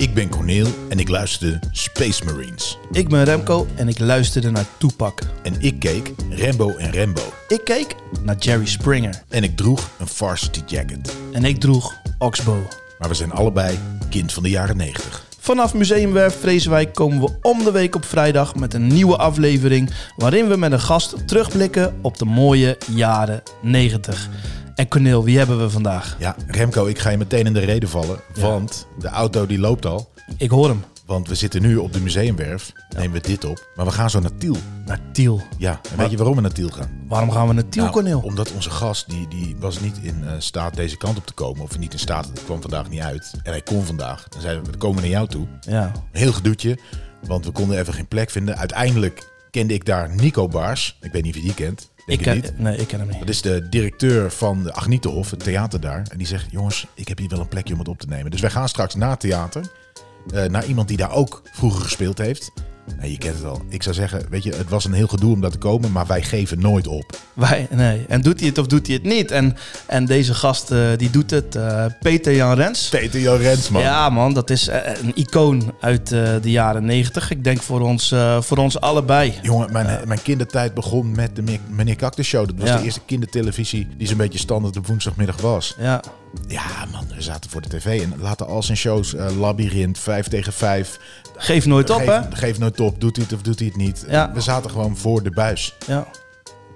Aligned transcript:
Ik 0.00 0.14
ben 0.14 0.28
Corneel 0.28 0.66
en 0.88 0.98
ik 0.98 1.08
luisterde 1.08 1.58
Space 1.70 2.24
Marines. 2.24 2.78
Ik 2.92 3.08
ben 3.08 3.24
Remco 3.24 3.66
en 3.76 3.88
ik 3.88 3.98
luisterde 3.98 4.50
naar 4.50 4.66
Tupac. 4.78 5.20
En 5.42 5.54
ik 5.58 5.78
keek 5.78 6.12
Rambo 6.30 6.76
en 6.76 6.92
Rambo. 6.94 7.22
Ik 7.48 7.60
keek 7.64 7.94
naar 8.22 8.36
Jerry 8.36 8.66
Springer. 8.66 9.22
En 9.28 9.42
ik 9.42 9.56
droeg 9.56 9.90
een 9.98 10.06
varsity 10.06 10.60
jacket. 10.66 11.16
En 11.32 11.44
ik 11.44 11.60
droeg 11.60 11.94
Oxbow. 12.18 12.62
Maar 12.98 13.08
we 13.08 13.14
zijn 13.14 13.32
allebei 13.32 13.78
kind 14.08 14.32
van 14.32 14.42
de 14.42 14.50
jaren 14.50 14.76
90. 14.76 15.26
Vanaf 15.38 15.74
Museumwerf 15.74 16.40
Vreeswijk 16.40 16.94
komen 16.94 17.20
we 17.20 17.38
om 17.42 17.64
de 17.64 17.70
week 17.70 17.94
op 17.94 18.04
vrijdag 18.04 18.54
met 18.54 18.74
een 18.74 18.86
nieuwe 18.86 19.16
aflevering... 19.16 19.90
waarin 20.16 20.48
we 20.48 20.56
met 20.56 20.72
een 20.72 20.80
gast 20.80 21.28
terugblikken 21.28 21.98
op 22.00 22.18
de 22.18 22.24
mooie 22.24 22.78
jaren 22.94 23.42
90. 23.62 24.28
En 24.80 24.88
Corneel, 24.88 25.24
wie 25.24 25.38
hebben 25.38 25.58
we 25.58 25.70
vandaag? 25.70 26.16
Ja, 26.18 26.36
Remco, 26.46 26.86
ik 26.86 26.98
ga 26.98 27.10
je 27.10 27.18
meteen 27.18 27.46
in 27.46 27.52
de 27.52 27.60
reden 27.60 27.88
vallen. 27.88 28.20
Want 28.34 28.86
de 28.98 29.08
auto 29.08 29.46
die 29.46 29.58
loopt 29.58 29.86
al. 29.86 30.10
Ik 30.36 30.50
hoor 30.50 30.68
hem. 30.68 30.84
Want 31.06 31.28
we 31.28 31.34
zitten 31.34 31.62
nu 31.62 31.76
op 31.76 31.92
de 31.92 32.00
museumwerf. 32.00 32.72
Nemen 32.96 33.12
we 33.12 33.20
dit 33.20 33.44
op. 33.44 33.66
Maar 33.74 33.84
we 33.84 33.92
gaan 33.92 34.10
zo 34.10 34.20
naar 34.20 34.36
Tiel. 34.38 34.56
Naar 34.86 35.00
Tiel. 35.12 35.42
Ja, 35.58 35.80
en 35.90 35.96
weet 35.96 36.10
je 36.10 36.16
waarom 36.16 36.34
we 36.34 36.40
naar 36.40 36.52
Tiel 36.52 36.68
gaan? 36.68 36.90
Waarom 37.08 37.30
gaan 37.30 37.48
we 37.48 37.54
naar 37.54 37.68
Tiel, 37.68 37.82
Nou, 37.82 37.94
Corneel? 37.94 38.20
Omdat 38.20 38.52
onze 38.52 38.70
gast, 38.70 39.08
die, 39.10 39.28
die 39.28 39.56
was 39.58 39.80
niet 39.80 39.98
in 40.02 40.24
eh, 40.24 40.32
staat 40.38 40.74
deze 40.74 40.96
kant 40.96 41.18
op 41.18 41.26
te 41.26 41.32
komen. 41.32 41.62
Of 41.62 41.78
niet 41.78 41.92
in 41.92 41.98
staat, 41.98 42.26
het 42.26 42.44
kwam 42.44 42.60
vandaag 42.60 42.88
niet 42.88 43.00
uit. 43.00 43.32
En 43.42 43.50
hij 43.50 43.62
kon 43.62 43.84
vandaag. 43.84 44.28
Dan 44.28 44.40
zeiden 44.40 44.64
we, 44.64 44.70
we 44.70 44.76
komen 44.76 45.00
naar 45.00 45.10
jou 45.10 45.28
toe. 45.28 45.46
Ja. 45.60 45.92
Heel 46.12 46.32
gedoetje, 46.32 46.78
want 47.26 47.44
we 47.44 47.50
konden 47.50 47.78
even 47.78 47.94
geen 47.94 48.08
plek 48.08 48.30
vinden. 48.30 48.56
Uiteindelijk 48.56 49.28
kende 49.50 49.74
ik 49.74 49.84
daar 49.84 50.14
Nico 50.14 50.48
Baars. 50.48 50.96
Ik 51.00 51.12
weet 51.12 51.22
niet 51.22 51.34
wie 51.34 51.44
die 51.44 51.54
kent. 51.54 51.90
Denk 52.10 52.20
Ik 52.20 52.26
ken, 52.26 52.34
niet. 52.36 52.58
nee, 52.58 52.76
ik 52.76 52.86
ken 52.88 52.98
hem 52.98 53.08
niet. 53.08 53.18
Dat 53.18 53.28
is 53.28 53.42
de 53.42 53.68
directeur 53.68 54.30
van 54.30 54.62
de 54.62 54.72
Agnietenhof, 54.72 55.30
het 55.30 55.44
theater 55.44 55.80
daar. 55.80 56.02
En 56.10 56.18
die 56.18 56.26
zegt, 56.26 56.46
jongens, 56.50 56.86
ik 56.94 57.08
heb 57.08 57.18
hier 57.18 57.28
wel 57.28 57.40
een 57.40 57.48
plekje 57.48 57.72
om 57.72 57.78
het 57.78 57.88
op 57.88 57.98
te 57.98 58.06
nemen. 58.06 58.30
Dus 58.30 58.40
wij 58.40 58.50
gaan 58.50 58.68
straks 58.68 58.94
naar 58.94 59.10
het 59.10 59.20
theater. 59.20 59.70
eh, 60.34 60.44
naar 60.44 60.64
iemand 60.66 60.88
die 60.88 60.96
daar 60.96 61.12
ook 61.12 61.42
vroeger 61.52 61.82
gespeeld 61.82 62.18
heeft. 62.18 62.52
Nou, 62.98 63.10
je 63.10 63.18
kent 63.18 63.36
het 63.36 63.44
al. 63.44 63.62
Ik 63.68 63.82
zou 63.82 63.94
zeggen, 63.94 64.22
weet 64.30 64.42
je, 64.42 64.54
het 64.54 64.68
was 64.68 64.84
een 64.84 64.92
heel 64.92 65.06
gedoe 65.06 65.32
om 65.34 65.40
daar 65.40 65.50
te 65.50 65.58
komen. 65.58 65.92
Maar 65.92 66.06
wij 66.06 66.22
geven 66.22 66.60
nooit 66.60 66.86
op. 66.86 67.18
Wij, 67.34 67.66
nee. 67.70 68.04
En 68.08 68.20
doet 68.20 68.38
hij 68.38 68.48
het 68.48 68.58
of 68.58 68.66
doet 68.66 68.86
hij 68.86 68.96
het 68.96 69.04
niet? 69.04 69.30
En, 69.30 69.56
en 69.86 70.04
deze 70.04 70.34
gast, 70.34 70.70
eh, 70.70 70.78
die 70.96 71.10
doet 71.10 71.30
het. 71.30 71.54
eh, 71.54 71.84
Peter 72.00 72.34
Jan 72.34 72.54
Rens. 72.54 72.88
Peter 72.88 73.20
Jan 73.20 73.36
Rensman. 73.36 73.82
Ja, 73.82 74.08
man, 74.10 74.34
dat 74.34 74.50
is 74.50 74.68
eh, 74.68 74.92
een 75.02 75.12
icoon 75.16 75.74
uit 75.80 76.08
de 76.08 76.40
jaren 76.50 76.84
negentig. 76.84 77.30
Ik 77.30 77.44
denk 77.44 77.62
voor 77.62 77.80
ons, 77.80 78.14
voor 78.40 78.56
ons 78.56 78.80
allebei. 78.80 79.34
Jongen, 79.42 79.72
mijn, 79.72 80.08
mijn 80.08 80.22
kindertijd 80.22 80.74
begon 80.74 81.10
met 81.14 81.36
de 81.36 81.42
Me- 81.42 81.58
Meneer 81.68 81.96
Cactus 81.96 82.26
Show. 82.26 82.46
Dat 82.46 82.54
was 82.58 82.68
Ja. 82.68 82.76
de 82.76 82.84
eerste 82.84 83.00
kindertelevisie 83.06 83.88
die 83.96 84.06
zo'n 84.08 84.16
beetje 84.16 84.38
standaard 84.38 84.76
op 84.76 84.86
woensdagmiddag 84.86 85.40
was. 85.40 85.74
Ja, 85.78 86.00
Ja, 86.48 86.62
man, 86.92 87.06
we 87.14 87.22
zaten 87.22 87.50
voor 87.50 87.60
de 87.60 87.68
tv 87.68 88.00
en 88.02 88.14
laten 88.20 88.46
al 88.46 88.62
zijn 88.62 88.76
shows, 88.76 89.14
eh 89.14 89.36
Labyrinth, 89.38 89.98
5 89.98 90.28
tegen 90.28 90.52
5. 90.52 90.98
Geef 91.40 91.66
nooit 91.66 91.90
op, 91.90 91.96
geef, 91.96 92.06
hè? 92.06 92.20
geef 92.30 92.58
nooit 92.58 92.80
op, 92.80 93.00
doet 93.00 93.16
hij 93.16 93.24
het 93.24 93.34
of 93.34 93.42
doet 93.42 93.58
hij 93.58 93.68
het 93.68 93.76
niet. 93.76 94.04
Ja. 94.08 94.30
We 94.34 94.40
zaten 94.40 94.70
gewoon 94.70 94.96
voor 94.96 95.22
de 95.22 95.30
buis. 95.30 95.74
Ja. 95.86 96.06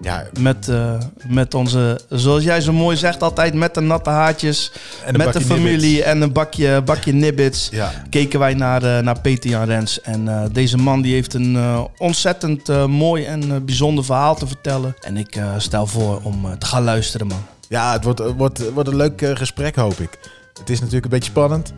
Ja, 0.01 0.25
Met, 0.41 0.69
eh, 0.69 0.95
met 1.27 1.55
onze, 1.55 2.01
zoals 2.09 2.43
jij 2.45 2.61
zo 2.61 2.73
mooi 2.73 2.97
zegt, 2.97 3.23
altijd 3.23 3.55
met 3.55 3.75
de 3.75 3.81
natte 3.81 4.11
haartjes. 4.11 4.73
met 5.17 5.33
de 5.33 5.41
familie 5.41 5.79
nibbits. 5.79 6.07
en 6.07 6.21
een 6.21 6.33
bakje, 6.33 6.83
bakje 6.83 7.13
nibbits. 7.13 7.69
Ja, 7.73 7.93
Keken 8.11 8.39
wij 8.39 8.55
naar, 8.55 8.83
eh, 8.83 9.03
naar 9.03 9.21
Peter 9.21 9.51
Jan 9.51 9.65
Rens. 9.65 10.01
En 10.01 10.29
eh, 10.29 10.45
deze 10.53 10.77
man 10.77 11.03
die 11.03 11.13
heeft 11.13 11.35
een 11.35 11.59
ontzettend 11.99 12.87
mooi 12.89 13.25
en 13.25 13.65
bijzonder 13.65 14.05
verhaal 14.05 14.35
te 14.37 14.47
vertellen. 14.47 14.97
En 15.01 15.17
ik 15.17 15.41
stel 15.59 15.87
voor 15.87 16.21
om 16.23 16.59
te 16.59 16.67
gaan 16.67 16.85
luisteren, 16.85 17.27
man. 17.27 17.47
ja 17.69 17.93
het 17.93 18.05
wordt, 18.05 18.21
wordt, 18.37 18.73
wordt 18.73 18.89
een 18.89 18.97
leuk 18.97 19.31
gesprek, 19.35 19.77
hoop 19.77 20.01
ik. 20.01 20.19
Het 20.59 20.71
is 20.71 20.79
natuurlijk 20.79 21.05
een 21.05 21.11
beetje 21.11 21.31
spannend. 21.31 21.73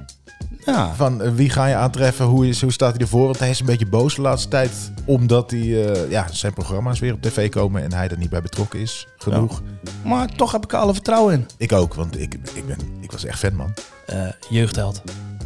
Ja, 0.67 0.95
Van 0.95 1.22
eh, 1.22 1.31
wie 1.34 1.50
ga 1.50 1.67
je 1.67 1.75
aantreffen, 1.75 2.25
hoe, 2.27 2.48
is, 2.48 2.61
hoe 2.62 2.72
staat 2.72 2.92
hij 2.92 3.00
ervoor? 3.00 3.25
Want 3.25 3.39
hij 3.39 3.50
is 3.50 3.61
een 3.61 3.67
beetje 3.67 3.86
boos 3.86 4.14
de 4.14 4.20
laatste 4.20 4.48
tijd. 4.48 4.70
Omdat 5.05 5.50
hij, 5.50 5.61
eh, 5.92 6.11
ja, 6.11 6.27
zijn 6.33 6.53
programma's 6.53 6.98
weer 6.98 7.12
op 7.12 7.22
tv 7.22 7.48
komen 7.50 7.83
en 7.83 7.92
hij 7.92 8.09
er 8.09 8.19
niet 8.19 8.31
bij 8.31 8.42
betrokken 8.42 8.81
is. 8.81 9.06
Genoeg. 9.19 9.62
maar 10.05 10.28
toch 10.28 10.53
heb 10.53 10.65
ik 10.65 10.72
er 10.72 10.78
alle 10.78 10.93
vertrouwen 10.93 11.34
in. 11.34 11.47
Ik 11.56 11.72
ook, 11.72 11.94
want 11.94 12.21
ik, 12.21 12.34
ik, 12.55 12.66
ben, 12.66 12.78
ik 13.00 13.12
was 13.12 13.25
echt 13.25 13.38
fan, 13.38 13.55
man. 13.55 13.75
Eh, 14.06 14.26
jeugdheld. 14.49 15.03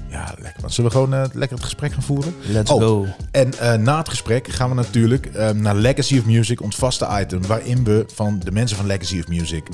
Ja, 0.09 0.35
lekker 0.39 0.61
man. 0.61 0.71
Zullen 0.71 0.91
we 0.91 0.97
gewoon 0.97 1.31
lekker 1.33 1.57
het 1.57 1.65
gesprek 1.65 1.93
gaan 1.93 2.03
voeren? 2.03 2.35
Let's 2.47 2.71
Oh. 2.71 2.81
go. 2.83 3.07
En 3.31 3.83
na 3.83 3.99
het 3.99 4.09
gesprek 4.09 4.49
gaan 4.49 4.69
we 4.69 4.75
natuurlijk 4.75 5.27
eh, 5.27 5.51
naar 5.51 5.75
Legacy 5.75 6.19
of 6.19 6.25
Music, 6.25 6.63
ons 6.63 6.77
vaste 6.77 7.09
item. 7.21 7.47
Waarin 7.47 7.85
we 7.85 8.05
van 8.15 8.39
de 8.45 8.51
mensen 8.51 8.77
van 8.77 8.87
Legacy 8.87 9.19
of 9.19 9.29
Music 9.29 9.67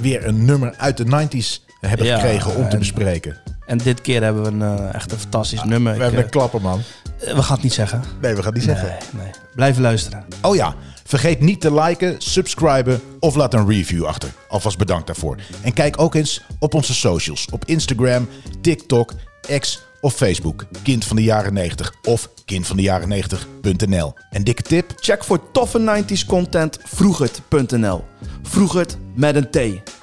weer 0.00 0.26
een 0.26 0.44
nummer 0.44 0.74
uit 0.76 0.96
de 0.96 1.04
90s 1.04 1.64
hebben 1.80 2.06
Ja, 2.06 2.18
gekregen 2.18 2.56
om 2.56 2.62
te 2.64 2.72
en- 2.72 2.78
bespreken. 2.78 3.36
En 3.66 3.78
dit 3.78 4.00
keer 4.00 4.22
hebben 4.22 4.42
we 4.42 4.48
een 4.48 4.78
eh, 4.78 4.94
echt 4.94 5.12
een 5.12 5.18
fantastisch 5.18 5.62
nummer. 5.64 5.96
We 5.96 6.02
hebben 6.02 6.18
eh, 6.18 6.24
een 6.24 6.30
klapper, 6.30 6.60
man. 6.60 6.80
eh, 7.20 7.34
we 7.34 7.42
gaan 7.42 7.54
het 7.54 7.62
niet 7.62 7.72
zeggen. 7.72 8.02
Nee, 8.20 8.30
we 8.34 8.36
gaan 8.42 8.46
het 8.46 8.54
niet 8.54 8.64
zeggen. 8.64 8.88
Nee, 8.88 9.22
nee. 9.24 9.32
Blijven 9.54 9.82
luisteren. 9.82 10.24
Oh 10.42 10.54
ja, 10.54 10.74
vergeet 11.04 11.40
niet 11.40 11.60
te 11.60 11.74
liken, 11.74 12.14
subscriben 12.18 13.00
of 13.20 13.34
laat 13.34 13.54
een 13.54 13.68
review 13.68 14.04
achter. 14.04 14.28
Alvast 14.48 14.78
bedankt 14.78 15.06
daarvoor. 15.06 15.36
En 15.62 15.72
kijk 15.72 16.00
ook 16.00 16.14
eens 16.14 16.42
op 16.58 16.74
onze 16.74 16.94
socials. 16.94 17.46
Op 17.50 17.64
Instagram, 17.64 18.28
TikTok, 18.60 19.12
X 19.58 19.82
of 20.00 20.14
Facebook. 20.14 20.64
Kind 20.82 21.04
van 21.04 21.16
de 21.16 21.22
jaren 21.22 21.52
90 21.52 21.92
of 22.02 22.28
kindvandejaren90.nl. 22.52 24.14
En 24.30 24.44
dikke 24.44 24.62
tip, 24.62 24.92
Check 24.96 25.24
voor 25.24 25.50
toffe 25.52 26.02
90s 26.04 26.26
content 26.26 26.78
vroegert.nl. 26.84 28.04
Vroegert 28.42 28.96
met 29.14 29.36
een 29.36 29.50
T. 29.50 29.56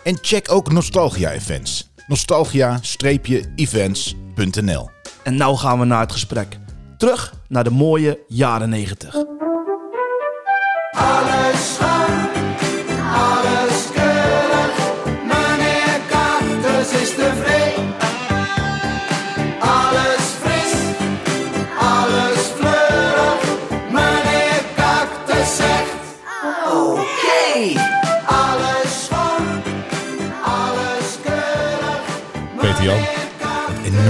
En 0.04 0.18
check 0.22 0.52
ook 0.52 0.72
Nostalgia 0.72 1.32
Events. 1.32 1.91
Nostalgia-events.nl 2.12 4.90
En 5.24 5.36
nou 5.36 5.58
gaan 5.58 5.80
we 5.80 5.86
naar 5.86 6.00
het 6.00 6.12
gesprek. 6.12 6.58
Terug 6.98 7.34
naar 7.48 7.64
de 7.64 7.70
mooie 7.70 8.20
jaren 8.28 8.70
90. 8.70 9.16
Alles 10.92 11.78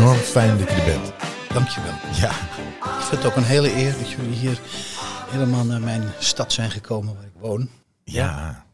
enorm 0.01 0.17
fijn 0.17 0.57
dat 0.57 0.69
je 0.69 0.75
er 0.75 0.85
bent. 0.85 1.13
Dankjewel. 1.53 1.93
Ja, 2.13 2.29
Ik 2.97 3.01
vind 3.01 3.23
het 3.23 3.25
ook 3.25 3.35
een 3.35 3.43
hele 3.43 3.75
eer 3.75 3.97
dat 3.97 4.09
jullie 4.09 4.33
hier 4.35 4.59
helemaal 5.29 5.65
naar 5.65 5.81
mijn 5.81 6.11
stad 6.19 6.53
zijn 6.53 6.71
gekomen 6.71 7.15
waar 7.15 7.23
ik 7.23 7.31
woon. 7.39 7.69
ja. 8.03 8.65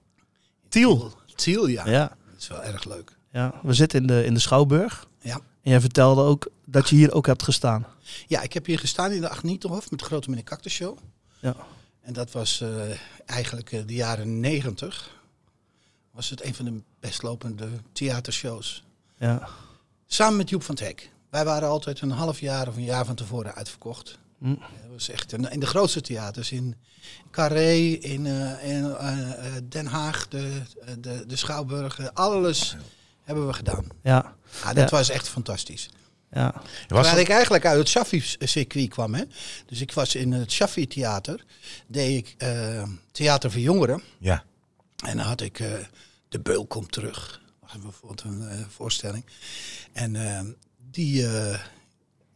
Tiel. 0.70 1.12
Tiel, 1.36 1.68
ja. 1.68 1.88
Ja, 1.90 2.08
Dat 2.32 2.42
is 2.42 2.48
wel 2.48 2.64
erg 2.64 2.84
leuk. 2.86 3.12
ja, 3.32 3.54
we 3.64 3.74
zitten 3.74 4.02
in 4.02 4.08
de, 4.08 4.26
in 4.26 4.34
de 4.34 4.40
Schouwburg. 4.40 5.08
Ja. 5.22 5.34
En 5.36 5.72
jij 5.72 5.80
vertelde 5.82 6.22
ook 6.22 6.50
dat 6.66 6.90
je 6.90 6.96
hier 6.96 7.14
ook 7.14 7.26
hebt 7.26 7.44
gestaan. 7.44 7.86
ja, 8.28 8.42
ik 8.42 8.54
heb 8.54 8.66
hier 8.66 8.80
gestaan 8.80 9.12
in 9.12 9.22
de 9.22 9.30
Agnietenhof 9.30 9.90
met 9.92 10.00
de 10.00 10.06
Grote 10.06 10.30
Meneer 10.30 10.44
Cactus 10.46 10.74
Show. 10.74 10.98
Ja. 11.40 11.56
En 12.02 12.14
dat 12.14 12.32
was 12.32 12.62
eh, 12.62 12.70
eigenlijk 13.26 13.72
eh, 13.72 13.82
de 13.86 13.94
jaren 13.94 14.40
negentig. 14.40 15.20
Was 16.12 16.30
het 16.30 16.44
een 16.46 16.56
van 16.56 16.66
de 16.66 16.82
best 17.00 17.22
lopende 17.24 17.68
theatershows. 17.92 18.84
Ja. 19.18 19.48
Samen 20.06 20.38
met 20.38 20.50
Joep 20.50 20.64
van 20.64 20.76
het 20.76 20.84
Hek. 20.84 21.12
Wij 21.30 21.46
waren 21.46 21.68
altijd 21.70 22.02
een 22.02 22.12
half 22.12 22.40
jaar 22.40 22.68
of 22.68 22.76
een 22.76 22.84
jaar 22.84 23.06
van 23.06 23.16
tevoren 23.16 23.56
uitverkocht. 23.56 24.18
Hm. 24.40 24.50
Dat 24.56 24.92
was 24.92 25.10
echt 25.10 25.32
in 25.34 25.60
de 25.60 25.66
grootste 25.66 26.02
theaters. 26.02 26.52
In 26.52 26.76
Carré, 27.32 27.72
in, 27.88 28.26
eh, 28.26 28.70
in 28.76 28.96
eh, 28.96 29.46
eh, 29.56 29.62
Den 29.70 29.86
Haag, 29.86 30.28
de, 30.28 30.62
de, 31.00 31.24
de 31.28 31.36
Schouwburg. 31.36 32.14
Alles 32.14 32.76
hebben 33.24 33.48
we 33.48 33.54
gedaan. 33.54 33.86
Ja. 34.04 34.36
Ja, 34.64 34.74
dat 34.74 34.90
Ja. 34.90 34.98
was 34.98 35.10
echt 35.10 35.30
fantastisch. 35.30 35.90
Ja. 36.32 36.62
Terwijl 36.88 37.08
het- 37.10 37.18
ik 37.20 37.30
eigenlijk 37.30 37.66
uit 37.66 37.78
het 37.80 37.88
Shaffi-circuit 37.90 38.90
kwam. 38.90 39.14
Hè? 39.16 39.24
Dus 39.66 39.82
ik 39.82 39.92
was 39.92 40.16
in 40.16 40.32
het 40.32 40.52
Shaffi-theater. 40.52 41.44
Deed 41.88 42.18
ik 42.18 42.36
theater 43.12 43.52
voor 43.52 43.62
jongeren. 43.62 44.02
Ja. 44.18 44.44
En 45.06 45.18
dan 45.18 45.26
had 45.26 45.42
ik 45.42 45.58
De 46.30 46.40
Beul 46.40 46.66
komt 46.66 46.92
terug. 46.92 47.42
Dat 47.62 47.70
was 47.72 47.82
bijvoorbeeld 47.82 48.22
een 48.24 48.66
voorstelling. 48.70 49.26
En 49.94 50.16
die, 50.98 51.28
eh, 51.28 51.60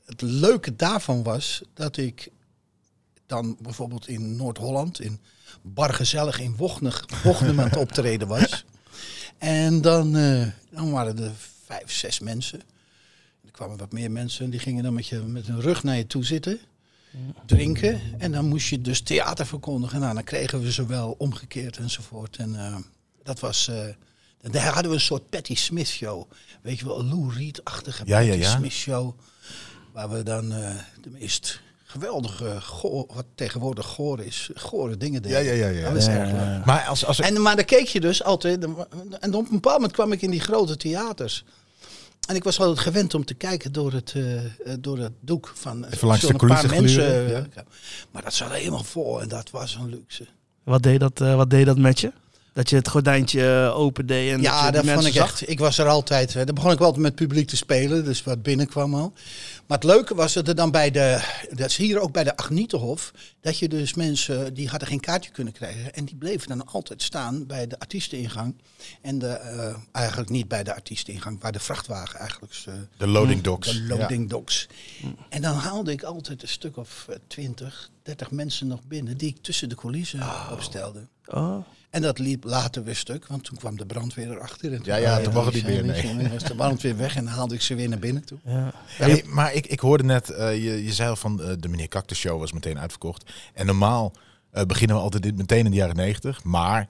het 0.05 0.21
leuke 0.21 0.75
daarvan 0.75 1.23
was 1.23 1.61
dat 1.73 1.97
ik 1.97 2.29
dan 3.25 3.57
bijvoorbeeld 3.61 4.07
in 4.07 4.35
Noord-Holland, 4.35 5.01
in 5.01 5.19
Bargezellig 5.61 6.39
in 6.39 6.55
Wochnum 6.55 7.59
aan 7.59 7.69
het 7.69 7.77
optreden 7.85 8.27
was. 8.27 8.65
En 9.37 9.81
dan, 9.81 10.15
eh, 10.15 10.47
dan 10.69 10.91
waren 10.91 11.19
er 11.23 11.31
vijf, 11.65 11.91
zes 11.91 12.19
mensen. 12.19 12.61
Er 13.45 13.51
kwamen 13.51 13.77
wat 13.77 13.91
meer 13.91 14.11
mensen. 14.11 14.49
Die 14.49 14.59
gingen 14.59 14.83
dan 14.83 14.93
met, 14.93 15.07
je, 15.07 15.17
met 15.17 15.47
hun 15.47 15.61
rug 15.61 15.83
naar 15.83 15.97
je 15.97 16.07
toe 16.07 16.25
zitten. 16.25 16.59
Drinken. 17.45 18.01
En 18.17 18.31
dan 18.31 18.45
moest 18.45 18.67
je 18.67 18.81
dus 18.81 19.01
theater 19.01 19.45
verkondigen. 19.45 19.99
Nou, 19.99 20.13
dan 20.13 20.23
kregen 20.23 20.61
we 20.61 20.71
zowel 20.71 21.15
omgekeerd 21.17 21.77
enzovoort. 21.77 22.37
En 22.37 22.55
eh, 22.55 22.77
dat 23.23 23.39
was... 23.39 23.71
daar 24.41 24.63
hadden 24.73 24.87
we 24.91 24.97
een 24.97 25.03
soort 25.03 25.29
Patti 25.29 25.55
Smith 25.55 25.87
show. 25.87 26.31
Weet 26.61 26.79
je 26.79 26.85
wel, 26.85 26.99
een 26.99 27.07
Lou 27.09 27.33
Reed-achtige 27.33 28.03
Ja, 28.05 28.19
ja, 28.19 28.27
Patti 28.29 28.41
ja. 28.43 28.55
Smith 28.57 28.71
show. 28.71 29.13
Waar 29.93 30.09
we 30.09 30.23
dan 30.23 30.51
eh, 30.51 30.75
de 31.01 31.09
meest 31.09 31.61
geweldige, 31.83 32.61
goor, 32.61 33.05
wat 33.13 33.25
tegenwoordig 33.35 33.85
goor 33.85 34.19
is, 34.19 34.49
gore 34.55 34.97
dingen 34.97 35.21
deden. 35.21 35.43
Ja, 35.43 35.51
ja, 35.53 35.65
ja, 35.65 35.79
ja. 35.79 35.87
Dat 35.87 35.97
is 35.97 36.05
Ja, 36.05 36.11
erg 36.11 36.31
leuk. 36.31 36.39
ja. 36.41 36.61
Maar 36.65 36.85
als, 36.85 37.05
als 37.05 37.19
ik- 37.19 37.25
En, 37.25 37.41
maar 37.41 37.55
dan 37.55 37.65
keek 37.65 37.87
je 37.87 37.99
dus 37.99 38.23
altijd. 38.23 38.63
En 39.19 39.33
op 39.33 39.45
een 39.45 39.51
bepaald 39.51 39.75
moment 39.75 39.91
kwam 39.91 40.11
ik 40.11 40.21
in 40.21 40.31
die 40.31 40.39
grote 40.39 40.77
theaters. 40.77 41.43
En 42.27 42.35
ik 42.35 42.43
was 42.43 42.59
altijd 42.59 42.79
gewend 42.79 43.13
om 43.13 43.25
te 43.25 43.33
kijken 43.33 43.71
door 43.71 43.91
het, 43.93 44.11
eh, 44.15 44.45
eh, 44.45 44.49
door 44.79 44.97
het 44.99 45.11
doek 45.19 45.51
van 45.55 45.85
Even 45.85 46.07
langs 46.07 46.21
zo'n 46.23 46.31
de 46.31 46.37
coulissen 46.37 46.69
paar 46.69 46.81
mensen. 46.81 47.01
gluren, 47.03 47.51
Maar 48.11 48.23
dat 48.23 48.33
zat 48.33 48.51
helemaal 48.51 48.83
vol 48.83 49.21
en 49.21 49.27
dat 49.27 49.49
was 49.49 49.75
een 49.75 49.89
luxe. 49.89 50.27
Wat 50.63 50.83
deed 50.83 50.99
dat, 50.99 51.19
wat 51.19 51.49
deed 51.49 51.65
dat 51.65 51.77
met 51.77 51.99
je? 51.99 52.11
Dat 52.53 52.69
je 52.69 52.75
het 52.75 52.87
gordijntje 52.87 53.63
eh, 53.65 53.77
open 53.77 54.05
deed 54.05 54.29
en 54.31 54.35
dat 54.35 54.45
je 54.45 54.51
ja, 54.51 54.71
dat 54.71 54.85
vond 54.85 55.05
ik 55.05 55.13
zag? 55.13 55.27
echt. 55.31 55.49
Ik 55.49 55.59
was 55.59 55.77
er 55.77 55.87
altijd. 55.87 56.35
eh, 56.35 56.45
Dan 56.45 56.55
begon 56.55 56.71
ik 56.71 56.77
wel 56.77 56.87
altijd 56.87 57.05
met 57.05 57.15
publiek 57.15 57.47
te 57.47 57.55
spelen, 57.57 58.03
dus 58.03 58.23
wat 58.23 58.43
binnenkwam 58.43 58.95
al. 58.95 59.13
Maar 59.67 59.77
het 59.77 59.87
leuke 59.87 60.15
was 60.15 60.33
dat 60.33 60.47
er 60.47 60.55
dan 60.55 60.71
bij 60.71 60.91
de, 60.91 61.21
dat 61.49 61.69
is 61.69 61.77
hier 61.77 61.99
ook 61.99 62.11
bij 62.11 62.23
de 62.23 62.37
Agnietenhof, 62.37 63.11
dat 63.41 63.57
je 63.57 63.67
dus 63.69 63.93
mensen 63.93 64.53
die 64.53 64.69
hadden 64.69 64.87
geen 64.87 64.99
kaartje 64.99 65.31
kunnen 65.31 65.53
krijgen 65.53 65.93
en 65.93 66.05
die 66.05 66.15
bleven 66.15 66.47
dan 66.47 66.67
altijd 66.67 67.01
staan 67.01 67.45
bij 67.47 67.67
de 67.67 67.79
artiesteningang 67.79 68.55
en 69.01 69.19
de, 69.19 69.27
eh, 69.27 69.75
eigenlijk 69.91 70.29
niet 70.29 70.47
bij 70.47 70.63
de 70.63 70.73
artiesteningang, 70.75 71.41
waar 71.41 71.51
de 71.51 71.59
vrachtwagen 71.59 72.19
eigenlijk 72.19 72.53
eh, 72.65 72.73
de 72.97 73.07
loading 73.07 73.41
docks. 73.41 73.67
de 73.73 73.83
loading 73.83 74.29
docks. 74.29 74.67
En 75.29 75.41
dan 75.41 75.53
haalde 75.55 75.91
ik 75.91 76.03
altijd 76.03 76.41
een 76.41 76.47
stuk 76.47 76.77
of 76.77 77.05
eh, 77.09 77.15
20, 77.27 77.89
30 78.03 78.31
mensen 78.31 78.67
nog 78.67 78.79
binnen 78.87 79.17
die 79.17 79.29
ik 79.29 79.37
tussen 79.41 79.69
de 79.69 79.75
coulissen 79.75 80.19
opstelde. 80.51 81.07
Oh. 81.33 81.65
En 81.89 82.01
dat 82.01 82.19
liep 82.19 82.43
later 82.43 82.83
weer 82.83 82.95
stuk, 82.95 83.27
want 83.27 83.43
toen 83.43 83.57
kwam 83.57 83.77
de 83.77 83.85
brandweer 83.85 84.31
erachter. 84.31 84.73
En 84.73 84.81
Ja, 84.83 84.95
ja, 84.95 85.19
toen 85.19 85.33
mocht 85.33 85.45
het 85.45 85.53
niet 85.53 85.63
zei 85.63 85.75
meer, 85.83 85.93
niks, 85.93 86.13
nee. 86.13 86.29
was 86.29 86.43
de 86.43 86.55
brandweer 86.55 86.97
weg 86.97 87.15
en 87.15 87.25
dan 87.25 87.33
haalde 87.33 87.55
ik 87.55 87.61
ze 87.61 87.75
weer 87.75 87.89
naar 87.89 87.99
binnen 87.99 88.25
toe. 88.25 88.37
Ja. 88.45 88.71
Hey, 88.85 89.23
maar 89.27 89.53
ik, 89.53 89.67
ik 89.67 89.79
hoorde 89.79 90.03
net, 90.03 90.29
eh, 90.29 90.63
je, 90.63 90.83
je 90.83 90.93
zei 90.93 91.09
al 91.09 91.15
van 91.15 91.41
eh, 91.41 91.53
de 91.59 91.67
meneer 91.67 91.87
Cactus 91.87 92.17
Show 92.19 92.39
was 92.39 92.51
meteen 92.51 92.79
uitverkocht. 92.79 93.31
En 93.53 93.65
normaal 93.65 94.13
eh, 94.51 94.63
beginnen 94.63 94.95
we 94.95 95.01
altijd 95.01 95.23
dit 95.23 95.37
meteen 95.37 95.65
in 95.65 95.71
de 95.71 95.77
jaren 95.77 95.95
negentig. 95.95 96.43
Maar 96.43 96.89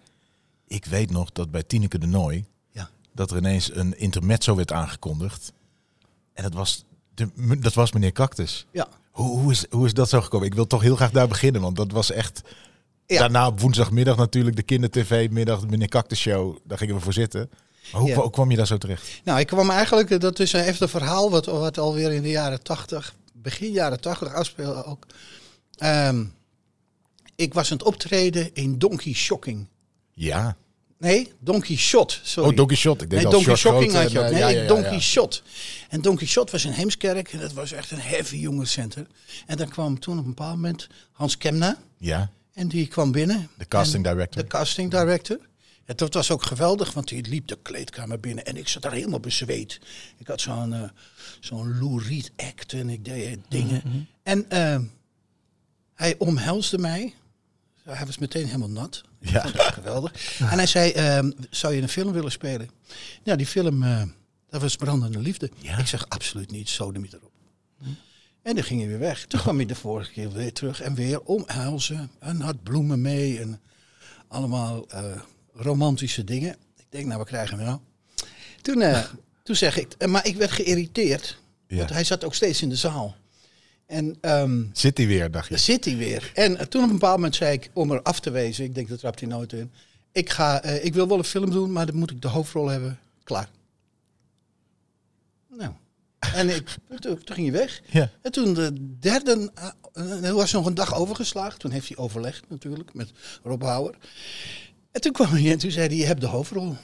ik 0.67 0.85
weet 0.85 1.11
nog 1.11 1.31
dat 1.31 1.51
bij 1.51 1.63
Tineke 1.63 1.97
de 1.99 2.07
Nooi, 2.07 2.45
Ja. 2.71 2.89
dat 3.13 3.31
er 3.31 3.37
ineens 3.37 3.75
een 3.75 3.97
intermezzo 3.99 4.55
werd 4.55 4.71
aangekondigd. 4.71 5.53
En 6.33 6.43
dat 6.43 6.53
was, 6.53 6.85
de, 7.13 7.29
dat 7.59 7.73
was 7.73 7.91
meneer 7.91 8.11
Cactus. 8.11 8.65
Ja. 8.71 8.87
Hoe, 9.11 9.39
hoe, 9.39 9.51
is, 9.51 9.65
hoe 9.69 9.85
is 9.85 9.93
dat 9.93 10.09
zo 10.09 10.21
gekomen? 10.21 10.47
Ik 10.47 10.53
wil 10.53 10.67
toch 10.67 10.81
heel 10.81 10.95
graag 10.95 11.11
daar 11.11 11.27
beginnen, 11.27 11.61
want 11.61 11.75
dat 11.75 11.91
was 11.91 12.11
echt... 12.11 12.41
Ja. 13.11 13.19
Daarna 13.19 13.47
op 13.47 13.59
woensdagmiddag 13.59 14.17
natuurlijk 14.17 14.55
de 14.55 14.63
kindertv, 14.63 15.27
middag 15.31 15.59
de 15.59 15.67
meneer 15.67 15.87
Cactus 15.87 16.19
Show. 16.19 16.57
Daar 16.63 16.77
gingen 16.77 16.95
we 16.95 17.01
voor 17.01 17.13
zitten. 17.13 17.49
Maar 17.91 18.01
hoe, 18.01 18.09
Ja. 18.09 18.29
kwam 18.31 18.51
je 18.51 18.57
daar 18.57 18.67
zo 18.67 18.77
terecht? 18.77 19.21
Nou, 19.23 19.39
ik 19.39 19.47
kwam 19.47 19.69
eigenlijk, 19.69 20.09
eh, 20.09 20.19
dat 20.19 20.39
is 20.39 20.53
even 20.53 20.81
een 20.83 20.89
verhaal 20.89 21.31
wat, 21.31 21.45
wat 21.45 21.77
alweer 21.77 22.11
in 22.11 22.21
de 22.21 22.29
jaren 22.29 22.63
80, 22.63 23.15
begin 23.33 23.71
jaren 23.71 23.99
80 24.01 24.33
afspeelde 24.33 24.83
ook. 24.85 25.05
Ehm, 25.77 26.23
ik 27.35 27.53
was 27.53 27.71
aan 27.71 27.77
het 27.77 27.85
optreden 27.87 28.49
in 28.53 28.77
Donkey 28.79 29.13
Shocking. 29.13 29.67
Ja. 30.13 30.55
Nee, 30.97 31.31
Donkey 31.39 31.75
Shot. 31.75 32.19
Sorry. 32.23 32.49
Oh, 32.49 32.55
Donkey 32.55 32.77
Shot. 32.77 33.01
Ik 33.01 33.09
denk 33.09 33.21
Nee, 33.23 33.31
Donkey 33.31 33.55
Shocking 33.55 33.91
had 33.93 34.11
je 34.11 34.19
ook. 34.19 34.25
eh, 34.25 34.31
Nee, 34.31 34.39
ja, 34.39 34.47
ja, 34.47 34.61
ja, 34.61 34.67
Donkey. 34.67 34.99
Shot. 34.99 35.43
En 35.89 36.01
Donkey 36.01 36.27
Shot 36.27 36.51
was 36.51 36.65
in 36.65 36.71
Heemskerk 36.71 37.33
en 37.33 37.39
dat 37.39 37.53
was 37.53 37.71
echt 37.71 37.91
een 37.91 37.99
heavy 38.01 38.35
jongerencenter. 38.37 39.07
En 39.47 39.57
daar 39.57 39.67
kwam 39.67 39.99
toen 39.99 40.17
op 40.17 40.23
een 40.23 40.29
bepaald 40.29 40.55
moment 40.55 40.87
Hans 41.11 41.37
Kemna. 41.37 41.77
Ja, 41.97 42.31
En 42.53 42.67
die 42.67 42.87
kwam 42.87 43.11
binnen. 43.11 43.49
de 43.57 43.67
casting 43.67 44.03
director. 44.03 44.41
De 44.41 44.47
casting 44.47 44.91
director. 44.91 45.39
En 45.85 45.95
dat 45.95 46.13
was 46.13 46.31
ook 46.31 46.43
geweldig, 46.43 46.93
want 46.93 47.07
die 47.07 47.27
liep 47.27 47.47
de 47.47 47.57
kleedkamer 47.61 48.19
binnen 48.19 48.45
en 48.45 48.57
ik 48.57 48.67
zat 48.67 48.81
daar 48.81 48.91
helemaal 48.91 49.19
bezweet. 49.19 49.79
Ik 50.17 50.27
had 50.27 50.41
zo'n 50.41 50.73
eh 50.73 50.89
zo'n 51.39 51.79
Lou 51.79 52.03
Reed 52.03 52.31
act 52.35 52.73
en 52.73 52.89
ik 52.89 53.05
deed 53.05 53.39
dingen. 53.49 54.07
En 54.23 54.49
eh, 54.49 54.79
hij 55.93 56.15
omhelsde 56.17 56.77
mij. 56.77 57.13
Hij 57.83 58.05
was 58.05 58.17
meteen 58.17 58.45
helemaal 58.45 58.69
nat. 58.69 59.01
Ja. 59.19 59.41
geweldig. 59.47 60.39
En 60.39 60.57
hij 60.57 60.65
zei, 60.67 60.91
ehm, 60.91 61.31
zou 61.49 61.73
je 61.73 61.81
een 61.81 61.89
film 61.89 62.11
willen 62.13 62.31
spelen? 62.31 62.69
Nou, 63.23 63.37
die 63.37 63.47
film, 63.47 63.83
eh, 63.83 64.03
dat 64.49 64.61
was 64.61 64.75
Brandende 64.75 65.19
Liefde. 65.19 65.51
Ja. 65.57 65.77
Ik 65.77 65.87
zeg, 65.87 66.09
absoluut 66.09 66.51
niet, 66.51 66.69
sodemiet 66.69 67.13
erop. 67.13 67.31
En 68.41 68.55
dan 68.55 68.63
ging 68.63 68.79
hij 68.79 68.89
weer 68.89 68.99
weg. 68.99 69.25
Toen 69.25 69.39
kwam 69.39 69.55
hij 69.55 69.65
de 69.65 69.75
vorige 69.75 70.11
keer 70.11 70.31
weer 70.31 70.53
terug 70.53 70.81
en 70.81 70.95
weer 70.95 71.21
omhelzen. 71.21 72.11
En 72.19 72.41
had 72.41 72.63
bloemen 72.63 73.01
mee 73.01 73.39
en 73.39 73.61
allemaal 74.27 74.87
eh, 74.87 75.03
romantische 75.53 76.23
dingen. 76.23 76.55
Ik 76.77 76.85
denk, 76.89 77.05
nou, 77.05 77.17
wat 77.17 77.27
krijgen 77.27 77.57
we 77.57 77.63
nou? 77.63 77.79
Toen, 78.61 78.81
eh, 78.81 79.03
toen 79.43 79.55
zeg 79.55 79.77
ik, 79.77 79.93
eh, 79.97 80.07
maar 80.07 80.25
ik 80.25 80.35
werd 80.35 80.51
geïrriteerd. 80.51 81.39
Ja. 81.67 81.77
Want 81.77 81.89
hij 81.89 82.03
zat 82.03 82.23
ook 82.23 82.33
steeds 82.33 82.61
in 82.61 82.69
de 82.69 82.75
zaal. 82.75 83.15
En 83.85 84.17
ehm, 84.21 84.63
Zit 84.73 84.97
hij 84.97 85.07
weer, 85.07 85.31
dacht 85.31 85.49
je? 85.49 85.57
zit 85.57 85.85
hij 85.85 85.97
weer. 85.97 86.31
En 86.33 86.69
toen 86.69 86.83
op 86.83 86.87
een 86.87 86.95
bepaald 86.95 87.15
moment 87.15 87.35
zei 87.35 87.53
ik, 87.53 87.69
om 87.73 87.91
er 87.91 88.01
af 88.01 88.19
te 88.19 88.29
wezen, 88.29 88.63
ik 88.65 88.75
denk 88.75 88.89
dat 88.89 88.99
trapt 88.99 89.19
hij 89.19 89.29
nooit 89.29 89.53
in. 89.53 89.71
Ik, 90.11 90.29
ga, 90.29 90.63
ik 90.63 90.93
wil 90.93 91.07
wel 91.07 91.17
een 91.17 91.23
film 91.23 91.51
doen, 91.51 91.71
maar 91.71 91.85
dan 91.85 91.95
moet 91.95 92.11
ik 92.11 92.21
de 92.21 92.27
hoofdrol 92.27 92.67
hebben. 92.67 92.99
Klaar. 93.23 93.49
Nou. 95.49 95.71
En 96.33 96.49
ik, 96.49 96.77
toen, 96.99 97.23
toen 97.23 97.35
ging 97.35 97.49
hij 97.49 97.59
weg. 97.59 97.81
Ja. 97.89 98.09
En 98.21 98.31
toen 98.31 98.53
de 98.53 98.97
derde, 98.99 99.51
eh, 99.93 100.23
er 100.23 100.33
was 100.33 100.51
nog 100.51 100.65
een 100.65 100.73
dag 100.73 100.95
overgeslagen. 100.95 101.59
Toen 101.59 101.71
heeft 101.71 101.87
hij 101.87 101.97
overlegd 101.97 102.49
natuurlijk 102.49 102.93
met 102.93 103.11
Rob 103.43 103.63
Houwer. 103.63 103.95
En 104.91 105.01
toen 105.01 105.11
kwam 105.11 105.27
hij 105.27 105.51
en 105.51 105.57
toen 105.57 105.71
zei 105.71 105.87
hij, 105.87 105.97
je 105.97 106.05
hebt 106.05 106.21
de 106.21 106.27
hoofdrol. 106.27 106.75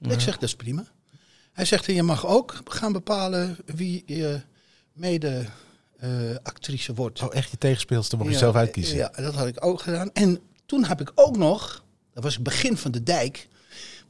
Ik 0.00 0.20
zeg, 0.20 0.34
dat 0.34 0.48
is 0.48 0.56
prima. 0.56 0.84
Hij 1.52 1.64
zegt, 1.64 1.86
je 1.86 2.02
mag 2.02 2.26
ook 2.26 2.60
gaan 2.64 2.92
bepalen 2.92 3.56
wie 3.64 4.02
je 4.06 4.40
mede 4.92 5.44
eh, 5.98 6.10
actrice 6.42 6.94
wordt. 6.94 7.22
Oh, 7.22 7.34
echt 7.34 7.50
je 7.50 7.58
tegenspeelster 7.58 8.18
mag 8.18 8.26
je 8.26 8.32
Ja, 8.32 8.38
zelf 8.38 8.54
uitkiezen. 8.54 8.96
Ja, 8.96 9.12
dat 9.16 9.34
had 9.34 9.46
ik 9.46 9.64
ook 9.64 9.80
gedaan. 9.80 10.12
En 10.12 10.40
toen 10.66 10.84
heb 10.84 11.00
ik 11.00 11.12
ook 11.14 11.36
nog, 11.36 11.84
dat 12.14 12.22
was 12.22 12.34
het 12.34 12.42
begin 12.42 12.76
van 12.76 12.90
de 12.90 13.02
dijk. 13.02 13.48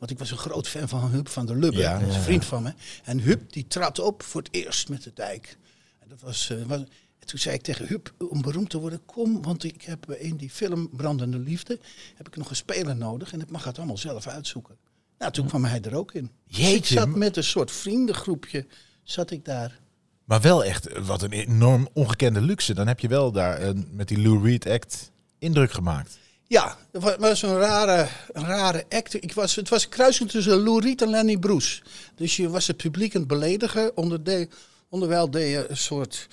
Want 0.03 0.15
ik 0.15 0.21
was 0.21 0.31
een 0.31 0.37
groot 0.39 0.69
fan 0.69 0.89
van 0.89 1.11
Huub 1.11 1.29
van 1.29 1.47
der 1.47 1.57
Lubbe, 1.57 1.79
Ja, 1.79 1.99
dat 1.99 2.09
is 2.09 2.15
een 2.15 2.21
vriend 2.23 2.45
van 2.45 2.63
me. 2.63 2.73
En 3.05 3.19
Huub 3.21 3.53
die 3.53 3.67
trad 3.69 3.99
op 3.99 4.23
voor 4.23 4.43
het 4.43 4.55
eerst 4.55 4.89
met 4.89 5.03
de 5.03 5.11
dijk. 5.15 5.57
En, 5.99 6.09
dat 6.09 6.21
was, 6.21 6.51
eh, 6.51 6.63
was- 6.67 6.79
en 7.19 7.27
toen 7.27 7.39
zei 7.39 7.55
ik 7.55 7.63
tegen 7.63 7.87
Huub, 7.87 8.13
om 8.29 8.43
beroemd 8.43 8.71
te 8.71 8.79
worden, 8.79 9.05
kom. 9.05 9.43
Want 9.43 9.65
ik 9.65 9.83
heb 9.83 10.11
in 10.13 10.37
die 10.37 10.51
film 10.51 10.89
Brandende 10.93 11.39
Liefde, 11.39 11.79
heb 12.15 12.27
ik 12.29 12.37
nog 12.37 12.51
een 12.51 12.57
speler 12.57 12.97
nodig. 12.97 13.33
En 13.33 13.41
ik 13.41 13.51
mag 13.51 13.65
het 13.65 13.77
allemaal 13.79 13.97
zelf 13.99 14.27
uitzoeken. 14.27 14.77
Nou, 15.19 15.33
toen 15.33 15.47
kwam 15.47 15.65
hij 15.65 15.81
er 15.81 15.95
ook 15.97 16.13
in. 16.13 16.31
Dus 16.49 16.59
ik 16.59 16.65
Jeetje, 16.65 16.95
zat 16.95 17.09
maar- 17.09 17.19
met 17.19 17.37
een 17.37 17.45
soort 17.45 17.71
vriendengroepje, 17.71 18.67
zat 19.03 19.31
ik 19.31 19.45
daar. 19.45 19.79
Maar 20.25 20.41
wel 20.41 20.65
echt, 20.65 20.87
eh, 20.87 21.07
wat 21.07 21.23
een 21.23 21.33
enorm 21.33 21.89
ongekende 21.93 22.41
luxe. 22.41 22.75
Dan 22.75 22.87
heb 22.87 23.01
je 23.01 23.09
wel 23.09 23.33
daar 23.33 23.57
eh, 23.59 23.71
met 23.91 24.09
die 24.09 24.19
Lou 24.21 24.45
Reed 24.45 24.67
act 24.67 25.11
indruk 25.39 25.73
gemaakt. 25.73 26.19
Ja, 26.53 26.77
het 26.93 27.03
wa- 27.03 27.19
was 27.19 27.43
een 27.43 27.59
rare, 27.59 28.09
een 28.33 28.45
rare 28.47 28.85
act. 28.89 29.15
Ik 29.15 29.33
was, 29.33 29.55
het 29.57 29.69
was 29.69 29.85
een 29.85 29.89
kruising 29.91 30.31
tussen 30.31 30.59
Lou 30.59 30.81
Reed 30.81 31.03
en 31.03 31.11
Lenny 31.11 31.37
Bruce. 31.39 31.83
Dus 32.15 32.37
je 32.37 32.49
was 32.49 32.67
het 32.67 32.77
publiek 32.77 33.15
aan 33.15 33.21
het 33.21 33.29
beledigen. 33.31 33.97
Onder 33.97 34.25
de, 34.25 34.49
onderwijl 34.89 35.31
deed 35.31 35.51
je 35.51 35.67
een 35.69 35.77
soort 35.77 36.29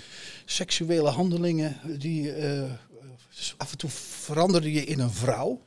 seksuele 0.45 1.09
handelingen. 1.09 1.77
Die, 1.83 2.31
eh, 2.33 2.61
af 3.57 3.71
en 3.71 3.77
toe 3.77 3.89
veranderde 3.89 4.71
je 4.73 4.83
in 4.83 4.99
een 4.99 5.11
vrouw. 5.11 5.61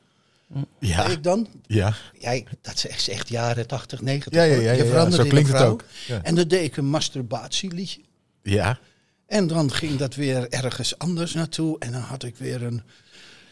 Ja, 0.79 1.05
ik 1.05 1.23
dan. 1.23 1.47
ja. 1.65 1.93
Jij, 2.19 2.45
dat 2.61 2.73
is 2.73 3.07
echt, 3.09 3.29
jaren 3.29 3.67
80, 3.67 4.01
90. 4.01 4.33
Ja, 4.33 4.43
ja, 4.43 4.53
hoor. 4.55 4.63
ja, 4.63 4.71
je 4.71 4.85
veranderde 4.85 5.15
zo 5.15 5.23
in 5.23 5.29
klinkt 5.29 5.49
een 5.49 5.55
het 5.55 5.63
vrouw. 5.63 5.73
ook. 5.73 5.83
Ja. 6.07 6.23
En 6.23 6.35
dan 6.35 6.47
deed 6.47 6.63
ik 6.63 6.77
een 6.77 6.85
masturbatieliedje. 6.89 8.01
ja. 8.43 8.79
En 9.27 9.47
dan 9.47 9.71
ging 9.71 9.97
dat 9.97 10.15
weer 10.15 10.49
ergens 10.49 10.97
anders 10.97 11.33
naartoe. 11.33 11.79
En 11.79 11.91
dan 11.91 12.01
had 12.01 12.23
ik 12.23 12.35
weer 12.35 12.63
een, 12.63 12.81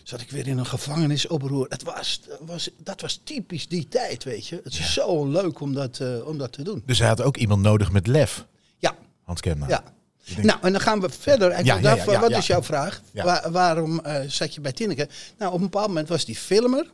zat 0.03 0.21
ik 0.21 0.29
weer 0.31 0.47
in 0.47 0.57
een 0.57 0.65
gevangenisoproer. 0.65 1.65
Het 1.69 1.83
was, 1.83 2.21
was, 2.39 2.69
dat 2.77 3.01
was 3.01 3.21
typisch 3.23 3.67
die 3.67 3.87
tijd, 3.87 4.23
weet 4.23 4.47
je. 4.47 4.61
Het 4.63 4.73
is 4.73 4.93
zo 4.93 5.25
leuk 5.27 5.59
om 5.59 5.73
dat, 5.73 5.99
eh, 5.99 6.27
om 6.27 6.37
dat 6.37 6.51
te 6.51 6.63
doen. 6.63 6.83
Dus 6.85 6.99
hij 6.99 7.07
had 7.07 7.21
ook 7.21 7.37
iemand 7.37 7.61
nodig 7.61 7.91
met 7.91 8.07
lef, 8.07 8.45
Ja, 8.79 8.95
Hans 9.23 9.41
Kemna. 9.41 9.67
ja. 9.67 9.83
Denk- 10.23 10.43
Nou, 10.43 10.59
en 10.61 10.71
dan 10.71 10.81
gaan 10.81 11.01
we 11.01 11.09
verder. 11.09 11.49
En 11.51 11.65
Ja, 11.65 11.95
wat 12.19 12.31
is 12.31 12.47
jouw 12.47 12.63
vraag? 12.63 13.01
Waar- 13.13 13.51
waarom 13.51 13.99
eh, 13.99 14.27
zat 14.27 14.53
je 14.55 14.61
bij 14.61 14.71
Tinneke? 14.71 15.09
Nou, 15.37 15.51
op 15.53 15.57
een 15.57 15.63
bepaald 15.69 15.87
moment 15.87 16.07
was 16.07 16.25
die 16.25 16.35
filmer. 16.35 16.91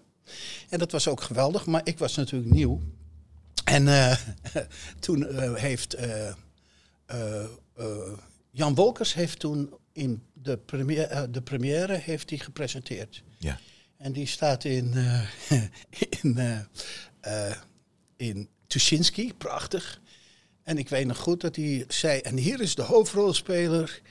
En 0.70 0.80
dat 0.80 0.92
was 0.92 1.08
ook 1.08 1.22
geweldig, 1.22 1.66
maar 1.66 1.82
ik 1.84 1.98
was 2.00 2.16
natuurlijk 2.16 2.52
nieuw. 2.52 2.82
En 3.64 3.88
eh, 3.88 4.18
toen 5.00 5.28
heeft 5.56 5.96
Jan 8.52 8.76
Wolkers 8.76 9.14
heeft 9.14 9.40
toen 9.40 9.74
in 9.94 10.22
de 10.48 10.58
première, 10.58 11.04
eh, 11.04 11.24
de 11.30 11.42
première 11.42 11.94
heeft 11.94 12.30
hij 12.30 12.40
gepresenteerd. 12.40 13.24
Ja. 13.38 13.60
En 13.98 14.14
die 14.14 14.28
staat 14.28 14.64
in, 14.64 14.94
eh, 14.94 15.62
in, 16.22 16.38
eh, 17.22 17.52
in 18.18 18.50
Tuschinski, 18.68 19.34
prachtig. 19.34 20.02
En 20.64 20.78
ik 20.78 20.90
weet 20.90 21.06
nog 21.06 21.18
goed 21.18 21.42
dat 21.42 21.56
hij 21.56 21.86
zei, 21.88 22.20
en 22.20 22.38
hier 22.38 22.62
is 22.62 22.76
de 22.76 22.82
hoofdrolspeler 22.82 24.02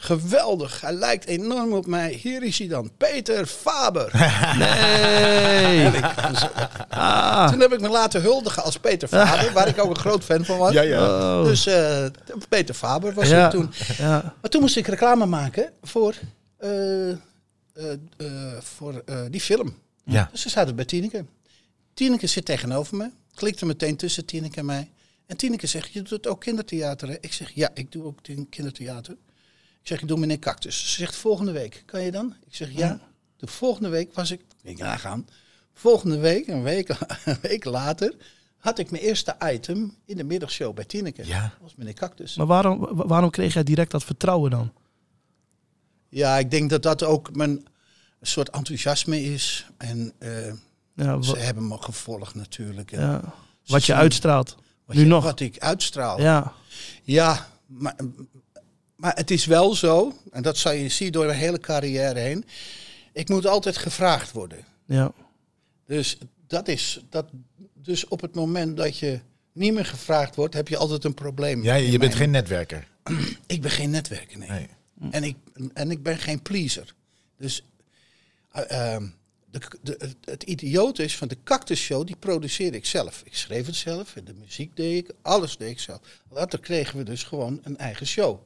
Geweldig, 0.00 0.80
hij 0.80 0.92
lijkt 0.92 1.26
enorm 1.26 1.72
op 1.72 1.86
mij. 1.86 2.12
Hier 2.12 2.42
is 2.42 2.58
hij 2.58 2.68
dan, 2.68 2.90
Peter 2.96 3.46
Faber. 3.46 4.10
Nee. 4.58 5.90
Ah. 6.88 7.50
Toen 7.50 7.60
heb 7.60 7.72
ik 7.72 7.80
me 7.80 7.88
laten 7.88 8.22
huldigen 8.22 8.62
als 8.62 8.78
Peter 8.78 9.08
Faber, 9.08 9.52
waar 9.52 9.68
ik 9.68 9.78
ook 9.78 9.90
een 9.90 9.98
groot 9.98 10.24
fan 10.24 10.44
van 10.44 10.58
was. 10.58 10.72
Ja, 10.72 10.82
ja. 10.82 11.02
Oh. 11.02 11.44
Dus 11.44 11.66
eh, 11.66 12.06
Peter 12.48 12.74
Faber 12.74 13.14
was 13.14 13.28
ja. 13.28 13.48
toen. 13.48 13.72
Ja. 13.98 14.34
Maar 14.40 14.50
toen 14.50 14.60
moest 14.60 14.76
ik 14.76 14.86
reclame 14.86 15.26
maken 15.26 15.72
voor, 15.82 16.14
eh, 16.56 17.10
eh, 17.10 17.16
eh, 18.16 18.60
voor 18.60 19.02
eh, 19.06 19.20
die 19.30 19.40
film. 19.40 19.74
Ja. 20.04 20.28
Dus 20.32 20.40
ze 20.40 20.48
zaten 20.48 20.76
bij 20.76 20.84
Tineke. 20.84 21.24
Tineke 21.94 22.26
zit 22.26 22.44
tegenover 22.44 22.96
me. 22.96 23.10
Klikte 23.34 23.66
meteen 23.66 23.96
tussen 23.96 24.24
Tineke 24.24 24.58
en 24.58 24.66
mij. 24.66 24.90
En 25.26 25.36
Tineke 25.36 25.66
zegt, 25.66 25.92
je 25.92 26.02
doet 26.02 26.26
ook 26.26 26.40
kindertheater 26.40 27.08
hè? 27.08 27.16
Ik 27.20 27.32
zeg, 27.32 27.50
ja, 27.50 27.70
ik 27.74 27.92
doe 27.92 28.04
ook 28.04 28.18
kindertheater. 28.50 29.16
Zeg, 29.88 30.00
ik 30.00 30.08
doe 30.08 30.18
meneer 30.18 30.38
Cactus. 30.38 30.80
Ze 30.80 30.88
zegt, 31.00 31.16
volgende 31.16 31.52
week, 31.52 31.82
kan 31.86 32.02
je 32.02 32.10
dan? 32.10 32.34
Ik 32.46 32.54
zeg, 32.54 32.70
ja. 32.72 33.00
De 33.36 33.46
volgende 33.46 33.88
week 33.88 34.14
was 34.14 34.30
ik, 34.30 34.40
ik 34.62 34.78
nagaan. 34.78 35.26
Volgende 35.72 36.18
week, 36.18 36.46
een 36.46 36.62
week, 36.62 36.88
een 37.24 37.36
week 37.48 37.64
later, 37.64 38.14
had 38.58 38.78
ik 38.78 38.90
mijn 38.90 39.02
eerste 39.02 39.36
item 39.44 39.96
in 40.04 40.16
de 40.16 40.24
middagshow 40.24 40.74
bij 40.74 40.84
Tineke. 40.84 41.26
Ja. 41.26 41.40
Dat 41.42 41.50
was 41.60 41.74
meneer 41.76 41.94
Cactus. 41.94 42.36
Maar 42.36 42.46
waarom, 42.46 42.78
wa- 42.78 43.06
waarom 43.06 43.30
kreeg 43.30 43.54
jij 43.54 43.62
direct 43.62 43.90
dat 43.90 44.04
vertrouwen 44.04 44.50
dan? 44.50 44.72
Ja, 46.08 46.38
ik 46.38 46.50
denk 46.50 46.70
dat 46.70 46.82
dat 46.82 47.02
ook 47.02 47.34
mijn 47.36 47.66
soort 48.22 48.50
enthousiasme 48.50 49.22
is. 49.22 49.66
En 49.76 50.12
eh, 50.18 50.52
Ja, 50.94 51.22
ze 51.22 51.36
hebben 51.38 51.68
me 51.68 51.76
gevolgd 51.82 52.34
natuurlijk. 52.34 52.90
Ja. 52.90 53.34
Wat 53.66 53.84
je 53.84 53.94
uitstraalt. 53.94 54.56
wat 54.84 54.96
nu 54.96 55.02
je- 55.02 55.08
nog. 55.08 55.24
Wat 55.24 55.40
ik 55.40 55.58
uitstraal. 55.58 56.20
Ja, 56.20 56.52
Ja. 57.02 57.48
maar, 57.66 57.96
maar 58.98 59.16
het 59.16 59.30
is 59.30 59.44
wel 59.46 59.74
zo, 59.74 60.16
en 60.30 60.42
dat 60.42 60.56
zal 60.56 60.72
je 60.72 60.88
zien 60.88 61.12
door 61.12 61.26
mijn 61.26 61.38
hele 61.38 61.58
carrière 61.58 62.18
heen. 62.18 62.44
Ik 63.12 63.28
moet 63.28 63.46
altijd 63.46 63.76
gevraagd 63.76 64.32
worden. 64.32 64.64
Ja. 64.86 65.12
Dus, 65.86 66.18
dat 66.46 66.68
is, 66.68 67.00
dat, 67.08 67.26
dus 67.74 68.08
op 68.08 68.20
het 68.20 68.34
moment 68.34 68.76
dat 68.76 68.98
je 68.98 69.20
niet 69.52 69.72
meer 69.72 69.84
gevraagd 69.86 70.34
wordt, 70.34 70.54
heb 70.54 70.68
je 70.68 70.76
altijd 70.76 71.04
een 71.04 71.14
probleem. 71.14 71.62
Ja, 71.62 71.74
je 71.74 71.88
bent 71.90 72.00
mijn- 72.00 72.12
geen 72.12 72.30
netwerker. 72.30 72.88
Ik 73.46 73.62
ben 73.62 73.70
geen 73.70 73.90
netwerker, 73.90 74.38
nee. 74.38 74.48
Nee. 74.48 74.68
En, 75.10 75.24
ik, 75.24 75.36
en 75.74 75.90
ik 75.90 76.02
ben 76.02 76.18
geen 76.18 76.42
pleaser. 76.42 76.94
Dus 77.36 77.64
eh, 78.50 78.94
ehm, 78.94 79.06
de, 79.50 79.60
de, 79.82 79.94
het, 79.98 80.16
het 80.24 80.42
idioot 80.42 80.98
is 80.98 81.16
van 81.16 81.28
de 81.28 81.36
Cactus 81.44 81.80
Show, 81.80 82.06
die 82.06 82.16
produceerde 82.16 82.76
ik 82.76 82.86
zelf. 82.86 83.22
Ik 83.24 83.36
schreef 83.36 83.66
het 83.66 83.74
zelf, 83.76 84.14
de 84.24 84.34
muziek 84.34 84.76
deed 84.76 85.04
ik, 85.08 85.14
alles 85.22 85.56
deed 85.56 85.70
ik 85.70 85.80
zelf. 85.80 86.00
Later 86.30 86.60
kregen 86.60 86.98
we 86.98 87.04
dus 87.04 87.22
gewoon 87.22 87.60
een 87.62 87.76
eigen 87.78 88.06
show. 88.06 88.40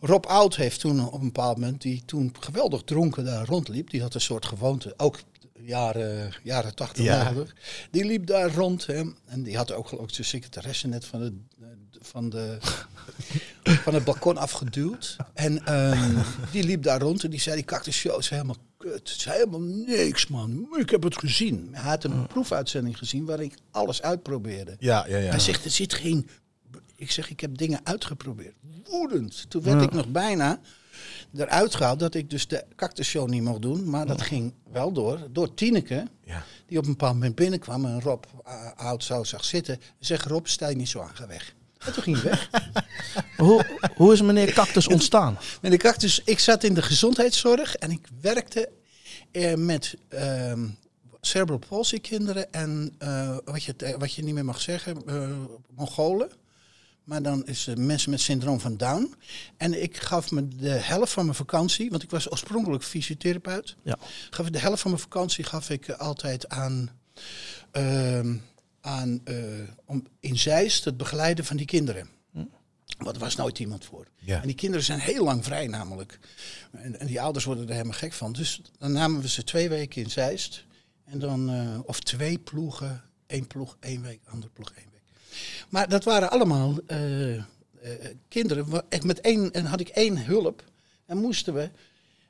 Rob 0.00 0.26
Oud 0.26 0.56
heeft 0.56 0.80
toen 0.80 1.06
op 1.06 1.12
een 1.20 1.26
bepaald 1.26 1.58
moment, 1.58 1.82
die 1.82 2.02
toen 2.04 2.34
geweldig 2.40 2.82
dronken 2.82 3.24
daar 3.24 3.46
rondliep, 3.46 3.90
die 3.90 4.02
had 4.02 4.14
een 4.14 4.20
soort 4.20 4.46
gewoonte, 4.46 4.94
ook 4.96 5.18
jaren, 5.60 6.32
jaren 6.42 6.74
80, 6.74 7.04
Ja. 7.04 7.22
90. 7.22 7.54
Die 7.90 8.04
liep 8.04 8.26
daar 8.26 8.54
rond 8.54 8.86
hè, 8.86 9.02
en 9.24 9.42
die 9.42 9.56
had 9.56 9.72
ook 9.72 9.88
geloof 9.88 10.08
ik 10.08 10.14
zijn 10.14 10.26
secretaresse 10.26 10.88
net 10.88 11.04
van 11.04 11.20
de, 11.20 11.32
van 12.00 12.30
de 12.30 12.58
van 13.64 13.94
het 13.94 14.04
balkon 14.04 14.36
afgeduwd. 14.36 15.16
En 15.34 15.64
ehm, 15.66 16.16
die 16.52 16.64
liep 16.64 16.82
daar 16.82 17.00
rond 17.00 17.24
en 17.24 17.30
die 17.30 17.40
zei, 17.40 17.56
die 17.56 17.64
cactus 17.64 17.96
show 17.96 18.18
is 18.18 18.28
helemaal 18.28 18.56
kut. 18.76 18.92
Het 18.92 19.08
is 19.08 19.24
helemaal 19.24 19.60
niks, 19.60 20.26
man. 20.26 20.66
Ik 20.78 20.90
heb 20.90 21.02
het 21.02 21.18
gezien. 21.18 21.68
Hij 21.72 21.90
had 21.90 22.04
een 22.04 22.26
proefuitzending 22.26 22.98
gezien 22.98 23.24
waar 23.24 23.40
ik 23.40 23.54
alles 23.70 24.02
uitprobeerde. 24.02 24.76
Ja, 24.78 25.04
ja, 25.08 25.16
ja. 25.16 25.30
Hij 25.30 25.38
zegt, 25.38 25.64
er 25.64 25.70
zit 25.70 25.94
geen... 25.94 26.28
Ik 26.98 27.10
zeg, 27.10 27.30
ik 27.30 27.40
heb 27.40 27.58
dingen 27.58 27.80
uitgeprobeerd. 27.84 28.54
Woedend. 28.84 29.50
Toen 29.50 29.62
werd 29.62 29.82
ik 29.82 29.92
nog 29.92 30.08
bijna 30.08 30.60
eruit 31.36 31.74
gehaald 31.74 31.98
dat 31.98 32.14
ik 32.14 32.30
dus 32.30 32.48
de 32.48 32.64
cactus 32.76 33.08
show 33.08 33.28
niet 33.28 33.42
mocht 33.42 33.62
doen. 33.62 33.90
Maar 33.90 34.06
dat 34.06 34.22
ging 34.22 34.52
wel 34.72 34.92
door. 34.92 35.26
Door 35.30 35.54
Tineke, 35.54 36.06
Ja. 36.24 36.44
die 36.66 36.78
op 36.78 36.84
een 36.84 36.90
bepaald 36.90 37.14
moment 37.14 37.34
binnenkwam 37.34 37.84
en 37.84 38.00
Rob 38.00 38.24
uh, 38.46 38.70
oud 38.76 39.04
zo 39.04 39.24
zag 39.24 39.44
zitten. 39.44 39.74
En 39.74 39.80
zegt, 39.98 40.24
Rob, 40.24 40.46
sta 40.46 40.68
je 40.68 40.76
niet 40.76 40.88
zo 40.88 41.00
aan, 41.00 41.16
ga 41.16 41.26
weg. 41.26 41.54
En 41.78 41.92
toen 41.92 42.02
ging 42.02 42.22
hij 42.22 42.30
weg. 42.30 42.50
Hoe, 43.36 43.66
hoe 43.96 44.12
is 44.12 44.22
meneer 44.22 44.52
Cactus 44.52 44.86
ontstaan? 44.88 45.38
Dacht 45.60 46.00
dus, 46.00 46.22
ik 46.24 46.38
zat 46.38 46.64
in 46.64 46.74
de 46.74 46.82
gezondheidszorg 46.82 47.74
en 47.74 47.90
ik 47.90 48.08
werkte 48.20 48.68
eh, 49.30 49.54
met 49.54 49.94
ehm 50.08 50.66
cerebral 51.20 51.58
palsy 51.68 52.00
kinderen 52.00 52.52
en 52.52 52.94
eh, 52.98 53.36
wat, 53.44 53.64
je, 53.64 53.94
wat 53.98 54.12
je 54.14 54.22
niet 54.22 54.34
meer 54.34 54.44
mag 54.44 54.60
zeggen, 54.60 55.02
Mongolen. 55.74 56.30
Maar 57.08 57.22
dan 57.22 57.46
is 57.46 57.66
het 57.66 57.78
mensen 57.78 58.10
met 58.10 58.20
syndroom 58.20 58.60
van 58.60 58.76
Down. 58.76 59.14
En 59.56 59.82
ik 59.82 59.96
gaf 59.96 60.30
me 60.30 60.48
de 60.48 60.68
helft 60.68 61.12
van 61.12 61.24
mijn 61.24 61.36
vakantie, 61.36 61.90
want 61.90 62.02
ik 62.02 62.10
was 62.10 62.30
oorspronkelijk 62.30 62.84
fysiotherapeut. 62.84 63.76
Ja. 63.82 63.98
Gaf 64.30 64.46
ik 64.46 64.52
de 64.52 64.58
helft 64.58 64.80
van 64.80 64.90
mijn 64.90 65.02
vakantie 65.02 65.44
gaf 65.44 65.70
ik 65.70 65.88
eh, 65.88 65.98
altijd 65.98 66.48
aan, 66.48 66.90
ehm, 67.70 68.36
aan 68.80 69.20
eh, 69.24 69.36
om 69.84 70.06
in 70.20 70.38
Zeist 70.38 70.84
het 70.84 70.96
begeleiden 70.96 71.44
van 71.44 71.56
die 71.56 71.66
kinderen. 71.66 72.08
Want 72.98 73.16
er 73.16 73.22
was 73.22 73.36
nooit 73.36 73.58
iemand 73.58 73.84
voor. 73.84 74.06
Ja. 74.16 74.40
En 74.40 74.46
die 74.46 74.56
kinderen 74.56 74.84
zijn 74.84 74.98
heel 74.98 75.24
lang 75.24 75.44
vrij 75.44 75.66
namelijk. 75.66 76.18
En, 76.70 77.00
en 77.00 77.06
die 77.06 77.20
ouders 77.20 77.44
worden 77.44 77.66
er 77.66 77.72
helemaal 77.72 77.98
gek 77.98 78.12
van. 78.12 78.32
Dus 78.32 78.62
dan 78.78 78.92
namen 78.92 79.20
we 79.20 79.28
ze 79.28 79.44
twee 79.44 79.68
weken 79.68 80.02
in 80.02 80.10
Zeist. 80.10 80.64
En 81.04 81.18
dan, 81.18 81.50
eh, 81.50 81.78
of 81.84 82.00
twee 82.00 82.38
ploegen, 82.38 83.04
één 83.26 83.46
ploeg 83.46 83.76
één 83.80 84.02
week, 84.02 84.20
andere 84.26 84.52
ploeg 84.52 84.72
één. 84.72 84.87
Maar 85.68 85.88
dat 85.88 86.04
waren 86.04 86.30
allemaal 86.30 86.74
eh, 86.86 87.34
eh, 87.34 87.42
kinderen. 88.28 88.84
Met 89.02 89.20
één, 89.20 89.52
en 89.52 89.64
had 89.64 89.80
ik 89.80 89.88
één 89.88 90.24
hulp. 90.24 90.64
En 91.06 91.18
moesten 91.18 91.54
we, 91.54 91.70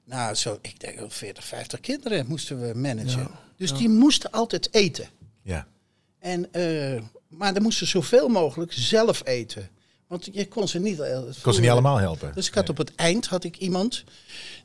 nou 0.05 0.35
zo, 0.35 0.59
ik 0.61 0.81
denk 0.81 0.99
wel 0.99 1.11
40, 1.11 1.45
50 1.45 1.81
kinderen 1.81 2.27
moesten 2.27 2.61
we 2.61 2.79
managen. 2.79 3.31
dus 3.57 3.73
die 3.73 3.89
moesten 3.89 4.31
altijd 4.31 4.75
eten. 4.75 5.09
Ja. 5.43 5.67
En, 6.19 6.53
eh, 6.53 7.03
maar 7.29 7.55
dan 7.55 7.63
moesten 7.63 7.87
ze 7.87 7.93
zoveel 7.93 8.29
mogelijk 8.29 8.73
zelf 8.73 9.27
eten. 9.27 9.69
Want 10.07 10.29
je 10.33 10.49
kon 10.49 10.69
ze 10.69 10.79
niet... 10.79 10.97
Kon 11.43 11.55
ze 11.55 11.61
niet 11.61 11.71
allemaal 11.71 11.97
helpen. 11.97 12.33
Dus 12.35 12.49
ik 12.49 12.55
had 12.55 12.69
op 12.69 12.77
het 12.77 12.95
eind 12.95 13.27
had 13.27 13.45
ik 13.45 13.57
iemand 13.57 14.05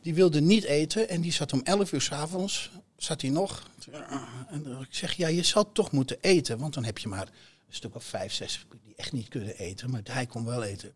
die 0.01 0.13
wilde 0.13 0.41
niet 0.41 0.63
eten. 0.63 1.09
En 1.09 1.21
die 1.21 1.31
zat 1.31 1.53
om 1.53 1.61
11 1.63 1.91
uur 1.91 2.01
s'avonds, 2.01 2.71
zat 2.97 3.21
hij 3.21 3.29
nog. 3.29 3.63
En 4.49 4.77
ik 4.81 4.95
zeg, 4.95 5.13
ja, 5.13 5.27
je 5.27 5.43
zal 5.43 5.71
toch 5.71 5.91
moeten 5.91 6.17
eten. 6.21 6.57
Want 6.57 6.73
dan 6.73 6.83
heb 6.83 6.97
je 6.97 7.07
maar 7.07 7.27
een 7.73 7.79
stuk 7.79 7.95
of 7.95 8.03
vijf, 8.03 8.33
zes 8.33 8.65
die 8.83 8.93
echt 8.95 9.11
niet 9.11 9.27
kunnen 9.27 9.57
eten. 9.57 9.89
Maar 9.89 10.01
hij 10.03 10.25
kon 10.25 10.45
wel 10.45 10.63
eten. 10.63 10.93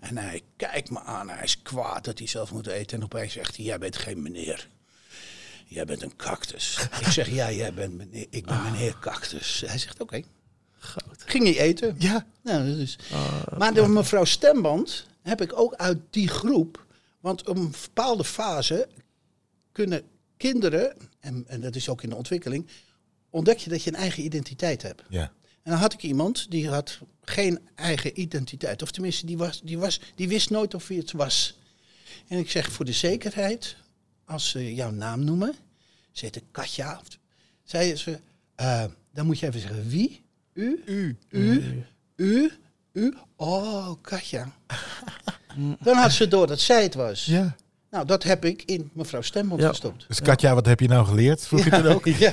En 0.00 0.18
hij 0.18 0.42
kijkt 0.56 0.90
me 0.90 1.00
aan, 1.00 1.28
hij 1.28 1.44
is 1.44 1.62
kwaad 1.62 2.04
dat 2.04 2.18
hij 2.18 2.26
zelf 2.26 2.52
moet 2.52 2.66
eten. 2.66 2.98
En 2.98 3.04
opeens 3.04 3.32
zegt 3.32 3.56
hij, 3.56 3.64
jij 3.64 3.78
bent 3.78 3.96
geen 3.96 4.22
meneer. 4.22 4.68
Jij 5.66 5.84
bent 5.84 6.02
een 6.02 6.16
cactus. 6.16 6.78
ik 7.00 7.06
zeg, 7.06 7.30
ja, 7.30 7.52
jij 7.52 7.74
bent 7.74 7.94
meneer, 7.94 8.26
ik 8.30 8.46
ben 8.46 8.62
meneer 8.62 8.98
cactus. 9.00 9.62
Hij 9.66 9.78
zegt, 9.78 10.00
oké. 10.00 10.22
Ging 11.16 11.44
hij 11.44 11.58
eten? 11.58 11.94
Ja. 11.98 12.26
Nou, 12.42 12.80
is. 12.80 12.98
maar 13.58 13.74
door 13.74 13.90
mevrouw 13.90 14.24
Stemband 14.24 15.06
heb 15.22 15.40
ik 15.40 15.58
ook 15.58 15.74
uit 15.74 15.98
die 16.10 16.28
groep. 16.28 16.86
Want 17.20 17.48
op 17.48 17.56
een 17.56 17.70
bepaalde 17.70 18.24
fase 18.24 18.88
kunnen 19.72 20.02
kinderen, 20.36 20.96
en, 21.20 21.44
en 21.46 21.60
dat 21.60 21.74
is 21.74 21.88
ook 21.88 22.02
in 22.02 22.08
de 22.08 22.16
ontwikkeling, 22.16 22.66
ontdek 23.30 23.58
je 23.58 23.70
dat 23.70 23.82
je 23.82 23.90
een 23.90 23.96
eigen 23.96 24.24
identiteit 24.24 24.82
hebt. 24.82 25.02
Ja. 25.08 25.32
En 25.66 25.72
dan 25.72 25.80
had 25.80 25.92
ik 25.92 26.02
iemand 26.02 26.50
die 26.50 26.68
had 26.68 26.98
geen 27.24 27.60
eigen 27.74 28.20
identiteit. 28.20 28.82
Of 28.82 28.90
tenminste, 28.90 29.26
die, 29.26 29.36
was, 29.38 29.60
die, 29.64 29.78
was, 29.78 30.00
die 30.14 30.28
wist 30.28 30.50
nooit 30.50 30.74
of 30.74 30.88
hij 30.88 30.96
het 30.96 31.12
was. 31.12 31.58
En 32.28 32.38
ik 32.38 32.50
zeg 32.50 32.72
voor 32.72 32.84
de 32.84 32.92
zekerheid, 32.92 33.76
als 34.24 34.48
ze 34.50 34.74
jouw 34.74 34.90
naam 34.90 35.24
noemen, 35.24 35.54
ze 36.12 36.24
heette 36.24 36.42
Katja, 36.50 37.00
zei 37.64 37.96
ze, 37.96 38.20
eh, 38.54 38.84
dan 39.12 39.26
moet 39.26 39.38
je 39.38 39.46
even 39.46 39.60
zeggen 39.60 39.88
wie? 39.88 40.22
U? 40.52 40.82
U. 40.86 41.16
U? 41.28 41.84
U? 42.16 42.52
U? 42.92 43.14
Oh, 43.36 43.92
Katja. 44.00 44.52
dan 45.82 45.96
had 45.96 46.12
ze 46.12 46.28
door 46.28 46.46
dat 46.46 46.60
zij 46.60 46.82
het 46.82 46.94
was. 46.94 47.24
ja. 47.24 47.56
Nou, 47.90 48.06
dat 48.08 48.22
heb 48.22 48.44
ik 48.44 48.62
in 48.62 48.90
mevrouw 48.92 49.22
Stemband 49.22 49.60
Ja. 49.60 49.68
gestopt. 49.68 50.04
Dus 50.08 50.20
Katja, 50.20 50.54
wat 50.54 50.66
heb 50.66 50.80
je 50.80 50.88
nou 50.88 51.06
geleerd? 51.06 51.46
Vroeg 51.46 51.64
je 51.64 51.70
toen 51.70 51.86
ook? 51.86 52.06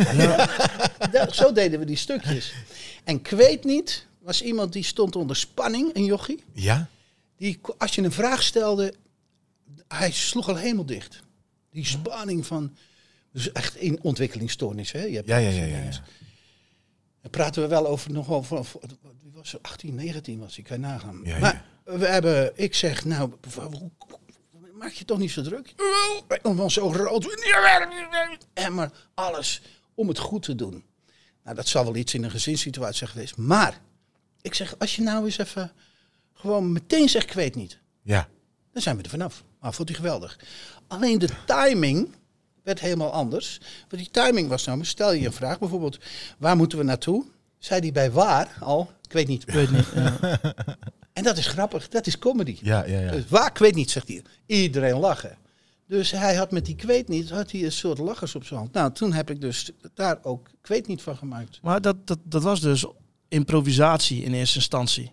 Ja. 1.11 1.29
Zo 1.31 1.51
deden 1.51 1.79
we 1.79 1.85
die 1.85 1.95
stukjes. 1.95 2.53
En 3.03 3.15
ik 3.15 3.27
weet 3.27 3.63
niet, 3.63 4.07
was 4.19 4.41
iemand 4.41 4.73
die 4.73 4.83
stond 4.83 5.15
onder 5.15 5.35
spanning, 5.35 5.95
een 5.95 6.05
jochie. 6.05 6.43
Ja? 6.53 6.89
Die, 7.37 7.59
als 7.77 7.95
je 7.95 8.01
een 8.01 8.11
vraag 8.11 8.43
stelde, 8.43 8.93
hij 9.87 10.11
sloeg 10.11 10.49
al 10.49 10.55
helemaal 10.55 10.85
dicht. 10.85 11.23
Die 11.69 11.85
spanning 11.85 12.45
van, 12.45 12.75
dus 13.31 13.51
echt 13.51 13.75
in 13.75 13.99
ontwikkelingsstoornis. 14.01 14.91
Hè? 14.91 15.03
Je 15.03 15.15
hebt 15.15 15.27
Ja, 15.27 15.37
ja, 15.37 15.49
ja, 15.49 15.63
ja. 15.63 15.77
ja. 15.77 16.03
Dan 17.21 17.31
praten 17.31 17.61
we 17.61 17.67
wel 17.67 17.87
over 17.87 18.11
nog 18.11 18.47
van, 18.47 18.65
wie 19.21 19.31
was 19.31 19.51
het? 19.51 19.63
18, 19.63 19.95
19 19.95 20.39
was 20.39 20.57
ik, 20.57 20.63
kan 20.63 20.79
je 20.79 20.85
nagaan. 20.85 21.19
Ja, 21.23 21.33
ja. 21.33 21.39
Maar 21.39 21.65
we 21.83 22.07
hebben, 22.07 22.51
ik 22.55 22.75
zeg, 22.75 23.05
nou, 23.05 23.31
maak 24.73 24.91
je 24.91 25.05
toch 25.05 25.17
niet 25.17 25.31
zo 25.31 25.41
druk? 25.41 25.73
Om 26.41 26.57
dan 26.57 26.71
zo 26.71 26.91
rood. 26.91 27.23
En 28.53 28.73
maar 28.73 28.91
alles 29.13 29.61
om 29.93 30.07
het 30.07 30.17
goed 30.17 30.43
te 30.43 30.55
doen. 30.55 30.83
Nou, 31.43 31.55
dat 31.55 31.67
zal 31.67 31.83
wel 31.83 31.95
iets 31.95 32.13
in 32.13 32.23
een 32.23 32.31
gezinssituatie 32.31 32.97
zijn 32.97 33.09
geweest. 33.09 33.37
Maar, 33.37 33.79
ik 34.41 34.53
zeg, 34.53 34.79
als 34.79 34.95
je 34.95 35.01
nou 35.01 35.25
eens 35.25 35.37
even 35.37 35.71
gewoon 36.33 36.71
meteen 36.71 37.09
zegt, 37.09 37.29
ik 37.29 37.33
weet 37.33 37.55
niet. 37.55 37.79
Ja. 38.01 38.27
Dan 38.71 38.81
zijn 38.81 38.97
we 38.97 39.03
er 39.03 39.09
vanaf. 39.09 39.43
Maar 39.59 39.73
vond 39.73 39.89
hij 39.89 39.97
geweldig. 39.97 40.39
Alleen 40.87 41.19
de 41.19 41.29
timing 41.45 42.15
werd 42.63 42.79
helemaal 42.79 43.11
anders. 43.11 43.59
Want 43.89 44.01
die 44.01 44.11
timing 44.11 44.47
was 44.47 44.65
nou, 44.65 44.85
stel 44.85 45.13
je 45.13 45.25
een 45.25 45.33
vraag 45.33 45.59
bijvoorbeeld, 45.59 45.97
waar 46.37 46.55
moeten 46.55 46.77
we 46.77 46.83
naartoe? 46.83 47.25
Zei 47.57 47.79
hij 47.79 47.91
bij 47.91 48.11
waar 48.11 48.57
al? 48.59 48.91
Ik 49.03 49.11
weet 49.11 49.27
niet. 49.27 49.41
Ik 49.41 49.53
weet 49.53 49.71
niet. 49.71 49.87
Ja. 49.95 50.17
En 51.13 51.23
dat 51.23 51.37
is 51.37 51.47
grappig, 51.47 51.87
dat 51.87 52.07
is 52.07 52.19
comedy. 52.19 52.57
Ja, 52.61 52.85
ja, 52.85 52.99
ja. 52.99 53.11
Dus 53.11 53.23
waar, 53.27 53.49
ik 53.49 53.57
weet 53.57 53.75
niet, 53.75 53.91
zegt 53.91 54.07
hij. 54.07 54.23
Iedereen 54.45 54.97
lachen. 54.97 55.37
Dus 55.93 56.11
hij 56.11 56.35
had 56.35 56.51
met 56.51 56.65
die 56.65 56.75
ik 56.75 56.81
weet 56.83 57.07
niet, 57.07 57.29
had 57.29 57.51
hij 57.51 57.63
een 57.63 57.71
soort 57.71 57.97
lachers 57.97 58.35
op 58.35 58.43
zijn 58.45 58.59
hand. 58.59 58.73
Nou, 58.73 58.91
toen 58.91 59.13
heb 59.13 59.29
ik 59.29 59.41
dus 59.41 59.71
daar 59.93 60.17
ook 60.21 60.49
ik 60.61 60.67
weet 60.67 60.87
niet 60.87 61.01
van 61.01 61.17
gemaakt. 61.17 61.59
Maar 61.61 61.81
dat, 61.81 62.07
dat, 62.07 62.17
dat 62.23 62.43
was 62.43 62.61
dus 62.61 62.85
improvisatie 63.27 64.23
in 64.23 64.33
eerste 64.33 64.57
instantie. 64.57 65.11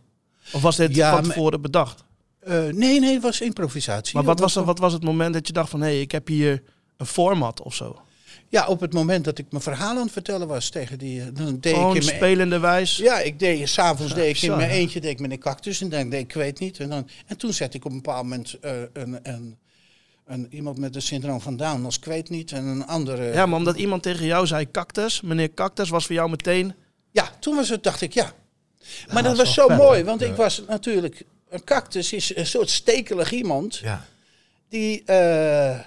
Of 0.52 0.62
was 0.62 0.76
dit 0.76 0.94
Ja, 0.94 1.10
van 1.10 1.22
tevoren 1.22 1.60
bedacht? 1.60 2.04
Eh, 2.40 2.64
nee, 2.64 3.00
nee, 3.00 3.12
het 3.12 3.22
was 3.22 3.40
improvisatie. 3.40 4.14
Maar 4.14 4.25
wat 4.25 4.38
was, 4.40 4.54
wat 4.54 4.78
was 4.78 4.92
het 4.92 5.02
moment 5.02 5.34
dat 5.34 5.46
je 5.46 5.52
dacht 5.52 5.70
van... 5.70 5.80
hé, 5.80 5.87
hey, 5.87 6.00
ik 6.00 6.12
heb 6.12 6.26
hier 6.26 6.62
een 6.96 7.06
format 7.06 7.62
of 7.62 7.75
zo? 7.75 8.00
Ja, 8.49 8.66
op 8.66 8.80
het 8.80 8.92
moment 8.92 9.25
dat 9.25 9.38
ik 9.38 9.46
mijn 9.50 9.62
verhaal 9.62 9.96
aan 9.96 10.02
het 10.02 10.12
vertellen 10.12 10.49
was 10.49 10.68
tegen 10.68 10.99
die... 10.99 11.20
eh, 11.20 11.26
Dan 11.32 11.58
deed 11.60 11.75
Gewoon 11.75 11.96
ik 11.96 12.00
in 12.00 12.04
mijn 12.04 12.16
spelende 12.16 12.58
wijs? 12.58 12.96
Ja, 12.96 13.18
ik 13.18 13.38
deed 13.38 13.68
s'avonds 13.68 14.14
deed 14.14 14.37
ik 14.37 14.42
in 14.42 14.56
mijn 14.56 14.70
eentje 14.70 15.00
deed 15.00 15.10
ik 15.10 15.20
met 15.20 15.30
een 15.30 15.38
cactus 15.38 15.80
en 15.80 15.88
dan 15.88 16.08
deed 16.08 16.20
ik, 16.20 16.26
ik 16.28 16.34
weet 16.34 16.58
niet. 16.58 16.78
En, 16.78 16.88
dan, 16.88 17.08
en 17.26 17.37
toen 17.37 17.52
zette 17.52 17.76
ik 17.76 17.84
op 17.84 17.90
een 17.90 17.96
bepaald 17.96 18.22
moment 18.22 18.58
eh, 18.60 18.72
een, 18.92 19.18
een, 19.22 19.58
een, 20.30 20.46
iemand 20.50 20.78
met 20.78 20.94
het 20.94 21.04
syndroom 21.04 21.40
van 21.40 21.56
Down 21.56 21.84
als 21.84 21.96
ik 21.96 22.04
weet 22.04 22.28
niet 22.28 22.52
en 22.52 22.64
een 22.66 22.87
andere. 22.87 23.32
Ja, 23.32 23.46
maar 23.46 23.58
omdat 23.58 23.76
iemand 23.76 24.02
tegen 24.02 24.26
jou 24.26 24.46
zei 24.46 24.70
cactus, 24.70 25.20
meneer 25.20 25.54
cactus, 25.54 25.88
was 25.88 26.06
voor 26.06 26.14
jou 26.14 26.30
meteen... 26.30 26.75
Ja, 27.10 27.30
toen 27.40 27.56
was 27.56 27.68
het, 27.68 27.82
dacht 27.82 28.00
ik, 28.00 28.12
ja. 28.12 28.32
Maar 29.12 29.22
dat 29.22 29.37
was 29.37 29.54
zo 29.54 29.68
mooi, 29.68 30.04
want 30.04 30.20
Ja. 30.20 30.26
ik 30.26 30.34
was 30.34 30.62
natuurlijk... 30.68 31.25
Een 31.49 31.64
cactus 31.64 32.12
is 32.12 32.37
een 32.37 32.46
soort 32.46 32.70
stekelig 32.70 33.32
iemand 33.32 33.76
Ja. 33.76 34.04
die... 34.68 35.02
eh, 35.04 35.78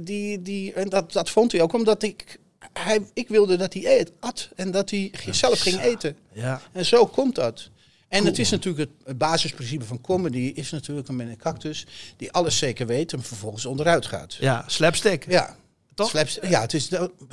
die, 0.00 0.42
die 0.42 0.72
en 0.72 0.88
dat, 0.88 1.12
dat 1.12 1.30
vond 1.30 1.52
hij 1.52 1.60
ook, 1.60 1.72
omdat 1.72 2.02
ik... 2.02 2.38
Hij, 2.72 3.06
ik 3.14 3.28
wilde 3.28 3.56
dat 3.56 3.72
hij 3.72 3.98
eet, 3.98 4.12
at 4.20 4.48
en 4.56 4.70
dat 4.70 4.90
hij 4.90 5.12
zelf 5.30 5.60
ging 5.60 5.80
eten. 5.80 6.16
Ja, 6.32 6.60
En 6.72 6.86
zo 6.86 7.06
komt 7.06 7.34
dat. 7.34 7.68
En 8.10 8.24
het 8.24 8.38
is 8.38 8.50
natuurlijk 8.50 8.90
het, 9.04 9.18
basisprincipe 9.18 9.84
van 9.84 10.00
comedy 10.00 10.52
is 10.54 10.70
natuurlijk 10.70 11.08
een 11.08 11.16
met 11.16 11.28
een 11.28 11.36
cactus 11.36 11.86
die 12.16 12.32
alles 12.32 12.58
zeker 12.58 12.86
weet 12.86 13.12
en 13.12 13.22
vervolgens 13.22 13.66
onderuit 13.66 14.06
gaat. 14.06 14.34
ja 14.40 14.64
slapstick. 14.66 15.24
Ja, 15.28 15.56
Toch? 15.94 16.08
Slaps- 16.08 16.38
ja, 16.42 16.60
het 16.60 16.74
is, 16.74 16.88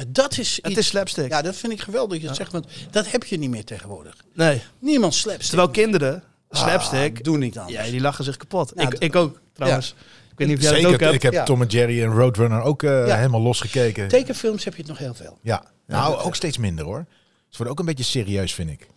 dat, 0.08 0.38
is 0.38 0.60
Het 0.62 0.78
is 0.78 0.88
slapstick. 0.88 1.30
Ja, 1.30 1.42
dat 1.42 1.56
vind 1.56 1.74
ik 1.74 1.82
geweldig 1.82 2.20
dat 2.22 2.30
je 2.30 2.36
zegt, 2.36 2.52
want 2.52 2.68
dat 2.92 3.12
heb 3.12 3.24
je 3.24 3.38
niet 3.38 3.50
meer 3.50 3.64
tegenwoordig. 3.66 4.16
Nee. 4.34 4.62
Niemand 4.80 5.14
slapstick. 5.16 5.48
Terwijl 5.48 5.70
kinderen, 5.70 6.24
Ah, 6.50 6.62
slapstick, 6.62 7.24
doe 7.24 7.38
niet 7.38 7.58
anders. 7.58 7.86
ja, 7.86 7.92
die 7.92 8.02
lachen 8.02 8.24
zich 8.24 8.38
kapot. 8.38 8.76
Nou, 8.76 8.88
ik, 8.88 9.00
ik 9.00 9.16
ook, 9.16 9.40
trouwens. 9.54 9.96
Ik 10.32 10.38
weet 10.38 10.48
niet 10.48 10.58
of 10.58 10.64
jij 10.64 10.74
Zeker, 10.74 10.94
ook 10.94 11.00
hebt. 11.00 11.14
ik 11.14 11.22
heb 11.22 11.34
Ja. 11.34 11.44
Tom 11.44 11.62
en 11.62 11.68
Jerry 11.68 12.04
en 12.04 12.12
Roadrunner 12.14 12.62
ook 12.62 12.84
eh, 12.84 13.08
Ja. 13.08 13.16
helemaal 13.16 13.42
losgekeken. 13.42 14.08
Tekenfilms 14.08 14.64
heb 14.64 14.74
je 14.74 14.80
het 14.80 14.90
nog 14.90 14.98
heel 14.98 15.14
veel. 15.14 15.38
Ja, 15.42 15.64
nou 15.88 16.18
ook 16.18 16.36
steeds 16.36 16.58
minder 16.58 16.86
hoor. 16.86 17.06
Het 17.48 17.58
wordt 17.58 17.72
ook 17.72 17.80
een 17.80 17.86
beetje 17.86 18.04
serieus, 18.04 18.54
vind 18.54 18.70
ik. 18.70 18.88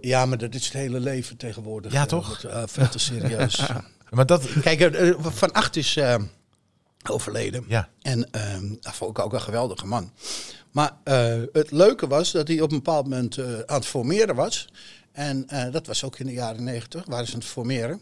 Ja, 0.00 0.26
maar 0.26 0.38
dat 0.38 0.54
is 0.54 0.64
het 0.64 0.72
hele 0.72 1.00
leven 1.00 1.36
tegenwoordig. 1.36 1.92
Ja, 1.92 2.00
eh, 2.00 2.06
toch? 2.06 2.44
eh, 2.44 2.62
veel 2.66 2.88
te 2.88 2.98
serieus. 2.98 3.62
Maar 4.10 4.26
dat, 4.26 4.60
Kijk, 4.60 4.80
eh, 4.80 5.14
Van 5.18 5.52
Acht 5.52 5.76
is 5.76 5.98
overleden. 7.10 7.64
ja, 7.68 7.88
En 8.02 8.28
dat 8.80 8.94
vond 8.94 9.18
ik 9.18 9.24
ook 9.24 9.32
een 9.32 9.40
geweldige 9.40 9.86
man. 9.86 10.12
Maar 10.70 10.96
het 11.52 11.70
leuke 11.70 12.06
was 12.06 12.30
dat 12.30 12.48
hij 12.48 12.60
op 12.60 12.70
een 12.70 12.76
bepaald 12.76 13.04
moment 13.04 13.38
aan 13.66 13.76
het 13.76 13.86
formeren 13.86 14.34
was. 14.34 14.68
En 15.12 15.46
dat 15.70 15.86
was 15.86 16.04
ook 16.04 16.18
in 16.18 16.26
de 16.26 16.32
jaren 16.32 16.64
negentig, 16.64 17.04
waren 17.06 17.26
ze 17.26 17.32
aan 17.32 17.38
het 17.38 17.48
formeren. 17.48 18.00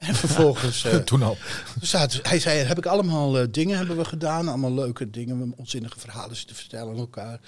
En 0.00 0.14
vervolgens, 0.14 0.84
eh, 0.84 0.96
toen 0.96 1.22
al. 1.22 1.36
zaten, 1.80 2.20
hij 2.22 2.38
zei, 2.38 2.58
heb 2.58 2.78
ik 2.78 2.86
allemaal 2.86 3.38
eh, 3.38 3.46
dingen 3.50 3.76
hebben 3.76 3.96
we 3.96 4.04
gedaan. 4.04 4.48
Allemaal 4.48 4.74
leuke 4.74 5.10
dingen, 5.10 5.52
onzinnige 5.56 6.00
verhalen 6.00 6.36
zitten 6.36 6.56
vertellen 6.56 6.92
aan 6.92 6.98
elkaar. 6.98 7.40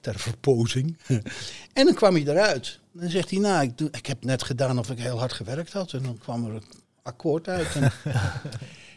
Ter 0.00 0.18
verpozing. 0.18 0.96
en 1.78 1.84
dan 1.84 1.94
kwam 1.94 2.14
hij 2.14 2.26
eruit. 2.26 2.80
Dan 2.92 3.10
zegt 3.10 3.30
hij, 3.30 3.38
nou, 3.38 3.62
ik, 3.62 3.78
doe, 3.78 3.88
ik 3.90 4.06
heb 4.06 4.24
net 4.24 4.42
gedaan 4.42 4.78
of 4.78 4.90
ik 4.90 4.98
heel 4.98 5.18
hard 5.18 5.32
gewerkt 5.32 5.72
had. 5.72 5.92
En 5.92 6.02
dan 6.02 6.18
kwam 6.18 6.44
er 6.44 6.54
een 6.54 6.72
akkoord 7.02 7.48
uit. 7.48 7.74
En 7.74 7.92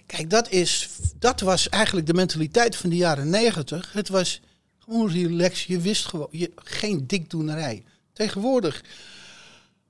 Kijk, 0.06 0.30
dat, 0.30 0.50
is, 0.50 0.90
dat 1.20 1.40
was 1.40 1.70
eigenlijk 1.70 2.08
de 2.08 2.14
mentaliteit 2.14 2.76
van 2.76 2.90
de 2.90 2.96
jaren 2.96 3.30
negentig. 3.30 3.94
Het 3.94 4.10
was 4.10 4.42
gewoon 4.80 5.12
relax. 5.12 5.66
Je 5.66 5.80
wist 5.80 6.06
gewoon, 6.06 6.28
je, 6.32 6.52
geen 6.56 7.08
dikdoenerij. 7.08 7.84
Tegenwoordig, 8.14 8.84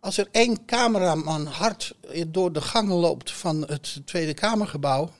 als 0.01 0.17
er 0.17 0.27
één 0.31 0.65
cameraman 0.65 1.45
hard 1.45 1.93
door 2.27 2.53
de 2.53 2.61
gangen 2.61 2.95
loopt 2.95 3.31
van 3.31 3.61
het 3.67 4.01
Tweede 4.05 4.33
Kamergebouw, 4.33 5.11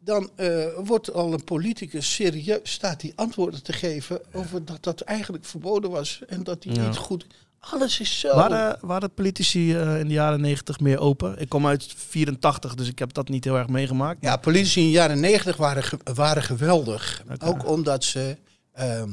dan 0.00 0.30
eh, 0.36 0.64
wordt 0.84 1.12
al 1.12 1.32
een 1.32 1.44
politicus 1.44 2.14
serieus, 2.14 2.58
staat 2.62 3.00
die 3.00 3.12
antwoorden 3.16 3.62
te 3.62 3.72
geven 3.72 4.20
over 4.32 4.64
dat 4.64 4.82
dat 4.82 5.00
eigenlijk 5.00 5.44
verboden 5.44 5.90
was 5.90 6.20
en 6.28 6.44
dat 6.44 6.62
die 6.62 6.74
Ja. 6.74 6.86
niet 6.86 6.96
goed. 6.96 7.26
Alles 7.60 8.00
is 8.00 8.20
zo. 8.20 8.34
Waren, 8.34 8.78
waren 8.80 9.14
politici 9.14 9.74
eh, 9.74 9.98
in 10.00 10.06
de 10.08 10.14
jaren 10.14 10.40
negentig 10.40 10.80
meer 10.80 10.98
open? 10.98 11.38
Ik 11.40 11.48
kom 11.48 11.66
uit 11.66 11.84
84, 11.96 12.74
dus 12.74 12.88
ik 12.88 12.98
heb 12.98 13.12
dat 13.12 13.28
niet 13.28 13.44
heel 13.44 13.56
erg 13.56 13.68
meegemaakt. 13.68 14.18
Ja, 14.22 14.36
politici 14.36 14.80
in 14.80 14.86
de 14.86 14.92
jaren 14.92 15.20
negentig 15.20 15.56
waren, 15.56 15.82
ge- 15.82 15.98
waren 16.14 16.42
geweldig. 16.42 17.22
Ook 17.44 17.66
omdat 17.68 18.04
ze. 18.04 18.36
ehm, 18.72 19.10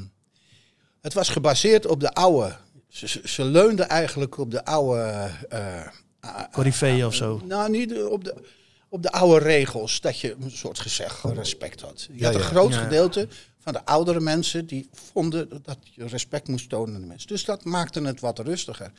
het 1.01 1.13
was 1.13 1.29
gebaseerd 1.29 1.85
op 1.87 1.99
de 1.99 2.13
oude. 2.13 2.55
Ze, 2.95 3.21
ze, 3.25 3.43
leunden 3.43 3.89
eigenlijk 3.89 4.37
op 4.37 4.51
de 4.51 4.65
oude. 4.65 5.29
eh 5.49 5.87
Corifeeën 6.51 7.05
of 7.05 7.13
zo. 7.15 7.41
nou, 7.45 7.69
niet 7.71 8.03
op 8.03 8.23
de, 8.23 8.35
op 8.89 9.01
de 9.03 9.11
oude 9.11 9.45
regels. 9.45 10.01
Dat 10.01 10.19
je 10.19 10.35
een 10.41 10.51
soort 10.51 10.79
gezeg 10.79 11.21
respect 11.33 11.81
had. 11.81 12.07
Je 12.11 12.17
Ja, 12.19 12.25
had 12.25 12.35
een 12.35 12.41
ja. 12.41 12.47
groot 12.47 12.73
Ja. 12.73 12.83
gedeelte 12.83 13.27
van 13.59 13.73
de 13.73 13.85
oudere 13.85 14.19
mensen 14.19 14.65
die 14.65 14.89
vonden 15.13 15.49
dat 15.63 15.77
je 15.81 16.07
respect 16.07 16.47
moest 16.47 16.69
tonen 16.69 16.95
aan 16.95 17.01
de 17.01 17.07
mensen. 17.07 17.27
Dus 17.27 17.45
dat 17.45 17.63
maakte 17.63 18.01
het 18.01 18.19
wat 18.19 18.39
rustiger. 18.39 18.91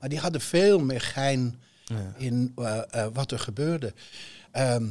Maar 0.00 0.08
die 0.08 0.18
hadden 0.18 0.40
veel 0.40 0.78
meer 0.78 1.00
gein 1.00 1.60
Ja. 1.84 2.14
in 2.16 2.52
eh, 2.56 2.82
eh, 2.90 3.06
wat 3.12 3.30
er 3.30 3.38
gebeurde. 3.38 3.92
Ehm, 4.50 4.86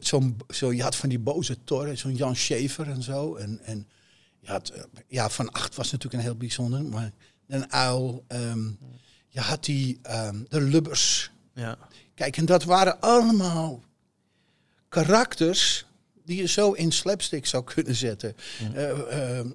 zo'n, 0.00 0.36
zo, 0.48 0.72
je 0.72 0.82
had 0.82 0.96
van 0.96 1.08
die 1.08 1.18
boze 1.18 1.64
torren, 1.64 1.98
zo'n 1.98 2.14
Jan 2.16 2.36
Schever 2.36 2.88
en 2.88 3.02
zo. 3.02 3.34
En, 3.34 3.60
en 3.62 3.88
je 4.40 4.50
had, 4.50 4.68
eh, 4.68 4.82
ja, 5.08 5.28
Van 5.30 5.50
Acht 5.52 5.74
was 5.74 5.90
natuurlijk 5.92 6.22
een 6.22 6.28
heel 6.28 6.38
bijzonder, 6.38 6.84
maar 6.84 7.10
een 7.54 7.72
uil. 7.72 8.24
ehm, 8.28 8.64
je 9.28 9.40
had 9.40 9.64
die, 9.64 9.98
ehm, 10.02 10.36
de 10.48 10.60
Lubbers. 10.60 11.30
Ja. 11.54 11.78
Kijk, 12.14 12.36
en 12.36 12.44
dat 12.44 12.64
waren 12.64 13.00
allemaal 13.00 13.80
karakters 14.88 15.84
die 16.24 16.40
je 16.40 16.46
zo 16.48 16.72
in 16.72 16.92
slapstick 16.92 17.46
zou 17.46 17.64
kunnen 17.64 17.94
zetten. 17.94 18.36
Eh, 18.74 19.38
eh, 19.40 19.46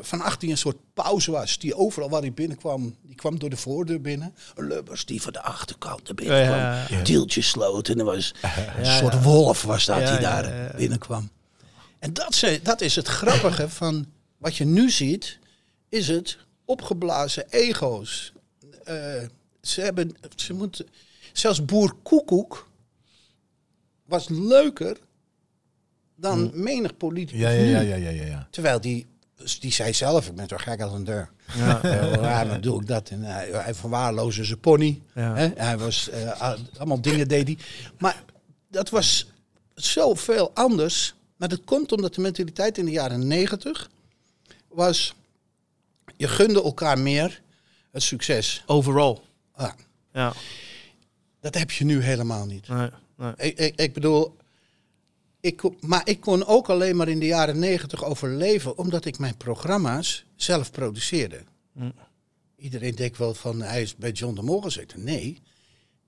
van 0.00 0.20
Acht 0.20 0.40
die 0.40 0.50
een 0.50 0.58
soort 0.58 0.76
pauze 0.94 1.30
was, 1.30 1.58
die 1.58 1.74
overal 1.74 2.08
waar 2.10 2.20
hij 2.20 2.32
binnenkwam, 2.32 2.96
die 3.02 3.14
kwam 3.14 3.38
door 3.38 3.50
de 3.50 3.56
voordeur 3.56 4.00
binnen. 4.00 4.34
Lubbers 4.56 5.04
die 5.04 5.22
van 5.22 5.32
de 5.32 5.42
achterkant 5.42 6.08
er 6.08 6.14
binnenkwam. 6.14 6.56
Ja, 6.58 6.72
ja, 6.72 6.86
ja. 6.96 7.02
Deeltje 7.02 7.42
sloot 7.42 7.88
en 7.88 7.98
er 7.98 8.04
was 8.04 8.34
een 8.76 8.84
Ja, 8.84 8.98
soort 8.98 9.12
ja. 9.12 9.20
wolf 9.22 9.62
was 9.62 9.84
dat 9.84 9.98
Ja, 10.00 10.04
die 10.12 10.20
ja, 10.20 10.42
daar 10.42 10.54
ja, 10.56 10.62
ja. 10.64 10.76
binnenkwam. 10.76 11.30
En 11.98 12.12
dat, 12.12 12.34
ze, 12.34 12.60
dat 12.62 12.80
is 12.80 12.96
het 12.96 13.06
grappige 13.06 13.68
van 13.68 14.06
wat 14.38 14.56
je 14.56 14.64
nu 14.64 14.90
ziet, 14.90 15.38
is 15.88 16.08
het 16.08 16.38
opgeblazen 16.68 17.44
ego's. 17.50 18.32
Eh, 18.84 19.22
ze 19.60 19.80
hebben, 19.80 20.16
ze 20.36 20.52
moeten, 20.52 20.86
zelfs 21.32 21.64
Boer 21.64 21.94
Koekoek 22.02 22.68
was 24.04 24.28
leuker 24.28 24.96
dan 26.16 26.50
menig 26.54 26.96
politicus 26.96 27.40
Ja, 27.40 27.48
ja, 27.48 27.62
nu. 27.62 27.70
ja, 27.70 27.80
ja, 27.80 27.94
ja, 27.94 28.10
ja, 28.10 28.24
ja. 28.24 28.48
Terwijl 28.50 28.80
die, 28.80 29.06
die 29.60 29.72
zei 29.72 29.92
zelf, 29.92 30.28
ik 30.28 30.34
ben 30.34 30.46
toch 30.46 30.62
gek 30.62 30.80
als 30.80 30.92
een 30.92 31.04
deur. 31.04 31.30
Ja. 31.56 31.82
Eh, 31.82 32.12
ja, 32.12 32.44
dan 32.44 32.60
doe 32.60 32.80
ik 32.80 32.86
dat. 32.86 33.08
En 33.08 33.22
hij, 33.22 33.48
hij 33.52 33.74
verwaarloosde 33.74 34.44
zijn 34.44 34.60
pony. 34.60 35.02
Ja. 35.14 35.34
Hè? 35.34 35.48
Hij 35.54 35.78
was, 35.78 36.08
eh, 36.08 36.54
allemaal 36.76 37.00
dingen 37.00 37.28
deed 37.28 37.46
hij. 37.46 37.58
Maar 37.98 38.24
dat 38.68 38.90
was 38.90 39.32
zoveel 39.74 40.50
anders. 40.54 41.14
Maar 41.36 41.48
dat 41.48 41.64
komt 41.64 41.92
omdat 41.92 42.14
de 42.14 42.20
mentaliteit 42.20 42.78
in 42.78 42.84
de 42.84 42.90
jaren 42.90 43.26
negentig 43.26 43.90
was... 44.68 45.14
Je 46.18 46.28
gunde 46.28 46.62
elkaar 46.62 46.98
meer 46.98 47.40
het 47.92 48.02
succes. 48.02 48.62
Overall. 48.66 49.18
Ah, 49.52 49.72
Ja. 50.12 50.32
dat 51.40 51.54
heb 51.54 51.70
je 51.70 51.84
nu 51.84 52.02
helemaal 52.02 52.46
niet. 52.46 52.68
Nee, 52.68 52.90
nee. 53.16 53.32
Ik, 53.36 53.58
ik, 53.58 53.80
ik 53.80 53.92
bedoel, 53.92 54.36
ik, 55.40 55.62
maar 55.80 56.02
ik 56.04 56.20
kon 56.20 56.46
ook 56.46 56.68
alleen 56.68 56.96
maar 56.96 57.08
in 57.08 57.18
de 57.18 57.26
jaren 57.26 57.58
negentig 57.58 58.04
overleven 58.04 58.78
omdat 58.78 59.04
ik 59.04 59.18
mijn 59.18 59.36
programma's 59.36 60.24
zelf 60.36 60.70
produceerde. 60.70 61.42
Hm. 61.74 61.90
Iedereen 62.56 62.94
denkt 62.94 63.18
wel 63.18 63.34
van 63.34 63.60
hij 63.62 63.82
is 63.82 63.96
bij 63.96 64.10
John 64.10 64.34
de 64.34 64.42
Mol 64.42 64.60
gezeten. 64.60 65.04
Nee, 65.04 65.42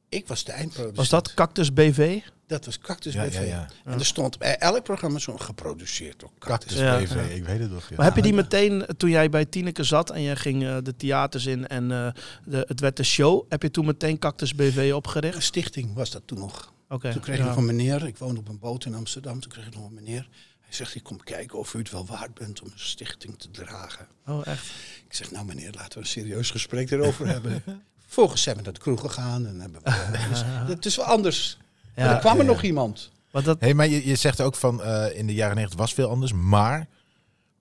ik 0.09 0.29
was 0.29 0.44
de 0.44 0.53
eindproducent. 0.53 0.96
Was 0.96 1.09
dat 1.09 1.35
Cactus 1.35 1.73
BV? 1.73 2.20
Dat 2.50 2.64
was 2.64 2.78
Cactus 2.78 3.14
Ja, 3.14 3.24
BV. 3.24 3.34
ja, 3.34 3.40
ja. 3.40 3.68
En 3.84 3.98
er 3.98 4.04
stond 4.04 4.38
bij 4.38 4.58
elk 4.58 4.82
programma 4.82 5.18
zo 5.18 5.36
geproduceerd 5.36 6.20
door 6.20 6.30
Cactus. 6.38 6.76
Cactus 6.76 7.10
Ja, 7.10 7.20
BV, 7.22 7.28
ja. 7.28 7.34
ik 7.34 7.44
weet 7.44 7.58
het 7.60 7.70
nog. 7.70 7.88
Ja. 7.88 7.96
Maar 7.96 8.04
heb 8.06 8.16
je 8.16 8.22
die 8.22 8.34
meteen, 8.34 8.86
eh, 8.86 8.94
toen 8.96 9.10
jij 9.10 9.30
bij 9.30 9.44
Tineke 9.44 9.84
zat 9.84 10.10
en 10.10 10.22
jij 10.22 10.36
ging 10.36 10.64
eh, 10.64 10.76
de 10.82 10.96
theaters 10.96 11.46
in 11.46 11.66
en 11.66 11.92
eh, 11.92 12.12
de, 12.44 12.64
het 12.68 12.80
werd 12.80 12.96
de 12.96 13.02
show, 13.02 13.44
heb 13.48 13.62
je 13.62 13.70
toen 13.70 13.86
meteen 13.86 14.18
Cactus 14.18 14.54
BV 14.54 14.76
Een 14.76 14.94
opgericht? 14.94 15.42
stichting 15.42 15.94
was 15.94 16.10
dat 16.10 16.22
toen 16.24 16.38
nog. 16.38 16.72
Oké. 16.88 17.12
Toen 17.12 17.20
kreeg 17.20 17.36
ja. 17.36 17.42
ik 17.42 17.48
nog 17.48 17.56
een 17.58 17.64
meneer, 17.64 18.06
ik 18.06 18.18
woonde 18.18 18.40
op 18.40 18.48
een 18.48 18.58
boot 18.58 18.84
in 18.84 18.94
Amsterdam, 18.94 19.40
toen 19.40 19.50
kreeg 19.50 19.66
ik 19.66 19.74
nog 19.74 19.86
een 19.86 19.94
meneer. 19.94 20.28
Hij 20.60 20.72
zegt, 20.74 20.94
ik 20.94 21.02
kom 21.02 21.22
kijken 21.22 21.58
of 21.58 21.74
u 21.74 21.78
het 21.78 21.90
wel 21.90 22.06
waard 22.06 22.34
bent 22.34 22.60
om 22.60 22.66
een 22.66 22.78
stichting 22.78 23.38
te 23.38 23.50
dragen. 23.50 24.06
Oh, 24.26 24.46
echt? 24.46 24.66
Ik 25.08 25.14
zeg, 25.14 25.30
nou 25.30 25.46
meneer, 25.46 25.72
laten 25.72 25.92
we 25.92 25.98
een 25.98 26.06
serieus 26.10 26.50
gesprek 26.50 26.90
erover 26.90 27.26
hebben. 27.26 27.62
Vervolgens 28.06 28.42
zijn 28.42 28.56
we 28.56 28.62
naar 28.62 28.72
de 28.72 28.80
kroeg 28.80 29.00
gegaan 29.00 29.46
en 29.46 29.60
hebben 29.60 29.80
we... 29.84 30.18
dus 30.30 30.74
het 30.74 30.86
is 30.86 30.96
wel 30.96 31.04
anders. 31.04 31.58
Ja, 31.96 32.05
maar 32.05 32.14
er 32.14 32.20
kwam 32.20 32.37
er 32.38 32.44
ja. 32.44 32.50
nog 32.50 32.62
iemand. 32.62 33.11
Want 33.31 33.44
dat, 33.44 33.61
Hey, 33.61 33.74
maar 33.74 33.88
je, 33.88 34.07
je 34.07 34.16
zegt 34.16 34.40
ook 34.40 34.55
van 34.55 34.83
eh, 34.83 35.18
in 35.18 35.26
de 35.26 35.35
jaren 35.35 35.55
90 35.57 35.79
was 35.79 35.94
veel 35.94 36.09
anders, 36.11 36.33
maar 36.33 36.88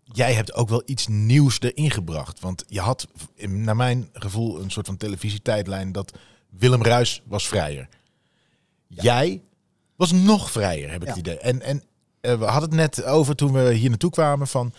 jij 0.04 0.34
hebt 0.34 0.54
ook 0.54 0.70
wel 0.70 0.82
iets 0.86 1.08
nieuws 1.08 1.62
erin 1.62 1.92
gebracht. 1.92 2.39
Want 2.39 2.63
je 2.68 2.80
had, 2.80 3.08
in- 3.36 3.63
naar 3.63 3.76
mijn 3.76 4.10
gevoel, 4.13 4.62
een 4.62 4.72
soort 4.72 4.86
van 4.86 4.98
televisietijdlijn 4.98 5.92
dat 5.92 6.18
Willem 6.50 6.84
Ruis 6.84 7.22
was 7.26 7.48
vrijer. 7.48 7.88
Jij 8.88 9.42
was 9.96 10.12
nog 10.12 10.52
vrijer, 10.52 10.92
heb 10.92 11.02
ik 11.02 11.08
Ja. 11.08 11.13
het 11.13 11.20
idee. 11.20 11.38
En, 11.38 11.62
en 11.62 11.84
eh, 12.22 12.34
we 12.38 12.46
hadden 12.46 12.70
het 12.70 12.96
net 12.96 13.04
over 13.06 13.36
toen 13.36 13.52
we 13.54 13.74
hier 13.74 13.89
naartoe 13.89 14.12
kwamen 14.12 14.48
van... 14.48 14.74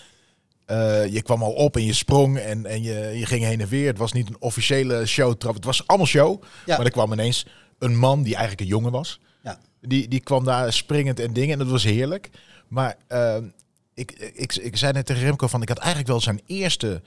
eh, 0.64 1.06
je 1.06 1.22
kwam 1.22 1.42
al 1.42 1.52
op 1.52 1.76
en 1.76 1.84
je 1.84 1.92
sprong 1.92 2.38
en, 2.38 2.66
en 2.66 2.82
je, 2.82 3.12
je 3.14 3.26
ging 3.26 3.44
heen 3.44 3.60
en 3.60 3.68
weer. 3.68 3.86
Het 3.86 3.98
was 3.98 4.12
niet 4.12 4.28
een 4.28 4.40
officiële 4.40 5.06
showtrap. 5.06 5.54
Het 5.54 5.64
was 5.64 5.86
allemaal 5.86 6.06
show. 6.06 6.42
Ja. 6.66 6.76
Maar 6.76 6.86
er 6.86 6.92
kwam 6.92 7.12
ineens 7.12 7.46
een 7.78 7.96
man 7.96 8.22
die 8.22 8.32
eigenlijk 8.32 8.60
een 8.60 8.66
jongen 8.76 8.92
was. 8.92 9.20
Die, 9.80 10.08
die 10.08 10.20
kwam 10.20 10.44
daar 10.44 10.72
springend 10.72 11.20
en 11.20 11.32
dingen 11.32 11.52
en 11.52 11.58
dat 11.58 11.68
was 11.68 11.84
heerlijk. 11.84 12.30
Maar 12.68 12.96
eh, 13.06 13.36
ik, 13.94 14.12
ik, 14.12 14.54
ik 14.54 14.76
zei 14.76 14.92
net 14.92 15.06
tegen 15.06 15.22
Remco 15.22 15.46
van... 15.46 15.62
ik 15.62 15.68
had 15.68 15.78
eigenlijk 15.78 16.08
wel 16.08 16.20
zijn 16.20 16.40
eerste 16.46 17.02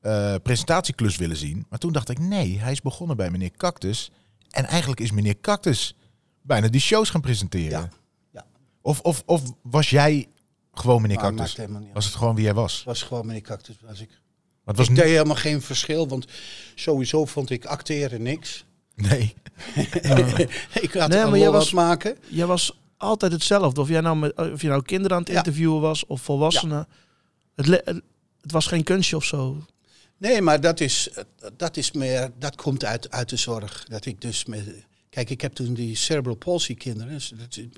eh, 0.00 0.34
presentatieklus 0.42 1.16
willen 1.16 1.36
zien. 1.36 1.66
Maar 1.68 1.78
toen 1.78 1.92
dacht 1.92 2.08
ik, 2.08 2.18
nee, 2.18 2.58
hij 2.58 2.72
is 2.72 2.80
begonnen 2.80 3.16
bij 3.16 3.30
meneer 3.30 3.50
Cactus. 3.56 4.10
En 4.50 4.64
eigenlijk 4.64 5.00
is 5.00 5.10
meneer 5.10 5.40
Cactus 5.40 5.96
bijna 6.42 6.68
die 6.68 6.80
shows 6.80 7.10
gaan 7.10 7.20
presenteren. 7.20 7.80
Ja. 7.80 7.88
Ja. 8.32 8.46
Of, 8.80 9.00
of, 9.00 9.22
of 9.26 9.42
was 9.62 9.90
jij 9.90 10.28
gewoon 10.72 11.02
meneer 11.02 11.16
maakt 11.16 11.36
Cactus? 11.36 11.66
Was 11.92 12.04
het 12.04 12.14
gewoon 12.14 12.34
wie 12.34 12.44
jij 12.44 12.54
was? 12.54 12.76
Het 12.76 12.84
was 12.84 13.02
gewoon 13.02 13.26
meneer 13.26 13.42
Cactus. 13.42 13.76
Was 13.80 14.00
ik. 14.00 14.08
Maar 14.08 14.74
het 14.74 14.76
was 14.76 14.88
Ik 14.88 14.94
deed 14.94 15.04
helemaal 15.04 15.36
geen 15.36 15.62
verschil, 15.62 16.08
want 16.08 16.26
sowieso 16.74 17.24
vond 17.24 17.50
ik 17.50 17.64
acteren 17.64 18.22
niks. 18.22 18.64
Nee. 18.94 19.34
ik 20.80 20.92
had 20.92 21.08
Nee, 21.08 21.18
een 21.20 21.28
maar 21.30 21.38
jij 21.38 21.46
lol 21.48 21.52
was- 21.52 21.72
maken. 21.72 22.16
jij 22.28 22.46
was 22.46 22.78
altijd 22.96 23.32
hetzelfde. 23.32 23.80
Of 23.80 23.88
jij 23.88 24.00
nou, 24.00 24.16
met, 24.16 24.34
of 24.52 24.62
je 24.62 24.68
nou 24.68 24.82
kinderen 24.82 25.16
aan 25.16 25.22
het 25.22 25.30
Ja. 25.32 25.36
interviewen 25.36 25.80
was 25.80 26.06
of 26.06 26.20
volwassenen. 26.20 26.86
Het, 27.54 27.66
het, 27.66 28.00
het 28.40 28.52
was 28.52 28.66
geen 28.66 28.84
kunstje 28.84 29.16
of 29.16 29.24
zo. 29.24 29.64
Nee, 30.18 30.40
maar 30.40 30.60
dat 30.60 30.80
is, 30.80 31.08
dat 31.56 31.76
is 31.76 31.92
meer, 31.92 32.30
dat 32.38 32.56
komt 32.56 32.84
uit, 32.84 33.10
uit 33.10 33.28
de 33.28 33.36
zorg. 33.36 33.84
Dat 33.88 34.04
ik 34.06 34.20
dus 34.20 34.44
met, 34.44 34.64
kijk, 35.10 35.30
ik 35.30 35.40
heb 35.40 35.52
toen 35.52 35.74
die 35.74 35.96
cerebral 35.96 36.34
palsy 36.34 36.74
kinderen. 36.74 37.12
dus 37.12 37.32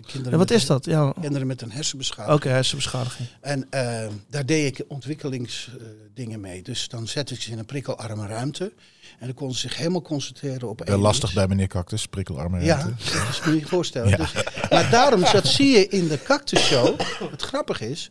kinderen 0.06 0.30
Ja, 0.30 0.36
wat 0.36 0.50
is 0.50 0.66
dat? 0.66 0.84
Ja, 0.84 1.08
oké, 1.08 1.20
Kinderen 1.20 1.46
met 1.46 1.62
een 1.62 1.72
hersenbeschadiging. 1.72 2.42
hersenbeschadiging. 2.54 3.28
En 3.40 3.66
eh, 3.70 4.06
daar 4.30 4.46
deed 4.46 4.78
ik 4.78 4.84
ontwikkelingsdingen 4.88 6.40
mee. 6.40 6.62
Dus 6.62 6.88
dan 6.88 7.08
zette 7.08 7.34
ik 7.34 7.40
ze 7.40 7.50
in 7.50 7.58
een 7.58 7.64
prikkelarme 7.64 8.26
ruimte. 8.26 8.72
En 9.18 9.26
dan 9.26 9.34
konden 9.34 9.56
ze 9.56 9.68
zich 9.68 9.76
helemaal 9.76 10.02
concentreren 10.02 10.68
op 10.68 10.78
Wel 10.78 10.88
één 10.88 10.98
lastig 10.98 11.24
iets. 11.24 11.34
bij 11.34 11.48
meneer 11.48 11.66
Cactus, 11.66 12.06
prikkelarme 12.06 12.64
Ja, 12.64 12.76
dat 13.12 13.28
is 13.30 13.40
moet 13.44 13.54
je 13.54 13.60
je 13.60 13.66
voorstellen. 13.66 14.08
Ja. 14.08 14.16
Dus, 14.16 14.32
maar 14.70 14.90
daarom, 14.90 15.20
dat 15.32 15.46
zie 15.46 15.68
je 15.78 15.88
in 15.88 16.08
de 16.08 16.22
Cactus 16.22 16.60
Show. 16.66 17.00
Het 17.30 17.42
grappige 17.42 17.90
is, 17.90 18.10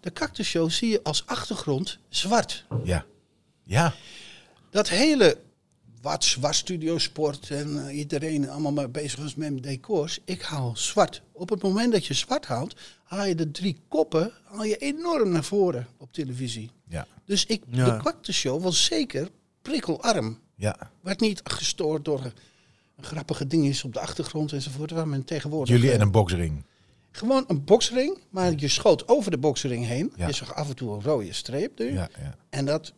de 0.00 0.12
Cactus 0.12 0.48
Show 0.48 0.70
zie 0.70 0.88
je 0.90 1.02
als 1.02 1.22
achtergrond 1.26 1.98
zwart. 2.08 2.64
Ja. 2.84 3.04
Ja. 3.64 3.94
Dat 4.70 4.88
hele 4.88 5.38
wat 6.02 6.24
zwart 6.24 6.54
studio 6.56 6.98
sport 6.98 7.50
en 7.50 7.86
eh, 7.88 7.96
iedereen 7.98 8.48
allemaal 8.50 8.72
maar 8.72 8.90
bezig 8.90 9.18
was 9.18 9.34
met 9.34 9.62
decors. 9.62 10.18
Ik 10.24 10.42
haal 10.42 10.72
zwart. 10.76 11.22
Op 11.32 11.48
het 11.50 11.62
moment 11.62 11.92
dat 11.92 12.06
je 12.06 12.14
zwart 12.14 12.46
haalt, 12.46 12.74
haal 13.04 13.24
je 13.26 13.34
de 13.34 13.50
drie 13.50 13.80
koppen 13.88 14.32
haal 14.44 14.64
je 14.64 14.76
enorm 14.76 15.30
naar 15.30 15.44
voren 15.44 15.86
op 15.98 16.12
televisie. 16.12 16.70
Ja. 16.88 17.06
Dus 17.24 17.46
ik, 17.46 17.62
Ja. 17.70 17.84
de 17.96 18.02
Cactus 18.02 18.36
Show 18.36 18.62
was 18.62 18.84
zeker 18.84 19.28
prikkelarm. 19.62 20.38
Ja. 20.54 20.90
Werd 21.00 21.20
niet 21.20 21.40
gestoord 21.44 22.04
door 22.04 22.32
een 22.96 23.04
grappige 23.04 23.46
dingetjes 23.46 23.84
op 23.84 23.92
de 23.92 24.00
achtergrond 24.00 24.52
enzovoort. 24.52 24.90
Waar 24.90 25.08
men 25.08 25.24
tegenwoordig 25.24 25.74
Jullie 25.74 25.88
eh, 25.88 25.94
en 25.94 26.00
een 26.00 26.10
boksring. 26.10 26.64
Gewoon 27.10 27.44
een 27.46 27.64
boksring, 27.64 28.18
maar 28.30 28.52
je 28.56 28.68
schoot 28.68 29.08
over 29.08 29.30
de 29.30 29.38
boksring 29.38 29.86
heen. 29.86 30.12
Ja. 30.16 30.26
Je 30.26 30.32
zag 30.32 30.54
af 30.54 30.68
en 30.68 30.76
toe 30.76 30.94
een 30.94 31.02
rode 31.02 31.32
streep 31.32 31.78
nu. 31.78 31.92
Ja, 31.92 32.08
ja. 32.18 32.34
En 32.50 32.64
dat, 32.64 32.92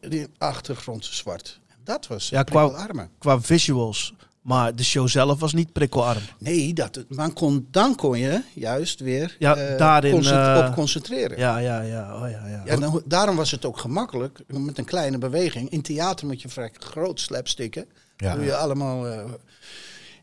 die 0.00 0.26
achtergrond 0.38 1.04
zwart. 1.04 1.60
Dat 1.84 2.06
was 2.06 2.28
Ja, 2.28 2.42
qua-. 2.42 3.08
Qua 3.18 3.40
visuals. 3.40 4.14
Maar 4.46 4.74
de 4.76 4.84
show 4.84 5.08
zelf 5.08 5.40
was 5.40 5.52
niet 5.52 5.72
prikkelarm. 5.72 6.22
Nee, 6.38 6.72
dat, 6.74 7.04
maar 7.08 7.30
kon, 7.32 7.68
dan 7.70 7.94
kon 7.94 8.18
je 8.18 8.42
juist 8.54 9.00
weer 9.00 9.36
Ja, 9.38 9.56
eh, 9.56 9.78
daarin, 9.78 10.24
eh, 10.24 10.64
op 10.68 10.74
concentreren. 10.74 11.38
Ja, 11.38 11.58
ja, 11.58 11.80
ja. 11.80 12.14
Oh, 12.14 12.30
ja, 12.30 12.46
ja. 12.46 12.62
Ja, 12.64 12.76
dan, 12.76 13.02
daarom 13.04 13.36
was 13.36 13.50
het 13.50 13.64
ook 13.64 13.78
gemakkelijk, 13.78 14.40
met 14.46 14.78
een 14.78 14.84
kleine 14.84 15.18
beweging. 15.18 15.70
In 15.70 15.82
theater 15.82 16.26
moet 16.26 16.42
je 16.42 16.48
vrij 16.48 16.70
groot 16.78 17.20
slapsticken. 17.20 17.86
Ja. 18.16 18.34
Doe 18.34 18.44
je 18.44 18.56
allemaal... 18.56 19.06
eh, 19.06 19.24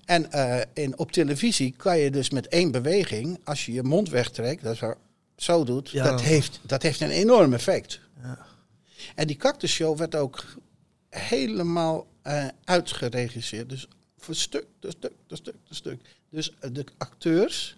en 0.05 0.31
eh, 0.31 0.61
in, 0.73 0.97
op 0.97 1.11
televisie 1.11 1.73
kan 1.77 1.97
je 1.97 2.11
dus 2.11 2.29
met 2.29 2.47
één 2.47 2.71
beweging, 2.71 3.39
als 3.43 3.65
je 3.65 3.73
je 3.73 3.83
mond 3.83 4.09
wegtrekt, 4.09 4.63
dat 4.63 4.77
zo, 4.77 4.93
zo 5.35 5.63
doet, 5.63 5.89
Ja. 5.89 6.03
dat, 6.03 6.21
heeft, 6.21 6.59
dat 6.61 6.81
heeft 6.81 7.01
een 7.01 7.09
enorm 7.09 7.53
effect. 7.53 7.99
Ja. 8.21 8.37
En 9.15 9.27
die 9.27 9.35
Cactus 9.35 9.71
Show 9.71 9.97
werd 9.97 10.15
ook 10.15 10.43
helemaal 11.09 12.05
eh, 12.21 12.45
uitgeregisseerd. 12.63 13.69
Dus 13.69 13.87
voor 14.23 14.35
stuk, 14.35 14.65
de 14.79 14.89
stuk, 14.97 15.11
de 15.27 15.35
stuk, 15.35 15.55
de 15.67 15.75
stuk. 15.75 15.99
Dus 16.29 16.53
eh, 16.59 16.69
de 16.73 16.85
acteurs 16.97 17.75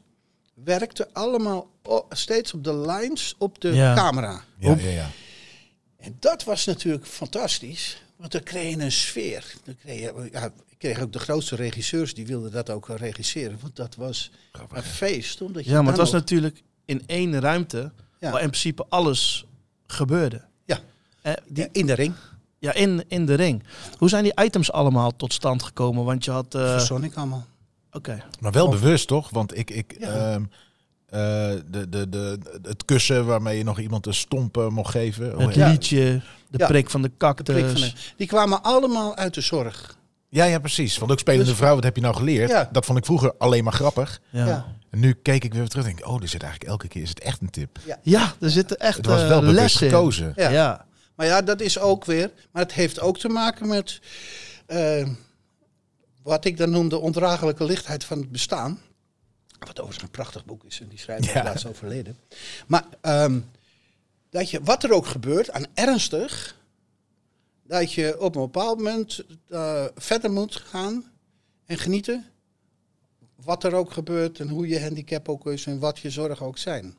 werkten 0.53 1.07
allemaal 1.13 1.69
steeds 2.09 2.53
op 2.53 2.63
de 2.63 2.77
lines 2.77 3.35
op 3.37 3.61
de 3.61 3.73
Ja. 3.73 3.95
camera. 3.95 4.43
Ja, 4.57 4.75
ja, 4.77 4.89
ja. 4.89 5.09
En 5.97 6.17
dat 6.19 6.43
was 6.43 6.65
natuurlijk 6.65 7.05
fantastisch. 7.05 8.01
Want 8.15 8.31
dan 8.31 8.43
kreeg 8.43 8.75
je 8.75 8.81
een 8.81 8.91
sfeer. 8.91 9.53
Dan 9.63 9.75
kreeg 9.77 9.99
je, 9.99 10.29
ja, 10.31 10.45
ik 10.45 10.77
kreeg 10.77 10.99
ook 11.01 11.13
de 11.13 11.19
grootste 11.19 11.55
regisseurs 11.55 12.13
die 12.13 12.25
wilden 12.25 12.51
dat 12.51 12.69
ook 12.69 12.87
regisseren. 12.89 13.57
Want 13.61 13.75
dat 13.75 13.95
was 13.95 14.31
een 14.73 14.83
feest. 14.83 15.41
Omdat 15.41 15.63
je 15.65 15.69
Ja, 15.71 15.77
maar 15.81 15.87
het 15.91 15.97
was 15.97 16.07
ook- 16.07 16.13
natuurlijk 16.13 16.61
in 16.85 17.03
één 17.05 17.39
ruimte 17.39 17.91
Ja. 18.19 18.31
waar 18.31 18.41
in 18.41 18.49
principe 18.49 18.85
alles 18.89 19.45
gebeurde. 19.87 20.41
Ja. 20.65 20.79
Eh, 21.21 21.33
die, 21.47 21.63
Ja, 21.63 21.69
in 21.71 21.85
de 21.85 21.93
ring. 21.93 22.13
Ja, 22.65 22.73
in, 22.73 23.03
in 23.07 23.25
de 23.25 23.33
ring. 23.33 23.63
Hoe 23.97 24.09
zijn 24.09 24.23
die 24.23 24.43
items 24.43 24.71
allemaal 24.71 25.15
tot 25.15 25.33
stand 25.33 25.63
gekomen? 25.63 26.03
Want 26.05 26.25
je 26.25 26.31
had... 26.31 26.55
eh, 26.55 26.61
Verzon 26.71 27.03
ik 27.03 27.15
allemaal. 27.15 27.45
Oké. 27.91 28.23
Maar 28.39 28.51
wel 28.51 28.67
Of- 28.67 28.79
bewust, 28.79 29.07
toch? 29.07 29.29
Want 29.29 29.57
ik, 29.57 29.69
ik 29.71 29.95
Ja. 29.99 30.07
ehm, 30.07 30.43
eh, 31.05 31.19
de, 31.69 31.89
de, 31.89 32.09
de, 32.09 32.39
het 32.63 32.85
kussen 32.85 33.25
waarmee 33.25 33.57
je 33.57 33.63
nog 33.63 33.79
iemand 33.79 34.05
een 34.07 34.13
stomp 34.13 34.57
eh, 34.57 34.67
mocht 34.67 34.91
geven. 34.91 35.39
Het 35.41 35.55
Ja. 35.55 35.69
liedje, 35.69 36.21
de 36.49 36.57
Ja. 36.57 36.67
prik 36.67 36.89
van 36.89 37.01
de 37.01 37.07
De 37.07 37.13
cactus. 37.17 37.55
prik 37.55 37.65
van 37.67 37.81
de- 37.81 37.93
die 38.17 38.27
kwamen 38.27 38.63
allemaal 38.63 39.15
uit 39.15 39.33
de 39.33 39.41
zorg. 39.41 39.97
ja, 40.29 40.45
ja, 40.45 40.59
precies. 40.59 40.97
Want 40.97 41.11
ook 41.11 41.19
spelende 41.19 41.45
Dus- 41.49 41.55
vrouw, 41.57 41.75
wat 41.75 41.83
heb 41.83 41.95
je 41.95 42.01
nou 42.01 42.15
geleerd? 42.15 42.49
Ja. 42.49 42.69
Dat 42.71 42.85
vond 42.85 42.97
ik 42.97 43.05
vroeger 43.05 43.33
alleen 43.37 43.63
maar 43.63 43.73
grappig. 43.73 44.21
Ja. 44.29 44.45
Ja. 44.45 44.65
En 44.89 44.99
nu 44.99 45.13
keek 45.13 45.43
ik 45.43 45.53
weer 45.53 45.67
terug 45.67 45.85
en 45.85 45.89
denk 45.95 46.05
ik, 46.05 46.11
oh, 46.13 46.21
er 46.21 46.27
zit 46.27 46.41
eigenlijk 46.41 46.71
elke 46.71 46.87
keer 46.87 47.01
is 47.01 47.09
het 47.09 47.19
echt 47.19 47.41
een 47.41 47.49
tip. 47.49 47.79
ja, 48.03 48.33
er 48.39 48.49
zitten 48.49 48.77
echt 48.77 48.97
Het 48.97 49.05
was 49.05 49.21
eh, 49.21 49.27
wel 49.27 49.39
bewust 49.41 49.77
gekozen. 49.77 50.33
Ja. 50.35 50.85
Maar 51.15 51.25
ja, 51.25 51.41
dat 51.41 51.61
is 51.61 51.79
ook 51.79 52.05
weer. 52.05 52.31
Maar 52.51 52.61
het 52.63 52.73
heeft 52.73 52.99
ook 52.99 53.17
te 53.17 53.29
maken 53.29 53.67
met. 53.67 53.99
eh, 54.65 55.07
wat 56.23 56.45
ik 56.45 56.57
dan 56.57 56.69
noem 56.69 56.89
de 56.89 56.97
ondraaglijke 56.99 57.63
lichtheid 57.65 58.03
van 58.03 58.19
het 58.19 58.31
bestaan. 58.31 58.81
Wat 59.59 59.69
overigens 59.79 60.03
een 60.03 60.09
prachtig 60.11 60.45
boek 60.45 60.63
is. 60.63 60.79
En 60.81 60.87
die 60.87 60.99
schrijver 60.99 61.35
Ja. 61.35 61.43
laatst 61.43 61.65
overleden. 61.65 62.17
Maar 62.67 62.85
ehm, 63.01 63.39
dat 64.29 64.49
je, 64.49 64.61
wat 64.63 64.83
er 64.83 64.91
ook 64.93 65.05
gebeurt 65.07 65.51
aan 65.51 65.65
ernstig. 65.73 66.55
Dat 67.63 67.93
je 67.93 68.19
op 68.19 68.35
een 68.35 68.41
bepaald 68.41 68.77
moment 68.77 69.23
eh, 69.49 69.85
verder 69.95 70.31
moet 70.31 70.55
gaan 70.55 71.11
en 71.65 71.77
genieten. 71.77 72.25
Wat 73.35 73.63
er 73.63 73.73
ook 73.73 73.91
gebeurt 73.91 74.39
en 74.39 74.47
hoe 74.49 74.67
je 74.67 74.81
handicap 74.81 75.29
ook 75.29 75.47
is 75.47 75.65
en 75.65 75.79
wat 75.79 75.99
je 75.99 76.09
zorgen 76.09 76.45
ook 76.45 76.57
zijn. 76.57 76.97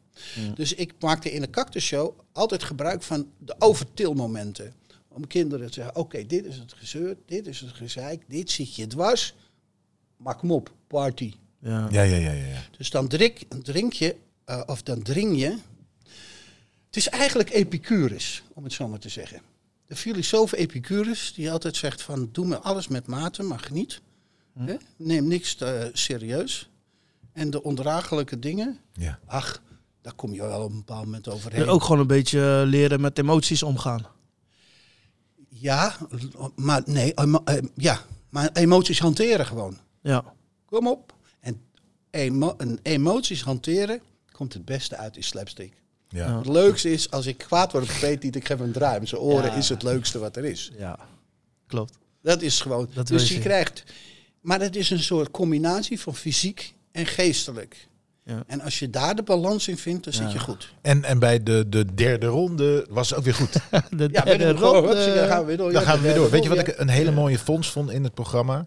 Dus 0.54 0.74
ik 0.74 0.92
maakte 1.00 1.32
in 1.32 1.40
de 1.40 1.50
Cactus 1.50 1.84
Show 1.84 2.18
altijd 2.32 2.62
gebruik 2.62 3.02
van 3.02 3.30
de 3.38 3.54
overtilmomenten. 3.58 4.72
Om 5.08 5.26
kinderen 5.26 5.66
te 5.66 5.72
zeggen, 5.72 5.96
oké, 5.96 6.26
dit 6.26 6.44
is 6.44 6.56
het 6.56 6.72
gezeur, 6.72 7.16
dit 7.26 7.46
is 7.46 7.60
het 7.60 7.72
gezeik, 7.72 8.22
dit 8.28 8.50
zit 8.50 8.74
je 8.74 8.86
dwars. 8.86 9.34
Maak 10.16 10.40
hem 10.40 10.50
op, 10.50 10.72
party. 10.86 11.34
Ja. 11.58 11.88
Ja, 11.90 12.02
ja, 12.02 12.16
ja, 12.16 12.32
ja. 12.32 12.46
ja. 12.46 12.62
Dus 12.76 12.90
dan 12.90 13.08
drink, 13.08 13.38
drink 13.62 13.92
je, 13.92 14.16
eh, 14.44 14.62
of 14.66 14.82
dan 14.82 15.02
dring 15.02 15.38
je. 15.38 15.58
Het 16.86 16.96
is 16.96 17.08
eigenlijk 17.08 17.50
Epicurus, 17.50 18.42
om 18.54 18.64
het 18.64 18.72
zo 18.72 18.88
maar 18.88 18.98
te 18.98 19.08
zeggen. 19.08 19.40
De 19.86 19.96
filosoof 19.96 20.52
Epicurus, 20.52 21.32
die 21.34 21.50
altijd 21.50 21.76
zegt 21.76 22.02
van, 22.02 22.28
doe 22.32 22.46
me 22.46 22.58
alles 22.58 22.88
met 22.88 23.06
mate, 23.06 23.42
maar 23.42 23.58
geniet. 23.58 24.00
Hè? 24.58 24.76
Neem 24.96 25.26
niks 25.28 25.54
te 25.54 25.90
serieus. 25.92 26.70
En 27.32 27.50
de 27.50 27.62
ondraaglijke 27.62 28.38
dingen, 28.38 28.78
ja. 28.92 29.18
ach, 29.26 29.62
daar 30.06 30.14
kom 30.14 30.32
je 30.32 30.40
wel 30.42 30.62
op 30.62 30.70
een 30.70 30.76
bepaald 30.76 31.04
moment 31.04 31.28
overheen. 31.28 31.62
En 31.62 31.68
ook 31.68 31.82
gewoon 31.82 32.00
een 32.00 32.06
beetje 32.06 32.60
eh, 32.62 32.68
leren 32.68 33.00
met 33.00 33.18
emoties 33.18 33.62
omgaan. 33.62 34.06
Ja, 35.48 35.96
maar 36.56 36.82
nee, 36.84 37.12
emo- 37.14 37.42
eh, 37.44 37.62
ja, 37.74 38.00
maar 38.28 38.50
emoties 38.52 38.98
hanteren 38.98 39.46
gewoon. 39.46 39.78
Ja. 40.02 40.24
Kom 40.64 40.86
op. 40.88 41.14
En 41.40 41.60
emo- 42.10 42.56
emoties 42.82 43.42
hanteren, 43.42 44.00
komt 44.32 44.52
het 44.52 44.64
beste 44.64 44.96
uit 44.96 45.16
in 45.16 45.22
slapstick. 45.24 45.72
Ja. 46.08 46.26
Ja. 46.26 46.36
Het 46.38 46.46
leukste 46.46 46.90
is, 46.90 47.10
als 47.10 47.26
ik 47.26 47.38
kwaad 47.38 47.72
word 47.72 47.84
op 47.90 47.96
Peet 48.00 48.22
niet, 48.22 48.36
ik 48.36 48.46
geef 48.46 48.58
hem 48.58 48.66
een 48.66 48.72
draai. 48.72 48.98
Met 49.00 49.08
zijn 49.08 49.20
oren 49.20 49.50
Ja. 49.50 49.56
is 49.56 49.68
het 49.68 49.82
leukste 49.82 50.18
wat 50.18 50.36
er 50.36 50.44
is. 50.44 50.70
Ja, 50.78 50.98
klopt. 51.66 51.98
Dat 52.22 52.42
is 52.42 52.60
gewoon. 52.60 52.88
Dat 52.94 53.08
wil 53.08 53.18
dus 53.18 53.28
je 53.28 53.34
je 53.34 53.40
zien. 53.40 53.50
krijgt. 53.50 53.84
Maar 54.40 54.60
het 54.60 54.76
is 54.76 54.90
een 54.90 55.02
soort 55.02 55.30
combinatie 55.30 56.00
van 56.00 56.14
fysiek 56.14 56.74
en 56.92 57.06
geestelijk. 57.06 57.88
Ja. 58.28 58.42
En 58.46 58.60
als 58.60 58.78
je 58.78 58.90
daar 58.90 59.14
de 59.14 59.22
balans 59.22 59.68
in 59.68 59.78
vindt, 59.78 60.04
dan 60.04 60.12
zit 60.12 60.32
je 60.32 60.38
goed. 60.38 60.72
En, 60.82 61.04
en 61.04 61.18
bij 61.18 61.42
de, 61.42 61.68
de 61.68 61.94
derde 61.94 62.26
ronde 62.26 62.86
was 62.90 63.08
het 63.10 63.18
ook 63.18 63.24
weer 63.24 63.34
goed. 63.34 63.52
De 63.90 64.08
Ja, 64.12 64.22
derde 64.22 64.30
met 64.30 64.40
een 64.40 64.56
ronde. 64.56 65.14
dan 65.14 65.26
gaan 65.28 65.40
we 65.40 65.46
weer 65.46 65.56
door. 65.56 65.72
Dan 65.72 65.82
Ja, 65.82 65.88
gaan 65.88 65.96
we 65.96 66.02
de 66.02 66.08
weer 66.08 66.16
door. 66.16 66.30
Weet 66.30 66.42
je 66.42 66.48
wat 66.48 66.58
ik 66.58 66.78
een 66.78 66.88
hele 66.88 67.10
mooie 67.12 67.38
fonds 67.38 67.70
vond 67.70 67.90
in 67.90 68.04
het 68.04 68.14
programma? 68.14 68.66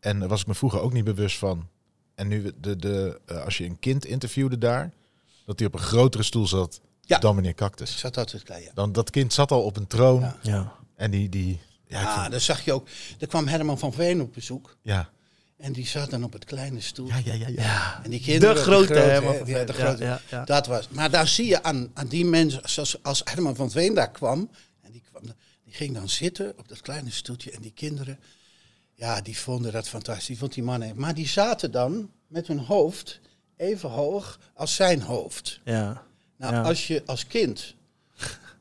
En 0.00 0.18
daar 0.18 0.28
was 0.28 0.40
ik 0.40 0.46
me 0.46 0.54
vroeger 0.54 0.80
ook 0.80 0.92
niet 0.92 1.04
bewust 1.04 1.38
van. 1.38 1.68
En 2.14 2.28
nu, 2.28 2.52
de, 2.60 2.76
de, 2.76 3.20
eh, 3.26 3.44
als 3.44 3.58
je 3.58 3.64
een 3.64 3.78
kind 3.78 4.04
interviewde 4.04 4.58
daar, 4.58 4.92
dat 5.46 5.58
hij 5.58 5.68
op 5.68 5.74
een 5.74 5.80
grotere 5.80 6.22
stoel 6.22 6.46
zat 6.46 6.80
Ja. 7.00 7.18
dan 7.18 7.34
meneer 7.34 7.50
Ik 7.50 7.56
Cactus. 7.56 7.98
zat 7.98 8.16
altijd 8.16 8.42
klein. 8.42 8.62
Ja. 8.62 8.70
Dan, 8.74 8.92
dat 8.92 9.10
kind 9.10 9.32
zat 9.32 9.50
al 9.50 9.62
op 9.62 9.76
een 9.76 9.86
troon 9.86 10.20
Ja. 10.20 10.36
Ja. 10.42 10.72
en 10.96 11.10
die... 11.10 11.28
die 11.28 11.60
ja, 11.86 12.02
Ah, 12.02 12.30
dan 12.30 12.40
zag 12.40 12.64
je 12.64 12.72
ook. 12.72 12.88
Er 13.18 13.26
kwam 13.26 13.46
Herman 13.46 13.78
van 13.78 13.92
Veen 13.92 14.20
op 14.20 14.32
bezoek. 14.34 14.76
ja. 14.82 15.10
En 15.60 15.72
die 15.72 15.86
zat 15.86 16.10
dan 16.10 16.24
op 16.24 16.32
het 16.32 16.44
kleine 16.44 16.80
stoel. 16.80 17.06
Ja, 17.06 17.20
ja, 17.24 17.32
ja, 17.32 17.48
ja. 17.48 17.62
Ja. 17.62 18.00
En 18.04 18.10
die 18.10 18.20
kinderen. 18.20 18.54
De 18.54 18.60
grote, 18.60 18.94
hè, 18.94 19.64
de 19.64 19.72
grote. 19.72 20.04
ja, 20.04 20.20
ja. 20.30 20.44
Dat 20.44 20.66
was. 20.66 20.88
Maar 20.88 21.10
daar 21.10 21.28
zie 21.28 21.46
je 21.46 21.62
aan, 21.62 21.90
aan 21.94 22.06
die 22.06 22.24
mensen, 22.24 22.60
zoals 22.64 23.02
als 23.02 23.20
Herman 23.24 23.56
van 23.56 23.70
Veen 23.70 23.94
daar 23.94 24.10
kwam. 24.10 24.50
En 24.80 24.92
die, 24.92 25.02
kwam, 25.10 25.22
die 25.64 25.74
ging 25.74 25.94
dan 25.94 26.08
zitten 26.08 26.58
op 26.58 26.68
dat 26.68 26.80
kleine 26.80 27.10
stoeltje. 27.10 27.50
En 27.50 27.62
die 27.62 27.72
kinderen, 27.72 28.18
ja, 28.94 29.20
die 29.20 29.38
vonden 29.38 29.72
dat 29.72 29.88
fantastisch. 29.88 30.26
Die 30.26 30.38
vond 30.38 30.54
die 30.54 30.62
mannen. 30.62 30.92
Maar 30.96 31.14
die 31.14 31.28
zaten 31.28 31.70
dan 31.70 32.10
met 32.26 32.46
hun 32.46 32.58
hoofd 32.58 33.20
even 33.56 33.90
hoog 33.90 34.38
als 34.54 34.74
zijn 34.74 35.02
hoofd. 35.02 35.60
Ja. 35.64 36.02
Nou, 36.36 36.64
als 36.64 36.86
je 36.86 37.02
als 37.06 37.26
kind 37.26 37.74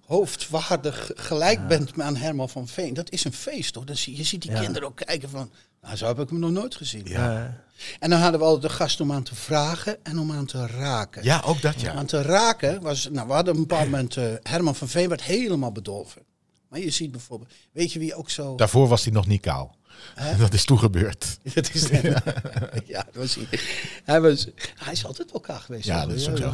hoofdwaardig 0.05 1.11
gelijk 1.15 1.67
bent 1.67 2.01
aan 2.01 2.15
Herman 2.15 2.49
van 2.49 2.67
Veen, 2.67 2.93
dat 2.93 3.11
is 3.11 3.23
een 3.23 3.33
feest 3.33 3.75
hoor. 3.75 3.85
Dan 3.85 3.97
zie, 3.97 4.17
je 4.17 4.23
ziet 4.23 4.41
die 4.41 4.53
kinderen 4.53 4.87
ook 4.87 4.95
kijken 4.95 5.29
van, 5.29 5.51
nou 5.81 5.95
zo 5.95 6.07
heb 6.07 6.19
ik 6.19 6.29
hem 6.29 6.39
nog 6.39 6.51
nooit 6.51 6.75
gezien. 6.75 7.05
Ja. 7.05 7.57
En 7.99 8.09
dan 8.09 8.19
hadden 8.19 8.39
we 8.39 8.45
altijd 8.45 8.71
de 8.71 8.77
gast 8.77 9.01
om 9.01 9.11
aan 9.11 9.23
te 9.23 9.35
vragen 9.35 9.97
en 10.03 10.19
om 10.19 10.31
aan 10.31 10.45
te 10.45 10.67
raken. 10.67 11.23
Ja, 11.23 11.41
ook 11.45 11.61
dat 11.61 11.81
ja. 11.81 11.93
Aan 11.93 12.05
te 12.05 12.21
raken 12.21 12.81
was, 12.81 13.09
nou 13.11 13.27
we 13.27 13.33
hadden 13.33 13.53
op 13.53 13.59
een 13.59 13.67
bepaald 13.67 13.89
moment, 13.91 14.17
eh, 14.17 14.33
Herman 14.43 14.75
van 14.75 14.87
Veen 14.87 15.09
werd 15.09 15.23
helemaal 15.23 15.71
bedolven. 15.71 16.21
Maar 16.69 16.79
je 16.79 16.89
ziet 16.89 17.11
bijvoorbeeld, 17.11 17.51
weet 17.71 17.93
je 17.93 17.99
wie 17.99 18.15
ook 18.15 18.29
zo... 18.29 18.55
Daarvoor 18.55 18.87
was 18.87 19.03
hij 19.03 19.13
nog 19.13 19.27
niet 19.27 19.41
kaal. 19.41 19.77
Dat 20.39 20.53
is 20.53 20.65
toen 20.65 20.79
gebeurd. 20.79 21.37
Dat 21.53 21.73
is 21.73 21.87
ja, 22.85 23.03
dat 23.03 23.15
was 23.15 23.35
hij. 23.35 23.59
Hij, 24.03 24.21
was, 24.21 24.47
hij 24.75 24.93
is 24.93 25.05
altijd 25.05 25.31
wel 25.31 25.41
kaag 25.41 25.65
geweest. 25.65 25.85
Ja, 25.85 26.05
dat 26.05 26.15
is 26.15 26.29
ook 26.29 26.37
zo. 26.37 26.51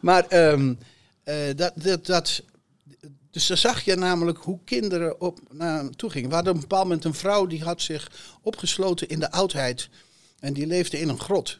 maar 0.00 0.26
ehm, 0.26 0.74
eh, 1.24 1.36
dat, 1.56 1.72
dat, 1.74 2.06
dat, 2.06 2.42
dus 3.30 3.46
dan 3.46 3.56
zag 3.56 3.80
je 3.84 3.96
namelijk 3.96 4.38
hoe 4.38 4.58
kinderen 4.64 5.20
op 5.20 5.38
naar 5.50 5.78
hem 5.78 5.96
toe 5.96 6.10
gingen. 6.10 6.28
We 6.28 6.34
hadden 6.34 6.52
op 6.52 6.58
een 6.62 6.68
bepaald 6.68 6.86
moment 6.86 7.04
een 7.04 7.14
vrouw 7.14 7.46
die 7.46 7.62
had 7.62 7.82
zich 7.82 8.10
opgesloten 8.42 9.08
in 9.08 9.20
de 9.20 9.30
oudheid. 9.30 9.88
En 10.40 10.52
die 10.52 10.66
leefde 10.66 11.00
in 11.00 11.08
een 11.08 11.20
grot. 11.20 11.58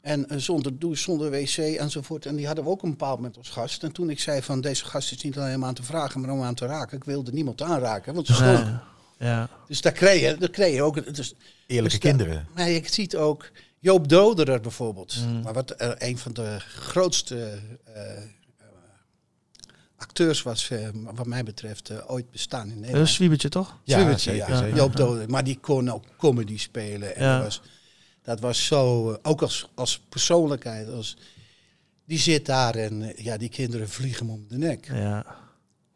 En 0.00 0.28
eh, 0.28 0.38
zonder 0.38 0.78
douche, 0.78 1.02
zonder 1.02 1.30
wc 1.30 1.56
enzovoort. 1.56 2.26
En 2.26 2.36
die 2.36 2.46
hadden 2.46 2.64
we 2.64 2.70
ook 2.70 2.82
een 2.82 2.90
bepaald 2.90 3.16
moment 3.16 3.36
als 3.36 3.48
gast. 3.48 3.82
En 3.82 3.92
toen 3.92 4.10
ik 4.10 4.20
zei 4.20 4.42
van 4.42 4.60
deze 4.60 4.84
gast 4.84 5.12
is 5.12 5.22
niet 5.22 5.38
alleen 5.38 5.58
maar 5.58 5.68
aan 5.68 5.74
te 5.74 5.82
vragen, 5.82 6.20
maar 6.20 6.30
om 6.30 6.42
aan 6.42 6.54
te 6.54 6.66
raken. 6.66 6.96
Ik 6.96 7.04
wilde 7.04 7.32
niemand 7.32 7.62
aanraken, 7.62 8.14
want 8.14 8.26
ze 8.26 8.32
stonk. 8.34 8.58
Ja. 8.58 8.82
Ja. 9.18 9.48
Dus 9.68 9.80
daar 9.80 9.92
kreeg 9.92 10.20
je, 10.20 10.36
daar 10.36 10.50
kreeg 10.50 10.74
je 10.74 10.82
ook... 10.82 11.14
Dus, 11.14 11.34
Eerlijke 11.66 11.98
dus 11.98 12.00
daar- 12.00 12.16
kinderen. 12.16 12.48
Maar 12.54 12.68
je 12.70 12.82
ziet 12.84 13.16
ook 13.16 13.50
Joop 13.78 14.08
Doderer 14.08 14.60
bijvoorbeeld. 14.60 15.16
Mm. 15.26 15.42
Maar 15.42 15.52
wat 15.52 15.74
er 15.76 15.94
een 15.98 16.18
van 16.18 16.32
de 16.32 16.56
grootste 16.60 17.60
eh, 17.84 18.16
eh, 18.16 18.22
acteurs 19.96 20.42
was, 20.42 20.70
eh, 20.70 20.88
wat 20.92 21.26
mij 21.26 21.42
betreft, 21.44 21.90
eh, 21.90 22.10
ooit 22.10 22.30
bestaan 22.30 22.60
in 22.62 22.66
Dat 22.68 22.74
is 22.74 22.76
een 22.76 22.80
Nederland. 22.86 23.08
zwiebertje, 23.08 23.48
toch? 23.48 23.78
Ja, 23.84 23.98
ja. 23.98 24.16
zeker. 24.16 24.74
Joop 24.74 24.96
Doderer. 24.96 25.30
Maar 25.30 25.44
die 25.44 25.58
kon 25.60 25.88
ook 25.90 26.04
comedy 26.18 26.58
spelen. 26.58 27.16
En 27.16 27.24
Ja. 27.24 27.34
dat, 27.34 27.44
was, 27.44 27.60
dat 28.22 28.40
was 28.40 28.66
zo, 28.66 29.10
eh, 29.12 29.18
ook 29.22 29.42
als, 29.42 29.68
als 29.74 30.00
persoonlijkheid. 30.08 30.88
Als, 30.88 31.16
die 32.04 32.18
zit 32.18 32.46
daar 32.46 32.74
en 32.74 33.12
ja, 33.16 33.36
die 33.36 33.48
kinderen 33.48 33.88
vliegen 33.88 34.26
hem 34.26 34.34
om 34.34 34.44
de 34.48 34.58
nek. 34.58 34.86
Ja. 34.92 35.24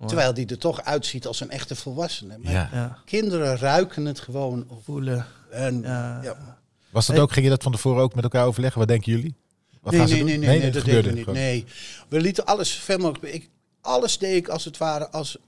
Terwijl 0.07 0.35
die 0.35 0.47
er 0.47 0.59
toch 0.59 0.83
uitziet 0.85 1.27
als 1.27 1.41
een 1.41 1.51
echte 1.51 1.77
volwassene. 1.77 2.39
Maar 2.39 2.53
Ja. 2.53 2.69
Ja. 2.73 2.99
kinderen 3.05 3.57
ruiken 3.59 4.05
het 4.05 4.21
gewoon. 4.21 4.65
Of, 4.69 4.85
Voelen. 4.85 5.27
en, 5.51 5.81
Ja. 5.83 6.21
ja. 6.23 6.59
Was 6.91 7.07
dat 7.07 7.19
ook, 7.19 7.33
ging 7.33 7.45
je 7.45 7.51
dat 7.51 7.63
van 7.63 7.73
tevoren 7.73 8.03
ook 8.03 8.15
met 8.15 8.25
elkaar 8.25 8.47
overleggen? 8.47 8.79
Wat 8.79 8.89
denken 8.89 9.13
jullie? 9.13 9.35
Wat 9.81 9.93
nee, 9.93 10.01
gaan 10.01 10.09
ze 10.11 10.15
nee, 10.15 10.23
doen? 10.25 10.31
nee, 10.41 10.49
nee, 10.49 10.59
nee, 10.61 10.71
dat 10.71 10.85
deden 10.85 11.05
we 11.13 11.19
niet. 11.19 11.27
Nee, 11.27 11.65
we 12.09 12.21
lieten 12.21 12.45
alles 12.47 12.73
veel 12.73 12.99
mogelijk. 12.99 13.35
Ik, 13.35 13.49
alles 13.81 14.19
deed 14.19 14.37
ik 14.37 14.49
als 14.49 14.65
het 14.65 14.79
ware 14.79 15.09
als. 15.09 15.39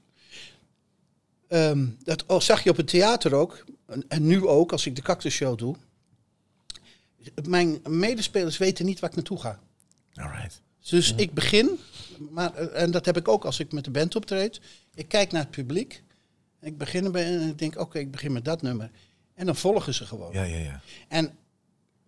Ehm, 1.49 1.87
dat 2.05 2.27
oh, 2.27 2.41
zag 2.41 2.65
je 2.65 2.71
op 2.71 2.77
het 2.77 2.89
theater 2.89 3.35
ook. 3.35 3.65
En, 3.87 4.05
en 4.09 4.27
nu 4.27 4.47
ook, 4.47 4.73
als 4.73 4.87
ik 4.87 4.97
de 4.97 5.03
Cactus 5.03 5.35
Show 5.35 5.59
doe. 5.59 5.77
Mijn 7.49 7.81
medespelers 7.89 8.59
weten 8.59 8.85
niet 8.85 9.01
waar 9.01 9.11
ik 9.11 9.17
naartoe 9.17 9.41
ga. 9.41 9.61
Alright. 10.15 10.61
Dus 10.81 11.15
ik 11.15 11.35
begin, 11.35 11.79
maar, 12.31 12.55
en 12.55 12.91
dat 12.91 13.05
heb 13.07 13.17
ik 13.17 13.29
ook 13.29 13.45
als 13.45 13.61
ik 13.61 13.73
met 13.73 13.85
de 13.85 13.91
band 13.91 14.17
optreed. 14.17 14.61
Ik 14.95 15.09
kijk 15.09 15.33
naar 15.33 15.43
het 15.43 15.51
publiek. 15.51 16.03
Ik 16.61 16.79
begin 16.79 17.05
erbij 17.05 17.25
en 17.25 17.49
ik 17.49 17.59
denk, 17.59 17.79
oké, 17.79 17.99
ik 17.99 18.11
begin 18.11 18.33
met 18.33 18.45
dat 18.45 18.63
nummer. 18.63 18.91
En 19.35 19.47
dan 19.47 19.57
volgen 19.57 19.95
ze 19.95 20.07
gewoon. 20.07 20.33
Ja, 20.33 20.43
ja, 20.43 20.59
ja. 20.59 20.81
En 21.09 21.37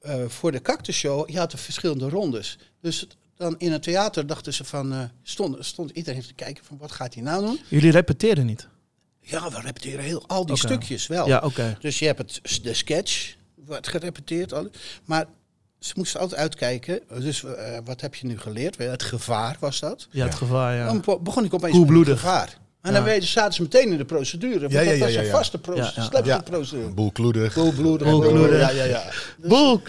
eh, 0.00 0.28
voor 0.28 0.52
de 0.52 0.62
Cactus 0.62 0.96
Show, 0.96 1.30
je 1.30 1.38
had 1.38 1.52
er 1.52 1.58
verschillende 1.58 2.08
rondes. 2.08 2.58
Dus 2.80 3.06
dan 3.36 3.54
in 3.58 3.72
het 3.72 3.82
theater 3.82 4.26
dachten 4.26 4.54
ze 4.54 4.64
van, 4.64 4.92
eh, 4.92 4.98
stond, 5.22 5.64
stond 5.64 5.90
iedereen 5.90 6.22
te 6.22 6.34
kijken 6.34 6.64
van, 6.64 6.76
wat 6.78 6.92
gaat 6.92 7.14
hij 7.14 7.22
nou 7.22 7.44
doen? 7.46 7.60
Jullie 7.68 7.90
repeteerden 7.90 8.46
niet? 8.46 8.68
Ja, 9.20 9.50
we 9.50 9.60
repeteren 9.60 10.04
heel, 10.04 10.24
al 10.26 10.46
die 10.46 10.56
stukjes 10.56 11.06
wel. 11.06 11.26
Ja, 11.26 11.40
oké. 11.44 11.76
Dus 11.80 11.98
je 11.98 12.06
hebt 12.06 12.18
het, 12.18 12.62
de 12.62 12.74
sketch, 12.74 13.34
wordt 13.54 13.88
gerepeteerd. 13.88 14.52
Maar 15.04 15.24
ze 15.78 15.92
moesten 15.96 16.20
altijd 16.20 16.40
uitkijken. 16.40 17.00
Dus 17.18 17.44
eh, 17.44 17.78
wat 17.84 18.00
heb 18.00 18.14
je 18.14 18.26
nu 18.26 18.38
geleerd? 18.38 18.78
Het 18.78 19.02
gevaar 19.02 19.56
was 19.60 19.80
dat. 19.80 20.08
Ja, 20.10 20.24
het 20.24 20.34
gevaar, 20.34 20.74
ja. 20.76 20.86
Dan 20.86 21.00
be- 21.00 21.18
begon 21.20 21.44
ik 21.44 21.54
opeens 21.54 21.78
met 21.78 22.06
het 22.06 22.18
gevaar. 22.18 22.58
En 22.84 22.92
dan 22.92 23.04
weten, 23.04 23.28
zaten 23.28 23.52
ze 23.52 23.62
meteen 23.62 23.92
in 23.92 23.98
de 23.98 24.04
procedure. 24.04 24.60
Want 24.60 24.72
Ja, 24.72 24.80
ja, 24.80 24.90
dat 24.90 24.98
was 24.98 25.12
ja, 25.12 25.20
een 25.22 25.30
vaste 25.30 25.58
procedure. 25.58 25.92
Ja, 25.94 26.02
ja. 26.02 26.08
slapstick 26.08 26.34
Ja. 26.34 26.40
procedure. 26.40 26.90
Boelkloedig. 26.90 27.52
Koelbloedig. 27.52 28.08
Ja, 28.60 28.70
ja, 28.70 28.84
ja. 28.84 29.12
Boel. 29.36 29.80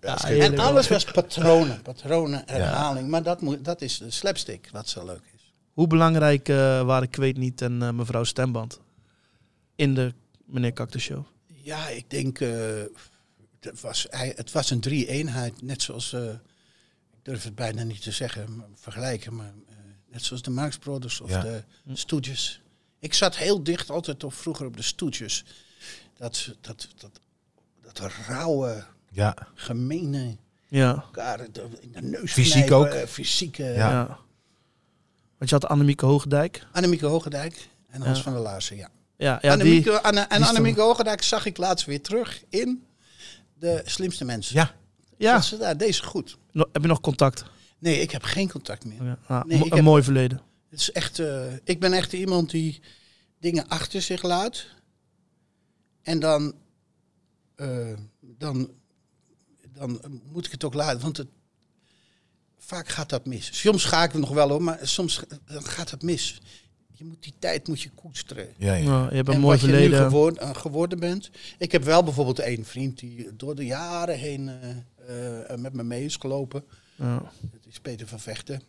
Ja, 0.00 0.24
En 0.46 0.58
alles 0.58 0.88
was 0.88 1.04
patronen, 1.04 1.82
patronen, 1.82 2.42
herhaling. 2.46 3.08
Maar 3.08 3.22
dat, 3.22 3.40
moet, 3.40 3.64
dat 3.64 3.82
is 3.82 3.98
de 3.98 4.10
slapstick, 4.10 4.68
wat 4.72 4.88
zo 4.88 5.04
leuk 5.04 5.22
is. 5.34 5.52
Hoe 5.72 5.86
belangrijk 5.86 6.48
eh, 6.48 6.56
waren 6.82 7.08
Ik 7.08 7.16
weet 7.16 7.36
niet 7.36 7.62
en 7.62 7.82
eh, 7.82 7.90
mevrouw 7.90 8.24
Stemband 8.24 8.80
in 9.76 9.94
de 9.94 10.12
meneer 10.46 10.72
Cactus 10.72 11.02
Show? 11.02 11.24
Ja, 11.62 11.88
ik 11.88 12.10
denk, 12.10 12.40
eh, 12.40 12.50
het, 13.60 13.80
was, 13.80 14.06
hij, 14.10 14.32
het 14.36 14.52
was 14.52 14.70
een 14.70 14.80
drie-eenheid. 14.80 15.62
Net 15.62 15.82
zoals, 15.82 16.12
eh, 16.12 16.22
ik 17.12 17.18
durf 17.22 17.44
het 17.44 17.54
bijna 17.54 17.82
niet 17.82 18.02
te 18.02 18.12
zeggen, 18.12 18.56
maar 18.56 18.66
vergelijken. 18.74 19.34
Maar 19.34 19.52
net 20.10 20.22
zoals 20.24 20.42
de 20.42 20.50
Marx 20.50 20.78
Brothers 20.78 21.20
of 21.20 21.30
Ja. 21.30 21.42
de 21.42 21.62
Stooges. 21.92 22.60
Ik 22.98 23.14
zat 23.14 23.36
heel 23.36 23.62
dicht 23.62 23.90
altijd 23.90 24.24
op, 24.24 24.34
vroeger 24.34 24.66
op 24.66 24.76
de 24.76 24.82
Stooges. 24.82 25.44
Dat, 26.16 26.54
dat, 26.60 26.88
dat, 26.96 27.20
dat 27.92 28.12
rauwe, 28.26 28.84
Ja. 29.10 29.36
gemene, 29.54 30.36
Ja. 30.68 30.90
elkaar 30.94 31.40
in 31.40 31.92
de 31.92 32.02
neus 32.02 32.32
Fysiek 32.32 32.66
knijpen, 32.66 33.00
ook. 33.02 33.08
Fysieke. 33.08 33.64
Ja. 33.64 33.90
ja. 33.90 34.18
Want 35.38 35.50
je 35.50 35.56
had 35.56 35.66
Annemieke 35.66 36.06
Hoogdijk. 36.06 36.66
Annemieke 36.72 37.06
Hogendijk 37.06 37.68
en 37.90 38.02
Hans 38.02 38.16
Ja. 38.18 38.24
van 38.24 38.32
der 38.32 38.42
Laarsen, 38.42 38.76
ja. 38.76 38.88
Ja, 39.16 39.38
ja 39.40 39.52
Annemieke, 39.52 39.90
die, 39.90 39.98
Anne, 39.98 40.20
en 40.20 40.38
die 40.38 40.46
Annemieke 40.48 40.80
Hogendijk 40.80 41.22
zag 41.22 41.46
ik 41.46 41.56
laatst 41.56 41.86
weer 41.86 42.02
terug 42.02 42.42
in 42.48 42.86
De 43.58 43.82
Slimste 43.84 44.24
Mensen. 44.24 44.54
Ja. 44.54 44.74
ja. 45.16 45.32
Dat 45.34 45.44
ze 45.44 45.56
daar, 45.56 45.76
deze 45.76 46.02
goed. 46.04 46.38
No- 46.52 46.68
heb 46.72 46.82
je 46.82 46.88
nog 46.88 47.00
contact? 47.00 47.44
Nee, 47.78 48.00
ik 48.00 48.10
heb 48.10 48.22
geen 48.22 48.50
contact 48.50 48.84
meer. 48.84 49.04
Ja. 49.04 49.18
Ah, 49.26 49.44
Nee, 49.44 49.58
ik 49.58 49.64
een 49.64 49.70
heb- 49.76 49.84
mooi 49.84 50.02
verleden. 50.02 50.40
Het 50.68 50.80
is 50.80 50.92
echt, 50.92 51.18
eh, 51.18 51.52
ik 51.64 51.80
ben 51.80 51.92
echt 51.92 52.12
iemand 52.12 52.50
die 52.50 52.80
dingen 53.40 53.68
achter 53.68 54.02
zich 54.02 54.22
laat. 54.22 54.66
En 56.02 56.20
dan, 56.20 56.54
eh, 57.54 57.92
dan, 58.20 58.70
dan 59.72 60.00
moet 60.32 60.46
ik 60.46 60.52
het 60.52 60.64
ook 60.64 60.74
laten. 60.74 61.00
Want 61.00 61.16
het, 61.16 61.28
vaak 62.58 62.88
gaat 62.88 63.08
dat 63.08 63.26
mis. 63.26 63.60
Soms 63.60 63.84
ga 63.84 64.04
ik 64.04 64.12
er 64.12 64.18
nog 64.20 64.30
wel 64.30 64.50
om, 64.56 64.62
maar 64.64 64.78
soms 64.82 65.20
dan 65.44 65.64
gaat 65.64 65.90
het 65.90 66.02
mis. 66.02 66.40
Je 66.92 67.04
moet 67.04 67.22
die 67.22 67.34
tijd 67.38 67.68
moet 67.68 67.80
je 67.82 67.90
koesteren. 67.90 68.48
Ja, 68.56 68.74
ja. 68.74 68.82
Ja, 68.82 69.08
je 69.10 69.14
hebt 69.16 69.28
een 69.28 69.34
en 69.34 69.40
mooi 69.40 69.58
wat 69.58 69.60
je 69.60 69.72
nu 69.72 69.72
verleden. 69.80 70.04
geworden, 70.06 70.42
eh, 70.42 70.54
geworden 70.54 70.98
bent. 71.00 71.30
Ik 71.58 71.72
heb 71.72 71.82
wel 71.84 72.02
bijvoorbeeld 72.02 72.38
één 72.38 72.64
vriend 72.64 72.98
die 72.98 73.36
door 73.36 73.54
de 73.54 73.66
jaren 73.66 74.18
heen 74.18 74.48
eh, 74.48 75.50
eh, 75.52 75.58
met 75.58 75.72
me 75.72 75.82
mee 75.82 76.04
is 76.04 76.16
gelopen. 76.16 76.64
Ja. 76.98 77.22
Dat 77.40 77.60
is 77.68 77.80
Peter 77.80 78.06
van 78.06 78.20
Vechten. 78.20 78.62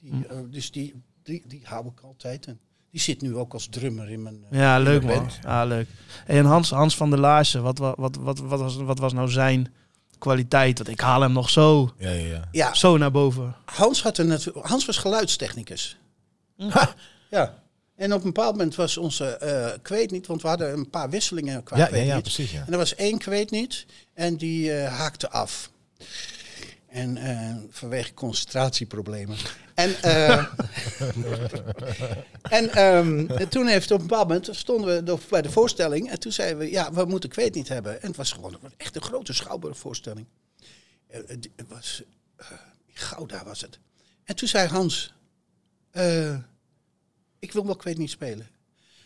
Die, 0.00 0.10
Hm. 0.10 0.22
eh, 0.22 0.36
dus 0.50 0.70
die, 0.70 1.02
die, 1.22 1.42
die 1.46 1.60
hou 1.64 1.86
ik 1.86 2.00
altijd. 2.00 2.46
En 2.46 2.58
die 2.90 3.00
zit 3.00 3.20
nu 3.22 3.36
ook 3.36 3.52
als 3.52 3.66
drummer 3.70 4.10
in 4.10 4.22
mijn. 4.22 4.44
eh, 4.50 4.58
Ja, 4.58 4.76
in 4.76 4.82
leuk 4.82 5.04
mijn 5.04 5.20
man. 5.20 5.30
Ja, 5.42 5.64
leuk. 5.64 5.88
En 6.26 6.44
Hans, 6.44 6.70
Hans 6.70 6.96
van 6.96 7.10
der 7.10 7.18
Laarsen, 7.18 7.62
wat, 7.62 7.78
wa- 7.78 7.94
wat, 7.96 8.16
wat, 8.16 8.38
wat, 8.38 8.60
was, 8.60 8.76
wat 8.76 8.98
was 8.98 9.12
nou 9.12 9.28
zijn 9.28 9.72
kwaliteit. 10.18 10.78
Want 10.78 10.90
ik 10.90 11.00
haal 11.00 11.20
hem 11.20 11.32
nog 11.32 11.50
zo, 11.50 11.92
Ja, 11.98 12.10
ja, 12.10 12.26
ja. 12.26 12.48
Ja, 12.52 12.74
zo 12.74 12.96
naar 12.96 13.10
boven. 13.10 13.54
Hans, 13.64 14.02
had 14.02 14.18
een, 14.18 14.38
Hans 14.54 14.84
was 14.86 14.96
geluidstechnicus. 14.96 15.96
Ja. 17.30 17.64
En 17.96 18.12
op 18.12 18.18
een 18.18 18.32
bepaald 18.32 18.56
moment 18.56 18.74
was 18.74 18.96
onze, 18.96 19.24
eh, 19.26 19.74
ik 19.74 19.86
weet 19.88 20.10
niet, 20.10 20.26
want 20.26 20.42
we 20.42 20.48
hadden 20.48 20.72
een 20.72 20.90
paar 20.90 21.10
wisselingen 21.10 21.62
qua 21.62 21.76
Ja, 21.76 21.84
ja, 21.86 21.90
weet 21.90 22.06
ja, 22.06 22.14
niet. 22.14 22.22
precies. 22.22 22.50
Ja. 22.52 22.64
En 22.66 22.72
er 22.72 22.78
was 22.78 22.94
één, 22.94 23.14
ik 23.14 23.24
weet 23.24 23.50
niet, 23.50 23.86
en 24.14 24.36
die 24.36 24.72
eh, 24.72 24.92
haakte 24.98 25.30
af. 25.30 25.70
En 26.86 27.16
eh, 27.16 27.56
vanwege 27.70 28.14
concentratieproblemen. 28.14 29.36
En, 29.74 30.02
eh, 30.02 30.46
en 32.58 32.70
ehm, 32.70 33.26
en 33.30 33.48
toen 33.48 33.66
heeft 33.66 33.90
op 33.90 34.00
een 34.00 34.06
bepaald 34.06 34.28
moment 34.28 34.48
stonden 34.56 35.04
we 35.04 35.18
bij 35.30 35.42
de 35.42 35.50
voorstelling. 35.50 36.10
En 36.10 36.20
toen 36.20 36.32
zeiden 36.32 36.58
we, 36.58 36.70
ja, 36.70 36.92
we 36.92 37.04
moeten 37.04 37.28
ik 37.30 37.34
weet 37.36 37.54
niet 37.54 37.68
hebben. 37.68 38.02
En 38.02 38.08
het 38.08 38.16
was 38.16 38.32
gewoon 38.32 38.58
echt 38.76 38.96
een 38.96 39.02
grote 39.02 39.32
schouwburgvoorstelling. 39.32 40.26
Eh, 41.06 41.20
Het 41.28 41.48
was, 41.68 42.02
Gouda 42.92 43.44
was 43.44 43.60
het. 43.60 43.78
En 44.24 44.36
toen 44.36 44.48
zei 44.48 44.68
Hans, 44.68 45.14
ik 47.38 47.52
wil 47.52 47.64
wel 47.64 47.74
ik 47.74 47.82
weet 47.82 47.98
niet 47.98 48.10
spelen. 48.10 48.48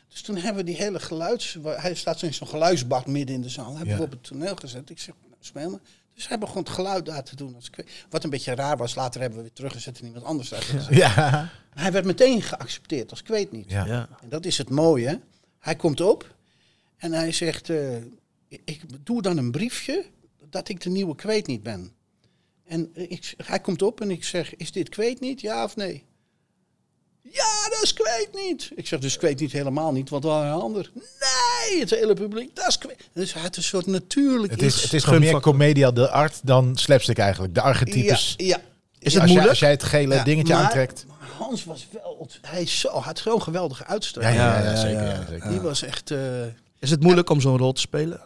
Dus 0.08 0.22
toen 0.22 0.36
hebben 0.36 0.56
we 0.64 0.70
die 0.70 0.76
hele 0.80 1.00
geluids... 1.00 1.56
Hij 1.64 1.94
staat 1.94 2.22
in 2.22 2.34
zo'n 2.34 2.48
geluidsbak 2.48 3.06
midden 3.06 3.34
in 3.34 3.42
de 3.42 3.48
zaal. 3.48 3.76
Hebben 3.76 3.88
Ja. 3.88 3.96
we 3.96 4.02
op 4.02 4.10
het 4.10 4.22
toneel 4.22 4.56
gezet. 4.56 4.90
Ik 4.90 4.98
zeg, 4.98 5.14
nou, 5.22 5.34
speel 5.40 5.70
maar. 5.70 5.80
Dus 6.20 6.28
hij 6.28 6.38
begon 6.38 6.62
het 6.62 6.68
geluid 6.70 7.06
daar 7.06 7.24
te 7.24 7.36
doen. 7.36 7.54
Als 7.54 7.70
Wat 8.10 8.24
een 8.24 8.30
beetje 8.30 8.54
raar 8.54 8.76
was. 8.76 8.94
Later 8.94 9.20
hebben 9.20 9.38
we 9.38 9.44
weer 9.44 9.54
teruggezet 9.54 9.98
en 9.98 10.06
iemand 10.06 10.24
anders 10.24 10.48
daar 10.48 10.62
gezet. 10.62 10.94
Ja. 11.04 11.50
Hij 11.70 11.92
werd 11.92 12.04
meteen 12.04 12.42
geaccepteerd 12.42 13.10
als 13.10 13.20
ik 13.20 13.26
weet 13.26 13.52
niet. 13.52 13.70
Ja. 13.70 13.86
Ja. 13.86 14.08
En 14.22 14.28
dat 14.28 14.44
is 14.44 14.58
het 14.58 14.70
mooie. 14.70 15.20
Hij 15.58 15.76
komt 15.76 16.00
op 16.00 16.34
en 16.96 17.12
hij 17.12 17.32
zegt: 17.32 17.70
eh, 17.70 17.96
Ik 18.48 18.80
doe 19.04 19.22
dan 19.22 19.36
een 19.36 19.50
briefje 19.50 20.04
dat 20.50 20.68
ik 20.68 20.80
de 20.80 20.90
nieuwe 20.90 21.14
kweet 21.14 21.46
niet 21.46 21.62
ben. 21.62 21.92
En 22.64 22.90
ik, 22.92 23.34
hij 23.36 23.60
komt 23.60 23.82
op 23.82 24.00
en 24.00 24.10
ik 24.10 24.24
zeg: 24.24 24.56
Is 24.56 24.72
dit 24.72 24.88
kweet 24.88 25.20
niet? 25.20 25.40
Ja 25.40 25.64
of 25.64 25.76
nee? 25.76 26.04
Ja, 27.22 27.68
dat 27.70 27.82
is 27.82 27.92
kweet 27.92 28.30
niet. 28.32 28.70
Ik 28.74 28.86
zeg 28.86 29.00
dus 29.00 29.16
kweet 29.16 29.40
niet 29.40 29.52
helemaal 29.52 29.92
niet, 29.92 30.08
want 30.08 30.24
wel 30.24 30.42
een 30.42 30.52
ander. 30.52 30.90
Nee, 30.94 31.49
het 31.78 31.90
hele 31.90 32.14
publiek, 32.14 32.56
dat 32.56 32.66
is. 32.68 32.78
Dus 33.12 33.32
hij 33.32 33.42
had 33.42 33.56
een 33.56 33.62
soort 33.62 33.86
natuurlijk 33.86 34.52
Het 34.52 34.62
is, 34.62 34.74
iets. 34.74 34.82
het 34.82 34.92
is 34.92 35.04
nog 35.04 35.18
meer 35.18 35.40
comedia 35.40 35.90
de 35.90 36.10
art 36.10 36.40
dan 36.42 36.76
slapstick 36.76 37.18
eigenlijk. 37.18 37.54
De 37.54 37.60
archetypes. 37.60 38.34
Ja, 38.36 38.46
ja. 38.46 38.60
Is 38.98 39.12
het 39.12 39.22
als, 39.22 39.22
jij, 39.22 39.22
moeilijk? 39.24 39.48
als 39.48 39.58
jij 39.58 39.70
het 39.70 39.82
gele 39.82 40.14
Ja, 40.14 40.24
dingetje 40.24 40.54
maar 40.54 40.62
aantrekt. 40.62 41.06
Hans 41.38 41.64
was 41.64 41.86
wel, 41.92 42.28
hij 42.42 42.62
is 42.62 42.80
zo, 42.80 42.88
had 42.88 43.18
zo'n 43.18 43.42
geweldige 43.42 43.84
uitstraling. 43.86 44.36
ja, 44.36 44.58
ja, 44.58 44.64
Ja, 44.64 44.70
ja, 44.70 44.76
zeker. 44.80 45.02
ja. 45.02 45.08
Ja, 45.12 45.26
zeker. 45.28 45.48
Die 45.50 45.60
was 45.60 45.82
echt. 45.82 46.10
eh, 46.10 46.18
Is 46.78 46.90
het 46.90 47.02
moeilijk 47.02 47.30
om 47.30 47.40
zo'n 47.40 47.56
rol 47.58 47.72
te 47.72 47.80
spelen? 47.80 48.20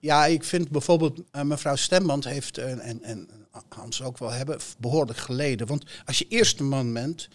Ja, 0.00 0.26
ik 0.26 0.44
vind 0.44 0.68
bijvoorbeeld 0.70 1.20
eh, 1.30 1.42
mevrouw 1.42 1.76
Stemband 1.76 2.24
heeft, 2.24 2.58
en, 2.58 3.02
en 3.02 3.28
Hans 3.68 4.02
ook 4.02 4.18
wel 4.18 4.30
hebben, 4.30 4.58
behoorlijk 4.78 5.18
geleden. 5.18 5.66
Want 5.66 5.84
als 6.04 6.18
je 6.18 6.26
eerste 6.28 6.62
man 6.62 6.92
bent, 6.92 7.28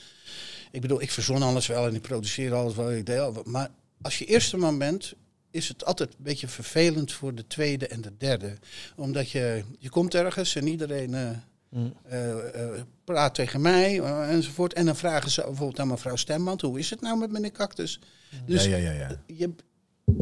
ik 0.72 0.82
bedoel, 0.82 1.02
ik 1.02 1.12
verzon 1.12 1.44
alles 1.44 1.68
wel 1.68 1.88
en 1.88 1.96
ik 1.96 2.02
produceer 2.02 2.54
alles 2.54 2.76
wel, 2.76 2.92
ik 2.92 3.06
deel, 3.06 3.42
maar 3.46 3.70
als 4.02 4.18
je 4.20 4.26
eerste 4.26 4.58
man 4.58 4.78
bent, 4.78 5.14
is 5.52 5.68
het 5.68 5.86
altijd 5.86 6.10
een 6.10 6.24
beetje 6.24 6.48
vervelend 6.48 7.12
voor 7.12 7.36
de 7.36 7.48
tweede 7.48 7.88
en 7.88 8.02
de 8.02 8.18
derde. 8.18 8.54
Omdat 8.96 9.30
je, 9.30 9.64
je 9.80 9.90
komt 9.90 10.14
ergens 10.16 10.56
en 10.56 10.68
iedereen 10.68 11.14
eh, 11.14 11.30
Mm. 11.70 11.94
eh, 12.04 12.32
eh, 12.64 12.82
praat 13.04 13.36
tegen 13.36 13.62
mij 13.62 14.02
enzovoort. 14.04 14.74
En 14.74 14.86
dan 14.86 14.96
vragen 14.96 15.32
ze 15.32 15.42
bijvoorbeeld 15.42 15.80
aan 15.80 15.88
mevrouw 15.88 16.16
Stemband, 16.16 16.62
hoe 16.62 16.80
is 16.80 16.90
het 16.90 17.02
nou 17.02 17.18
met 17.20 17.32
meneer 17.32 17.52
Cactus? 17.52 18.00
Dus 18.46 18.64
ja, 18.66 18.76
ja, 18.76 18.92
ja, 18.92 19.08
ja. 19.10 19.22
je, 19.36 19.50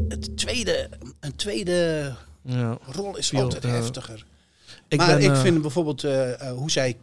het 0.08 0.38
tweede, 0.38 0.90
een 1.20 1.36
tweede 1.36 2.13
Ja. 2.42 2.78
rol 2.82 3.18
is 3.18 3.34
altijd 3.34 3.63
heftiger. 3.63 4.26
Ik 4.88 4.98
maar 4.98 5.18
ben, 5.18 5.32
ik 5.32 5.36
vind 5.36 5.62
bijvoorbeeld 5.62 6.02
hoe 6.56 6.72
zij 6.72 6.98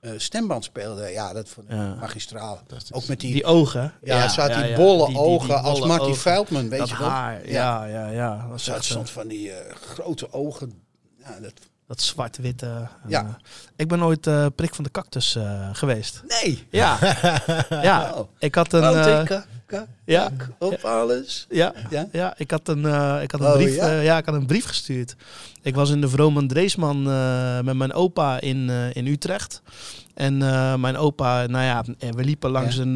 eh, 0.00 0.10
stemband 0.16 0.64
speelde, 0.64 1.08
ja, 1.08 1.32
dat 1.32 1.48
vond 1.48 1.66
ik 1.66 1.72
Ja. 1.72 1.94
magistraal. 1.94 2.60
Ook 2.90 3.06
met 3.08 3.20
die, 3.20 3.32
die 3.32 3.44
ogen. 3.44 3.92
ja, 4.02 4.28
ze 4.28 4.40
had 4.40 4.64
die 4.64 4.74
bolle 4.74 5.18
ogen 5.18 5.62
als 5.62 5.80
Marty 5.80 6.12
Veldman. 6.12 6.68
Weet 6.68 6.78
dat 6.78 6.88
je 6.88 6.98
wel. 6.98 7.08
ja, 7.08 7.84
ja, 7.84 8.08
ja. 8.08 8.46
Dat, 8.50 8.66
had 8.66 8.76
echt, 8.76 8.90
eh, 8.94 9.04
van 9.04 9.28
die 9.28 9.52
eh, 9.52 9.74
grote 9.74 10.32
ogen. 10.32 10.82
Ja, 11.18 11.40
dat, 11.40 11.52
dat 11.86 12.00
zwart-witte. 12.02 12.88
Ja. 13.08 13.36
ik 13.76 13.88
ben 13.88 14.02
ooit 14.02 14.26
eh, 14.26 14.46
prik 14.54 14.74
van 14.74 14.84
de 14.84 14.90
cactus 14.90 15.38
geweest. 15.72 16.22
nee! 16.26 16.66
Ja, 16.70 16.98
ja. 17.82 18.12
Oh. 18.14 18.28
Ik 18.38 18.54
had 18.54 18.72
een... 18.72 19.28
Kak, 19.70 19.86
ja. 20.04 20.30
kak 20.36 20.48
op 20.58 20.84
alles. 20.84 21.46
Ja, 21.50 21.72
Ja? 21.90 22.08
ja, 22.12 22.34
ik 22.36 22.50
had 22.50 22.68
een, 22.68 22.84
eh, 22.86 23.18
ik 23.22 23.30
had 23.30 23.40
een 23.40 23.46
Oh, 23.46 23.52
brief. 23.52 23.74
ja? 23.76 23.88
eh, 23.88 24.04
ja, 24.04 24.18
ik 24.18 24.24
had 24.26 24.34
een 24.34 24.46
brief 24.46 24.64
gestuurd. 24.64 25.16
Ik 25.62 25.74
was 25.74 25.90
in 25.90 26.00
de 26.00 26.08
Vroman 26.08 26.46
Dreesman 26.46 27.10
eh, 27.10 27.60
met 27.60 27.74
mijn 27.76 27.92
opa 27.92 28.40
in, 28.40 28.68
in 28.92 29.06
Utrecht. 29.06 29.62
En 30.14 30.36
mijn 30.80 30.96
opa, 30.96 31.46
nou 31.46 31.64
ja, 31.64 31.84
en 31.98 32.16
we 32.16 32.24
liepen 32.24 32.50
langs 32.50 32.76
Ja. 32.76 32.82
een, 32.82 32.94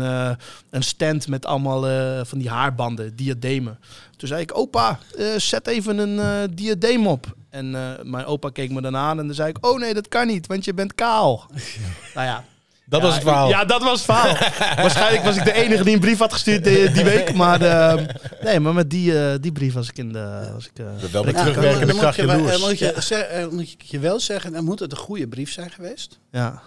een 0.70 0.82
stand 0.82 1.28
met 1.28 1.46
allemaal 1.46 1.80
van 2.24 2.38
die 2.38 2.48
haarbanden, 2.50 3.16
diademen. 3.16 3.78
Toen 4.16 4.28
zei 4.28 4.40
ik, 4.40 4.58
opa, 4.58 4.98
zet 5.36 5.66
even 5.66 5.98
een 5.98 6.50
diadeem 6.54 7.06
op. 7.06 7.36
En 7.50 7.70
mijn 8.10 8.24
opa 8.24 8.48
keek 8.50 8.70
me 8.70 8.80
dan 8.80 8.96
aan 8.96 9.18
en 9.18 9.26
dan 9.26 9.34
zei 9.34 9.48
ik, 9.48 9.66
oh 9.66 9.78
nee, 9.78 9.94
dat 9.94 10.08
kan 10.08 10.26
niet, 10.26 10.46
want 10.46 10.64
je 10.64 10.74
bent 10.74 10.94
kaal. 10.94 11.46
nou 12.14 12.26
ja, 12.26 12.44
Dat 12.86 13.00
ja, 13.00 13.06
was 13.06 13.14
het 13.14 13.24
verhaal. 13.24 13.48
Ja, 13.48 13.64
dat 13.64 13.82
was 13.82 13.92
het 13.92 14.04
verhaal. 14.04 14.34
Waarschijnlijk 14.84 15.24
was 15.24 15.36
ik 15.36 15.44
de 15.44 15.52
enige 15.52 15.84
die 15.84 15.94
een 15.94 16.00
brief 16.00 16.18
had 16.18 16.32
gestuurd 16.32 16.64
die, 16.64 16.90
die 16.90 17.04
week. 17.04 17.34
Maar, 17.34 17.60
ehm, 17.62 18.06
nee, 18.42 18.60
maar 18.60 18.74
met 18.74 18.90
die, 18.90 19.18
eh, 19.28 19.34
die 19.40 19.52
brief 19.52 19.72
was 19.74 19.88
ik 19.88 19.98
in 19.98 20.12
de... 20.12 20.50
Was 20.52 20.66
ik, 20.66 20.78
eh, 20.78 20.86
Wel 21.12 21.24
met 21.24 21.36
terugwerkende 21.36 21.94
kracht 21.94 22.16
moet 22.22 22.30
je, 22.30 22.36
wel- 22.36 22.50
eh, 22.50 22.60
moet, 22.60 22.78
je, 22.78 23.14
eh, 23.16 23.48
moet 23.48 23.60
ik 23.72 23.82
je 23.82 23.98
wel 23.98 24.20
zeggen, 24.20 24.52
dan 24.52 24.64
moet 24.64 24.78
het 24.80 24.90
een 24.92 24.98
goede 24.98 25.28
brief 25.28 25.52
zijn 25.52 25.70
geweest. 25.70 26.18
ja. 26.30 26.62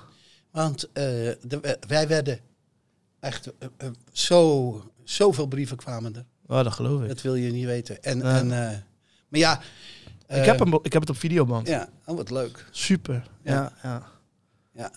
Want 0.51 0.83
eh, 0.93 1.03
de- 1.41 1.77
wij 1.87 2.07
werden 2.07 2.39
echt 3.19 3.47
eh, 3.59 3.67
eh, 3.77 3.87
zo, 4.11 4.91
zoveel 5.03 5.45
brieven 5.47 5.77
kwamen 5.77 6.15
er. 6.15 6.25
Oh, 6.47 6.63
dat 6.63 6.73
geloof 6.73 7.01
ik. 7.01 7.07
Dat 7.07 7.21
wil 7.21 7.35
je 7.35 7.51
niet 7.51 7.65
weten. 7.65 8.03
En, 8.03 8.17
Ja. 8.17 8.37
en, 8.37 8.51
eh, 8.51 8.57
maar 9.27 9.39
ja. 9.39 9.59
eh, 10.27 10.39
ik, 10.39 10.45
heb 10.45 10.59
hem, 10.59 10.79
ik 10.81 10.93
heb 10.93 11.01
het 11.01 11.09
op 11.09 11.17
videoband. 11.17 11.67
Ja, 11.67 11.87
oh, 12.05 12.15
wat 12.17 12.29
leuk. 12.31 12.65
Super. 12.71 13.23
Ja, 13.43 13.71
Ja. 13.83 14.03
Ja. 14.77 14.91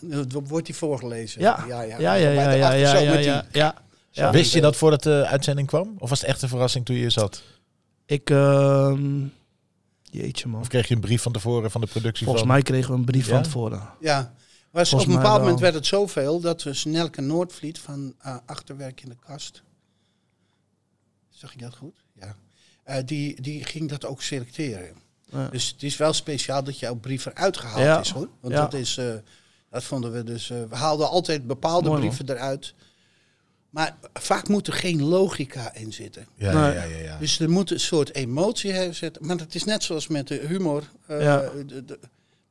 Wordt 0.46 0.66
die 0.66 0.74
voorgelezen. 0.74 1.40
Ja, 1.40 1.64
ja, 1.68 1.82
ja, 1.82 1.98
ja, 1.98 2.14
ja, 2.14 2.50
ja, 2.52 2.72
ja, 2.72 2.90
zo 2.90 2.98
ja, 3.02 3.10
met 3.10 3.18
die- 3.18 3.26
ja, 3.28 3.46
ja. 3.52 3.74
Ja. 4.12 4.30
Wist 4.32 4.52
je 4.52 4.60
dat 4.60 4.76
voordat 4.76 5.02
de 5.02 5.26
uitzending 5.26 5.66
kwam? 5.68 5.94
Of 5.98 6.08
was 6.08 6.20
het 6.20 6.28
echt 6.28 6.42
een 6.42 6.48
verrassing 6.48 6.84
toen 6.84 6.94
je 6.94 7.00
hier 7.00 7.10
zat? 7.10 7.42
Ik, 8.06 8.30
ehm, 8.30 9.24
jeetje 10.02 10.48
man. 10.48 10.60
Of 10.60 10.68
kreeg 10.68 10.88
je 10.88 10.94
een 10.94 11.00
brief 11.00 11.22
van 11.22 11.32
tevoren 11.32 11.70
van 11.70 11.80
de 11.80 11.86
productie 11.86 12.24
Volgens 12.24 12.44
van... 12.46 12.54
mij 12.54 12.62
kregen 12.62 12.90
we 12.92 12.98
een 12.98 13.04
brief 13.04 13.26
Ja? 13.26 13.32
van 13.34 13.42
tevoren. 13.42 13.82
Ja. 14.00 14.34
Was, 14.70 14.92
op 14.92 15.00
een 15.00 15.06
bepaald 15.14 15.40
moment 15.40 15.60
werd 15.60 15.74
het 15.74 15.86
zoveel 15.86 16.40
dat 16.40 16.62
we 16.62 16.74
Snelke 16.74 17.20
Noordvliet 17.20 17.78
van 17.78 18.14
eh, 18.20 18.36
Achterwerk 18.46 19.02
in 19.02 19.08
de 19.08 19.16
Kast. 19.26 19.62
Zag 21.28 21.52
ik 21.52 21.60
dat 21.60 21.76
goed? 21.76 22.04
Ja. 22.20 22.34
Eh, 22.84 22.96
die, 23.04 23.40
die 23.42 23.64
ging 23.64 23.88
dat 23.88 24.04
ook 24.06 24.22
selecteren. 24.22 24.94
Ja. 25.24 25.48
Dus 25.48 25.68
het 25.68 25.82
is 25.82 25.96
wel 25.96 26.12
speciaal 26.12 26.64
dat 26.64 26.78
jouw 26.78 26.94
brief 26.94 27.26
eruit 27.26 27.56
gehaald 27.56 27.78
Ja. 27.80 28.00
is 28.00 28.10
hoor. 28.10 28.28
Want 28.40 28.54
Ja. 28.54 28.60
dat 28.60 28.74
is, 28.74 28.96
eh, 28.96 29.14
dat 29.70 29.84
vonden 29.84 30.12
we 30.12 30.22
dus. 30.24 30.50
eh, 30.50 30.62
we 30.68 30.74
haalden 30.76 31.08
altijd 31.08 31.46
bepaalde 31.46 31.88
Mooi, 31.88 32.00
man. 32.00 32.08
brieven 32.14 32.34
eruit. 32.36 32.74
Maar 33.70 33.96
vaak 34.12 34.48
moet 34.48 34.66
er 34.66 34.72
geen 34.72 35.02
logica 35.02 35.74
in 35.74 35.92
zitten. 35.92 36.26
Ja, 36.34 36.52
Nee. 36.52 36.74
ja, 36.74 36.82
ja, 36.84 36.96
ja. 36.98 37.18
Dus 37.18 37.38
er 37.40 37.50
moet 37.50 37.70
een 37.70 37.80
soort 37.80 38.14
emotie 38.14 38.72
hebben 38.72 38.94
zitten. 38.94 39.26
Maar 39.26 39.36
het 39.38 39.54
is 39.54 39.64
net 39.64 39.82
zoals 39.82 40.06
met 40.08 40.28
de 40.28 40.34
humor. 40.46 40.82
eh, 41.06 41.22
Ja. 41.22 41.50
de- 41.66 41.84
de- 41.84 41.98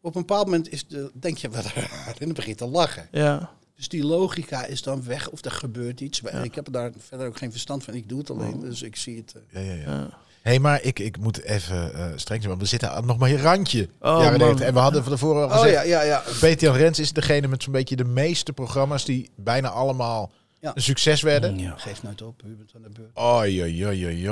op 0.01 0.15
een 0.15 0.21
bepaald 0.21 0.45
moment 0.45 0.69
is 0.71 0.87
de, 0.87 1.11
denk 1.13 1.37
je 1.37 1.49
wat 1.59 1.65
raar 1.65 2.07
en 2.19 2.25
dan 2.25 2.33
begint 2.33 2.57
te 2.57 2.65
lachen. 2.67 3.07
Ja. 3.11 3.49
Dus 3.75 3.87
die 3.89 4.03
logica 4.05 4.65
is 4.65 4.81
dan 4.81 5.03
weg 5.03 5.29
of 5.29 5.45
er 5.45 5.51
gebeurt 5.51 6.01
iets. 6.01 6.21
Ik 6.21 6.55
heb 6.55 6.67
daar 6.71 6.91
verder 6.97 7.27
ook 7.27 7.37
geen 7.37 7.51
verstand 7.51 7.83
van. 7.83 7.93
Ik 7.93 8.09
doe 8.09 8.19
het 8.19 8.29
alleen, 8.29 8.59
dus 8.59 8.81
ik 8.81 8.95
zie 8.95 9.17
het. 9.17 9.35
eh. 9.51 9.67
ja, 9.67 9.73
ja, 9.73 9.81
ja. 9.91 10.17
Ja. 10.43 10.49
Hé, 10.49 10.55
hey, 10.55 10.59
maar 10.59 10.81
ik, 10.83 10.99
ik 10.99 11.17
moet 11.19 11.41
even 11.43 11.93
eh, 11.93 12.01
streng 12.15 12.39
zijn, 12.41 12.47
want 12.47 12.61
we 12.61 12.67
zitten 12.67 12.91
aan 12.91 13.05
nog 13.05 13.17
maar 13.17 13.29
een 13.29 13.41
randje. 13.41 13.83
Oh, 13.99 14.21
jaren 14.21 14.29
man. 14.39 14.39
90. 14.39 14.65
En 14.67 14.73
we 14.73 14.79
hadden 14.79 15.03
van 15.03 15.11
tevoren 15.11 15.41
al 15.41 15.47
Oh 15.47 15.53
gezegd... 15.63 15.73
ja, 15.73 15.81
ja, 15.81 16.01
ja. 16.01 16.23
Peter 16.39 16.67
Jan 16.67 16.75
Rens 16.77 16.99
is 16.99 17.13
degene 17.13 17.47
met 17.47 17.63
zo'n 17.63 17.71
beetje 17.73 17.95
de 17.95 18.03
meeste 18.05 18.53
programma's 18.53 19.05
die 19.05 19.29
bijna 19.35 19.69
allemaal 19.69 20.31
Ja. 20.59 20.71
een 20.75 20.81
succes 20.81 21.21
werden. 21.21 21.59
Ja. 21.59 21.73
Geef 21.77 22.03
nooit 22.03 22.21
op, 22.21 22.41
Hubert 22.45 22.71
van 22.71 22.81
der 22.81 22.91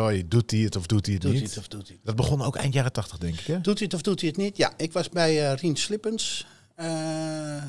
oi. 0.02 0.28
Doet 0.28 0.52
hij 0.52 0.60
het 0.60 0.76
of 0.76 0.86
doet 0.86 1.06
hij 1.06 1.14
het 1.14 1.24
Doet 1.24 1.32
hij 1.32 1.42
niet? 1.42 1.50
het 1.50 1.60
of 1.60 1.68
doet 1.68 1.88
hij 1.88 1.96
het? 1.98 2.06
Dat 2.06 2.16
begon 2.16 2.42
ook 2.42 2.56
eind 2.56 2.74
jaren 2.74 2.92
80, 2.92 3.18
denk 3.18 3.40
ik, 3.40 3.46
hè? 3.48 3.62
Doet 3.62 3.78
hij 3.78 3.86
het 3.86 3.94
of 3.94 4.02
doet 4.02 4.20
hij 4.22 4.30
het 4.30 4.38
niet? 4.38 4.58
Ja, 4.58 4.72
ik 4.78 4.94
was 4.94 5.10
bij 5.10 5.50
eh 5.52 5.58
Rien 5.58 5.76
Slippens. 5.76 6.48
eh, 6.76 6.86
beg- 6.88 7.64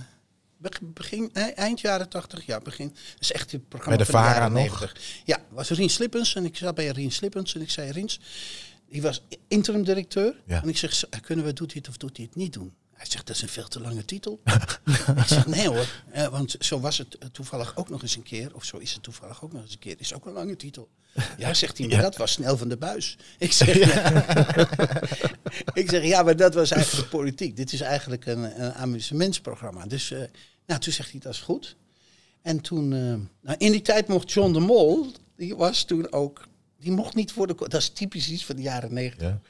begin, 0.82 1.30
nee, 1.32 1.52
eind 1.52 1.80
jaren 1.80 2.08
80, 2.08 2.46
ja, 2.46 2.60
begin. 2.60 2.88
Dat 2.88 3.20
is 3.20 3.32
echt 3.32 3.52
het 3.52 3.68
programma 3.68 3.96
Bij 3.96 4.06
de 4.06 4.12
van 4.12 4.20
de 4.20 4.26
VARA 4.26 4.40
jaren 4.40 4.52
nog? 4.52 4.80
90. 4.80 5.22
Ja, 5.24 5.44
was 5.48 5.70
Rien 5.70 5.90
Slippens 5.90 6.34
en 6.34 6.44
ik 6.44 6.56
zat 6.56 6.74
bij 6.74 6.88
Rien 6.88 7.12
Slippens 7.12 7.54
en 7.54 7.60
ik 7.60 7.70
zei 7.70 7.90
Riens, 7.90 8.20
die 8.88 9.02
was 9.02 9.22
interim 9.48 9.84
directeur. 9.84 10.42
Ja. 10.46 10.62
En 10.62 10.68
ik 10.68 10.76
zeg, 10.76 11.04
kunnen 11.20 11.44
we 11.44 11.52
doet 11.52 11.72
hij 11.72 11.80
het 11.80 11.88
of 11.88 11.96
doet 11.96 12.16
hij 12.16 12.26
het 12.26 12.36
niet 12.36 12.52
doen? 12.52 12.72
Hij 12.98 13.06
zegt, 13.06 13.26
dat 13.26 13.36
is 13.36 13.42
een 13.42 13.48
veel 13.48 13.68
te 13.68 13.80
lange 13.80 14.04
titel. 14.04 14.40
ik 15.16 15.22
zeg, 15.26 15.46
nee 15.46 15.68
hoor. 15.68 15.86
Eh, 16.10 16.26
want 16.26 16.56
zo 16.58 16.80
was 16.80 16.98
het 16.98 17.18
toevallig 17.32 17.76
ook 17.76 17.88
nog 17.88 18.02
eens 18.02 18.16
een 18.16 18.22
keer. 18.22 18.54
Of 18.54 18.64
zo 18.64 18.76
is 18.76 18.92
het 18.92 19.02
toevallig 19.02 19.44
ook 19.44 19.52
nog 19.52 19.62
eens 19.62 19.72
een 19.72 19.78
keer. 19.78 19.94
Is 19.98 20.14
ook 20.14 20.26
een 20.26 20.32
lange 20.32 20.56
titel. 20.56 20.88
Ja, 21.36 21.54
zegt 21.54 21.78
hij, 21.78 21.86
maar 21.86 22.02
dat 22.02 22.16
was 22.16 22.32
snel 22.32 22.56
van 22.56 22.68
de 22.68 22.76
buis. 22.76 23.18
Ik 23.38 23.52
zeg, 23.52 23.78
ja. 23.78 24.12
ik 25.80 25.90
zeg, 25.90 26.04
ja, 26.04 26.22
maar 26.22 26.36
dat 26.36 26.54
was 26.54 26.70
eigenlijk 26.70 27.08
politiek. 27.08 27.56
Dit 27.56 27.72
is 27.72 27.80
eigenlijk 27.80 28.26
een, 28.26 28.62
een 28.62 28.72
amusementsprogramma. 28.72 29.86
Dus 29.86 30.10
eh, 30.10 30.18
nou, 30.66 30.80
toen 30.80 30.92
zegt 30.92 31.10
hij, 31.10 31.20
dat 31.20 31.32
is 31.32 31.40
goed. 31.40 31.76
En 32.42 32.60
toen, 32.60 32.92
eh, 32.92 32.98
nou, 33.40 33.58
in 33.58 33.72
die 33.72 33.82
tijd 33.82 34.08
mocht 34.08 34.32
John 34.32 34.52
de 34.52 34.60
Mol, 34.60 35.06
die 35.36 35.56
was 35.56 35.84
toen 35.84 36.12
ook, 36.12 36.46
die 36.80 36.92
mocht 36.92 37.14
niet 37.14 37.32
voor 37.32 37.46
de, 37.46 37.54
dat 37.58 37.74
is 37.74 37.88
typisch 37.88 38.30
iets 38.30 38.44
van 38.44 38.56
de 38.56 38.62
jaren 38.62 38.92
negentig. 38.92 39.28
Ja. 39.28 39.40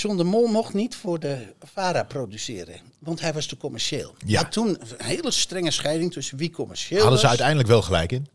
John 0.00 0.16
de 0.16 0.24
Mol 0.24 0.46
mocht 0.46 0.74
niet 0.74 0.96
voor 0.96 1.20
de 1.20 1.54
VARA 1.62 2.02
produceren, 2.02 2.80
want 2.98 3.20
hij 3.20 3.32
was 3.32 3.46
te 3.46 3.56
commercieel. 3.56 4.14
Ja. 4.26 4.44
Toen 4.44 4.68
een 4.68 5.04
hele 5.04 5.30
strenge 5.30 5.70
scheiding 5.70 6.12
tussen 6.12 6.38
wie 6.38 6.50
commercieel 6.50 7.00
Hadden 7.00 7.18
ze 7.18 7.22
was. 7.22 7.30
uiteindelijk 7.30 7.68
wel 7.68 7.82
gelijk 7.82 8.12
in? 8.12 8.26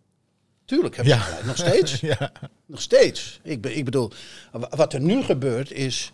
Tuurlijk 0.66 0.96
hebben 0.96 1.14
Ja. 1.14 1.20
ze 1.20 1.26
gelijk, 1.30 1.46
nog 1.46 1.58
steeds. 1.58 2.00
Ja. 2.20 2.32
Nog 2.66 2.82
steeds. 2.82 3.40
Ik, 3.44 3.62
be- 3.62 3.74
ik 3.76 3.86
bedoel, 3.86 4.12
wa- 4.52 4.70
wat 4.76 4.94
er 4.94 5.02
nu 5.02 5.24
gebeurt 5.24 5.72
is 5.72 6.12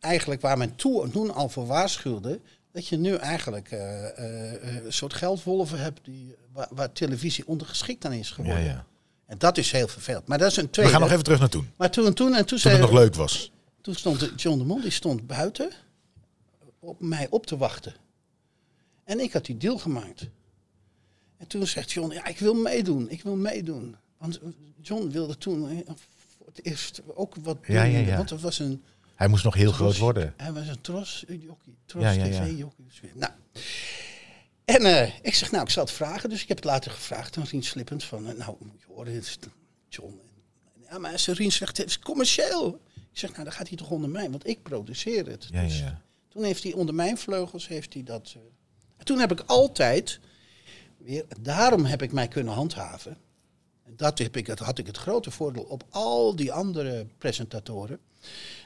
eigenlijk 0.00 0.40
waar 0.40 0.58
men 0.58 0.76
toe, 0.76 1.10
toen 1.10 1.34
al 1.34 1.48
voor 1.48 1.66
waarschuwde, 1.66 2.40
dat 2.72 2.88
je 2.88 2.96
nu 2.96 3.14
eigenlijk 3.14 3.70
eh, 3.70 4.04
eh, 4.18 4.54
eh, 4.54 4.84
een 4.84 4.92
soort 4.92 5.14
geldwolven 5.14 5.78
hebt 5.78 6.00
die, 6.04 6.34
waar, 6.52 6.68
waar 6.70 6.92
televisie 6.92 7.46
ondergeschikt 7.46 8.04
aan 8.04 8.12
is 8.12 8.30
geworden. 8.30 8.64
ja. 8.64 8.84
En 9.26 9.38
dat 9.38 9.58
is 9.58 9.72
heel 9.72 9.88
vervelend. 9.88 10.26
Maar 10.26 10.38
dat 10.38 10.50
is 10.50 10.56
een 10.56 10.64
We 10.64 10.70
tweede. 10.70 10.92
gaan 10.92 11.00
nog 11.00 11.10
even 11.10 11.24
terug 11.24 11.38
naar 11.38 11.48
toen. 11.48 11.70
Maar 11.76 11.90
toen, 11.90 12.14
toen, 12.14 12.26
en 12.28 12.36
toen, 12.36 12.46
Toen 12.46 12.58
zei, 12.58 12.74
het 12.74 12.82
nog 12.82 12.92
leuk 12.92 13.14
was. 13.14 13.52
Toen 13.86 13.94
stond 13.94 14.32
John 14.42 14.58
de 14.58 14.64
Mol 14.64 14.80
die 14.80 14.90
stond 14.90 15.26
buiten 15.26 15.70
op 16.78 17.00
mij 17.00 17.26
op 17.30 17.46
te 17.46 17.56
wachten. 17.56 17.94
En 19.04 19.20
ik 19.20 19.32
had 19.32 19.44
die 19.44 19.56
deal 19.56 19.78
gemaakt. 19.78 20.28
En 21.36 21.46
toen 21.46 21.66
zegt 21.66 21.92
John, 21.92 22.12
ja, 22.12 22.24
ik 22.26 22.38
wil 22.38 22.54
meedoen, 22.54 23.10
ik 23.10 23.22
wil 23.22 23.36
meedoen. 23.36 23.96
Want 24.18 24.40
John 24.80 25.08
wilde 25.08 25.38
toen 25.38 25.70
eh, 25.70 25.76
voor 26.36 26.46
het 26.46 26.64
eerst 26.64 27.02
ook 27.14 27.34
wat 27.34 27.66
doen. 27.66 27.76
Ja, 27.76 27.82
ja, 27.82 27.98
ja. 27.98 28.16
Want 28.16 28.30
het 28.30 28.40
was 28.40 28.58
een 28.58 28.82
Hij 29.14 29.28
moest 29.28 29.44
nog 29.44 29.54
heel 29.54 29.72
tros- 29.72 29.78
groot 29.78 29.98
worden. 29.98 30.34
Hij 30.36 30.52
was 30.52 30.68
een 30.68 30.80
tros 30.80 31.24
eh, 31.24 31.42
jockey, 31.42 31.72
tros 31.84 32.02
Ja, 32.02 32.10
ja, 32.10 32.24
ja. 32.24 32.44
tv 32.44 32.58
jockey. 32.58 32.84
Nou. 33.14 33.32
En 34.64 34.82
eh, 34.84 35.12
ik 35.22 35.34
zeg, 35.34 35.50
nou, 35.50 35.64
ik 35.64 35.70
zal 35.70 35.84
het 35.84 35.92
vragen. 35.92 36.28
Dus 36.28 36.42
ik 36.42 36.48
heb 36.48 36.56
het 36.56 36.66
later 36.66 36.90
gevraagd 36.90 37.36
aan 37.36 37.44
Rien 37.44 37.62
Slippens 37.62 38.04
van, 38.04 38.22
nou, 38.22 38.56
moet 38.58 38.80
je 38.80 38.86
horen, 38.86 39.12
dit 39.12 39.22
is 39.22 39.38
John. 39.88 40.20
Ja, 40.90 40.98
maar 40.98 41.22
Rien 41.26 41.52
zegt, 41.52 41.76
het 41.76 41.86
is 41.86 41.98
commercieel. 41.98 42.80
Ik 43.16 43.22
zeg, 43.22 43.30
nou, 43.30 43.44
dan 43.44 43.52
gaat 43.52 43.68
hij 43.68 43.76
toch 43.76 43.90
onder 43.90 44.10
mij, 44.10 44.30
want 44.30 44.46
ik 44.46 44.62
produceer 44.62 45.26
het. 45.26 45.48
Ja, 45.50 45.62
Dus 45.62 45.78
ja. 45.78 46.00
toen 46.28 46.44
heeft 46.44 46.62
hij 46.62 46.72
onder 46.72 46.94
mijn 46.94 47.18
vleugels, 47.18 47.68
heeft 47.68 47.94
hij 47.94 48.02
dat... 48.02 48.32
eh, 48.36 48.42
en 48.96 49.04
toen 49.04 49.18
heb 49.18 49.32
ik 49.32 49.40
altijd, 49.46 50.20
weer, 50.96 51.24
daarom 51.40 51.84
heb 51.84 52.02
ik 52.02 52.12
mij 52.12 52.28
kunnen 52.28 52.52
handhaven. 52.54 53.16
En 53.84 53.92
dat, 53.96 54.18
heb 54.18 54.36
ik, 54.36 54.46
dat 54.46 54.58
had 54.58 54.78
ik 54.78 54.86
het 54.86 54.96
grote 54.96 55.30
voordeel 55.30 55.62
op 55.62 55.84
al 55.90 56.36
die 56.36 56.52
andere 56.52 57.06
presentatoren. 57.18 57.98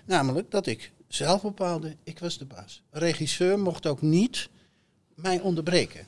Namelijk 0.04 0.50
dat 0.50 0.66
ik 0.66 0.92
zelf 1.08 1.42
bepaalde, 1.42 1.96
ik 2.02 2.18
was 2.18 2.38
de 2.38 2.44
baas. 2.44 2.82
Een 2.90 3.00
regisseur 3.00 3.58
mocht 3.58 3.86
ook 3.86 4.02
niet 4.02 4.48
mij 5.14 5.40
onderbreken. 5.40 6.06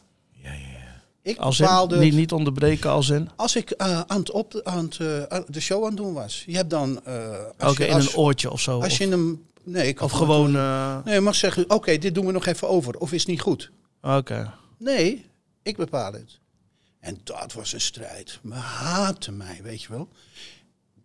Ik 1.23 1.39
Als 1.39 1.59
bepaalde... 1.59 1.99
niet, 1.99 2.14
niet 2.14 2.33
onderbreken 2.33 2.91
als 2.91 3.09
in. 3.09 3.31
Als 3.37 3.57
ik 3.57 3.70
eh, 3.70 4.01
aan, 4.01 4.18
het 4.18 4.31
op, 4.31 4.61
aan 4.64 4.85
het, 4.85 4.97
eh, 5.29 5.41
de 5.47 5.61
show 5.61 5.83
aan 5.83 5.89
het 5.89 5.97
doen 5.97 6.12
was. 6.12 6.43
Je 6.47 6.57
hebt 6.57 6.70
dan... 6.70 7.05
eh, 7.05 7.68
Oké, 7.68 7.85
in 7.85 7.97
een 7.97 8.14
oortje 8.14 8.51
of 8.51 8.61
zo. 8.61 8.81
als 8.81 8.93
Of, 8.93 8.99
je 8.99 9.09
hem... 9.09 9.47
Nee, 9.64 9.89
ik 9.89 10.01
of 10.01 10.12
gewoon... 10.12 10.53
Nee, 11.05 11.14
je 11.14 11.20
mag 11.20 11.35
zeggen, 11.35 11.70
oké, 11.70 11.99
dit 11.99 12.14
doen 12.14 12.27
we 12.27 12.33
nog 12.33 12.47
even 12.47 12.68
over. 12.68 12.99
Of 12.99 13.12
is 13.12 13.27
niet 13.27 13.41
goed? 13.41 13.70
Oké. 14.03 14.55
Nee, 14.79 15.27
ik 15.62 15.77
bepaal 15.77 16.12
het. 16.12 16.39
En 17.01 17.20
dat 17.25 17.53
was 17.53 17.73
een 17.73 17.81
strijd. 17.81 18.39
Me 18.43 18.55
haatte 18.55 19.33
mij, 19.33 19.61
weet 19.62 19.83
je 19.83 19.89
wel. 19.89 20.09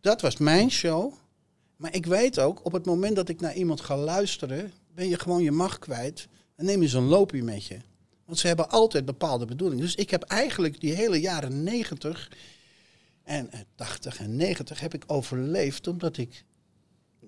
Dat 0.02 0.22
was 0.22 0.38
mijn 0.38 0.72
show. 0.72 1.14
Maar 1.76 1.96
ik 1.96 2.06
weet 2.06 2.40
ook, 2.40 2.60
op 2.66 2.72
het 2.72 2.86
moment 2.86 3.16
dat 3.16 3.30
ik 3.30 3.42
naar 3.42 3.54
iemand 3.56 3.82
ga 3.82 3.98
luisteren, 3.98 4.72
ben 4.96 5.10
je 5.10 5.20
gewoon 5.20 5.44
je 5.44 5.52
macht 5.52 5.80
kwijt. 5.80 6.28
En 6.56 6.66
neem 6.66 6.82
je 6.82 6.88
zo'n 6.88 7.08
loopje 7.08 7.44
met 7.44 7.66
je. 7.66 7.78
Want 8.28 8.40
ze 8.40 8.48
hebben 8.48 8.70
altijd 8.70 9.06
bepaalde 9.06 9.46
bedoelingen. 9.46 9.84
Dus 9.84 9.96
ik 9.96 10.10
heb 10.10 10.24
eigenlijk 10.24 10.80
die 10.80 10.94
hele 10.94 11.20
jaren 11.20 11.64
90 11.64 12.32
en 13.24 13.52
eh, 13.52 13.60
80 13.76 14.20
en 14.20 14.36
90 14.36 14.80
heb 14.80 14.94
ik 14.94 15.04
overleefd 15.08 15.88
omdat 15.88 16.18
ik 16.18 16.44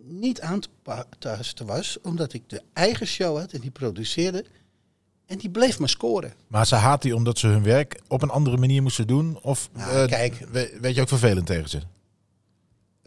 niet 0.04 0.42
aan 0.42 0.60
te 0.60 0.70
tasten 1.20 1.66
was. 1.66 1.98
Omdat 2.02 2.34
ik 2.34 2.50
de 2.50 2.62
eigen 2.74 3.08
show 3.08 3.38
had 3.38 3.52
en 3.52 3.60
die 3.60 3.72
produceerde. 3.72 4.46
En 5.26 5.38
die 5.38 5.50
bleef 5.50 5.80
maar 5.80 5.90
scoren. 5.90 6.34
Maar 6.48 6.68
ze 6.68 6.76
haat 6.76 7.02
die 7.02 7.16
omdat 7.16 7.38
ze 7.38 7.48
hun 7.48 7.64
werk 7.64 8.02
op 8.08 8.22
een 8.22 8.30
andere 8.30 8.58
manier 8.58 8.82
moesten 8.82 9.08
doen? 9.08 9.40
Of 9.42 9.70
Nou, 9.74 9.92
eh, 10.04 10.08
kijk. 10.08 10.34
we- 10.52 10.78
weet 10.82 10.96
je 10.96 11.02
ook 11.02 11.08
vervelend 11.08 11.46
tegen 11.46 11.70
ze? 11.70 11.80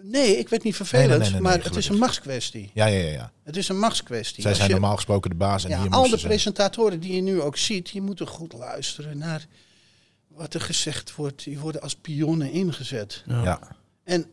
Nee, 0.03 0.39
ik 0.39 0.49
werd 0.49 0.63
niet 0.63 0.77
vervelend, 0.77 1.09
Nee, 1.09 1.19
nee, 1.19 1.25
nee, 1.27 1.33
nee, 1.33 1.43
maar 1.43 1.57
nee, 1.57 1.67
het 1.67 1.77
is 1.77 1.89
een 1.89 1.99
machtskwestie. 1.99 2.71
Ja, 2.75 2.87
ja, 2.87 2.99
ja. 3.05 3.11
ja. 3.13 3.33
Het 3.45 3.57
is 3.57 3.69
een 3.69 3.79
machtskwestie. 3.79 4.41
Zij 4.43 4.51
Als 4.51 4.59
zijn 4.59 4.71
je- 4.73 4.77
normaal 4.79 4.97
gesproken 4.97 5.31
de 5.31 5.37
baas 5.37 5.65
en 5.65 5.71
ja, 5.71 5.83
hier 5.83 5.91
al 5.91 6.09
de 6.11 6.19
presentatoren 6.21 7.01
die 7.01 7.15
je 7.15 7.21
nu 7.23 7.41
ook 7.41 7.57
ziet, 7.57 7.93
die 7.93 8.01
moeten 8.03 8.27
goed 8.27 8.53
luisteren 8.53 9.19
naar 9.19 9.47
wat 10.29 10.55
er 10.55 10.61
gezegd 10.61 11.15
wordt. 11.15 11.45
Die 11.45 11.59
worden 11.59 11.81
als 11.81 11.95
pionnen 11.95 12.53
ingezet. 12.53 13.23
Ja. 13.27 13.43
Ja. 13.43 13.61
En 14.05 14.27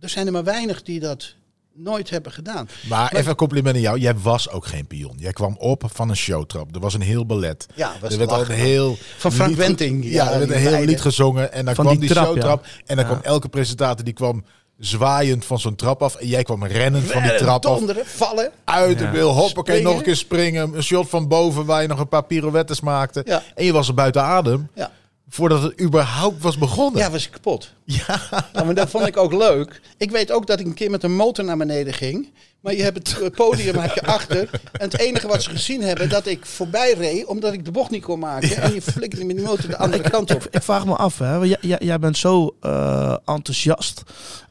er 0.00 0.08
zijn 0.08 0.26
er 0.26 0.32
maar 0.32 0.44
weinig 0.44 0.82
die 0.82 1.00
dat 1.00 1.34
nooit 1.74 2.10
hebben 2.10 2.32
gedaan. 2.32 2.68
Maar 2.88 3.14
even 3.14 3.30
een 3.30 3.36
compliment 3.36 3.74
aan 3.76 3.80
jou. 3.82 3.98
Jij 3.98 4.14
was 4.18 4.50
ook 4.50 4.66
geen 4.66 4.86
pion. 4.86 5.16
Jij 5.18 5.32
kwam 5.32 5.56
op 5.58 5.84
van 5.92 6.08
een 6.08 6.16
showtrap. 6.16 6.74
Er 6.74 6.80
was 6.80 6.94
een 6.94 7.00
heel 7.00 7.26
ballet. 7.26 7.66
Ja, 7.74 7.92
was 8.00 8.12
er 8.12 8.18
werd 8.18 8.30
lachen. 8.30 8.46
altijd 8.46 8.66
heel... 8.66 8.96
Van 9.16 9.32
Frank 9.32 9.48
lied- 9.50 9.58
Wenting, 9.58 10.04
Ja, 10.04 10.10
ja, 10.10 10.30
er 10.32 10.38
werd 10.38 10.50
een 10.50 10.56
heel 10.56 10.84
lied 10.84 11.00
gezongen. 11.00 11.52
En 11.52 11.64
dan 11.64 11.74
Van 11.74 11.84
kwam 11.84 11.96
die 11.98 12.06
die, 12.06 12.14
trap, 12.16 12.26
showtrap. 12.26 12.64
En 12.86 12.96
dan 12.96 13.04
Ja. 13.04 13.10
kwam 13.10 13.22
elke 13.22 13.48
presentator 13.48 14.04
die 14.04 14.14
kwam 14.14 14.44
zwaaiend 14.80 15.44
van 15.44 15.58
zo'n 15.58 15.74
trap 15.74 16.02
af. 16.02 16.14
En 16.14 16.26
jij 16.26 16.42
kwam 16.42 16.64
rennend 16.64 17.04
van 17.10 17.22
die 17.22 17.34
trap 17.34 17.66
af. 17.66 17.76
Donderen, 17.78 18.06
vallen. 18.06 18.50
Uit 18.64 18.98
de 18.98 19.04
Ja. 19.04 19.10
wil. 19.10 19.28
Hoppakee, 19.30 19.62
Springen. 19.62 19.82
nog 19.82 19.96
een 19.96 20.02
keer 20.02 20.16
springen. 20.16 20.74
Een 20.74 20.82
shot 20.82 21.08
van 21.08 21.28
boven 21.28 21.64
waar 21.64 21.82
je 21.82 21.88
nog 21.88 21.98
een 21.98 22.08
paar 22.08 22.24
pirouettes 22.24 22.80
maakte. 22.80 23.22
Ja. 23.26 23.42
En 23.54 23.64
je 23.64 23.72
was 23.72 23.88
er 23.88 23.94
buiten 23.94 24.22
adem. 24.22 24.68
Ja. 24.74 24.90
Voordat 25.28 25.62
het 25.62 25.80
überhaupt 25.80 26.42
was 26.42 26.58
begonnen. 26.58 27.00
Ja, 27.00 27.10
was 27.10 27.24
ik 27.26 27.30
kapot. 27.30 27.72
Ja. 28.06 28.48
maar 28.64 28.74
dat 28.74 28.90
vond 28.90 29.06
ik 29.06 29.16
ook 29.16 29.32
leuk. 29.32 29.80
Ik 29.96 30.10
weet 30.10 30.32
ook 30.32 30.46
dat 30.46 30.60
ik 30.60 30.66
een 30.66 30.74
keer 30.74 30.90
met 30.90 31.02
een 31.02 31.16
motor 31.16 31.44
naar 31.44 31.56
beneden 31.56 31.94
ging. 31.94 32.28
Maar 32.60 32.74
je 32.74 32.82
hebt 32.82 32.96
het 32.96 33.20
eh, 33.20 33.30
podium 33.30 33.74
je 33.94 34.02
achter. 34.02 34.50
En 34.72 34.90
het 34.90 34.98
enige 34.98 35.26
wat 35.26 35.42
ze 35.42 35.50
gezien 35.50 35.82
hebben, 35.82 36.08
dat 36.08 36.26
ik 36.26 36.46
voorbij 36.46 36.94
reed, 36.94 37.24
omdat 37.24 37.52
ik 37.52 37.64
de 37.64 37.70
bocht 37.70 37.90
niet 37.90 38.02
kon 38.02 38.18
maken. 38.18 38.56
En 38.56 38.74
je 38.74 38.82
flikkerde 38.82 39.24
met 39.24 39.36
die 39.36 39.44
motor 39.44 39.70
de 39.70 39.76
andere 39.76 40.10
kant 40.10 40.34
op. 40.34 40.46
Ik 40.50 40.62
vraag 40.62 40.86
me 40.86 40.96
af, 40.96 41.18
hè. 41.18 41.56
Jij, 41.60 41.98
bent 41.98 42.18
zo 42.18 42.56
eh, 42.60 43.16
enthousiast. 43.24 44.02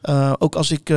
Eh, 0.02 0.32
ook 0.38 0.54
als 0.54 0.70
ik 0.70 0.92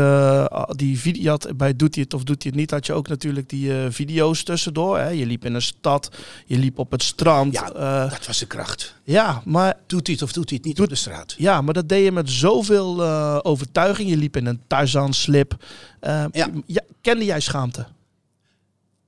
die 0.70 1.00
video 1.00 1.30
had 1.30 1.58
bij 1.58 1.76
Doet 1.76 1.96
hij 1.96 2.04
het 2.04 2.14
of 2.14 2.24
doet 2.24 2.44
hij 2.44 2.52
het 2.52 2.60
niet, 2.60 2.72
had 2.72 2.86
je 2.86 2.94
ook 2.94 3.08
natuurlijk 3.08 3.50
die 3.50 3.72
video's 3.90 4.44
tussendoor. 4.44 4.98
Hè. 4.98 5.10
Je 5.10 5.26
liep 5.26 5.46
in 5.46 5.54
een 5.54 5.62
stad, 5.62 6.10
je 6.46 6.58
liep 6.58 6.80
op 6.80 6.92
het 6.92 7.04
strand. 7.04 7.54
Ja, 7.54 7.70
dat 8.10 8.26
was 8.26 8.40
de 8.40 8.46
kracht. 8.46 8.96
ja 9.04 9.42
maar 9.46 9.78
Doet 9.88 10.08
hij 10.08 10.16
het 10.16 10.24
of 10.24 10.32
doet 10.32 10.50
hij 10.50 10.58
het 10.58 10.68
niet 10.68 10.82
op 10.82 10.90
de 10.90 10.96
straat? 10.96 11.36
Ja, 11.38 11.62
maar 11.62 11.74
dat 11.74 11.90
deed 11.90 12.04
je 12.04 12.12
met 12.12 12.30
zoveel 12.40 13.04
eh, 13.04 13.40
overtuiging. 13.42 14.10
Je 14.10 14.18
liep 14.18 14.36
in 14.38 14.46
een 14.46 14.62
Tarzan-slip. 14.68 15.64
Eh, 16.00 16.26
Ja. 16.32 16.50
ja, 16.66 16.82
kende 17.02 17.26
jij 17.26 17.40
schaamte? 17.40 17.86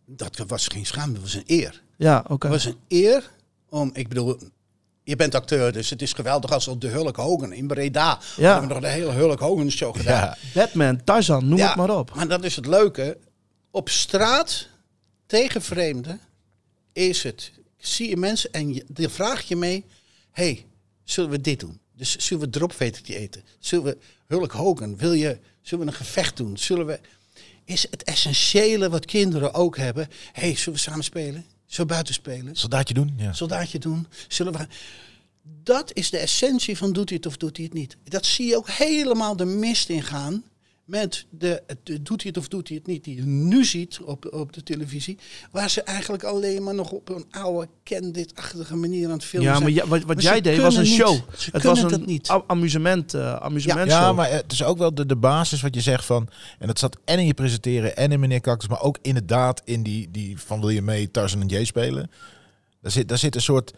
Dat 0.06 0.44
was 0.48 0.68
geen 0.68 0.86
schaamte, 0.86 1.14
dat 1.14 1.22
was 1.22 1.34
een 1.34 1.44
eer. 1.46 1.82
Ja, 1.98 2.26
oké. 2.28 2.48
Het 2.48 2.56
was 2.56 2.66
een 2.66 2.80
eer 2.88 3.32
om, 3.70 3.90
ik 3.94 4.08
bedoel, 4.08 4.38
je 5.04 5.16
bent 5.16 5.36
acteur, 5.36 5.72
dus 5.72 5.90
het 5.90 6.02
is 6.02 6.14
geweldig 6.14 6.52
als 6.52 6.68
op 6.68 6.82
de 6.82 6.88
Hulk 6.88 7.16
Hogan 7.16 7.54
in 7.54 7.68
Breda. 7.68 8.20
Ja. 8.38 8.52
Hebben 8.52 8.68
we 8.68 8.74
nog 8.74 8.84
de 8.84 8.90
hele 8.90 9.12
Hulk 9.12 9.40
Hogan 9.40 9.72
show 9.72 9.96
gedaan. 9.98 10.22
Ja. 10.22 10.38
Batman, 10.54 11.04
Tarzan, 11.04 11.48
noem 11.48 11.58
Ja, 11.58 11.68
het 11.68 11.76
maar 11.76 11.98
op. 11.98 12.16
Maar 12.16 12.28
dat 12.28 12.44
is 12.44 12.56
het 12.56 12.66
leuke. 12.66 13.18
Op 13.72 13.90
straat 13.90 14.68
tegen 15.26 15.62
vreemden 15.62 16.20
is 16.94 17.24
het. 17.24 17.52
Zie 17.78 18.10
je 18.10 18.18
mensen 18.18 18.52
en 18.52 18.74
je, 18.74 18.86
dan 18.88 19.10
vraag 19.10 19.42
je 19.42 19.56
mee: 19.56 19.86
hey, 20.32 20.66
zullen 21.04 21.30
we 21.30 21.42
dit 21.42 21.60
doen? 21.60 21.80
Dus 21.98 22.16
zullen 22.16 22.44
we 22.44 22.50
dropvetertje 22.50 23.16
eten? 23.16 23.44
Zullen 23.60 23.86
we 23.86 23.98
Hulk 24.26 24.52
Hogan? 24.52 24.98
Wil 24.98 25.14
je, 25.14 25.40
zullen 25.62 25.86
we 25.86 25.92
een 25.92 25.98
gevecht 25.98 26.38
doen? 26.38 26.58
Zullen 26.58 26.86
we. 26.86 27.00
Is 27.64 27.88
het 27.92 28.04
essentiële 28.04 28.90
wat 28.90 29.06
kinderen 29.06 29.54
ook 29.54 29.78
hebben? 29.78 30.08
hey, 30.32 30.56
zullen 30.56 30.74
we 30.74 30.86
samen 30.86 31.04
spelen? 31.04 31.46
Zullen 31.66 31.88
we 31.88 31.94
buiten 31.94 32.14
spelen? 32.14 32.56
Soldaatje 32.56 32.94
doen? 32.94 33.14
Ja. 33.18 33.34
soldaatje 33.34 33.80
doen? 33.80 34.08
Zullen 34.28 34.54
we... 34.54 34.68
Dat 35.64 35.92
is 35.94 36.10
de 36.10 36.18
essentie 36.18 36.78
van 36.78 36.94
doet 36.94 37.10
hij 37.10 37.18
het 37.18 37.26
of 37.26 37.38
doet 37.38 37.58
hij 37.58 37.66
het 37.66 37.74
niet. 37.74 37.98
Dat 38.04 38.26
zie 38.26 38.48
je 38.48 38.56
ook 38.56 38.70
helemaal 38.70 39.36
de 39.36 39.46
mist 39.46 39.90
in 39.90 40.04
gaan 40.04 40.44
met 40.86 41.26
de, 41.30 41.64
de- 41.84 42.02
doet 42.02 42.22
hij 42.22 42.32
het 42.34 42.38
of 42.44 42.48
doet 42.48 42.68
hij 42.68 42.78
het 42.78 42.88
niet, 42.88 43.04
die 43.04 43.16
je 43.16 43.22
nu 43.26 43.66
ziet 43.66 44.00
op, 44.04 44.34
op 44.34 44.54
de 44.54 44.64
televisie, 44.64 45.18
waar 45.52 45.70
ze 45.70 45.82
eigenlijk 45.84 46.24
alleen 46.24 46.64
maar 46.64 46.74
nog 46.76 46.92
op 46.92 47.10
een 47.10 47.26
oude, 47.32 47.68
ken 47.84 48.12
dit-achtige 48.12 48.76
manier 48.76 49.06
aan 49.06 49.12
het 49.14 49.24
filmen 49.26 49.50
Ja, 49.50 49.56
zijn. 49.58 49.64
maar 49.74 49.84
ja, 49.84 49.88
wat, 49.90 50.04
wat 50.04 50.16
Maar 50.16 50.24
jij 50.24 50.42
deed 50.42 50.60
was 50.62 50.76
een 50.76 50.86
show. 50.86 51.12
niet. 51.12 51.50
Het 51.52 51.64
was 51.64 51.82
een 51.82 51.88
dat 51.90 52.06
niet. 52.06 52.30
amusement, 52.48 53.14
eh 53.14 53.34
amusement 53.36 53.90
Ja, 53.90 54.04
show. 54.06 54.16
maar 54.16 54.32
het 54.32 54.52
is 54.52 54.64
ook 54.64 54.78
wel 54.78 54.94
de, 54.94 55.06
de 55.06 55.16
basis 55.16 55.62
wat 55.62 55.76
je 55.76 55.82
zegt 55.82 56.06
van... 56.06 56.28
En 56.60 56.68
dat 56.68 56.80
zat 56.80 56.98
en 57.06 57.20
in 57.20 57.26
je 57.26 57.34
presenteren 57.34 57.96
en 57.98 58.12
in 58.12 58.20
Meneer 58.20 58.42
Cactus... 58.42 58.70
maar 58.70 58.82
ook 58.82 58.98
inderdaad 59.02 59.62
in 59.66 59.84
die, 59.84 60.12
die 60.12 60.40
van 60.40 60.60
wil 60.60 60.70
je 60.70 60.82
mee 60.82 61.12
Tarzan 61.12 61.42
en 61.42 61.48
Jay 61.48 61.66
spelen. 61.66 62.12
Daar 62.82 62.92
zit, 62.92 63.08
daar 63.08 63.18
zit 63.18 63.36
een 63.36 63.42
soort 63.42 63.74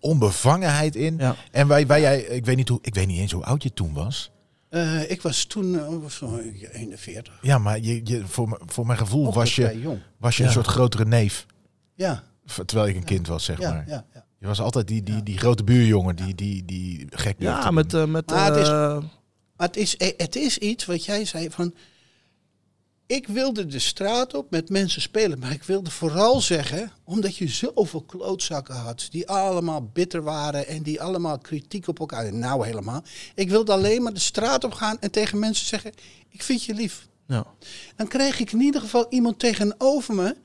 onbevangenheid 0.00 0.96
in. 0.96 1.16
Ja. 1.18 1.36
En 1.50 1.68
wij, 1.68 1.86
wij, 1.86 2.00
jij, 2.00 2.20
ik, 2.20 2.44
weet 2.44 2.56
niet 2.56 2.68
hoe, 2.68 2.78
ik 2.82 2.94
weet 2.94 3.06
niet 3.06 3.18
eens 3.18 3.32
hoe 3.32 3.44
oud 3.44 3.62
je 3.62 3.72
toen 3.72 3.92
was. 3.92 4.30
Eh, 4.70 5.10
ik 5.10 5.22
was 5.22 5.44
toen 5.44 5.78
eh, 5.78 5.88
was 6.02 6.14
zo 6.14 6.36
41. 6.72 7.38
Ja, 7.42 7.58
maar 7.58 7.80
je, 7.80 8.00
je, 8.04 8.26
voor, 8.26 8.60
voor 8.66 8.86
mijn 8.86 8.98
gevoel 8.98 9.26
Ook 9.26 9.34
was 9.34 9.56
je, 9.56 9.80
jong. 9.80 9.98
was 10.18 10.36
je 10.36 10.44
een 10.44 10.50
soort 10.50 10.66
grotere 10.66 11.04
neef. 11.04 11.46
Ja, 11.94 12.22
Terwijl 12.66 12.88
ik 12.88 12.96
een 12.96 13.04
kind 13.04 13.26
was, 13.26 13.44
zeg 13.44 13.58
ja, 13.58 13.70
maar. 13.72 13.88
ja, 13.88 14.04
ja. 14.14 14.24
Je 14.38 14.46
was 14.46 14.60
altijd 14.60 14.86
die, 14.88 15.02
die, 15.02 15.22
die 15.22 15.38
grote 15.38 15.64
buurjongen 15.64 16.16
die, 16.16 16.34
die, 16.34 16.64
die 16.64 17.06
gek 17.10 17.34
ja, 17.38 17.70
met, 17.70 17.94
eh, 17.94 18.04
met 18.04 18.26
Maar 18.30 18.46
het 18.52 18.56
is- 18.56 18.68
eh, 18.68 18.98
Maar 19.56 19.66
het 19.66 19.76
is, 19.76 19.96
eh, 19.96 20.08
het 20.16 20.36
is 20.36 20.58
iets 20.58 20.84
wat 20.86 21.04
jij 21.04 21.24
zei 21.24 21.50
van. 21.50 21.74
Ik 23.10 23.26
wilde 23.26 23.66
de 23.66 23.78
straat 23.78 24.34
op 24.34 24.50
met 24.50 24.68
mensen 24.68 25.02
spelen, 25.02 25.38
maar 25.38 25.52
ik 25.52 25.62
wilde 25.62 25.90
vooral 25.90 26.40
zeggen, 26.40 26.92
omdat 27.04 27.36
je 27.36 27.48
zoveel 27.48 28.02
klootzakken 28.02 28.74
had, 28.74 29.06
die 29.10 29.28
allemaal 29.28 29.90
bitter 29.92 30.22
waren 30.22 30.66
en 30.66 30.82
die 30.82 31.00
allemaal 31.00 31.38
kritiek 31.38 31.88
op 31.88 31.98
elkaar. 31.98 32.34
Nou, 32.34 32.66
helemaal. 32.66 33.02
Ik 33.34 33.48
wilde 33.48 33.72
alleen 33.72 34.02
maar 34.02 34.14
de 34.14 34.20
straat 34.20 34.64
op 34.64 34.72
gaan 34.72 34.96
en 35.00 35.10
tegen 35.10 35.38
mensen 35.38 35.66
zeggen: 35.66 35.92
Ik 36.28 36.42
vind 36.42 36.64
je 36.64 36.74
lief. 36.74 37.08
ja. 37.26 37.46
Dan 37.96 38.08
kreeg 38.08 38.40
ik 38.40 38.52
in 38.52 38.60
ieder 38.60 38.80
geval 38.80 39.06
iemand 39.08 39.38
tegenover 39.38 40.14
me 40.14 40.36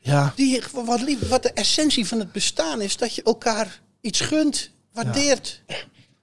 ja, 0.00 0.32
die 0.36 0.62
wat, 0.72 1.00
lief, 1.00 1.28
wat 1.28 1.42
de 1.42 1.52
essentie 1.52 2.06
van 2.06 2.18
het 2.18 2.32
bestaan 2.32 2.80
is, 2.80 2.96
dat 2.96 3.14
je 3.14 3.22
elkaar 3.22 3.80
iets 4.00 4.20
gunt, 4.20 4.70
waardeert. 4.92 5.62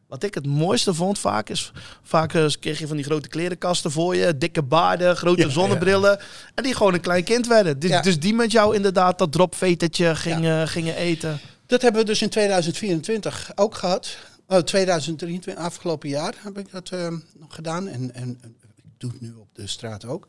Wat 0.07 0.23
ik 0.23 0.33
het 0.33 0.45
mooiste 0.45 0.93
vond 0.93 1.19
vaak 1.19 1.49
is, 1.49 1.71
vaak 2.03 2.33
eh, 2.33 2.45
kreeg 2.59 2.79
je 2.79 2.87
van 2.87 2.95
die 2.95 3.05
grote 3.05 3.27
klerenkasten 3.27 3.91
voor 3.91 4.15
je, 4.15 4.37
dikke 4.37 4.63
baarden, 4.63 5.15
grote 5.15 5.49
zonnebrillen. 5.49 6.19
En 6.55 6.63
die 6.63 6.75
gewoon 6.75 6.93
een 6.93 7.01
klein 7.01 7.23
kind 7.23 7.47
werden. 7.47 7.79
Dus, 7.79 7.89
Ja. 7.89 8.01
dus 8.01 8.19
die 8.19 8.33
met 8.33 8.51
jou 8.51 8.75
inderdaad 8.75 9.17
dat 9.17 9.31
dropvetertje 9.31 10.15
gingen, 10.15 10.67
gingen 10.67 10.95
eten. 10.95 11.39
Dat 11.65 11.81
hebben 11.81 12.01
we 12.01 12.07
dus 12.07 12.21
in 12.21 12.29
2024 12.29 13.51
ook 13.55 13.75
gehad. 13.75 14.17
Oh, 14.47 14.57
2023, 14.57 15.63
afgelopen 15.63 16.09
jaar 16.09 16.33
heb 16.43 16.57
ik 16.57 16.71
dat 16.71 16.89
eh, 16.89 17.07
nog 17.37 17.55
gedaan. 17.55 17.87
En, 17.87 18.13
en 18.13 18.37
en 18.41 18.55
ik 18.75 18.83
doe 18.97 19.11
het 19.11 19.21
nu 19.21 19.33
op 19.39 19.47
de 19.53 19.67
straat 19.67 20.05
ook. 20.05 20.27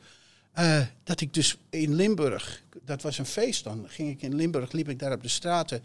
Eh, 0.53 0.81
dat 1.05 1.20
ik 1.20 1.35
dus 1.35 1.57
in 1.70 1.95
Limburg, 1.95 2.62
dat 2.85 3.03
was 3.03 3.18
een 3.18 3.26
feest 3.26 3.64
dan, 3.64 3.85
ging 3.89 4.11
ik 4.11 4.22
in 4.22 4.35
Limburg, 4.35 4.72
liep 4.72 4.89
ik 4.89 4.99
daar 4.99 5.12
op 5.12 5.22
de 5.22 5.29
straten. 5.29 5.83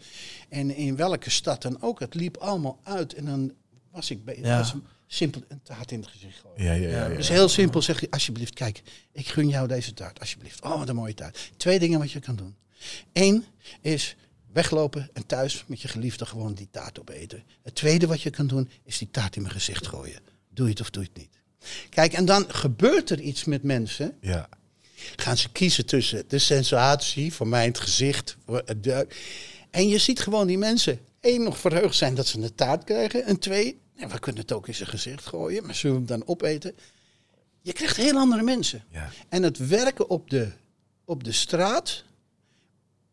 En 0.48 0.76
in 0.76 0.96
welke 0.96 1.30
stad 1.30 1.62
dan 1.62 1.82
ook, 1.82 2.00
het 2.00 2.14
liep 2.14 2.36
allemaal 2.36 2.78
uit. 2.82 3.14
En 3.14 3.24
dan 3.24 3.52
was 3.94 4.10
ik 4.10 4.24
bij, 4.24 4.38
Ja. 4.42 4.58
was 4.58 4.74
simpel 5.06 5.42
een 5.48 5.62
taart 5.62 5.90
in 5.92 6.00
het 6.00 6.08
gezicht 6.08 6.38
gooien. 6.38 6.64
Ja, 6.64 6.72
ja, 6.72 6.88
ja. 6.88 7.08
ja. 7.08 7.16
Dus 7.16 7.28
heel 7.28 7.48
simpel 7.48 7.82
zeg 7.82 8.00
je, 8.00 8.06
alsjeblieft, 8.10 8.54
kijk, 8.54 8.82
ik 9.12 9.26
gun 9.28 9.48
jou 9.48 9.68
deze 9.68 9.94
taart, 9.94 10.20
alsjeblieft. 10.20 10.62
Oh, 10.62 10.78
wat 10.78 10.88
een 10.88 10.94
mooie 10.96 11.14
taart. 11.14 11.50
Twee 11.56 11.78
dingen 11.78 11.98
wat 11.98 12.12
je 12.12 12.20
kan 12.20 12.36
doen. 12.36 12.54
Eén 13.12 13.44
is 13.80 14.16
weglopen 14.52 15.10
en 15.12 15.26
thuis 15.26 15.64
met 15.66 15.80
je 15.82 15.88
geliefde 15.88 16.26
gewoon 16.26 16.54
die 16.54 16.68
taart 16.70 17.00
opeten. 17.00 17.42
Het 17.62 17.74
tweede 17.74 18.06
wat 18.06 18.22
je 18.22 18.30
kan 18.30 18.46
doen, 18.46 18.70
is 18.84 18.98
die 18.98 19.08
taart 19.10 19.36
in 19.36 19.42
mijn 19.42 19.54
gezicht 19.54 19.86
gooien. 19.86 20.20
Doe 20.50 20.64
je 20.66 20.72
het 20.72 20.80
of 20.80 20.90
doe 20.90 21.02
je 21.02 21.08
het 21.12 21.18
niet. 21.18 21.38
Kijk, 21.88 22.12
en 22.12 22.24
dan 22.24 22.44
gebeurt 22.48 23.10
er 23.10 23.20
iets 23.20 23.44
met 23.44 23.62
mensen. 23.62 24.16
ja. 24.20 24.48
Gaan 25.16 25.36
ze 25.36 25.48
kiezen 25.52 25.86
tussen 25.86 26.24
de 26.28 26.38
sensatie, 26.38 27.32
voor 27.32 27.48
mij 27.48 27.64
het 27.64 27.78
gezicht. 27.78 28.36
voor 28.46 28.62
het 28.64 28.84
duik. 28.84 29.16
En 29.70 29.88
je 29.88 29.98
ziet 29.98 30.20
gewoon 30.20 30.46
die 30.46 30.58
mensen, 30.58 31.00
één, 31.20 31.42
nog 31.42 31.58
verheugd 31.58 31.96
zijn 31.96 32.14
dat 32.14 32.26
ze 32.26 32.38
een 32.40 32.54
taart 32.54 32.84
krijgen. 32.84 33.24
En 33.24 33.38
twee, 33.38 33.78
we 33.96 34.18
kunnen 34.18 34.42
het 34.42 34.52
ook 34.52 34.68
in 34.68 34.74
zijn 34.74 34.88
gezicht 34.88 35.26
gooien, 35.26 35.66
maar 35.66 35.74
zullen 35.74 35.96
we 35.96 36.12
hem 36.12 36.18
dan 36.20 36.28
opeten? 36.28 36.74
Je 37.60 37.72
krijgt 37.72 37.96
heel 37.96 38.16
andere 38.18 38.42
mensen. 38.42 38.84
Ja. 38.90 39.10
En 39.28 39.42
het 39.42 39.68
werken 39.68 40.10
op 40.10 40.30
de, 40.30 40.50
op 41.04 41.24
de 41.24 41.32
straat, 41.32 42.04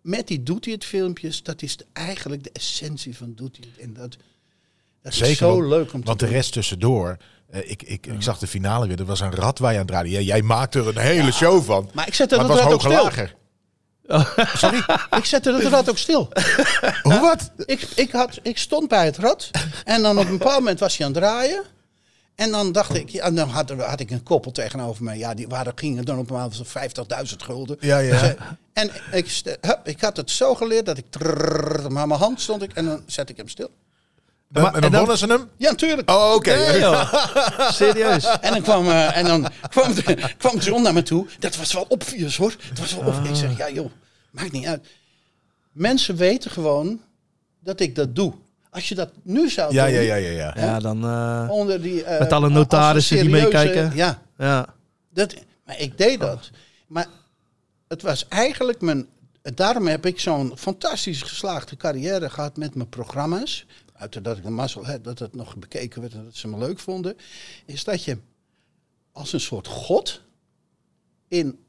met 0.02 0.28
die 0.28 0.44
doet 0.44 0.66
hij 0.66 0.74
het 0.74 0.86
filmpjes, 0.86 1.44
dat 1.44 1.62
is 1.62 1.78
de- 1.78 1.86
eigenlijk 1.94 2.44
de 2.44 2.50
essentie 2.54 3.18
van 3.18 3.34
doet 3.36 3.58
hij 3.58 3.68
het. 3.72 3.82
En 3.84 3.94
dat, 3.94 4.18
dat 5.02 5.14
Zeker, 5.14 5.32
is 5.32 5.38
zo 5.38 5.56
want- 5.58 5.68
leuk 5.70 5.94
om 5.94 6.00
te 6.02 6.06
Want 6.08 6.20
de 6.20 6.26
rest 6.26 6.52
tussendoor... 6.54 7.18
eh, 7.50 7.70
ik, 7.72 7.84
ik, 7.84 8.06
ik 8.08 8.22
zag 8.22 8.40
de 8.40 8.48
finale 8.48 8.88
weer. 8.88 9.00
Er 9.00 9.06
was 9.06 9.20
een 9.20 9.32
waar 9.60 9.72
je 9.74 9.78
aan 9.80 9.84
het 9.86 9.92
draaien. 9.92 10.12
Jij, 10.12 10.24
jij 10.24 10.42
maakte 10.42 10.80
er 10.80 10.88
een 10.88 10.98
hele 10.98 11.32
show 11.32 11.64
van. 11.64 11.90
Maar 11.94 12.08
ik 12.08 12.14
Maar 12.38 12.48
dat 12.48 12.58
het 12.58 12.66
was 12.66 12.74
ook 12.74 12.82
hoger 13.04 13.36
lager. 14.02 14.58
Sorry, 14.58 14.84
ik 15.18 15.26
zette 15.26 15.52
dat 15.52 15.62
rad 15.62 15.90
ook 15.90 15.98
stil. 15.98 16.30
Hoe 17.04 17.20
wat? 17.20 17.52
Ik, 17.66 17.88
ik, 17.96 18.12
had, 18.12 18.40
ik 18.42 18.58
stond 18.58 18.88
bij 18.88 19.06
het 19.06 19.18
rad 19.18 19.50
en 19.84 20.02
dan 20.02 20.18
op 20.20 20.26
een 20.26 20.38
bepaald 20.38 20.60
moment 20.60 20.80
was 20.80 20.98
hij 20.98 21.06
aan 21.08 21.14
het 21.14 21.22
draaien. 21.22 21.64
En 22.36 22.52
dan 22.52 22.72
dacht 22.72 22.96
ik, 22.96 23.10
ja, 23.10 23.32
dan 23.32 23.50
had, 23.50 23.70
had 23.70 24.00
ik 24.00 24.12
een 24.12 24.24
koppel 24.24 24.52
tegenover 24.52 25.04
me. 25.04 25.18
Ja, 25.18 25.34
die 25.34 25.48
waren, 25.48 25.72
gingen 25.76 26.06
dan 26.06 26.18
op 26.18 26.30
een 26.30 26.36
moment 26.36 26.68
50.000 27.30 27.36
gulden. 27.38 27.78
Ja, 27.80 27.98
ja. 27.98 28.18
Ze- 28.18 28.38
en 28.74 28.90
ik, 29.12 29.42
hup, 29.62 29.80
ik 29.84 30.02
had 30.02 30.18
het 30.18 30.32
zo 30.32 30.56
geleerd 30.56 30.86
dat 30.86 30.98
ik... 30.98 31.06
trrrr, 31.10 31.92
maar 31.92 32.08
mijn 32.08 32.20
hand 32.20 32.42
stond 32.42 32.62
ik 32.62 32.74
en 32.74 32.86
dan 32.86 33.04
zet 33.06 33.30
ik 33.30 33.38
hem 33.38 33.48
stil. 33.48 33.70
Dan, 34.52 34.64
Maar- 34.64 34.74
en 34.74 34.82
dan 34.82 34.84
en 34.84 34.92
dan- 34.92 35.00
wonnen 35.00 35.18
ze 35.18 35.26
hem? 35.28 35.50
Ja, 35.58 35.70
natuurlijk. 35.70 36.10
Oh, 36.10 36.34
oké. 36.36 36.56
Nee. 36.56 36.82
Serieus. 37.74 38.26
En 38.42 38.52
dan 38.54 38.62
kwam, 38.62 38.88
eh, 38.88 39.18
en 39.18 39.26
dan 39.26 39.48
kwam, 39.70 39.94
de, 39.94 40.34
kwam 40.38 40.58
John 40.58 40.82
naar 40.82 40.94
me 40.94 41.04
toe. 41.04 41.28
Dat 41.40 41.56
was 41.56 41.74
wel 41.74 41.86
obvious 41.90 42.38
hoor. 42.38 42.56
Het 42.70 42.80
was 42.80 42.96
wel 42.96 43.06
obvious. 43.08 43.42
Ik 43.42 43.50
zeg, 43.50 43.58
ja 43.58 43.70
joh, 43.70 43.92
maakt 44.32 44.52
niet 44.52 44.66
uit. 44.66 44.88
Mensen 45.72 46.16
weten 46.16 46.52
gewoon 46.52 47.02
dat 47.60 47.80
ik 47.80 47.96
dat 47.96 48.16
doe. 48.16 48.34
Als 48.70 48.90
je 48.90 48.96
dat 48.96 49.10
nu 49.24 49.50
zou 49.50 49.74
Ja, 49.74 49.86
doen, 49.86 49.94
ja, 49.94 50.00
ja, 50.02 50.16
ja, 50.16 50.30
ja. 50.32 50.54
Ja, 50.56 50.80
dan... 50.80 51.04
eh, 51.04 51.48
onder 51.50 51.82
die... 51.82 52.04
eh, 52.04 52.20
Met 52.20 52.32
alle 52.32 52.50
notarissen 52.50 53.18
die 53.20 53.30
meekijken. 53.30 53.92
Ja, 53.96 54.22
ja. 54.38 54.66
dat, 55.14 55.34
maar 55.66 55.80
ik 55.80 55.98
deed 55.98 56.20
dat. 56.20 56.50
Maar 56.88 57.08
het 57.88 58.02
was 58.02 58.28
eigenlijk 58.28 58.82
mijn... 58.82 59.08
Daarom 59.56 59.88
heb 59.88 60.06
ik 60.06 60.20
zo'n 60.20 60.54
fantastisch 60.58 61.22
geslaagde 61.22 61.78
carrière 61.78 62.30
gehad 62.30 62.58
met 62.58 62.76
mijn 62.76 62.90
programma's. 62.90 63.66
Uit 64.02 64.24
dat 64.24 64.38
ik 64.38 64.44
de 64.44 64.50
mazzel 64.50 64.86
had 64.86 65.04
dat 65.04 65.20
het 65.20 65.36
nog 65.36 65.56
bekeken 65.58 66.02
werd 66.02 66.14
en 66.14 66.24
dat 66.24 66.36
ze 66.36 66.48
me 66.48 66.58
leuk 66.58 66.80
vonden. 66.80 67.16
Is 67.66 67.84
dat 67.84 68.04
je 68.04 68.18
als 69.12 69.34
een 69.34 69.40
soort 69.40 69.68
god, 69.68 70.22
in, 71.28 71.60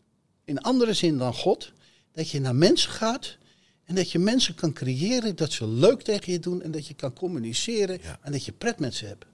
in 0.44 0.60
andere 0.60 0.92
zin 0.92 1.18
dan 1.18 1.34
god, 1.34 1.72
dat 2.12 2.30
je 2.30 2.40
naar 2.40 2.54
mensen 2.54 2.90
gaat 2.90 3.36
en 3.84 3.94
dat 3.94 4.12
je 4.12 4.18
mensen 4.18 4.54
kan 4.54 4.72
creëren 4.72 5.36
dat 5.36 5.52
ze 5.52 5.68
leuk 5.68 6.02
tegen 6.02 6.32
je 6.32 6.38
doen 6.38 6.62
en 6.62 6.70
dat 6.70 6.86
je 6.86 6.94
kan 6.94 7.12
communiceren 7.12 7.98
Ja. 8.02 8.18
en 8.22 8.32
dat 8.32 8.44
je 8.44 8.52
pret 8.52 8.78
met 8.78 8.94
ze 8.94 9.06
hebt. 9.06 9.24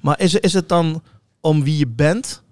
Maar 0.00 0.20
is, 0.20 0.34
is 0.34 0.52
het 0.52 0.68
dan 0.68 1.02
om 1.40 1.64
wie 1.64 1.78
je 1.78 1.86
bent? 1.86 2.42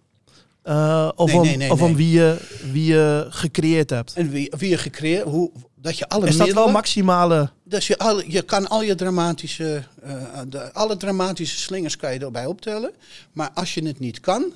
Eh, 0.62 1.10
of 1.14 1.30
Nee, 1.30 1.36
om, 1.40 1.46
nee, 1.46 1.56
nee, 1.56 1.70
of 1.70 1.82
om 1.82 1.96
wie, 1.96 2.10
je, 2.10 2.58
wie 2.72 2.84
je 2.84 3.26
gecreëerd 3.28 3.90
hebt? 3.90 4.14
En 4.14 4.30
wie, 4.30 4.52
wie 4.58 4.68
je 4.68 4.78
gecreëerd, 4.78 5.24
hoe, 5.24 5.50
dat 5.86 5.98
je 5.98 6.08
alle 6.08 6.26
Is 6.26 6.36
dat 6.36 6.52
wel 6.52 6.70
maximale... 6.70 7.50
Dus 7.64 7.86
je, 7.86 7.98
al, 7.98 8.22
je 8.22 8.42
kan 8.42 8.68
al 8.68 8.82
je 8.82 8.94
dramatische, 8.94 9.82
eh, 10.02 10.40
de, 10.48 10.72
alle 10.72 10.96
dramatische 10.96 11.58
slingers 11.58 11.96
kan 11.96 12.12
je 12.12 12.18
erbij 12.18 12.46
optellen. 12.46 12.92
Maar 13.32 13.50
als 13.50 13.74
je 13.74 13.86
het 13.86 13.98
niet 13.98 14.20
kan, 14.20 14.52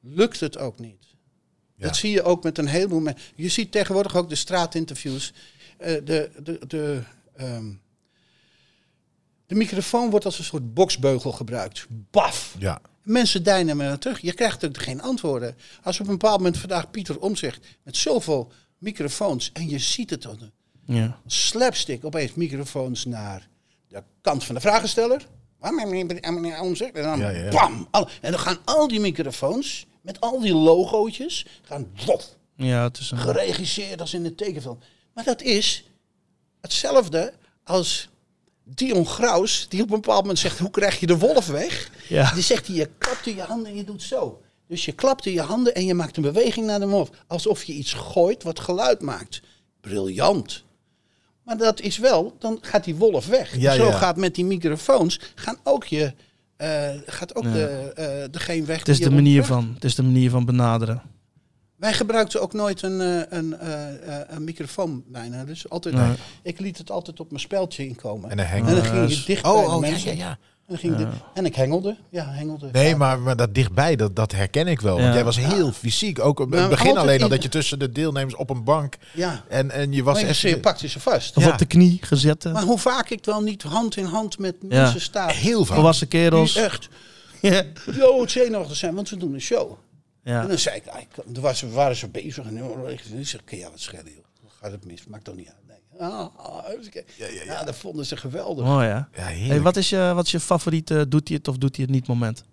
lukt 0.00 0.40
het 0.40 0.58
ook 0.58 0.78
niet. 0.78 1.06
Ja. 1.76 1.86
Dat 1.86 1.96
zie 1.96 2.10
je 2.10 2.22
ook 2.22 2.42
met 2.42 2.58
een 2.58 2.66
heleboel 2.66 3.00
mensen. 3.00 3.22
Je 3.34 3.48
ziet 3.48 3.72
tegenwoordig 3.72 4.16
ook 4.16 4.28
de 4.28 4.34
straatinterviews. 4.34 5.32
Eh, 5.78 5.94
de, 6.04 6.30
de, 6.42 6.60
de, 6.66 7.02
ehm, 7.36 7.72
de 9.46 9.54
microfoon 9.54 10.10
wordt 10.10 10.24
als 10.24 10.38
een 10.38 10.44
soort 10.44 10.74
boksbeugel 10.74 11.32
gebruikt. 11.32 11.86
Baf! 12.10 12.54
Ja. 12.58 12.80
Mensen 13.02 13.42
deinen 13.42 13.76
me 13.76 13.98
terug. 13.98 14.20
Je 14.20 14.32
krijgt 14.32 14.64
ook 14.64 14.82
geen 14.82 15.02
antwoorden. 15.02 15.56
Als 15.82 16.00
op 16.00 16.06
een 16.06 16.18
bepaald 16.18 16.38
moment 16.38 16.58
vandaag 16.58 16.90
Pieter 16.90 17.20
omzegt 17.20 17.66
met 17.82 17.96
zoveel 17.96 18.52
microfoons 18.80 19.50
en 19.52 19.68
je 19.68 19.78
ziet 19.78 20.10
het 20.10 20.22
dan 20.22 20.50
Ja. 20.84 21.20
slapstick 21.26 22.04
opeens 22.04 22.34
microfoons 22.34 23.04
naar 23.04 23.48
de 23.88 24.02
kant 24.20 24.44
van 24.44 24.54
de 24.54 24.60
vragensteller. 24.60 25.26
En 26.94 27.02
dan 27.02 27.18
Ja, 27.18 27.28
ja. 27.30 27.50
bam. 27.50 27.88
en 28.20 28.30
dan 28.30 28.40
gaan 28.40 28.58
al 28.64 28.88
die 28.88 29.00
microfoons 29.00 29.86
met 30.00 30.20
al 30.20 30.40
die 30.40 30.54
logootjes 30.54 31.46
gaan 31.62 31.86
wof, 32.06 32.36
ja, 32.56 32.82
het 32.82 32.98
is 32.98 33.10
een... 33.10 33.18
geregisseerd 33.18 34.00
als 34.00 34.14
in 34.14 34.24
een 34.24 34.34
tekenfilm. 34.34 34.78
Maar 35.14 35.24
dat 35.24 35.42
is 35.42 35.84
hetzelfde 36.60 37.32
als 37.64 38.08
Dion 38.64 39.06
Graus, 39.06 39.66
die 39.68 39.82
op 39.82 39.90
een 39.90 40.00
bepaald 40.00 40.20
moment 40.20 40.38
zegt: 40.38 40.58
Hoe 40.58 40.70
krijg 40.70 41.00
je 41.00 41.06
de 41.06 41.18
wolf 41.18 41.46
weg? 41.46 41.90
Ja. 42.08 42.32
Die 42.34 42.42
zegt: 42.42 42.66
Je 42.66 42.88
klapt 42.98 43.26
in 43.26 43.34
je 43.34 43.42
handen 43.42 43.70
en 43.70 43.76
je 43.76 43.84
doet 43.84 44.02
zo. 44.02 44.42
Dus 44.70 44.84
je 44.84 44.92
klapt 44.92 45.26
in 45.26 45.32
je 45.32 45.40
handen 45.40 45.74
en 45.74 45.84
je 45.84 45.94
maakt 45.94 46.16
een 46.16 46.22
beweging 46.22 46.66
naar 46.66 46.80
de 46.80 46.86
wolf. 46.88 47.10
Alsof 47.26 47.64
je 47.64 47.72
iets 47.72 47.92
gooit 47.92 48.42
wat 48.42 48.60
geluid 48.60 49.00
maakt. 49.02 49.40
Briljant. 49.80 50.64
Maar 51.44 51.56
dat 51.56 51.80
is 51.80 51.98
wel, 51.98 52.36
dan 52.38 52.58
gaat 52.60 52.84
die 52.84 52.94
wolf 52.94 53.26
weg. 53.26 53.56
Ja, 53.56 53.74
Zo 53.74 53.84
ja. 53.86 53.92
gaat 53.92 54.16
met 54.16 54.34
die 54.34 54.44
microfoons, 54.44 55.20
gaan 55.34 55.56
ook 55.64 55.84
je 55.84 56.12
eh, 56.56 56.88
gaat 57.06 57.34
ook 57.34 57.44
Ja. 57.44 57.52
de, 57.52 57.92
eh 57.94 58.30
degene 58.30 58.64
weg. 58.64 58.78
Het 58.78 58.88
is 58.88 58.96
die 58.98 59.08
de 59.08 59.14
manier 59.14 59.36
weg- 59.38 59.46
van, 59.46 59.70
het 59.74 59.84
is 59.84 59.94
de 59.94 60.02
manier 60.02 60.30
van 60.30 60.44
benaderen. 60.44 61.02
Wij 61.76 61.92
gebruikten 61.92 62.40
ook 62.42 62.52
nooit 62.52 62.82
een, 62.82 63.00
eh, 63.00 63.38
een, 63.38 63.58
eh, 63.58 64.18
eh, 64.20 64.26
een 64.28 64.44
microfoon 64.44 65.04
bijna. 65.06 65.44
Dus 65.44 65.68
altijd, 65.68 65.94
Nee. 65.94 66.14
ik 66.42 66.60
liet 66.60 66.78
het 66.78 66.90
altijd 66.90 67.20
op 67.20 67.28
mijn 67.30 67.40
speldje 67.42 67.86
inkomen. 67.86 68.24
En 68.24 68.30
En 68.30 68.36
dan 68.36 68.74
Ja, 68.74 68.82
ging 68.82 69.08
je 69.10 69.22
dicht 69.26 69.42
bij 69.42 69.52
Oh, 69.52 69.58
de 69.60 69.66
oh 69.66 69.72
ja, 69.84 69.90
mensen. 69.90 70.16
ja, 70.16 70.24
ja. 70.24 70.38
En, 70.70 70.78
ging 70.78 70.98
Ja. 70.98 71.10
en 71.34 71.44
ik 71.46 71.54
hengelde. 71.54 71.96
Ja, 72.10 72.26
hengelde. 72.30 72.68
Nee, 72.72 72.88
Ja. 72.88 72.96
maar, 72.96 73.18
maar 73.20 73.36
dat 73.36 73.54
dichtbij, 73.54 73.96
dat, 73.96 74.16
dat 74.16 74.32
herken 74.32 74.66
ik 74.66 74.80
wel. 74.80 74.94
Want 74.94 75.06
Ja. 75.06 75.12
jij 75.14 75.24
was 75.24 75.36
heel 75.36 75.72
fysiek. 75.72 76.18
Ook 76.20 76.40
op 76.40 76.48
Maar 76.48 76.60
het 76.60 76.68
begin 76.68 76.86
altijd 76.86 77.04
alleen 77.06 77.18
al 77.18 77.24
in- 77.24 77.30
dat 77.32 77.42
je 77.42 77.48
tussen 77.48 77.78
de 77.78 77.92
deelnemers 77.92 78.34
op 78.36 78.50
een 78.50 78.64
bank... 78.64 78.96
Ja, 79.14 79.44
En, 79.48 79.70
en 79.70 79.92
je 79.92 80.02
was 80.02 80.22
echt... 80.22 80.38
je 80.40 80.60
pakte 80.60 80.88
ze 80.88 81.00
vast. 81.00 81.36
Of 81.36 81.44
Ja. 81.44 81.50
op 81.52 81.58
de 81.58 81.64
knie 81.66 81.98
gezet. 82.00 82.44
Maar 82.44 82.62
hoe 82.62 82.78
vaak 82.78 83.10
ik 83.10 83.24
wel 83.24 83.42
niet 83.42 83.62
hand 83.62 83.96
in 83.96 84.04
hand 84.04 84.38
met 84.38 84.56
Ja. 84.60 84.66
mensen 84.82 85.00
sta. 85.00 85.26
Heel 85.26 85.64
vaak. 85.64 85.74
Volwassen 85.76 86.08
kerels. 86.08 86.52
Die 86.52 86.62
echt 86.62 86.88
Ja. 87.40 87.62
doodzenuwachtig 87.98 88.76
zijn, 88.76 88.94
want 88.94 89.08
ze 89.08 89.16
doen 89.16 89.34
een 89.34 89.40
show. 89.40 89.70
En 90.22 90.32
Ja. 90.32 90.46
dan 90.46 90.58
zei 90.58 90.76
ik, 90.76 90.86
ah, 90.86 91.00
ik- 91.00 91.24
toen 91.34 91.42
was, 91.42 91.58
ze- 91.58 91.70
waren 91.70 91.96
ze 91.96 92.08
bezig. 92.08 92.46
En 92.46 92.56
ik 92.88 93.00
zeg, 93.26 93.40
jij 93.46 93.60
wat 93.70 93.80
schelen, 93.80 94.04
joh. 94.04 94.50
Gaat 94.60 94.72
het 94.72 94.84
mis, 94.84 95.06
maakt 95.06 95.24
toch 95.24 95.36
niet 95.36 95.46
uit. 95.46 95.56
Ah, 96.00 96.64
even 96.68 96.90
kijken. 96.90 97.44
ja, 97.44 97.64
dat 97.64 97.76
vonden 97.76 98.06
ze 98.06 98.16
geweldig. 98.16 98.64
Mooi 98.64 98.86
hè. 98.86 98.94
Ja. 98.94 99.06
Hey, 99.12 99.60
wat, 99.60 99.76
is 99.76 99.88
je, 99.90 100.12
wat 100.14 100.24
is 100.26 100.30
je 100.30 100.40
favoriete 100.40 101.08
doet 101.08 101.28
hij 101.28 101.36
het 101.36 101.48
of 101.48 101.56
doet 101.58 101.76
hij 101.76 101.84
het 101.84 101.94
niet 101.94 102.06
moment? 102.06 102.44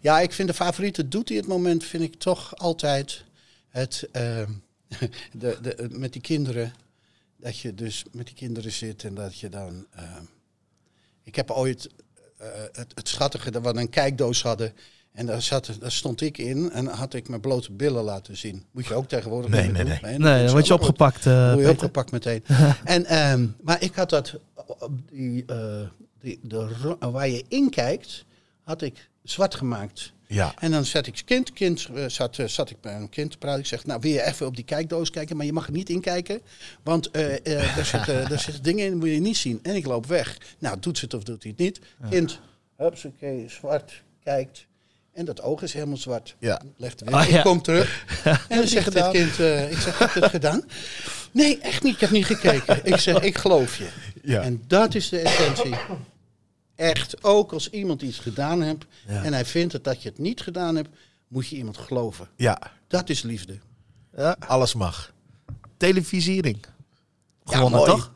Ja, 0.00 0.20
ik 0.20 0.32
vind 0.32 0.48
de 0.48 0.54
favoriete 0.54 1.08
doet 1.08 1.28
hij 1.28 1.38
het 1.38 1.46
moment, 1.46 1.84
vind 1.84 2.02
ik 2.02 2.14
toch 2.14 2.56
altijd 2.56 3.24
het, 3.68 4.08
ehm, 4.12 4.50
de, 5.32 5.58
de, 5.62 5.88
met 5.90 6.12
die 6.12 6.22
kinderen. 6.22 6.74
Dat 7.36 7.58
je 7.58 7.74
dus 7.74 8.04
met 8.12 8.26
die 8.26 8.34
kinderen 8.34 8.72
zit 8.72 9.04
en 9.04 9.14
dat 9.14 9.38
je 9.38 9.48
dan... 9.48 9.86
ehm, 9.90 10.24
ik 11.22 11.34
heb 11.34 11.50
ooit 11.50 11.88
eh, 12.38 12.48
het, 12.72 12.92
het 12.94 13.08
schattige, 13.08 13.50
dat 13.50 13.62
we 13.62 13.80
een 13.80 13.88
kijkdoos 13.88 14.42
hadden. 14.42 14.72
En 15.14 15.26
daar, 15.26 15.42
zat, 15.42 15.70
daar 15.80 15.92
stond 15.92 16.20
ik 16.20 16.38
in 16.38 16.70
en 16.70 16.86
had 16.86 17.14
ik 17.14 17.28
mijn 17.28 17.40
blote 17.40 17.72
billen 17.72 18.02
laten 18.04 18.36
zien. 18.36 18.64
Moet 18.70 18.86
je 18.86 18.94
ook 18.94 19.08
tegenwoordig 19.08 19.50
Nee, 19.50 19.70
nee, 19.70 19.84
doen. 19.84 19.98
Nee, 20.00 20.18
dat 20.18 20.44
dan 20.44 20.50
word 20.50 20.66
je 20.66 20.74
opgepakt. 20.74 21.26
eh, 21.26 21.52
Word 21.52 21.64
je 21.64 21.70
opgepakt 21.70 22.10
meteen. 22.10 22.44
en, 22.84 23.04
ehm, 23.04 23.46
maar 23.62 23.82
ik 23.82 23.94
had 23.94 24.10
dat, 24.10 24.38
op 24.66 24.90
die, 25.10 25.44
eh, 25.46 25.80
die, 26.20 26.40
de, 26.42 26.96
waar 26.98 27.28
je 27.28 27.44
in 27.48 27.70
kijkt, 27.70 28.24
had 28.62 28.82
ik 28.82 29.08
zwart 29.22 29.54
gemaakt. 29.54 30.12
Ja. 30.26 30.54
En 30.58 30.70
dan 30.70 30.84
zat 30.84 31.06
ik 31.06 31.22
kind, 31.24 31.52
kind 31.52 31.88
eh, 31.94 32.08
zat, 32.08 32.38
zat 32.46 32.70
ik 32.70 32.80
bij 32.80 32.94
een 32.94 33.08
kind 33.08 33.30
te 33.30 33.38
praten. 33.38 33.60
Ik 33.60 33.66
zeg, 33.66 33.86
nou 33.86 34.00
wil 34.00 34.10
je 34.12 34.22
even 34.24 34.46
op 34.46 34.56
die 34.56 34.64
kijkdoos 34.64 35.10
kijken, 35.10 35.36
maar 35.36 35.46
je 35.46 35.52
mag 35.52 35.66
er 35.66 35.72
niet 35.72 35.90
in 35.90 36.00
kijken. 36.00 36.40
Want 36.82 37.10
eh, 37.10 37.34
eh, 37.34 37.76
daar, 37.76 37.84
zitten, 37.84 38.28
daar 38.28 38.40
zitten 38.48 38.62
dingen 38.62 38.84
in, 38.84 38.90
die 38.90 39.00
moet 39.00 39.08
je 39.08 39.20
niet 39.20 39.36
zien. 39.36 39.58
En 39.62 39.74
ik 39.74 39.86
loop 39.86 40.06
weg. 40.06 40.38
Nou, 40.58 40.78
doet 40.80 40.98
ze 40.98 41.04
het 41.04 41.14
of 41.14 41.22
doet 41.22 41.42
hij 41.42 41.52
het 41.56 41.60
niet? 41.60 41.80
Kind, 42.10 42.40
hupsakee, 42.76 43.48
zwart, 43.48 44.02
kijkt. 44.22 44.66
En 45.14 45.24
dat 45.24 45.42
oog 45.42 45.62
is 45.62 45.72
helemaal 45.72 45.96
zwart. 45.96 46.36
Ja. 46.38 46.60
Legt 46.76 47.00
weer. 47.00 47.14
Ah, 47.14 47.28
ja. 47.28 47.36
Ik 47.38 47.42
kom 47.44 47.62
terug. 47.62 48.04
En 48.48 48.56
dan 48.58 48.66
zegt 48.68 48.84
dit 48.84 48.94
gedaan? 48.94 49.12
kind, 49.12 49.40
eh, 49.40 49.70
ik 49.70 49.78
zeg, 49.78 49.98
heb 49.98 50.10
je 50.14 50.20
het 50.20 50.30
gedaan? 50.30 50.62
Nee, 51.32 51.58
echt 51.60 51.82
niet. 51.82 51.94
Ik 51.94 52.00
heb 52.00 52.10
niet 52.10 52.24
gekeken. 52.26 52.80
Ik 52.86 52.96
zeg, 52.96 53.20
ik 53.22 53.38
geloof 53.38 53.76
je. 53.76 53.88
Ja. 54.22 54.40
En 54.42 54.62
dat 54.66 54.94
is 54.94 55.08
de 55.08 55.18
essentie. 55.18 55.74
Echt, 56.74 57.24
ook 57.24 57.52
als 57.52 57.70
iemand 57.70 58.02
iets 58.02 58.18
gedaan 58.18 58.60
hebt 58.62 58.86
Ja. 59.06 59.22
en 59.22 59.32
hij 59.32 59.44
vindt 59.44 59.72
het 59.72 59.84
dat 59.84 60.02
je 60.02 60.08
het 60.08 60.18
niet 60.18 60.40
gedaan 60.40 60.76
hebt, 60.76 60.88
moet 61.28 61.48
je 61.48 61.56
iemand 61.56 61.76
geloven. 61.78 62.28
ja, 62.36 62.58
Dat 62.88 63.08
is 63.08 63.22
liefde. 63.22 63.58
Ja. 64.16 64.36
alles 64.46 64.74
mag. 64.74 65.12
Televisiering. 65.76 66.58
Ja, 67.44 67.56
Gewonnen 67.56 67.84
toch? 67.84 68.12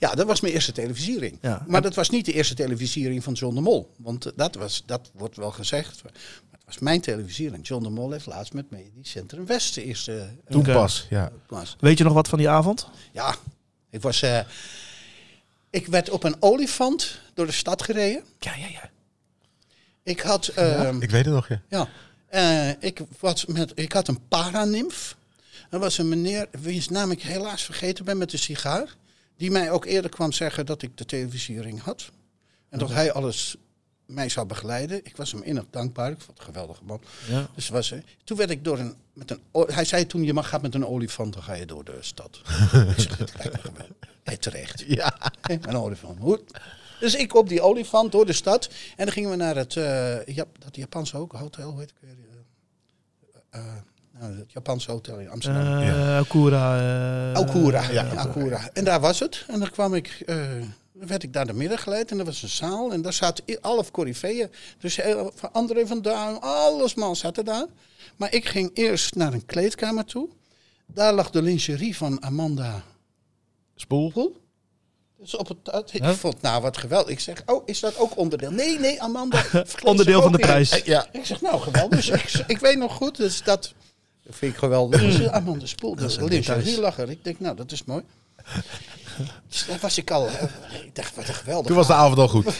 Ja, 0.00 0.14
dat 0.14 0.26
was 0.26 0.40
mijn 0.40 0.54
eerste 0.54 0.72
televisiering. 0.72 1.38
Ja. 1.40 1.64
Maar 1.68 1.82
dat 1.82 1.94
was 1.94 2.10
niet 2.10 2.24
de 2.24 2.32
eerste 2.32 2.54
televisiering 2.54 3.24
van 3.24 3.32
John 3.32 3.54
de 3.54 3.60
Mol. 3.60 3.90
Want 3.96 4.26
eh, 4.26 4.32
dat, 4.36 4.54
was, 4.54 4.82
dat 4.86 5.10
wordt 5.14 5.36
wel 5.36 5.50
gezegd. 5.50 6.02
Maar 6.02 6.12
het 6.50 6.64
was 6.64 6.78
mijn 6.78 7.00
televisiering. 7.00 7.66
John 7.66 7.82
de 7.82 7.90
Mol 7.90 8.10
heeft 8.10 8.26
laatst 8.26 8.52
met 8.52 8.70
Medisch 8.70 9.10
Centrum 9.10 9.46
West 9.46 9.74
de 9.74 9.84
eerste 9.84 10.18
eh, 10.18 10.24
Toen 10.50 10.60
Oké. 10.60 10.72
pas, 10.72 11.06
ja. 11.10 11.32
was. 11.48 11.76
Weet 11.80 11.98
je 11.98 12.04
nog 12.04 12.12
wat 12.12 12.28
van 12.28 12.38
die 12.38 12.48
avond? 12.48 12.88
Ja, 13.12 13.34
ik 13.90 14.02
was... 14.02 14.22
eh, 14.22 14.40
ik 15.70 15.86
werd 15.86 16.10
op 16.10 16.24
een 16.24 16.36
olifant 16.40 17.20
door 17.34 17.46
de 17.46 17.52
stad 17.52 17.82
gereden. 17.82 18.22
Ja, 18.38 18.54
ja, 18.56 18.66
ja. 18.68 18.90
Ik 20.02 20.20
had... 20.20 20.46
ehm, 20.48 21.02
Ik 21.02 21.10
weet 21.10 21.24
het 21.24 21.34
nog, 21.34 21.48
ja. 21.48 21.62
Ja, 21.68 21.88
eh, 22.26 22.82
ik, 22.88 23.00
was 23.20 23.44
met, 23.46 23.72
ik 23.74 23.92
had 23.92 24.08
een 24.08 24.28
paranimf. 24.28 25.16
Dat 25.70 25.80
was 25.80 25.98
een 25.98 26.08
meneer, 26.08 26.48
wiens 26.60 26.88
naam 26.88 27.10
ik 27.10 27.22
helaas 27.22 27.62
vergeten 27.62 28.04
ben 28.04 28.18
met 28.18 28.30
de 28.30 28.36
sigaar. 28.36 28.96
Die 29.40 29.50
mij 29.50 29.70
ook 29.70 29.84
eerder 29.84 30.10
kwam 30.10 30.32
zeggen 30.32 30.66
dat 30.66 30.82
ik 30.82 30.96
de 30.96 31.04
televisiering 31.04 31.82
had. 31.82 32.10
En 32.68 32.78
dat 32.78 32.90
hij 32.90 33.12
alles 33.12 33.56
mij 34.06 34.28
zou 34.28 34.46
begeleiden. 34.46 35.04
Ik 35.04 35.16
was 35.16 35.32
hem 35.32 35.42
innig 35.42 35.64
dankbaar. 35.70 36.10
Ik 36.10 36.20
vond 36.20 36.38
het 36.38 36.38
een 36.38 36.44
geweldige 36.54 36.84
man. 36.84 37.00
Ja. 37.28 37.48
Dus 37.54 37.68
was, 37.68 37.90
hij- 37.90 38.04
toen 38.24 38.36
werd 38.36 38.50
ik 38.50 38.64
door 38.64 38.78
een, 38.78 38.94
met 39.12 39.30
een... 39.30 39.40
Hij 39.66 39.84
zei 39.84 40.06
toen, 40.06 40.22
je 40.24 40.32
mag 40.32 40.48
gaat 40.48 40.62
met 40.62 40.74
een 40.74 40.86
olifant, 40.86 41.32
dan 41.32 41.42
ga 41.42 41.52
je 41.54 41.66
door 41.66 41.84
de 41.84 41.96
stad. 42.00 42.36
ik 42.38 43.00
zeg, 43.00 43.16
dat 43.16 43.32
lijkt 43.38 43.62
me. 43.78 43.84
Hey, 44.22 44.36
terecht. 44.36 44.80
Ja. 44.98 45.32
Een 45.42 45.76
olifant. 45.76 46.18
Goed. 46.20 46.42
Dus 47.00 47.14
ik 47.14 47.34
op 47.34 47.48
die 47.48 47.60
olifant 47.60 48.12
door 48.12 48.26
de 48.26 48.32
stad. 48.32 48.66
En 48.96 49.04
dan 49.04 49.12
gingen 49.14 49.30
we 49.30 49.36
naar 49.36 49.56
het, 49.56 49.76
eh, 49.76 50.24
Jap- 50.26 50.60
dat 50.60 50.76
Japanse 50.76 51.16
ook, 51.16 51.32
hotel, 51.32 51.76
weet 51.76 51.90
ik 51.90 51.96
weer. 52.00 52.16
eh, 53.50 53.60
eh, 53.60 53.76
nou, 54.20 54.38
het 54.38 54.52
Japanse 54.52 54.90
hotel 54.90 55.18
in 55.18 55.30
Amsterdam. 55.30 55.78
Eh 55.78 55.86
Ja. 55.86 56.18
Akura. 56.18 56.78
eh, 57.32 57.40
Akura. 57.40 57.82
ja, 57.82 57.90
Ja, 57.90 58.12
Akura. 58.14 58.68
En 58.72 58.84
daar 58.84 59.00
was 59.00 59.18
het. 59.20 59.44
En 59.48 59.58
dan 59.58 59.70
kwam 59.70 59.94
ik, 59.94 60.22
eh, 60.26 60.36
werd 60.92 61.22
ik 61.22 61.30
naar 61.30 61.46
de 61.46 61.52
middag 61.52 61.82
geleid. 61.82 62.10
En 62.10 62.18
er 62.18 62.24
was 62.24 62.42
een 62.42 62.48
zaal. 62.48 62.92
En 62.92 63.02
daar 63.02 63.12
zaten 63.12 63.44
alle 63.60 63.84
coryfeeën. 63.92 64.50
Dus 64.78 64.98
van 65.34 65.52
André 65.52 65.86
van 65.86 66.02
Duin, 66.02 66.40
alles 66.40 66.94
man 66.94 67.16
zaten 67.16 67.44
daar. 67.44 67.66
Maar 68.16 68.34
ik 68.34 68.48
ging 68.48 68.70
eerst 68.74 69.14
naar 69.14 69.32
een 69.32 69.46
kleedkamer 69.46 70.04
toe. 70.04 70.28
Daar 70.86 71.12
lag 71.12 71.30
de 71.30 71.42
lingerie 71.42 71.96
van 71.96 72.22
Amanda 72.22 72.82
Spoel. 73.76 74.10
Poel. 74.10 74.36
Dus 75.18 75.36
op 75.36 75.48
het, 75.48 75.92
ik 75.92 76.04
vond, 76.04 76.42
nou 76.42 76.62
wat 76.62 76.76
geweldig. 76.76 77.10
Ik 77.10 77.20
zeg, 77.20 77.42
oh, 77.46 77.62
is 77.66 77.80
dat 77.80 77.98
ook 77.98 78.16
onderdeel? 78.16 78.50
Nee, 78.50 78.78
nee, 78.78 79.02
Amanda. 79.02 79.44
Onderdeel 79.84 80.22
van 80.22 80.32
de 80.32 80.38
in. 80.38 80.46
prijs. 80.46 80.80
Ja. 80.84 81.06
Ik 81.12 81.26
zeg, 81.26 81.40
nou 81.40 81.60
geweldig. 81.60 82.04
Dus 82.06 82.08
ik, 82.38 82.44
ik 82.46 82.58
weet 82.58 82.78
nog 82.78 82.92
goed, 82.94 83.16
dus 83.16 83.42
dat, 83.42 83.74
dat 84.30 84.38
vind 84.38 84.52
ik 84.52 84.58
geweldig. 84.58 85.00
Spoel, 85.62 85.94
Dat 85.94 86.04
de 86.04 86.08
zijn 86.08 86.28
lingerie 86.28 86.62
details. 86.62 86.76
lag 86.76 86.98
er. 86.98 87.10
Ik 87.10 87.24
denk, 87.24 87.40
nou, 87.40 87.56
dat 87.56 87.72
is 87.72 87.84
mooi. 87.84 88.02
Dus 89.48 89.66
was 89.80 89.98
ik 89.98 90.10
al, 90.10 90.26
eh, 90.28 90.42
ik 90.84 90.94
dacht, 90.94 91.14
wat 91.14 91.28
een 91.28 91.34
geweldig. 91.34 91.66
Toen 91.66 91.76
was 91.76 91.86
de 91.86 91.92
avond 91.92 92.18
al 92.18 92.28
goed. 92.28 92.54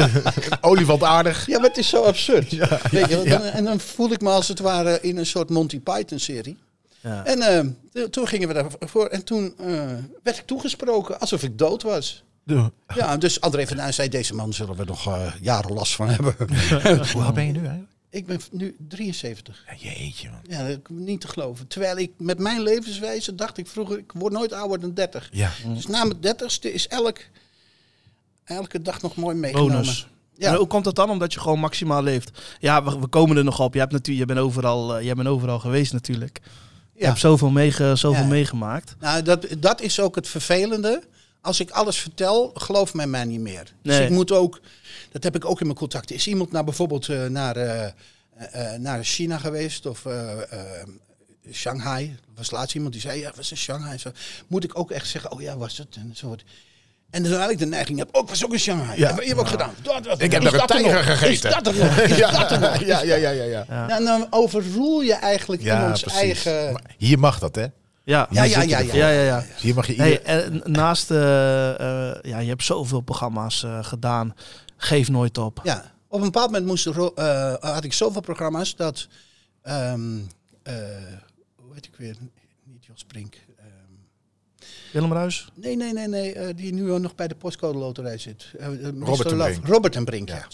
Olifant 0.60 1.02
aardig. 1.02 1.46
Ja, 1.46 1.58
maar 1.58 1.68
het 1.68 1.78
is 1.78 1.88
zo 1.88 2.02
absurd. 2.02 2.50
Weet 2.90 3.08
je, 3.08 3.22
dan, 3.28 3.42
en 3.42 3.64
dan 3.64 3.80
voel 3.80 4.10
ik 4.12 4.20
me 4.20 4.30
als 4.30 4.48
het 4.48 4.58
ware 4.58 5.00
in 5.00 5.16
een 5.16 5.26
soort 5.26 5.50
Monty 5.50 5.80
Python 5.80 6.18
serie. 6.18 6.58
Ja. 7.00 7.24
En 7.24 7.42
eh, 7.92 8.02
toen 8.02 8.26
gingen 8.28 8.48
we 8.48 8.54
daarvoor 8.54 9.06
en 9.06 9.24
toen 9.24 9.54
eh, 9.58 9.66
werd 10.22 10.38
ik 10.38 10.46
toegesproken 10.46 11.20
alsof 11.20 11.42
ik 11.42 11.58
dood 11.58 11.82
was. 11.82 12.22
Ja, 12.94 13.16
dus 13.16 13.40
André 13.40 13.66
van 13.66 13.76
Duin 13.76 13.94
zei, 13.94 14.08
deze 14.08 14.34
man 14.34 14.52
zullen 14.52 14.76
we 14.76 14.84
nog 14.84 15.18
jaren 15.40 15.72
last 15.72 15.94
van 15.94 16.08
hebben. 16.08 16.34
Hoe 17.12 17.22
oud 17.22 17.34
ben 17.34 17.46
je 17.46 17.52
nu 17.52 17.58
eigenlijk? 17.58 17.91
Ik 18.12 18.26
ben 18.26 18.40
nu 18.50 18.76
73. 18.88 19.64
Ja, 19.66 19.90
jeetje 19.90 20.30
man. 20.30 20.40
Ja, 20.42 20.68
dat 20.68 20.88
niet 20.88 21.20
te 21.20 21.28
geloven. 21.28 21.66
Terwijl 21.66 21.96
ik 21.98 22.10
met 22.18 22.38
mijn 22.38 22.62
levenswijze 22.62 23.34
dacht 23.34 23.58
ik 23.58 23.66
vroeger, 23.66 23.98
ik 23.98 24.12
word 24.14 24.32
nooit 24.32 24.52
ouder 24.52 24.80
dan 24.80 24.94
30. 24.94 25.28
Ja. 25.32 25.50
Dus 25.74 25.86
na 25.86 26.04
mijn 26.04 26.18
30ste 26.36 26.72
is 26.72 26.88
elk, 26.88 27.18
elke 28.44 28.82
dag 28.82 29.02
nog 29.02 29.16
mooi 29.16 29.36
meegenomen. 29.36 29.72
Bonus. 29.76 30.06
Ja. 30.36 30.50
En 30.50 30.56
hoe 30.56 30.66
komt 30.66 30.84
dat 30.84 30.94
dan? 30.94 31.10
Omdat 31.10 31.32
je 31.32 31.40
gewoon 31.40 31.58
maximaal 31.58 32.02
leeft. 32.02 32.30
Ja, 32.58 32.84
we, 32.84 32.98
we 32.98 33.06
komen 33.06 33.36
er 33.36 33.44
nog 33.44 33.60
op. 33.60 33.74
Je, 33.74 33.80
hebt 33.80 33.92
natuurlijk, 33.92 34.28
je, 34.28 34.34
bent 34.34 34.46
overal, 34.46 34.96
eh, 34.96 35.04
jij 35.04 35.14
bent 35.14 35.28
overal 35.28 35.58
geweest 35.58 35.92
natuurlijk. 35.92 36.40
Je 36.94 37.00
Ja. 37.00 37.06
hebt 37.06 37.18
zoveel, 37.20 37.50
meege, 37.50 37.92
zoveel 37.96 38.22
Ja. 38.22 38.28
meegemaakt. 38.28 38.94
Nou, 39.00 39.22
dat, 39.22 39.46
dat 39.58 39.80
is 39.80 40.00
ook 40.00 40.14
het 40.14 40.28
vervelende. 40.28 41.02
Als 41.42 41.60
ik 41.60 41.70
alles 41.70 41.98
vertel, 41.98 42.50
gelooft 42.54 42.94
men 42.94 43.10
mij 43.10 43.24
niet 43.24 43.40
meer. 43.40 43.72
Dus 43.82 43.98
ik 43.98 44.10
moet 44.10 44.32
ook, 44.32 44.60
dat 45.12 45.22
heb 45.22 45.36
ik 45.36 45.44
ook 45.44 45.60
in 45.60 45.66
mijn 45.66 45.78
contacten. 45.78 46.16
Is 46.16 46.26
iemand 46.26 46.52
nou 46.52 46.64
bijvoorbeeld 46.64 47.08
eh, 47.08 47.24
naar, 47.24 47.56
eh, 47.56 47.84
eh, 48.34 48.80
naar 48.80 49.04
China 49.04 49.38
geweest 49.38 49.86
of 49.86 50.06
Shanghai? 51.52 52.04
Er 52.08 52.32
was 52.34 52.50
laatst 52.50 52.74
iemand 52.74 52.92
die 52.92 53.02
zei, 53.02 53.20
ja, 53.20 53.32
was 53.36 53.50
in 53.50 53.56
Shanghai. 53.56 53.98
Zo. 53.98 54.10
Moet 54.46 54.64
ik 54.64 54.78
ook 54.78 54.90
echt 54.90 55.08
zeggen, 55.08 55.32
oh 55.32 55.40
ja, 55.40 55.56
was 55.56 55.78
het? 55.78 55.96
En 55.96 56.12
zo 56.14 56.26
wordt. 56.26 56.44
En 57.10 57.22
dan 57.22 57.40
had 57.40 57.50
ik 57.50 57.58
de 57.58 57.66
neiging, 57.66 57.98
heb, 57.98 58.16
oh, 58.16 58.22
ik 58.22 58.28
was 58.28 58.44
ook 58.44 58.52
in 58.52 58.58
Shanghai. 58.58 58.98
Ja. 58.98 59.08
Ja. 59.08 59.20
Je 59.20 59.26
hebt 59.26 59.40
ook 59.40 59.48
gedaan. 59.48 59.74
Dat, 59.82 60.04
dat, 60.04 60.22
Ik 60.22 60.32
heb 60.32 60.42
daar 60.42 60.54
een 60.54 60.60
er 60.60 60.66
tijger 60.66 60.92
nog? 60.92 61.04
gegeten. 61.04 61.30
Is 61.30 61.40
dat 61.40 61.66
er 61.66 61.74
nog? 61.74 61.98
Is 61.98 62.18
dat 62.38 62.50
er 62.50 62.60
nog? 62.60 62.84
Ja, 62.84 63.02
ja, 63.02 63.14
ja, 63.16 63.30
ja, 63.30 63.44
ja. 63.44 63.64
Ja. 63.68 63.86
Nou, 63.86 64.04
dan 64.04 64.26
overroel 64.30 65.00
je 65.00 65.14
eigenlijk 65.14 65.62
Ja, 65.62 65.78
iemands 65.78 66.00
precies. 66.00 66.20
eigen... 66.20 66.72
Maar 66.72 66.94
hier 66.98 67.18
mag 67.18 67.38
dat, 67.38 67.54
hè? 67.54 67.66
Ja, 68.04 68.26
Ja, 68.30 68.42
Hier 68.42 68.50
ja, 68.52 68.62
ja, 68.62 68.78
ervoor. 68.78 68.96
ja, 68.98 69.08
ja, 69.10 69.22
ja. 69.24 69.44
Hier 69.58 69.74
mag 69.74 69.86
je 69.86 69.94
Hey, 69.94 70.10
ieder... 70.10 70.24
en 70.26 70.62
naast, 70.72 71.10
eh, 71.10 71.70
eh, 72.10 72.16
ja, 72.22 72.38
je 72.38 72.48
hebt 72.48 72.64
zoveel 72.64 73.00
programma's 73.00 73.62
eh, 73.62 73.84
gedaan. 73.84 74.34
Geef 74.76 75.08
nooit 75.08 75.38
op. 75.38 75.60
Ja, 75.62 75.92
op 76.08 76.18
een 76.18 76.24
bepaald 76.24 76.46
moment 76.50 76.66
moest 76.66 76.84
had 77.60 77.84
ik 77.84 77.92
zoveel 77.92 78.20
programma's 78.20 78.76
dat. 78.76 79.08
ehm, 79.62 80.18
eh, 80.62 80.74
hoe 81.56 81.74
heet 81.74 81.86
ik 81.86 81.94
weer? 81.96 82.16
Niet 82.64 82.86
Jos 82.86 83.04
Brink. 83.04 83.34
ehm, 83.58 83.66
Willem 84.92 85.12
Ruis? 85.12 85.48
Nee, 85.54 85.76
nee, 85.76 85.92
nee, 85.92 86.08
nee. 86.08 86.32
eh, 86.34 86.56
die 86.56 86.72
nu 86.74 86.98
nog 86.98 87.14
bij 87.14 87.28
de 87.28 87.34
postcode 87.34 87.78
loterij 87.78 88.18
zit. 88.18 88.50
Mr. 88.58 88.92
Robert 89.06 89.30
en 89.30 89.36
Love. 89.36 89.50
Brink. 89.50 89.66
Robert 89.66 89.96
en 89.96 90.04
Brink, 90.04 90.28
ja. 90.28 90.34
Ja. 90.34 90.46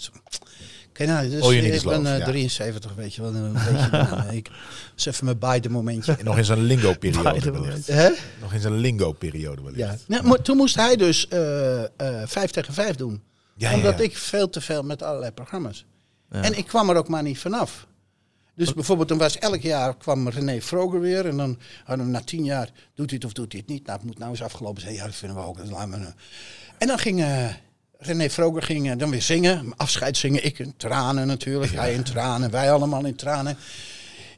Kijk 0.98 1.10
nou, 1.10 1.28
dus 1.28 1.48
need 1.48 1.64
ik 1.64 1.72
is 1.72 1.82
ben 1.82 2.02
love, 2.02 2.12
eh, 2.12 2.18
ja. 2.18 2.24
73, 2.24 2.94
weet 2.94 3.14
je 3.14 3.22
wel. 3.22 3.34
Een 3.34 3.52
beetje, 3.52 3.98
eh, 4.28 4.32
ik 4.32 4.50
was 4.94 5.06
even 5.06 5.24
mijn 5.24 5.38
beide 5.38 5.68
momentje. 5.68 6.12
En 6.12 6.24
nog 6.24 6.38
in 6.38 6.44
zijn 6.44 6.62
lingo-periode 6.62 7.50
wellicht. 7.50 7.86
Hè? 7.86 8.10
Nog 8.40 8.52
in 8.52 8.60
zijn 8.60 8.76
lingo-periode 8.76 9.62
wellicht. 9.62 9.78
Ja. 9.78 9.96
Nou, 10.06 10.26
maar 10.26 10.42
toen 10.42 10.56
moest 10.56 10.74
hij 10.74 10.96
dus 10.96 11.28
eh, 11.28 11.82
eh, 11.82 11.88
vijf 12.24 12.50
tegen 12.50 12.74
vijf 12.74 12.96
doen. 12.96 13.22
Ja, 13.54 13.74
omdat 13.74 13.98
ja. 13.98 14.04
ik 14.04 14.16
veel 14.16 14.50
te 14.50 14.60
veel 14.60 14.82
met 14.82 15.02
allerlei 15.02 15.30
programma's. 15.30 15.84
Ja. 16.30 16.42
En 16.42 16.58
ik 16.58 16.66
kwam 16.66 16.90
er 16.90 16.96
ook 16.96 17.08
maar 17.08 17.22
niet 17.22 17.38
vanaf. 17.38 17.86
Dus 18.54 18.74
bijvoorbeeld, 18.74 19.08
dan 19.08 19.18
was 19.18 19.38
elk 19.38 19.60
jaar 19.60 19.96
kwam 19.96 20.28
René 20.28 20.60
Vroger 20.60 21.00
weer. 21.00 21.26
En 21.26 21.36
dan 21.36 21.58
hadden 21.84 22.06
we 22.06 22.12
na 22.12 22.20
tien 22.20 22.44
jaar, 22.44 22.70
doet 22.94 23.10
hij 23.10 23.14
het 23.14 23.24
of 23.24 23.32
doet 23.32 23.52
hij 23.52 23.60
het 23.60 23.70
niet? 23.70 23.86
Nou, 23.86 23.98
het 23.98 24.06
moet 24.06 24.18
nou 24.18 24.30
eens 24.30 24.42
afgelopen 24.42 24.82
zijn. 24.82 24.94
Ja, 24.94 25.04
dat 25.04 25.14
vinden 25.14 25.36
we 25.36 25.42
ook. 25.42 25.56
Dat 25.56 25.70
laten 25.70 25.90
we. 25.90 26.12
En 26.78 26.86
dan 26.86 26.98
ging 26.98 27.20
eh, 27.20 27.46
René 27.98 28.30
Vroger 28.30 28.62
ging, 28.62 28.90
eh, 28.90 28.98
dan 28.98 29.10
weer 29.10 29.22
zingen. 29.22 29.72
Afscheid 29.76 30.16
zingen. 30.16 30.44
Ik 30.44 30.58
in 30.58 30.74
tranen 30.76 31.26
natuurlijk. 31.26 31.72
Hij 31.72 31.94
in 31.94 32.02
tranen. 32.02 32.50
Wij 32.50 32.72
allemaal 32.72 33.04
in 33.04 33.16
tranen. 33.16 33.56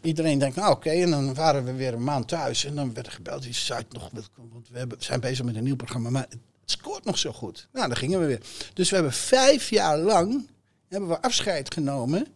Iedereen 0.02 0.38
denkt, 0.38 0.56
nou 0.56 0.72
oké. 0.72 0.90
En 0.90 1.11
dan 1.11 1.34
waren 1.34 1.64
we 1.64 1.72
weer 1.72 1.92
een 1.92 2.04
maand 2.04 2.28
thuis. 2.28 2.64
En 2.64 2.74
dan 2.74 2.94
werd 2.94 3.06
er 3.06 3.12
gebeld. 3.12 3.42
Die 3.42 3.54
zei 3.54 3.82
nog, 3.88 4.11
want 4.34 4.68
we 4.68 4.78
hebben, 4.78 4.96
zijn 5.00 5.20
bezig 5.20 5.44
met 5.44 5.56
een 5.56 5.64
nieuw 5.64 5.76
programma. 5.76 6.11
Maar 6.11 6.26
het 6.30 6.38
scoort 6.64 7.04
nog 7.04 7.18
zo 7.18 7.32
goed. 7.32 7.68
Nou, 7.72 7.88
dan 7.88 7.96
gingen 7.96 8.20
we 8.20 8.26
weer. 8.26 8.40
Dus 8.74 8.88
we 8.88 8.94
hebben 8.94 9.12
vijf 9.12 9.70
jaar 9.70 9.98
lang 9.98 10.48
hebben 10.88 11.08
we 11.08 11.22
afscheid 11.22 11.74
genomen 11.74 12.26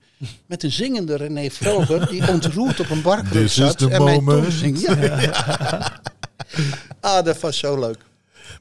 met 0.46 0.62
een 0.62 0.72
zingende 0.72 1.16
René 1.16 1.50
Vroger 1.50 2.08
die 2.08 2.28
ontroerd 2.32 2.80
op 2.80 2.90
een 2.90 3.02
barkruk 3.02 3.48
zat 3.48 3.80
en 3.82 4.04
mij 4.04 4.20
moment. 4.20 4.80
Ja. 4.80 6.00
ah, 7.00 7.24
dat 7.24 7.40
was 7.40 7.58
zo 7.58 7.78
leuk. 7.78 7.98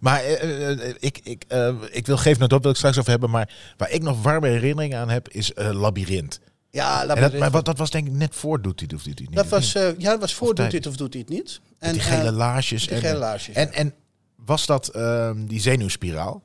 Maar 0.03 0.19
eh, 0.23 0.71
eh, 0.71 0.95
ik, 0.99 1.19
ik, 1.23 1.43
eh, 1.47 1.73
ik 1.91 2.05
wil 2.05 2.17
geven 2.17 2.41
het 2.43 2.53
op, 2.53 2.61
wil 2.61 2.71
ik 2.71 2.77
straks 2.77 2.97
over 2.97 3.09
hebben. 3.11 3.29
Maar 3.29 3.53
waar 3.77 3.89
ik 3.91 4.01
nog 4.01 4.21
warme 4.21 4.47
herinneringen 4.47 4.99
aan 4.99 5.09
heb, 5.09 5.29
is 5.29 5.53
eh 5.53 5.69
Labyrinth. 5.71 6.39
Ja, 6.69 7.05
dat, 7.05 7.33
maar 7.33 7.51
wat, 7.51 7.65
dat 7.65 7.77
was 7.77 7.89
denk 7.89 8.07
ik 8.07 8.13
net 8.13 8.35
voor 8.35 8.61
Doet 8.61 8.79
hij 8.79 8.89
of 8.95 9.03
Doet 9.03 9.03
hij 9.03 9.11
het 9.17 9.19
niet. 9.29 9.35
dat 9.35 9.47
was, 9.47 9.75
eh, 9.75 9.97
ja, 9.97 10.09
dat 10.11 10.19
was 10.19 10.33
voor 10.33 10.47
Of 10.49 10.53
doet 10.55 10.71
dit 10.71 10.87
of 10.87 10.95
doet 10.95 11.13
hij 11.13 11.21
het 11.27 11.31
niet. 11.37 11.59
En, 11.79 11.91
die 11.91 12.01
gele 12.01 12.27
eh, 12.29 12.35
laarsjes. 12.35 12.81
die 12.87 12.95
en, 12.95 13.01
gele 13.01 13.17
laarsjes, 13.17 13.55
En, 13.55 13.67
ja. 13.67 13.71
en 13.73 13.93
was 14.35 14.65
dat 14.65 14.87
ehm, 14.87 15.45
die 15.45 15.59
zenuwspiraal? 15.61 16.43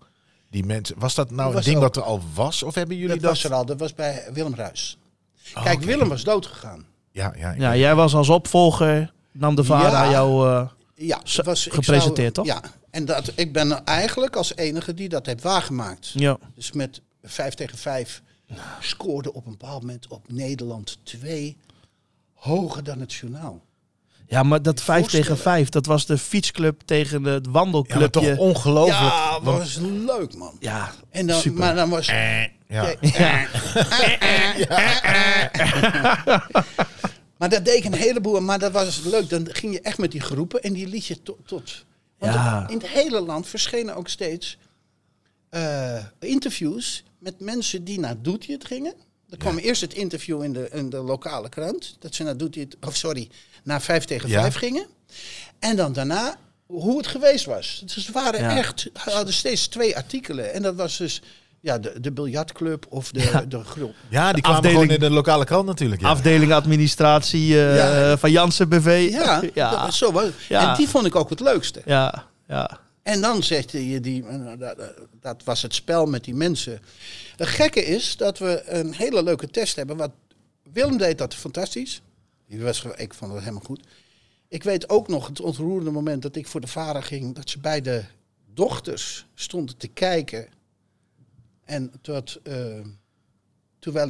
Die 0.51 0.65
mensen, 0.65 0.95
was 0.99 1.15
dat 1.15 1.31
nou 1.31 1.57
een 1.57 1.63
ding 1.63 1.77
ook- 1.77 1.83
dat 1.83 1.97
er 1.97 2.03
al 2.03 2.21
was? 2.35 2.63
Of 2.63 2.75
hebben 2.75 2.97
jullie 2.97 3.13
dat, 3.13 3.21
dat? 3.21 3.31
was 3.31 3.45
er 3.45 3.53
al, 3.55 3.67
dat 3.67 3.79
was 3.81 3.95
bij 3.95 4.25
Willem 4.33 4.55
Ruis. 4.55 4.99
Oh, 5.57 5.63
Kijk. 5.63 5.83
Willem 5.83 6.09
was 6.09 6.25
dood 6.25 6.47
gegaan. 6.47 6.87
Ja, 7.11 7.35
ja, 7.39 7.55
Ja, 7.59 7.77
jij 7.77 7.95
was 7.95 8.15
als 8.15 8.29
opvolger, 8.29 9.13
nam 9.33 9.55
de 9.55 9.65
vader 9.65 9.91
Ja. 10.05 10.11
jou... 10.11 10.49
eh, 10.49 10.69
Ja, 11.01 11.21
was, 11.45 11.67
gepresenteerd, 11.71 12.35
zou- 12.35 12.47
toch? 12.49 12.57
Ja, 12.63 12.63
en 12.91 13.05
dat, 13.05 13.33
ik 13.35 13.53
ben 13.53 13.85
eigenlijk 13.85 14.37
als 14.37 14.57
enige 14.57 14.95
die 14.95 15.09
dat 15.09 15.27
heeft 15.27 15.43
waargemaakt. 15.43 16.11
ja. 16.15 16.39
Dus 16.55 16.73
met 16.73 17.01
5 17.23 17.55
tegen 17.55 17.79
5 17.79 18.23
scoorde 18.81 19.33
op 19.33 19.45
een 19.47 19.51
bepaald 19.57 19.81
moment 19.81 20.07
op 20.09 20.33
Nederland 20.33 20.99
2 21.03 21.57
hoger 22.35 22.85
dan 22.85 23.01
het 23.01 23.13
journaal. 23.13 23.63
ja, 24.27 24.43
maar 24.43 24.63
dat 24.63 24.83
5 24.83 24.99
voorstellen. 25.01 25.27
tegen 25.27 25.43
5, 25.43 25.69
dat 25.69 25.87
was 25.87 26.07
de 26.07 26.19
fietsclub 26.19 26.81
tegen 26.85 27.25
het 27.25 27.45
Ja, 27.45 27.51
maar 27.53 27.63
wandelclubje. 27.63 28.11
toch 28.11 28.37
ongelooflijk. 28.39 28.99
Ja, 28.99 29.33
dat 29.33 29.43
want- 29.43 29.59
was 29.59 29.77
leuk 29.77 30.35
man. 30.35 30.57
Ja, 30.61 30.93
En 31.11 31.27
dan, 31.27 31.41
super. 31.41 31.59
maar 31.59 31.75
dan 31.75 31.91
was. 31.91 32.07
ja. 32.07 32.49
maar 37.39 37.49
dat 37.49 37.65
deed 37.65 37.77
ik 37.77 37.85
een 37.85 37.95
heleboel, 37.95 38.41
maar 38.41 38.59
dat 38.59 38.73
was 38.73 39.01
leuk. 39.05 39.29
Dan 39.29 39.49
ging 39.55 39.73
je 39.73 39.81
echt 39.81 39.99
met 39.99 40.11
die 40.13 40.21
groepen 40.21 40.63
en 40.63 40.73
die 40.73 40.87
liet 40.87 41.07
je 41.07 41.23
tot. 41.23 41.39
tot 41.47 41.85
want 42.19 42.35
Ja. 42.35 42.69
in 42.69 42.77
het 42.79 42.87
hele 42.89 43.21
land 43.21 43.47
verschenen 43.49 43.95
ook 43.97 44.09
steeds 44.09 44.59
eh, 45.51 46.05
interviews 46.21 47.03
met 47.19 47.41
mensen 47.41 47.85
die 47.85 48.01
naar 48.01 48.23
Doet 48.23 48.45
je 48.45 48.53
het 48.53 48.65
gingen. 48.65 48.95
Er 49.29 49.37
kwam 49.37 49.59
eerst 49.59 49.81
het 49.81 49.95
interview 49.95 50.43
in 50.43 50.53
de, 50.53 50.69
in 50.73 50.91
de 50.91 50.97
lokale 50.97 51.49
krant. 51.49 51.97
Dat 51.99 52.15
ze 52.15 52.23
naar 52.23 52.37
Doet 52.37 52.55
je 52.55 52.61
het, 52.61 52.77
of 52.87 52.97
sorry, 52.97 53.29
naar 53.65 53.83
5 53.83 54.05
tegen 54.05 54.29
Ja. 54.29 54.41
5 54.41 54.55
gingen. 54.55 54.87
En 55.59 55.77
dan 55.77 55.93
daarna 55.93 56.39
hoe 56.67 56.97
het 56.97 57.07
geweest 57.07 57.45
was. 57.45 57.83
Dus 57.85 57.95
het 57.95 58.11
waren 58.11 58.57
echt, 58.57 58.81
ze 58.81 58.91
hadden 59.11 59.35
steeds 59.35 59.67
twee 59.67 59.97
artikelen. 59.97 60.53
En 60.53 60.63
dat 60.63 60.75
was 60.75 60.97
dus 60.97 61.23
ja, 61.61 61.79
de, 61.79 62.01
de 62.01 62.13
biljartclub 62.13 62.87
of 62.89 63.11
de, 63.11 63.21
Ja. 63.21 63.41
de 63.41 63.65
groep. 63.65 63.95
Ja, 64.09 64.33
die 64.33 64.43
kwamen 64.43 64.59
Afdeling- 64.61 64.81
gewoon 64.83 65.03
in 65.03 65.09
de 65.09 65.15
lokale 65.15 65.45
krant 65.45 65.67
natuurlijk. 65.67 66.01
Ja. 66.01 66.09
afdeling 66.09 66.53
administratie 66.53 67.55
eh, 67.67 67.77
Ja. 67.77 68.19
van 68.19 68.31
Jansen 68.31 68.69
BV. 68.69 69.09
Ja, 69.11 69.43
ja. 69.55 69.71
Dat, 69.71 69.81
was 69.81 69.99
zo 69.99 70.13
was. 70.13 70.31
Ja. 70.49 70.71
En 70.71 70.77
die 70.77 70.89
vond 70.89 71.07
ik 71.07 71.15
ook 71.17 71.31
het 71.31 71.41
leukste. 71.41 71.83
ja, 71.85 72.25
ja. 72.49 72.79
En 73.03 73.21
dan 73.21 73.43
zette 73.43 73.89
je 73.89 74.01
die, 74.01 74.25
eh, 74.27 74.53
dat, 74.59 74.77
dat 75.21 75.43
was 75.45 75.63
het 75.63 75.75
spel 75.75 76.07
met 76.07 76.25
die 76.25 76.35
mensen. 76.35 76.81
Het 77.37 77.49
gekke 77.49 77.85
is 77.85 78.17
dat 78.17 78.39
we 78.39 78.63
een 78.67 78.95
hele 78.95 79.23
leuke 79.23 79.49
test 79.51 79.77
hebben. 79.77 79.97
Wat 79.97 80.11
Willem 80.73 80.97
deed 80.97 81.19
dat 81.19 81.35
fantastisch. 81.35 82.03
Die 82.49 82.63
was, 82.63 82.85
ik 82.97 83.15
vond 83.15 83.31
het 83.33 83.41
helemaal 83.41 83.63
goed. 83.65 83.81
Ik 84.49 84.63
weet 84.63 84.89
ook 84.89 85.09
nog 85.09 85.27
het 85.27 85.41
ontroerende 85.41 85.91
moment 85.91 86.23
dat 86.23 86.37
ik 86.37 86.47
voor 86.49 86.61
de 86.61 86.67
vader 86.67 87.03
ging. 87.03 87.35
Dat 87.35 87.51
ze 87.51 87.59
bij 87.59 87.81
de 87.81 88.05
dochters 88.55 89.27
stonden 89.35 89.77
te 89.77 89.89
kijken. 89.89 90.47
En 91.69 91.93
tot, 92.01 92.41
eh, 92.43 92.81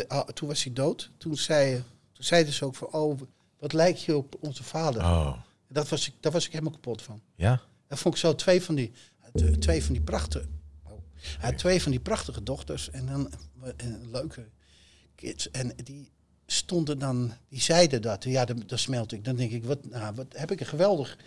ah, 0.09 0.29
toen 0.29 0.49
was 0.49 0.65
hij 0.65 0.73
dood. 0.73 1.11
Toen, 1.17 1.37
zei, 1.37 1.75
toen 2.13 2.25
zeiden 2.25 2.53
ze 2.53 2.65
ook 2.65 2.75
van, 2.75 2.93
oh, 2.93 3.21
wat 3.59 3.73
lijkt 3.73 4.03
je 4.03 4.17
op 4.17 4.37
onze 4.41 4.63
vader. 4.65 5.03
Oh, 5.03 5.39
Dat 5.69 5.89
was 5.89 6.09
ik, 6.09 6.15
daar 6.21 6.33
was 6.33 6.47
ik 6.47 6.53
helemaal 6.53 6.73
kapot 6.73 7.03
van. 7.03 7.21
ja. 7.35 7.61
Dat 7.87 7.99
vond 7.99 8.15
ik 8.15 8.21
zo 8.21 8.35
twee 8.35 8.63
van 8.63 8.75
die, 8.75 8.93
eh, 9.33 9.45
twee 9.47 9.85
van 9.85 9.93
die 9.93 10.03
prachtige, 10.03 10.47
oh, 10.83 10.93
hij 11.21 11.51
had 11.51 11.59
twee 11.59 11.83
van 11.83 11.91
die 11.91 12.01
prachtige 12.01 12.43
dochters 12.43 12.91
en 12.91 13.07
dan 13.07 13.31
eh, 13.63 13.71
een 13.77 14.11
leuke 14.11 14.49
kids. 15.15 15.51
En 15.51 15.73
die 15.85 16.13
stonden 16.47 16.99
dan, 16.99 17.33
die 17.49 17.61
zeiden 17.61 18.03
dat. 18.03 18.25
Ja, 18.25 18.45
dan 18.45 18.79
smelt 18.79 19.13
ik. 19.13 19.25
Dan 19.25 19.37
denk 19.37 19.51
ik, 19.51 19.65
wat, 19.65 19.85
nou, 19.85 20.15
wat 20.15 20.27
heb 20.29 20.51
ik 20.51 20.61
een 20.61 20.67
geweldig. 20.67 21.19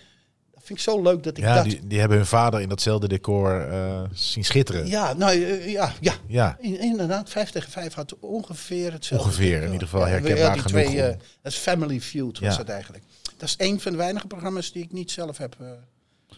Vind 0.63 0.79
ik 0.79 0.85
zo 0.85 1.01
leuk 1.01 1.23
dat 1.23 1.37
ik 1.37 1.43
Ja, 1.43 1.55
dat. 1.55 1.63
die, 1.63 1.87
die 1.87 1.99
hebben 1.99 2.17
hun 2.17 2.25
vader 2.25 2.61
in 2.61 2.69
datzelfde 2.69 3.07
decor 3.07 3.61
eh, 3.69 4.01
zien 4.13 4.43
schitteren. 4.45 4.87
Ja, 4.87 5.13
nou 5.13 5.43
eh, 5.43 5.71
ja, 5.71 5.93
ja. 6.01 6.13
Ja. 6.27 6.57
In- 6.59 6.79
Inderdaad, 6.79 7.29
5 7.29 7.49
tegen 7.49 7.71
5 7.71 7.93
had 7.93 8.15
ongeveer 8.19 8.91
hetzelfde. 8.91 9.27
Ongeveer, 9.27 9.49
decor. 9.49 9.65
in 9.65 9.71
ieder 9.71 9.87
geval 9.87 10.05
Ja, 10.05 10.11
herkenbaar 10.11 10.53
die 10.53 10.61
genoeg 10.61 10.83
Twee, 10.85 11.01
eh, 11.01 11.17
dat 11.41 11.51
is 11.51 11.57
Family 11.57 12.01
Feud 12.01 12.39
was 12.39 12.51
Ja. 12.51 12.57
dat 12.57 12.69
eigenlijk. 12.69 13.03
Dat 13.37 13.49
is 13.49 13.55
een 13.57 13.79
van 13.79 13.91
de 13.91 13.97
weinige 13.97 14.27
programma's 14.27 14.71
die 14.71 14.83
ik 14.83 14.91
niet 14.91 15.11
zelf 15.11 15.37
heb. 15.37 15.55
eh, 15.59 15.67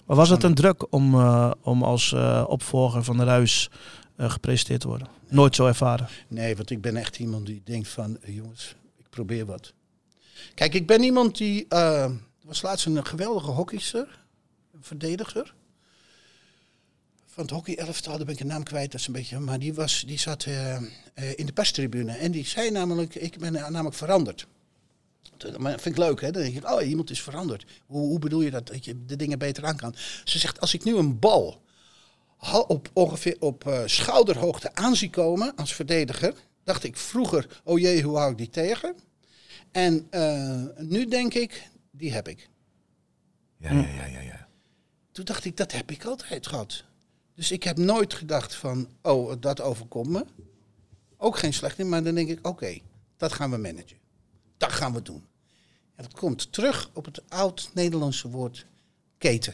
Maar 0.05 0.15
was 0.15 0.29
het 0.29 0.43
een 0.43 0.53
druk 0.55 0.93
om, 0.93 1.13
eh, 1.13 1.51
om 1.61 1.83
als 1.83 2.13
eh, 2.13 2.43
opvolger 2.47 3.03
van 3.03 3.17
de 3.17 3.23
Ruis 3.23 3.69
eh, 4.17 4.31
gepresenteerd 4.31 4.81
te 4.81 4.87
worden? 4.87 5.07
Nooit 5.29 5.55
zo 5.55 5.67
ervaren. 5.67 6.07
Nee, 6.27 6.55
want 6.55 6.69
ik 6.69 6.81
ben 6.81 6.97
echt 6.97 7.19
iemand 7.19 7.45
die 7.45 7.61
denkt 7.65 7.87
van, 7.87 8.17
eh, 8.21 8.35
jongens, 8.35 8.75
ik 8.97 9.09
probeer 9.09 9.45
wat. 9.45 9.73
Kijk, 10.55 10.73
ik 10.73 10.87
ben 10.87 11.03
iemand 11.03 11.37
die, 11.37 11.65
eh, 11.69 12.05
was 12.53 12.61
laatst 12.61 12.85
een 12.85 13.05
geweldige 13.05 13.51
hockeyster, 13.51 14.19
een 14.73 14.83
verdediger. 14.83 15.53
Van 17.25 17.43
het 17.43 17.51
hockey 17.51 17.77
elftal, 17.77 18.17
daar 18.17 18.25
ben 18.25 18.35
ik 18.35 18.39
een 18.41 18.47
naam 18.47 18.63
kwijt, 18.63 18.91
dat 18.91 18.99
is 18.99 19.07
een 19.07 19.13
beetje, 19.13 19.39
maar 19.39 19.59
die, 19.59 19.73
was, 19.73 20.03
die 20.07 20.19
zat 20.19 20.43
eh, 20.43 20.75
eh, 20.75 20.83
in 21.35 21.45
de 21.45 21.53
perstribune 21.53 22.11
en 22.11 22.31
die 22.31 22.45
zei 22.45 22.71
namelijk, 22.71 23.15
ik 23.15 23.37
ben 23.37 23.55
eh, 23.55 23.67
namelijk 23.67 23.95
veranderd. 23.95 24.47
Dat 25.37 25.55
vind 25.61 25.85
ik 25.85 25.97
leuk, 25.97 26.21
hè? 26.21 26.31
Dan 26.31 26.41
denk 26.41 26.55
ik, 26.55 26.71
oh, 26.71 26.87
iemand 26.87 27.09
is 27.09 27.21
veranderd. 27.21 27.65
Hoe, 27.85 28.07
hoe 28.07 28.19
bedoel 28.19 28.41
je 28.41 28.51
dat, 28.51 28.67
dat 28.67 28.85
je 28.85 29.05
de 29.05 29.15
dingen 29.15 29.39
beter 29.39 29.65
aan 29.65 29.77
kan? 29.77 29.95
Ze 30.23 30.39
zegt, 30.39 30.59
als 30.59 30.73
ik 30.73 30.83
nu 30.83 30.95
een 30.95 31.19
bal 31.19 31.61
op 32.67 32.89
ongeveer 32.93 33.35
op 33.39 33.83
schouderhoogte 33.85 34.75
aan 34.75 34.95
zie 34.95 35.09
komen 35.09 35.55
als 35.55 35.73
verdediger, 35.73 36.33
dacht 36.63 36.83
ik 36.83 36.97
vroeger, 36.97 37.61
oh 37.63 37.79
jee, 37.79 38.01
hoe 38.01 38.17
hou 38.17 38.31
ik 38.31 38.37
die 38.37 38.49
tegen? 38.49 38.95
En 39.71 40.09
nu 40.77 41.05
denk 41.05 41.33
ik, 41.33 41.71
die 41.95 42.13
heb 42.13 42.27
ik. 42.27 42.49
Ja, 43.57 43.71
ja, 43.71 43.87
ja, 43.87 44.05
ja, 44.05 44.19
ja. 44.19 44.47
Toen 45.11 45.25
dacht 45.25 45.45
ik, 45.45 45.57
dat 45.57 45.71
heb 45.71 45.91
ik 45.91 46.05
altijd 46.05 46.47
gehad. 46.47 46.83
Dus 47.35 47.51
ik 47.51 47.63
heb 47.63 47.77
nooit 47.77 48.13
gedacht 48.13 48.55
van, 48.55 48.87
oh, 49.01 49.33
dat 49.39 49.61
overkomt 49.61 50.09
me. 50.09 50.25
Ook 51.17 51.37
geen 51.37 51.53
slecht 51.53 51.77
ding, 51.77 51.89
maar 51.89 52.03
dan 52.03 52.15
denk 52.15 52.29
ik, 52.29 52.47
oké, 52.47 52.77
dat 53.17 53.33
gaan 53.33 53.51
we 53.51 53.57
managen. 53.57 53.97
Dat 54.57 54.71
gaan 54.71 54.93
we 54.93 55.01
doen. 55.01 55.25
En 55.95 56.03
dat 56.03 56.13
komt 56.13 56.51
terug 56.51 56.89
op 56.93 57.05
het 57.05 57.29
oud-Nederlandse 57.29 58.29
woord 58.29 58.65
keten. 59.17 59.53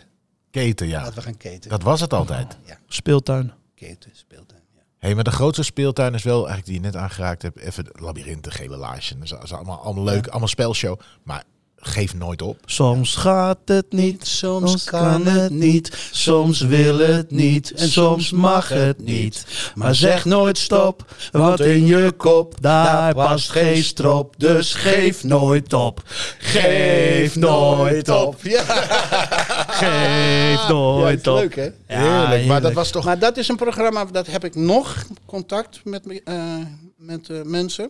Keten, 0.51 0.87
ja. 0.87 1.01
Laten 1.01 1.15
we 1.15 1.21
gaan 1.21 1.37
keten. 1.37 1.69
Dat 1.69 1.83
was 1.83 2.01
het 2.01 2.13
altijd. 2.13 2.57
Ja, 2.65 2.79
Speeltuin. 2.87 3.53
keten, 3.75 4.11
speeltuin. 4.13 4.61
Ja. 4.75 4.81
Hey, 4.97 5.15
maar 5.15 5.23
de 5.23 5.31
grootste 5.31 5.63
speeltuin 5.63 6.13
is 6.13 6.23
wel, 6.23 6.35
eigenlijk 6.35 6.65
die 6.65 6.75
je 6.75 6.81
net 6.81 6.95
aangeraakt 6.95 7.41
hebt, 7.41 7.57
even 7.57 7.83
de 7.83 7.91
labyrint, 7.93 8.43
de 8.43 8.51
gele 8.51 8.77
laarsje. 8.77 9.13
Dat 9.13 9.23
is, 9.23 9.29
dat 9.29 9.43
is 9.43 9.53
allemaal, 9.53 9.79
allemaal 9.79 10.03
leuk, 10.03 10.27
allemaal 10.27 10.47
spelshow. 10.47 10.99
Maar 11.23 11.43
geef 11.82 12.15
nooit 12.15 12.41
op. 12.41 12.57
Soms 12.65 13.15
gaat 13.15 13.57
het 13.65 13.86
niet, 13.89 14.27
soms 14.27 14.84
kan 14.84 15.25
het 15.25 15.51
niet, 15.51 15.97
soms 16.11 16.61
wil 16.61 16.97
het 16.97 17.32
niet 17.32 17.71
en 17.71 17.89
soms 17.89 18.32
mag 18.32 18.69
het 18.69 18.99
niet. 19.05 19.45
Maar 19.75 19.95
zeg 19.95 20.25
nooit 20.25 20.57
stop, 20.57 21.05
want 21.32 21.59
in 21.59 21.86
je 21.86 22.11
kop 22.11 22.55
daar 22.61 23.13
past 23.13 23.49
geen 23.49 23.84
strop. 23.84 24.34
Dus 24.38 24.73
geef 24.73 25.23
nooit 25.23 25.73
op, 25.73 26.01
geef 26.39 27.36
nooit 27.36 28.09
op, 28.09 28.36
Ja, 28.43 28.63
geef 29.82 30.67
nooit 30.69 31.25
Ja, 31.25 31.32
op. 31.32 31.38
leuk 31.39 31.55
hè? 31.55 31.63
Ja, 31.63 31.71
Heerlijk. 31.88 32.30
Maar 32.30 32.30
dat 32.30 32.45
heerlijk. 32.47 32.73
was 32.75 32.91
toch... 32.91 33.03
Maar 33.05 33.19
dat 33.19 33.38
is 33.38 33.47
een 33.47 33.55
programma, 33.55 34.05
dat 34.05 34.27
heb 34.27 34.43
ik 34.43 34.55
nog 34.55 34.95
contact 35.25 35.80
met, 35.84 36.05
me- 36.05 36.21
eh, 36.25 36.55
met 36.97 37.30
eh, 37.30 37.41
mensen. 37.43 37.89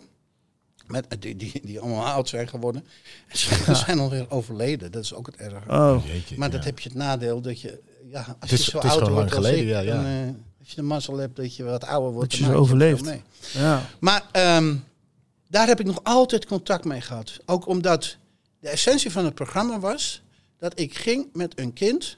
Met, 0.89 1.07
eh, 1.07 1.19
die, 1.19 1.35
die, 1.35 1.61
die 1.63 1.79
allemaal 1.79 2.05
oud 2.05 2.29
zijn 2.29 2.47
geworden. 2.47 2.85
En 3.27 3.37
ze 3.37 3.75
zijn 3.85 3.99
alweer 3.99 4.25
overleden. 4.31 4.91
Dat 4.91 5.03
is 5.03 5.13
ook 5.13 5.25
het 5.25 5.35
erge. 5.35 5.69
Oh, 5.69 6.03
Jeetje, 6.05 6.37
maar 6.37 6.49
dat 6.49 6.59
ja. 6.59 6.65
heb 6.65 6.79
je 6.79 6.89
het 6.89 6.97
nadeel 6.97 7.41
dat 7.41 7.61
je, 7.61 7.79
ja, 8.11 8.19
als 8.39 8.49
Het 8.51 8.59
is- 8.59 8.65
je 8.65 8.71
zo 8.71 8.77
het 8.77 8.85
is 8.85 8.91
oud 8.91 8.99
gewoon 8.99 9.13
wordt 9.13 9.35
als 9.35 9.45
geleden, 9.45 9.63
ik, 9.65 9.69
ja, 9.69 9.79
ja. 9.79 9.93
dan, 9.95 10.05
eh, 10.05 10.27
als 10.59 10.69
je 10.69 10.75
de 10.75 10.81
mazzel 10.81 11.17
hebt 11.17 11.35
dat 11.35 11.55
je 11.55 11.63
wat 11.63 11.85
ouder 11.85 12.11
wordt, 12.11 12.31
Dat 12.31 12.39
dan 12.39 12.49
je 12.49 12.53
het 12.55 12.63
overleeft. 12.63 13.05
ja. 13.53 13.85
Maar 13.99 14.23
ehm, 14.31 14.75
daar 15.49 15.67
heb 15.67 15.79
ik 15.79 15.85
nog 15.85 15.99
altijd 16.03 16.45
contact 16.45 16.85
mee 16.85 17.01
gehad. 17.01 17.37
Ook 17.45 17.67
omdat 17.67 18.17
de 18.59 18.69
essentie 18.69 19.11
van 19.11 19.25
het 19.25 19.33
programma 19.35 19.79
was 19.79 20.21
dat 20.57 20.79
ik 20.79 20.97
ging 20.97 21.27
met 21.33 21.59
een 21.59 21.73
kind 21.73 22.17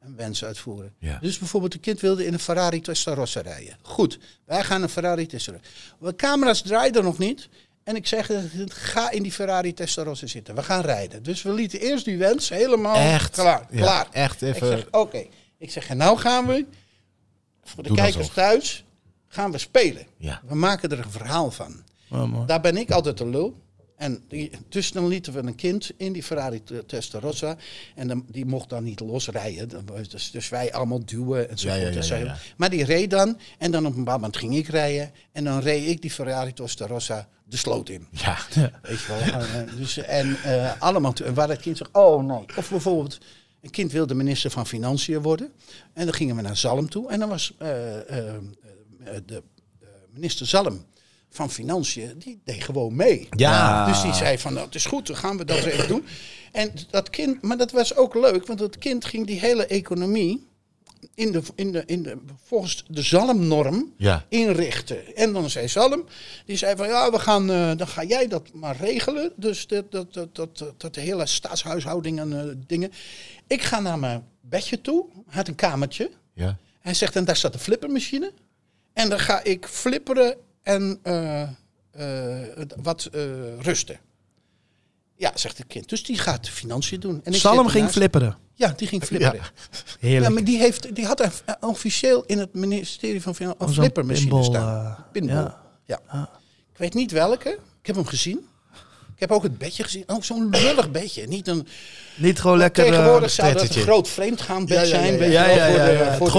een 0.00 0.16
wens 0.16 0.44
uitvoeren. 0.44 0.92
Ja. 0.98 1.18
Dus 1.20 1.38
bijvoorbeeld 1.38 1.74
een 1.74 1.80
kind 1.80 2.00
wilde 2.00 2.26
in 2.26 2.32
een 2.32 2.38
Ferrari 2.38 2.80
Testarossa 2.80 3.40
rijden. 3.40 3.76
Goed, 3.82 4.18
wij 4.44 4.64
gaan 4.64 4.82
een 4.82 4.88
Ferrari 4.88 5.26
Testarossa. 5.26 5.66
De 6.00 6.16
camera's 6.16 6.62
draaiden 6.62 7.04
nog 7.04 7.18
niet. 7.18 7.48
En 7.84 7.96
ik 7.96 8.06
zeg, 8.06 8.30
ga 8.66 9.10
in 9.10 9.22
die 9.22 9.32
Ferrari 9.32 9.74
Testarossa 9.74 10.26
zitten. 10.26 10.54
We 10.54 10.62
gaan 10.62 10.80
rijden. 10.80 11.22
Dus 11.22 11.42
we 11.42 11.52
lieten 11.52 11.80
eerst 11.80 12.04
die 12.04 12.18
wens 12.18 12.48
helemaal 12.48 12.96
Echt? 12.96 13.30
klaar. 13.30 13.66
Ja, 13.70 13.80
klaar. 13.80 14.06
echt 14.12 14.42
Ik 14.42 14.54
even... 14.54 14.68
zeg, 14.68 14.86
oké. 14.90 15.26
Ik 15.58 15.70
zeg, 15.70 15.88
en 15.88 15.96
nou 15.96 16.18
gaan 16.18 16.46
we, 16.46 16.66
voor 17.62 17.82
de 17.82 17.94
kijkers 17.94 18.28
thuis, 18.28 18.84
gaan 19.26 19.52
we 19.52 19.58
spelen. 19.58 20.06
Ja. 20.16 20.40
We 20.46 20.54
maken 20.54 20.90
er 20.90 20.98
een 20.98 21.10
verhaal 21.10 21.50
van. 21.50 21.82
Oh. 22.10 22.46
Daar 22.46 22.60
ben 22.60 22.76
ik 22.76 22.90
altijd 22.90 23.18
de 23.18 23.26
lul. 23.26 23.56
En 24.00 24.22
die, 24.28 24.50
dus 24.68 24.92
dan 24.92 25.08
lieten 25.08 25.32
we 25.32 25.38
een 25.38 25.54
kind 25.54 25.90
in 25.96 26.12
die 26.12 26.22
Ferrari 26.22 26.62
Testarossa. 26.86 27.56
En 27.94 28.08
dan, 28.08 28.24
die 28.28 28.44
mocht 28.46 28.68
dan 28.68 28.84
niet 28.84 29.00
losrijden. 29.00 29.86
Was- 29.86 30.08
Dus, 30.08 30.30
dus 30.30 30.48
wij 30.48 30.72
allemaal 30.72 31.04
duwen 31.04 31.50
en 31.50 31.58
zo. 31.58 31.68
Ja, 31.68 31.74
ja, 31.74 32.16
ja. 32.16 32.36
Maar 32.56 32.70
die 32.70 32.84
reed 32.84 33.10
dan. 33.10 33.38
En 33.58 33.70
dan 33.70 33.86
op 33.86 33.92
een 33.92 33.98
bepaald 33.98 34.20
moment 34.20 34.36
ging 34.36 34.56
ik 34.56 34.68
rijden. 34.68 35.10
En 35.32 35.44
dan 35.44 35.60
reed 35.60 35.88
ik 35.88 36.02
die 36.02 36.10
Ferrari 36.10 36.52
Testarossa 36.52 37.28
de 37.44 37.56
sloot 37.56 37.88
in. 37.88 38.06
Ja. 38.10 38.38
Weet 38.82 39.00
je 39.00 39.06
wel. 39.08 39.40
En, 39.40 39.68
eh, 39.68 39.76
dus, 39.76 39.96
en 39.96 40.36
eh, 40.42 40.72
allemaal. 40.80 41.14
En 41.24 41.34
waar 41.34 41.48
het 41.48 41.60
kind 41.60 41.76
zegt, 41.76 41.90
oh 41.92 42.24
nee. 42.24 42.44
Of 42.56 42.70
bijvoorbeeld, 42.70 43.18
een 43.60 43.70
kind 43.70 43.92
wilde 43.92 44.14
minister 44.14 44.50
van 44.50 44.66
Financiën 44.66 45.22
worden. 45.22 45.52
En 45.92 46.04
dan 46.04 46.14
gingen 46.14 46.36
we 46.36 46.42
naar 46.42 46.56
Zalm 46.56 46.88
toe. 46.88 47.10
En 47.10 47.18
dan 47.18 47.28
was 47.28 47.54
eh, 47.58 47.96
eh, 48.10 48.34
eh, 48.34 48.42
de 49.26 49.42
eh, 49.80 49.88
minister 50.12 50.46
Zalm 50.46 50.84
van 51.30 51.50
Financiën, 51.50 52.14
die 52.18 52.40
deed 52.44 52.64
gewoon 52.64 52.96
mee. 52.96 53.28
Ja. 53.30 53.86
Dus 53.86 54.02
die 54.02 54.12
zei 54.14 54.38
van, 54.38 54.52
nou, 54.52 54.66
het 54.66 54.74
is 54.74 54.84
goed, 54.84 55.06
dan 55.06 55.16
gaan 55.16 55.36
we 55.36 55.44
dat 55.44 55.64
even 55.64 55.88
doen. 55.88 56.06
En 56.52 56.72
dat 56.90 57.10
kind, 57.10 57.42
maar 57.42 57.56
dat 57.56 57.70
was 57.70 57.96
ook 57.96 58.14
leuk, 58.14 58.46
want 58.46 58.58
dat 58.58 58.78
kind 58.78 59.04
ging 59.04 59.26
die 59.26 59.40
hele 59.40 59.66
economie 59.66 60.48
in 61.14 61.32
de, 61.32 61.42
in 61.54 61.72
de, 61.72 61.82
in 61.86 62.02
de, 62.02 62.16
volgens 62.44 62.84
de 62.88 63.02
Zalmnorm 63.02 63.92
Ja. 63.96 64.24
inrichten. 64.28 65.16
En 65.16 65.32
dan 65.32 65.50
zei 65.50 65.68
Zalm, 65.68 66.04
die 66.46 66.56
zei 66.56 66.76
van 66.76 66.88
ja, 66.88 67.10
we 67.10 67.18
gaan, 67.18 67.50
eh, 67.50 67.76
dan 67.76 67.86
ga 67.88 68.04
jij 68.04 68.28
dat 68.28 68.52
maar 68.52 68.76
regelen. 68.76 69.32
Dus 69.36 69.66
dat, 69.66 69.90
dat, 69.92 70.12
dat, 70.14 70.34
dat, 70.36 70.64
dat 70.76 70.94
de 70.94 71.00
hele 71.00 71.26
staatshuishouding 71.26 72.18
en 72.18 72.40
eh, 72.40 72.54
dingen. 72.66 72.92
Ik 73.46 73.62
ga 73.62 73.80
naar 73.80 73.98
mijn 73.98 74.24
bedje 74.40 74.80
toe, 74.80 75.04
hij 75.12 75.22
had 75.36 75.48
een 75.48 75.54
kamertje. 75.54 76.10
Ja. 76.34 76.56
Hij 76.80 76.94
zegt, 76.94 77.16
en 77.16 77.24
daar 77.24 77.36
staat 77.36 77.52
de 77.52 77.58
flippermachine. 77.58 78.32
En 78.92 79.08
dan 79.08 79.18
ga 79.18 79.42
ik 79.44 79.66
flipperen 79.66 80.36
en 80.62 80.98
eh, 81.02 81.42
eh, 81.42 81.48
wat 82.82 83.04
eh, 83.12 83.20
rusten. 83.60 83.98
Ja, 85.16 85.30
zegt 85.34 85.58
het 85.58 85.66
kind. 85.66 85.88
Dus 85.88 86.02
die 86.04 86.18
gaat 86.18 86.44
de 86.44 86.50
financiën 86.50 87.00
doen. 87.00 87.20
En 87.24 87.32
ik 87.32 87.38
Salem 87.38 87.56
zit 87.56 87.64
ging 87.66 87.74
ernaast. 87.74 87.94
flipperen. 87.96 88.36
Ja, 88.54 88.72
die 88.76 88.88
ging 88.88 89.04
flipperen. 89.04 89.40
Ja, 90.00 90.08
Heerlijk. 90.08 90.32
maar 90.34 90.44
die, 90.44 90.58
heeft, 90.58 90.94
die 90.94 91.06
had 91.06 91.20
een, 91.20 91.30
officieel 91.60 92.24
in 92.26 92.38
het 92.38 92.54
ministerie 92.54 93.22
van 93.22 93.34
Financiën 93.34 93.60
een 93.62 93.68
Oh, 93.68 93.74
flippermachine 93.74 94.28
pinball, 94.28 94.44
staan. 94.44 95.04
Pinball. 95.12 95.34
ja. 95.36 95.60
Ja. 95.86 96.30
Ik 96.72 96.78
weet 96.78 96.94
niet 96.94 97.10
welke. 97.12 97.48
Ik 97.80 97.86
heb 97.86 97.96
hem 97.96 98.06
gezien. 98.06 98.48
Ik 99.14 99.20
heb 99.28 99.30
ook 99.30 99.42
het 99.42 99.58
bedje 99.58 99.82
gezien. 99.82 100.04
Oh, 100.06 100.22
zo'n 100.22 100.48
lullig 100.50 100.90
bedje. 100.90 101.26
Niet 101.26 101.48
een, 101.48 101.66
Niet 102.16 102.40
gewoon 102.40 102.58
lekker... 102.58 102.84
Tegenwoordig 102.84 103.30
zou 103.30 103.52
dat 103.52 103.62
een 103.74 103.82
groot 103.82 104.08
vreemdgaan 104.08 104.66
bed 104.66 104.88
Ja, 104.88 104.96
ja, 104.98 105.04
ja, 105.04 105.18
zijn. 105.18 105.30
ja. 105.30 105.46
Ja, 105.46 105.46
ja, 105.56 105.66
ja, 105.66 105.84
de- 105.86 105.92
ja. 105.92 106.16
voor 106.16 106.30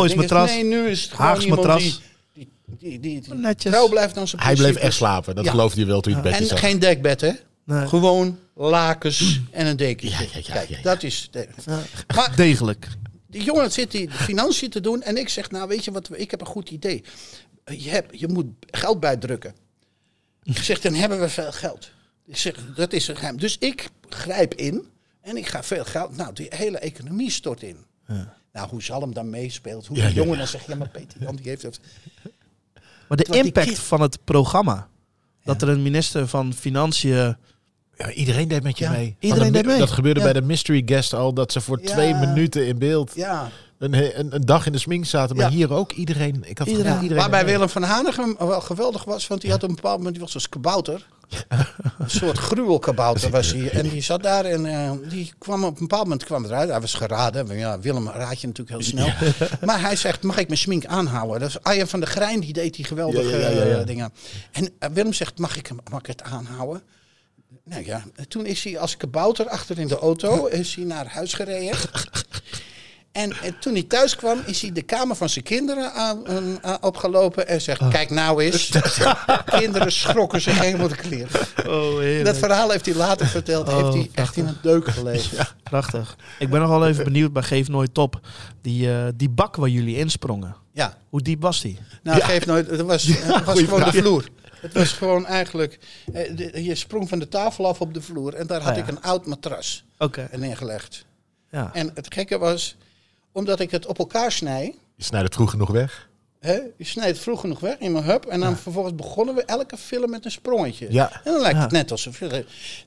die, 2.81 2.99
die, 2.99 2.99
die, 2.99 3.21
die, 3.21 3.33
Netjes. 3.33 3.71
trouw 3.71 3.89
blijft 3.89 4.17
aan 4.17 4.27
zijn 4.27 4.41
Hij 4.41 4.55
bleef 4.55 4.75
echt 4.75 4.93
slapen. 4.95 5.35
Dat 5.35 5.45
Ja. 5.45 5.51
geloofde 5.51 5.79
je 5.79 5.85
wel 5.85 6.01
toen 6.01 6.11
je 6.11 6.19
het 6.19 6.29
bedje 6.29 6.49
En 6.53 6.57
geen 6.57 6.79
dekbed, 6.79 7.21
hè? 7.21 7.31
Nee. 7.63 7.87
Gewoon 7.87 8.39
lakens 8.55 9.39
en 9.51 9.65
een 9.65 9.77
dekentje. 9.77 10.23
Ja, 10.23 10.29
ja, 10.33 10.39
ja, 10.45 10.53
Kijk, 10.53 10.69
ja, 10.69 10.75
ja. 10.77 10.81
dat 10.83 11.03
is... 11.03 11.27
De, 11.31 11.47
maar 12.15 12.35
Degelijk. 12.35 12.87
die 13.27 13.43
jongen 13.43 13.71
zit 13.71 13.91
die 13.91 14.07
de 14.07 14.13
financiën 14.13 14.69
te 14.69 14.81
doen. 14.81 15.01
En 15.01 15.17
ik 15.17 15.29
zeg, 15.29 15.51
nou 15.51 15.67
weet 15.67 15.85
je 15.85 15.91
wat, 15.91 16.09
ik 16.13 16.31
heb 16.31 16.41
een 16.41 16.47
goed 16.47 16.69
idee. 16.69 17.03
Je, 17.65 17.89
hebt, 17.89 18.19
je 18.19 18.27
moet 18.27 18.45
geld 18.71 18.99
bijdrukken. 18.99 19.55
Ik 20.43 20.57
zeg, 20.57 20.81
dan 20.81 20.93
hebben 20.93 21.19
we 21.19 21.29
veel 21.29 21.51
geld. 21.51 21.91
Ik 22.25 22.37
zeg, 22.37 22.55
dat 22.75 22.93
is 22.93 23.07
een 23.07 23.17
geheim. 23.17 23.37
Dus 23.39 23.57
ik 23.57 23.89
grijp 24.09 24.53
in 24.53 24.85
en 25.21 25.37
ik 25.37 25.47
ga 25.47 25.63
veel 25.63 25.85
geld. 25.85 26.17
Nou, 26.17 26.33
die 26.33 26.47
hele 26.49 26.77
economie 26.77 27.31
stort 27.31 27.63
in. 27.63 27.77
Nou, 28.53 28.69
hoe 28.69 28.83
Zalm 28.83 29.13
dan 29.13 29.29
meespeelt. 29.29 29.87
Hoe 29.87 29.97
ja, 29.97 30.09
jongen 30.09 30.31
ja. 30.31 30.37
dan 30.37 30.47
zegt, 30.47 30.65
ja 30.65 30.75
maar 30.75 30.89
Peter 30.89 31.21
Jan 31.21 31.35
die 31.35 31.49
heeft 31.49 31.61
het. 31.61 31.79
Maar 33.11 33.19
de 33.19 33.25
Terwijl 33.25 33.45
impact 33.45 33.79
van 33.79 34.01
het 34.01 34.17
programma. 34.23 34.87
Dat 35.43 35.61
er 35.61 35.69
een 35.69 35.81
minister 35.81 36.27
van 36.27 36.53
Financiën... 36.53 37.37
Ja, 37.97 38.11
iedereen 38.11 38.47
deed 38.47 38.63
met 38.63 38.77
je 38.77 38.83
Ja, 38.83 38.91
mee. 38.91 39.15
iedereen 39.19 39.43
Van 39.43 39.51
de- 39.53 39.57
deed 39.57 39.67
mee. 39.71 39.79
Dat 39.79 39.91
gebeurde 39.91 40.19
Ja. 40.19 40.25
bij 40.25 40.33
de 40.41 40.41
mystery 40.47 40.81
guest 40.85 41.13
al. 41.13 41.33
Dat 41.33 41.51
ze 41.51 41.61
voor 41.61 41.79
Ja. 41.81 41.87
twee 41.87 42.13
minuten 42.13 42.67
in 42.67 42.77
beeld 42.79 43.11
Ja. 43.15 43.49
Een, 43.81 43.93
he- 43.93 44.13
een, 44.15 44.35
een 44.35 44.45
dag 44.45 44.65
in 44.65 44.71
de 44.71 44.77
smink 44.77 45.05
zaten. 45.05 45.35
Maar 45.35 45.45
Ja. 45.45 45.51
hier 45.51 45.73
ook 45.73 45.91
iedereen. 45.91 46.43
Ik 46.45 46.57
had 46.57 46.67
Iedereen. 46.67 47.45
Willem 47.45 47.69
van 47.69 47.83
Hanegem 47.83 48.35
wel 48.39 48.61
geweldig 48.61 49.03
was, 49.03 49.27
want 49.27 49.41
die 49.41 49.51
had 49.51 49.63
op 49.63 49.69
een 49.69 49.75
bepaald 49.75 49.97
moment, 49.97 50.15
die 50.15 50.23
was 50.23 50.33
als 50.33 50.49
kabouter. 50.49 51.07
Een 51.99 52.09
soort 52.09 52.37
gruwelkabouter 52.37 53.29
was 53.29 53.51
hij. 53.51 53.69
En 53.69 53.89
die 53.89 54.01
zat 54.01 54.23
daar 54.23 54.45
en 54.45 54.65
eh, 54.65 54.91
die 55.09 55.33
kwam 55.37 55.63
op 55.63 55.73
een 55.73 55.79
bepaald 55.81 56.03
moment 56.03 56.23
kwam 56.23 56.45
eruit. 56.45 56.69
Hij 56.69 56.81
was 56.81 56.93
geraden. 56.93 57.57
Ja, 57.57 57.79
Willem 57.79 58.07
raad 58.09 58.41
je 58.41 58.47
natuurlijk 58.47 58.77
heel 58.77 58.87
snel. 58.87 59.09
Maar 59.67 59.81
hij 59.81 59.95
zegt, 59.95 60.23
mag 60.23 60.37
ik 60.37 60.47
mijn 60.47 60.59
smink 60.59 60.85
aanhouden? 60.85 61.39
Dat 61.39 61.49
is 61.49 61.61
Arjen 61.61 61.87
van 61.87 61.99
der 61.99 62.09
Grijn, 62.09 62.39
die 62.39 62.53
deed 62.53 62.73
die 62.75 62.85
geweldige 62.85 63.29
Ja, 63.29 63.37
ja, 63.37 63.49
ja, 63.49 63.63
ja. 63.65 63.77
eh, 63.79 63.85
dingen. 63.85 64.13
En 64.51 64.69
eh, 64.79 64.89
Willem 64.93 65.13
zegt, 65.13 65.37
mag 65.37 65.57
ik, 65.57 65.67
hem, 65.67 65.77
mag 65.91 65.99
ik 65.99 66.05
het 66.07 66.23
aanhouden? 66.23 66.81
Nou 67.65 67.85
ja, 67.85 68.03
toen 68.27 68.45
is 68.45 68.63
hij 68.63 68.79
als 68.79 68.97
kabouter 68.97 69.47
achter 69.49 69.79
in 69.79 69.87
de 69.87 69.97
auto 69.99 70.45
is 70.45 70.75
hij 70.75 70.83
naar 70.85 71.07
huis 71.07 71.33
gereden. 71.33 71.77
En, 73.21 73.31
eh, 73.31 73.51
toen 73.59 73.73
hij 73.73 73.83
thuis 73.83 74.15
kwam, 74.15 74.39
is 74.45 74.61
hij 74.61 74.71
de 74.71 74.81
kamer 74.81 75.15
van 75.15 75.29
zijn 75.29 75.43
kinderen 75.45 75.93
aan, 75.93 76.27
aan- 76.27 76.57
aan- 76.63 76.83
opgelopen 76.83 77.47
en 77.47 77.61
zegt: 77.61 77.87
Kijk 77.89 78.09
nou 78.09 78.43
eens. 78.43 78.71
kinderen 79.59 79.91
schrokken 79.91 80.41
zich 80.41 80.59
helemaal 80.59 80.87
de 80.87 80.95
kleren. 80.95 81.41
Oh, 81.67 82.23
Dat 82.25 82.37
verhaal 82.37 82.69
heeft 82.69 82.85
hij 82.85 82.95
later 82.95 83.27
verteld. 83.27 83.67
Oh, 83.67 83.75
heeft 83.77 83.93
hij 83.93 84.09
echt 84.23 84.37
in 84.37 84.47
een 84.47 84.57
deuk 84.61 84.87
gelezen. 84.87 85.47
Prachtig. 85.63 86.15
Ik 86.39 86.49
ben 86.49 86.59
nog 86.61 86.69
wel 86.69 86.87
even 86.87 87.03
benieuwd 87.03 87.33
bij 87.33 87.43
Geef 87.43 87.67
Nooit 87.67 87.93
Top. 87.93 88.19
Die, 88.61 88.91
eh, 88.93 89.07
die 89.15 89.29
bak 89.29 89.55
waar 89.55 89.69
jullie 89.69 89.97
insprongen. 89.97 90.55
Ja, 90.73 90.97
Hoe 91.09 91.21
diep 91.21 91.41
was 91.41 91.61
die? 91.61 91.79
nou 92.03 92.21
geef 92.21 92.45
nooit. 92.45 92.69
Het 92.69 92.81
was, 92.81 93.03
gewoon 93.05 93.65
vraag. 93.79 93.91
de 93.91 93.99
vloer. 94.01 94.25
Het 94.61 94.73
was 94.73 94.91
gewoon 94.91 95.25
eigenlijk. 95.25 95.79
eh, 96.13 96.65
Je 96.65 96.75
sprong 96.75 97.09
van 97.09 97.19
de 97.19 97.27
tafel 97.27 97.67
af 97.67 97.81
op 97.81 97.93
de 97.93 98.01
vloer 98.01 98.33
en 98.33 98.47
daar 98.47 98.61
had 98.61 98.69
Ah, 98.71 98.75
ja. 98.77 98.81
ik 98.83 98.89
een 98.89 99.01
oud 99.01 99.25
matras 99.25 99.83
Oké. 99.97 100.29
neergelegd. 100.35 101.05
Ja. 101.51 101.69
En 101.73 101.91
het 101.93 102.13
gekke 102.13 102.37
was, 102.37 102.75
omdat 103.31 103.59
ik 103.59 103.71
het 103.71 103.85
op 103.85 103.99
elkaar 103.99 104.31
snij. 104.31 104.75
Je 104.95 105.03
snijdt 105.03 105.25
het 105.25 105.35
vroeg 105.35 105.49
genoeg 105.49 105.71
weg. 105.71 106.09
Hè, 106.39 106.53
je 106.53 106.83
snijdt 106.85 107.11
het 107.11 107.19
vroeg 107.19 107.39
genoeg 107.39 107.59
weg 107.59 107.77
in 107.79 107.91
mijn 107.91 108.03
hub. 108.03 108.25
En 108.25 108.39
dan 108.39 108.57
vervolgens 108.57 108.95
begonnen 108.95 109.35
we 109.35 109.43
elke 109.45 109.77
film 109.77 110.09
met 110.09 110.25
een 110.25 110.31
sprongetje. 110.31 110.87
Ja. 110.91 111.11
En 111.23 111.31
dan 111.31 111.41
lijkt 111.41 111.59
het 111.59 111.71
net 111.71 111.91
alsof 111.91 112.19
je... 112.19 112.25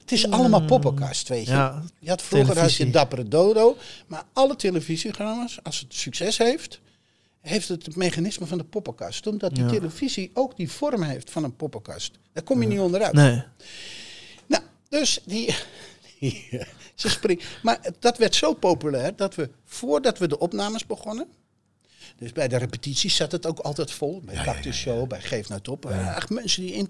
Het 0.01 0.13
is 0.13 0.31
allemaal 0.31 0.65
poppenkast, 0.65 1.29
weet 1.29 1.47
je. 1.47 1.53
Ja, 1.53 1.83
je 1.99 2.09
had 2.09 2.23
vroeger 2.23 2.47
had 2.49 2.57
televisie. 2.57 2.87
je 2.87 2.93
Dappere 2.93 3.29
Dodo. 3.29 3.77
Maar 4.07 4.23
alle 4.33 4.57
televisieprogramma's, 4.57 5.59
als 5.63 5.81
het 5.81 5.95
succes 5.95 6.39
heeft... 6.39 6.81
heeft 7.41 7.69
het 7.69 7.87
het 7.87 7.97
mechanisme 7.97 8.47
van 8.47 8.59
de 8.59 8.65
poppenkast. 8.65 9.27
Omdat 9.27 9.55
die 9.55 9.65
Ja. 9.65 9.71
televisie 9.71 10.31
ook 10.35 10.57
die 10.57 10.71
vorm 10.71 11.03
heeft 11.03 11.31
van 11.31 11.45
een 11.45 11.57
poppenkast. 11.57 12.13
Daar 12.33 12.45
kom 12.45 12.63
je 12.63 12.69
niet 12.69 12.79
onderuit. 12.81 13.13
Nee. 13.13 13.43
Nou, 14.47 14.63
dus 14.89 15.21
die... 15.25 15.55
die, 16.21 16.49
ze 16.95 17.39
maar 17.63 17.81
dat 17.99 18.19
werd 18.19 18.35
zo 18.35 18.53
populair 18.53 19.17
dat 19.17 19.35
we, 19.35 19.51
voordat 19.65 20.19
we 20.19 20.29
de 20.29 20.39
opnames 20.39 20.87
begonnen... 20.87 21.27
Dus 22.17 22.33
bij 22.33 22.49
de 22.49 22.57
repetities 22.57 23.17
zat 23.17 23.33
het 23.33 23.47
ook 23.47 23.59
altijd 23.59 23.91
vol. 23.91 24.21
Bij 24.25 24.45
Cactus 24.45 24.77
Show, 24.77 25.09
bij 25.09 25.21
Geef 25.21 25.49
Nou 25.49 25.61
Top. 25.61 25.91
Echt 25.91 26.31
mensen 26.31 26.63
die 26.63 26.73
in... 26.73 26.89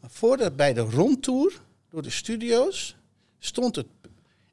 Maar 0.00 0.10
voordat 0.10 0.56
bij 0.56 0.72
de 0.72 0.80
rondtour 0.80 1.60
door 1.90 2.02
de 2.02 2.10
studio's... 2.10 2.96
stond 3.38 3.76
het. 3.76 3.86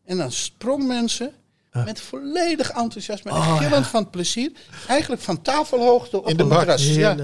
En 0.05 0.17
dan 0.17 0.31
sprong 0.31 0.87
mensen 0.87 1.33
met 1.71 2.01
volledig 2.01 2.69
enthousiasme 2.69 3.31
en 3.31 3.37
Oh, 3.37 3.57
gillend 3.57 3.87
van 3.87 4.09
plezier. 4.09 4.51
Eigenlijk 4.87 5.21
van 5.21 5.41
tafelhoogte 5.41 6.17
op 6.17 6.29
In 6.29 6.37
de 6.37 6.43
een 6.43 6.49
bak. 6.49 6.59
terras. 6.59 6.95
Ja. 6.95 7.15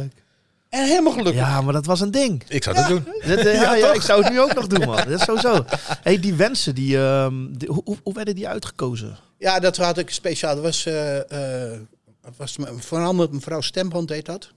En 0.75 0.85
helemaal 0.87 1.11
gelukkig. 1.13 1.41
Ja, 1.41 1.61
maar 1.61 1.73
dat 1.73 1.85
was 1.85 1.99
een 2.01 2.11
ding. 2.11 2.43
Ik 2.47 2.63
zou 2.63 2.75
dat 2.75 2.87
doen. 2.87 3.05
Dat, 3.27 3.41
ja, 3.43 3.75
ja, 3.75 3.93
ik 3.93 4.01
zou 4.01 4.23
het 4.23 4.31
nu 4.33 4.39
ook 4.41 4.53
nog 4.53 4.67
doen, 4.67 4.85
man. 4.85 4.95
Dat 4.95 5.07
is 5.09 5.23
sowieso. 5.23 5.65
Hey, 6.01 6.19
die 6.19 6.33
wensen, 6.33 6.75
die, 6.75 6.97
ehm, 6.97 7.33
die- 7.51 7.67
hoe, 7.69 7.97
hoe- 8.03 8.13
werden 8.13 8.35
die 8.35 8.47
uitgekozen? 8.47 9.17
Ja, 9.37 9.59
dat 9.59 9.77
had 9.77 9.97
ik 9.97 10.09
speciaal. 10.09 10.55
Dat 10.55 10.63
was, 10.63 10.85
eh, 10.85 11.71
eh, 11.73 11.79
dat 12.21 12.33
was 12.37 12.55
vooral 12.75 13.13
met 13.13 13.31
mevrouw 13.31 13.61
Stemband 13.61 14.07
deed 14.07 14.25
dat. 14.25 14.51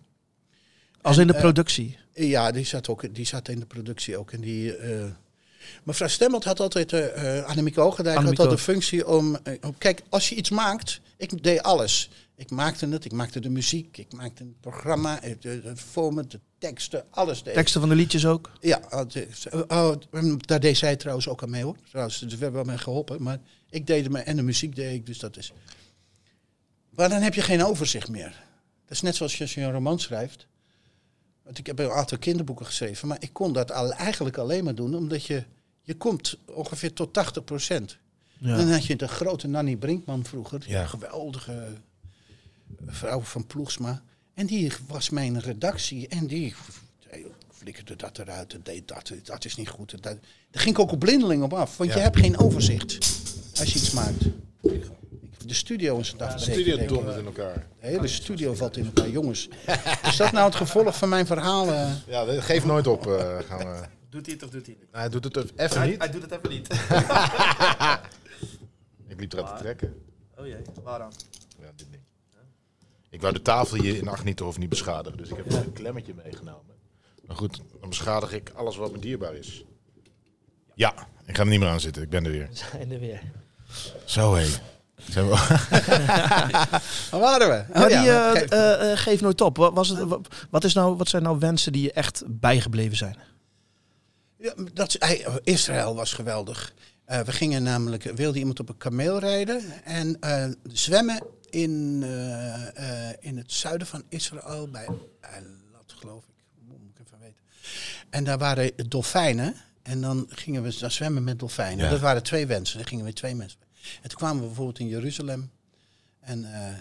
Als 1.02 1.16
En, 1.16 1.22
in 1.22 1.28
de 1.28 1.34
eh, 1.34 1.40
productie. 1.40 1.98
Ja, 2.14 2.50
die 2.50 2.64
zat, 2.66 2.88
ook, 2.88 3.14
die 3.14 3.26
zat 3.26 3.48
in 3.48 3.58
de 3.58 3.66
productie 3.66 4.16
ook. 4.18 4.30
En 4.32 4.40
die, 4.40 4.76
eh, 4.76 5.04
mevrouw 5.82 6.08
Stemband 6.08 6.44
had 6.44 6.60
altijd, 6.60 6.92
eh 6.92 7.38
eh 7.38 7.44
Annemieke 7.44 7.80
Hoogendijk 7.80 8.16
had 8.16 8.26
altijd 8.26 8.50
de 8.50 8.58
functie 8.58 9.08
om... 9.08 9.36
om- 9.62 9.74
kijk, 9.78 10.02
als 10.08 10.28
je 10.28 10.34
iets 10.34 10.50
maakt, 10.50 11.00
ik 11.16 11.42
deed 11.42 11.62
alles. 11.62 12.10
Ik 12.38 12.50
maakte 12.50 12.86
het, 12.88 13.04
ik 13.04 13.12
maakte 13.12 13.40
de 13.40 13.48
muziek, 13.50 13.96
ik 13.96 14.12
maakte 14.12 14.42
het 14.42 14.60
programma, 14.60 15.18
het, 15.22 15.42
het 15.42 15.64
het 15.64 15.80
format, 15.80 16.30
de 16.30 16.40
teksten, 16.58 17.04
alles 17.10 17.42
deed. 17.42 17.54
Teksten 17.54 17.80
van 17.80 17.88
de 17.88 17.94
liedjes 17.94 18.26
ook. 18.26 18.52
Ja, 18.60 18.80
oh, 18.90 19.08
de- 19.08 19.64
oh, 19.68 19.92
daar 20.40 20.60
deed 20.60 20.76
zij 20.76 20.96
trouwens 20.96 21.28
ook 21.28 21.42
aan 21.42 21.50
mee 21.50 21.62
hoor. 21.62 21.76
Trouwens, 21.88 22.18
dus 22.18 22.34
we 22.34 22.42
hebben 22.42 22.52
wel 22.64 22.64
mee 22.74 22.78
geholpen. 22.82 23.22
Maar 23.22 23.38
ik 23.70 23.86
deed 23.86 24.06
het 24.06 24.14
en 24.24 24.36
de 24.36 24.42
muziek 24.42 24.76
deed 24.76 24.94
ik, 24.94 25.06
dus 25.06 25.18
dat 25.18 25.36
is. 25.36 25.52
Maar 26.90 27.08
dan 27.08 27.20
heb 27.22 27.34
je 27.34 27.42
geen 27.42 27.64
overzicht 27.64 28.08
meer. 28.08 28.44
Dat 28.84 28.90
is 28.96 29.00
net 29.02 29.16
zoals 29.16 29.40
als 29.40 29.54
je 29.54 29.60
een 29.60 29.72
roman 29.72 29.98
schrijft. 29.98 30.46
Want 31.44 31.58
ik 31.58 31.66
heb 31.66 31.78
een 31.78 31.90
aantal 31.90 32.18
kinderboeken 32.18 32.66
geschreven, 32.66 33.08
maar 33.08 33.16
ik 33.20 33.32
kon 33.32 33.52
dat 33.52 33.72
al, 33.72 33.92
eigenlijk 33.92 34.36
alleen 34.38 34.64
maar 34.64 34.74
doen 34.74 34.94
omdat 34.94 35.24
je, 35.24 35.44
je 35.82 35.94
komt 35.94 36.38
ongeveer 36.46 36.92
tot 36.92 37.12
80 37.12 37.44
procent. 37.44 37.98
Ja. 38.38 38.56
Dan 38.56 38.70
had 38.70 38.84
je 38.86 38.96
de 38.96 39.08
grote 39.08 39.46
Nanny 39.48 39.76
Brinkman 39.76 40.24
vroeger, 40.24 40.60
die 40.60 40.68
Ja. 40.70 40.86
geweldige 40.86 41.72
vrouw 42.86 43.20
van 43.20 43.46
Ploegsma. 43.46 44.02
En 44.34 44.46
die 44.46 44.72
was 44.86 45.10
mijn 45.10 45.40
redactie 45.40 46.08
en 46.08 46.26
die 46.26 46.54
flikkerde 47.52 47.96
dat 47.96 48.18
eruit, 48.18 48.50
dat 48.50 48.64
deed 48.64 48.88
dat, 48.88 49.12
dat 49.24 49.44
is 49.44 49.56
niet 49.56 49.68
goed. 49.68 49.90
Dat, 49.90 50.02
daar 50.02 50.18
ging 50.52 50.74
ik 50.74 50.80
ook 50.80 50.92
op 50.92 50.98
blindeling 50.98 51.42
op 51.42 51.52
af, 51.52 51.76
want 51.76 51.90
Ja. 51.90 51.96
je 51.96 52.02
hebt 52.02 52.16
geen 52.18 52.38
overzicht 52.38 52.98
als 53.58 53.72
je 53.72 53.78
iets 53.78 53.90
maakt. 53.90 54.24
De 55.46 55.54
studio 55.54 55.98
is 55.98 56.08
het 56.08 56.22
afbreken. 56.22 56.52
Studio 56.52 56.76
denk 56.76 56.88
ik. 56.90 56.96
dondert 56.96 57.18
in 57.18 57.24
elkaar. 57.26 57.66
De 57.80 57.86
hele 57.86 58.06
studio 58.08 58.54
valt 58.54 58.76
in 58.76 58.84
elkaar, 58.84 59.08
jongens. 59.10 59.48
Is 60.02 60.16
dat 60.16 60.32
nou 60.32 60.46
het 60.46 60.54
gevolg 60.54 60.96
van 60.96 61.08
mijn 61.08 61.26
verhaal? 61.26 61.72
eh? 61.72 61.90
Ja, 62.06 62.24
dat- 62.24 62.42
geef 62.42 62.64
nooit 62.64 62.86
op. 62.86 63.06
eh, 63.06 63.38
gaan 63.48 63.58
we. 63.58 63.80
Doet 64.08 64.26
hij 64.26 64.34
het 64.34 64.44
of 64.44 64.50
doet 64.50 64.66
hij 64.66 64.74
het 64.74 64.82
niet? 64.82 64.88
Hij 64.90 65.08
doet 65.08 65.24
het 65.24 65.36
even 65.56 65.88
niet. 65.88 66.12
doet 66.12 66.22
het 66.22 66.32
even 66.32 66.50
niet. 66.50 66.66
Ik 69.08 69.20
liep 69.20 69.32
eruit 69.32 69.56
te 69.56 69.62
trekken. 69.62 69.94
Oh 70.38 70.46
jee, 70.46 70.56
dit 70.56 70.74
ding. 70.74 71.08
Ik 73.10 73.20
wou 73.20 73.32
de 73.34 73.42
tafel 73.42 73.80
hier 73.80 73.96
in 73.96 74.08
Agniterhof 74.08 74.58
niet 74.58 74.68
beschadigen, 74.68 75.18
dus 75.18 75.28
ik 75.28 75.36
heb 75.36 75.52
een 75.52 75.72
klemmetje 75.72 76.14
meegenomen. 76.24 76.74
Maar 77.26 77.36
goed, 77.36 77.60
dan 77.80 77.88
beschadig 77.88 78.32
ik 78.32 78.50
alles 78.54 78.76
wat 78.76 78.92
me 78.92 78.98
dierbaar 78.98 79.34
is. 79.34 79.64
Ja, 80.74 80.94
ik 81.26 81.36
ga 81.36 81.42
er 81.42 81.48
niet 81.48 81.60
meer 81.60 81.68
aan 81.68 81.80
zitten. 81.80 82.02
Ik 82.02 82.10
ben 82.10 82.24
er 82.24 82.30
weer. 82.30 82.48
Zijn 82.52 82.92
er 82.92 83.00
weer. 83.00 83.20
Zo 84.04 84.34
hé. 84.34 84.46
Zijn 85.08 85.28
we- 85.28 85.34
Waar 87.10 87.20
waren 87.20 87.48
we? 87.48 87.64
Maar 87.72 87.84
Oh 87.84 87.90
ja, 87.90 88.02
die 88.02 88.10
eh, 88.10 88.30
geef- 88.40 88.50
eh, 88.50 88.92
eh, 88.92 88.98
geef 88.98 89.20
nooit 89.20 89.40
op. 89.40 89.56
Wat, 89.56 89.72
was 89.72 89.88
het, 89.88 90.08
wat, 90.50 90.64
is 90.64 90.72
nou, 90.74 90.96
wat 90.96 91.08
zijn 91.08 91.22
nou 91.22 91.38
wensen 91.38 91.72
die 91.72 91.82
je 91.82 91.92
echt 91.92 92.22
bijgebleven 92.26 92.96
zijn? 92.96 93.16
Ja, 94.36 94.54
dat, 94.74 94.98
Israël 95.42 95.94
was 95.94 96.12
geweldig. 96.12 96.74
Eh, 97.04 97.20
we 97.20 97.32
gingen 97.32 97.62
namelijk, 97.62 98.02
wilde 98.02 98.38
iemand 98.38 98.60
op 98.60 98.68
een 98.68 98.76
kameel 98.76 99.18
rijden 99.18 99.62
en 99.84 100.16
eh, 100.20 100.46
zwemmen 100.72 101.22
in, 101.50 102.02
eh, 102.02 103.08
eh, 103.10 103.16
in 103.20 103.36
het 103.36 103.52
zuiden 103.52 103.86
van 103.86 104.04
Israël, 104.08 104.68
bij 104.70 104.88
Eilat 105.20 105.92
geloof 105.92 106.24
ik, 106.24 106.44
moet 106.66 106.80
ik 106.94 107.06
even 107.06 107.18
weten. 107.18 107.42
En 108.10 108.24
daar 108.24 108.38
waren 108.38 108.72
dolfijnen 108.88 109.54
en 109.82 110.00
dan 110.00 110.26
gingen 110.28 110.62
we 110.62 110.76
daar 110.78 110.90
zwemmen 110.90 111.24
met 111.24 111.38
dolfijnen. 111.38 111.84
Ja. 111.84 111.90
Dat 111.90 112.00
waren 112.00 112.22
twee 112.22 112.46
wensen, 112.46 112.78
dan 112.78 112.86
gingen 112.86 113.04
we 113.04 113.12
twee 113.12 113.34
mensen. 113.34 113.60
En 114.02 114.08
toen 114.08 114.18
kwamen 114.18 114.40
we 114.40 114.46
bijvoorbeeld 114.46 114.78
in 114.78 114.88
Jeruzalem 114.88 115.50
en 116.20 116.54
eh, 116.54 116.74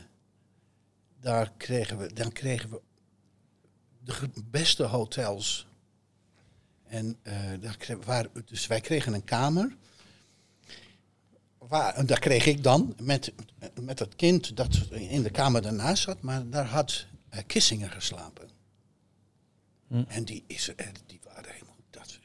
daar 1.21 1.51
kregen 1.57 1.97
we, 1.97 2.13
dan 2.13 2.31
kregen 2.31 2.69
we 2.69 2.81
de 4.03 4.43
beste 4.51 4.83
hotels 4.83 5.67
en 6.87 7.17
daar 7.59 7.77
waar, 8.05 8.27
dus 8.45 8.67
wij 8.67 8.81
kregen 8.81 9.13
een 9.13 9.23
kamer. 9.23 9.75
Waar, 11.67 11.93
en 11.93 12.05
daar 12.05 12.19
kreeg 12.19 12.45
ik 12.45 12.63
dan 12.63 12.95
met, 13.01 13.33
met 13.81 13.99
het 13.99 14.15
kind 14.15 14.55
dat 14.55 14.77
in 14.89 15.23
de 15.23 15.29
kamer 15.29 15.61
daarnaast 15.61 16.03
zat, 16.03 16.21
maar 16.21 16.49
daar 16.49 16.65
had 16.65 17.05
eh, 17.29 17.39
Kissinger 17.47 17.89
geslapen. 17.89 18.49
En 20.07 20.25
die, 20.25 20.43
is, 20.47 20.71
die 21.05 21.19
waren 21.23 21.51
helemaal. 21.51 21.75
Dat, 21.89 22.19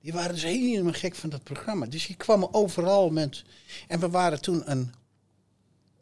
die 0.00 0.12
waren 0.12 0.34
dus 0.34 0.42
helemaal 0.42 0.92
gek 0.92 1.14
van 1.14 1.30
dat 1.30 1.42
programma. 1.42 1.86
Dus 1.86 2.06
die 2.06 2.16
kwamen 2.16 2.54
overal 2.54 3.10
met. 3.10 3.44
En 3.88 4.00
we 4.00 4.08
waren 4.08 4.40
toen 4.40 4.70
een, 4.70 4.94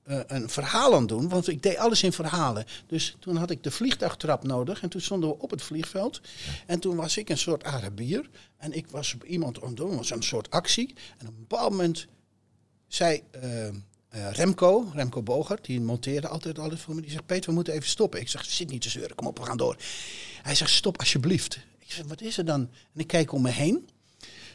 eh, 0.02 0.20
een 0.26 0.48
verhaal 0.48 0.92
aan 0.94 0.98
het 0.98 1.08
doen, 1.08 1.28
want 1.28 1.48
ik 1.48 1.62
deed 1.62 1.76
alles 1.76 2.02
in 2.02 2.12
verhalen. 2.12 2.64
Dus 2.86 3.16
toen 3.18 3.36
had 3.36 3.50
ik 3.50 3.62
de 3.62 3.70
vliegtuigtrap 3.70 4.44
nodig 4.44 4.82
en 4.82 4.88
toen 4.88 5.00
stonden 5.00 5.28
we 5.28 5.38
op 5.38 5.50
het 5.50 5.62
vliegveld. 5.62 6.20
En 6.66 6.80
toen 6.80 6.96
was 6.96 7.16
ik 7.16 7.28
een 7.28 7.38
soort 7.38 7.64
Arabier 7.64 8.30
en 8.56 8.72
ik 8.72 8.86
was 8.88 9.14
op 9.14 9.24
iemand 9.24 9.60
aan 9.62 9.68
het 9.68 9.76
doen, 9.76 9.96
was 9.96 10.10
een 10.10 10.22
soort 10.22 10.50
actie. 10.50 10.94
En 11.18 11.26
op 11.26 11.32
een 11.32 11.46
bepaald 11.46 11.70
moment 11.70 12.06
zei 12.94 13.22
eh, 13.30 13.66
eh, 13.66 13.72
Remco, 14.32 14.90
Remco 14.94 15.22
Bogert, 15.22 15.64
die 15.64 15.80
monteerde 15.80 16.28
altijd 16.28 16.58
alles 16.58 16.80
voor 16.80 16.94
me, 16.94 17.00
die 17.00 17.10
zegt, 17.10 17.26
Peter, 17.26 17.48
we 17.48 17.54
moeten 17.54 17.72
even 17.74 17.88
stoppen. 17.88 18.20
Ik 18.20 18.28
zeg, 18.28 18.44
zit 18.44 18.70
niet 18.70 18.82
te 18.82 18.90
zeuren, 18.90 19.14
kom 19.16 19.26
op, 19.26 19.38
we 19.38 19.44
gaan 19.44 19.56
door. 19.56 19.76
Hij 20.42 20.54
zegt, 20.54 20.70
stop 20.70 20.98
alsjeblieft. 20.98 21.58
Ik 21.78 21.92
zeg, 21.92 22.04
wat 22.06 22.20
is 22.20 22.38
er 22.38 22.44
dan? 22.44 22.60
En 22.60 23.00
ik 23.00 23.06
kijk 23.06 23.32
om 23.32 23.42
me 23.42 23.50
heen. 23.50 23.88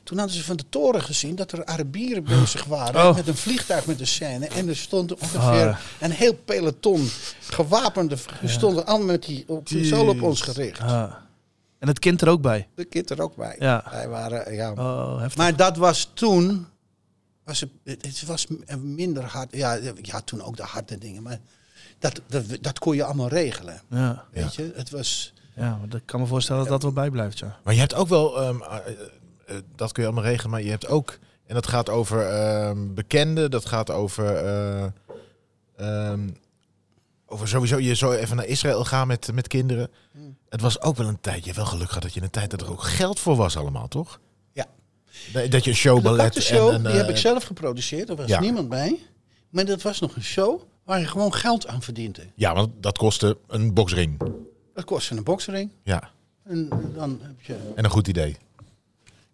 Toen 0.04 0.18
hadden 0.18 0.36
ze 0.36 0.44
van 0.44 0.56
de 0.58 0.64
toren 0.70 1.02
gezien 1.02 1.36
dat 1.36 1.52
er 1.52 1.66
Arabieren 1.66 2.24
bezig 2.24 2.64
waren 2.64 3.10
Oh. 3.10 3.16
met 3.16 3.28
een 3.28 3.36
vliegtuig 3.36 3.86
met 3.86 3.98
de 3.98 4.06
scène. 4.06 4.48
En 4.48 4.68
er 4.68 4.76
stond 4.78 5.14
ongeveer 5.14 5.68
Ah. 5.68 5.78
een 6.00 6.12
heel 6.12 6.34
peloton 6.36 7.10
gewapende. 7.40 8.18
Die 8.40 8.50
stonden 8.50 8.86
allemaal 8.86 9.08
met 9.08 9.24
die 9.26 9.44
op, 9.48 9.68
zo 9.68 10.06
op 10.08 10.22
ons 10.22 10.42
gericht. 10.42 10.80
Ah. 10.80 11.14
En 11.80 11.88
het 11.88 12.00
kind 12.00 12.22
er 12.22 12.28
ook 12.30 12.42
bij. 12.42 12.68
De 12.76 12.86
kind 12.86 13.10
er 13.10 13.22
ook 13.22 13.36
bij. 13.36 13.56
Ja. 13.60 13.86
Wij 13.92 14.08
waren, 14.08 14.54
ja. 14.54 14.72
Oh. 14.72 15.26
Maar 15.36 15.56
dat 15.56 15.78
was 15.78 16.10
toen. 16.14 16.68
Was 17.50 17.66
het, 17.84 18.26
was 18.26 18.48
minder 18.80 19.24
hard. 19.24 19.56
Ja, 19.56 19.74
ja, 20.02 20.22
toen 20.22 20.42
ook 20.42 20.58
de 20.58 20.64
harde 20.64 20.98
dingen. 20.98 21.24
Maar 21.24 21.40
dat, 22.00 22.22
dat, 22.28 22.44
dat 22.62 22.80
kon 22.80 22.96
je 22.96 23.04
allemaal 23.04 23.28
regelen. 23.28 23.82
ja. 23.90 24.26
Weet 24.32 24.56
je, 24.56 24.72
het 24.76 24.90
was. 24.90 25.34
ja, 25.56 25.78
maar 25.78 25.96
ik 25.96 26.06
kan 26.06 26.20
me 26.20 26.26
voorstellen 26.26 26.62
dat 26.62 26.72
dat 26.72 26.82
wel 26.82 26.92
bijblijft, 26.94 27.40
ja. 27.40 27.60
Maar 27.64 27.74
je 27.74 27.80
hebt 27.80 27.94
ook 27.94 28.08
wel, 28.08 28.42
ehm, 28.42 28.62
eh, 28.62 28.78
eh, 29.46 29.56
dat 29.76 29.92
kun 29.92 30.04
je 30.04 30.10
allemaal 30.10 30.30
regelen, 30.30 30.52
maar 30.52 30.62
je 30.62 30.70
hebt 30.70 30.88
ook, 30.88 31.20
en 31.46 31.54
dat 31.54 31.68
gaat 31.68 31.90
over 31.90 32.30
ehm, 32.30 32.94
bekenden, 32.94 33.52
dat 33.52 33.66
gaat 33.66 33.90
over, 33.90 34.36
eh, 34.36 34.86
ehm, 35.78 36.30
over 37.26 37.48
sowieso 37.48 37.78
je 37.78 37.96
zo 37.96 38.12
even 38.12 38.36
naar 38.36 38.46
Israël 38.46 38.86
gaan 38.86 39.08
met, 39.08 39.34
met 39.34 39.48
kinderen. 39.48 39.90
Het 40.50 40.62
was 40.62 40.82
ook 40.82 40.96
wel 40.96 41.08
een 41.08 41.22
tijd, 41.22 41.40
je 41.40 41.46
hebt 41.46 41.58
wel 41.58 41.66
geluk 41.66 41.88
gehad 41.88 42.04
dat 42.04 42.14
je 42.14 42.22
een 42.22 42.30
tijd 42.30 42.52
dat 42.52 42.62
er 42.62 42.72
ook 42.72 42.84
geld 42.84 43.20
voor 43.20 43.36
was 43.36 43.58
allemaal, 43.58 43.88
toch? 43.88 44.20
Dat 45.50 45.64
je 45.64 45.70
een 45.70 45.76
showballet 45.76 46.34
De 46.34 46.42
show, 46.42 46.68
en, 46.70 46.76
en, 46.76 46.82
die 46.82 46.92
eh, 46.92 46.98
heb 46.98 47.10
ik 47.10 47.18
zelf 47.18 47.44
geproduceerd. 47.44 48.10
Er 48.10 48.16
was 48.16 48.28
ja. 48.28 48.40
niemand 48.40 48.70
bij. 48.70 49.00
Maar 49.50 49.66
dat 49.66 49.82
was 49.82 50.00
nog 50.00 50.16
een 50.16 50.24
show 50.24 50.62
waar 50.84 51.00
je 51.00 51.08
gewoon 51.08 51.34
geld 51.34 51.68
aan 51.68 51.82
verdiende. 51.82 52.22
Ja, 52.36 52.54
want 52.54 52.70
dat 52.80 52.98
kostte 52.98 53.38
een 53.48 53.74
boksring. 53.74 54.22
Dat 54.74 54.84
kostte 54.86 55.16
een 55.16 55.24
boksering. 55.24 55.72
Ja, 55.84 56.10
En 56.44 56.70
dan 56.96 57.20
heb 57.22 57.42
je. 57.42 57.56
en 57.76 57.84
een 57.84 57.90
goed 57.90 58.08
idee. 58.08 58.38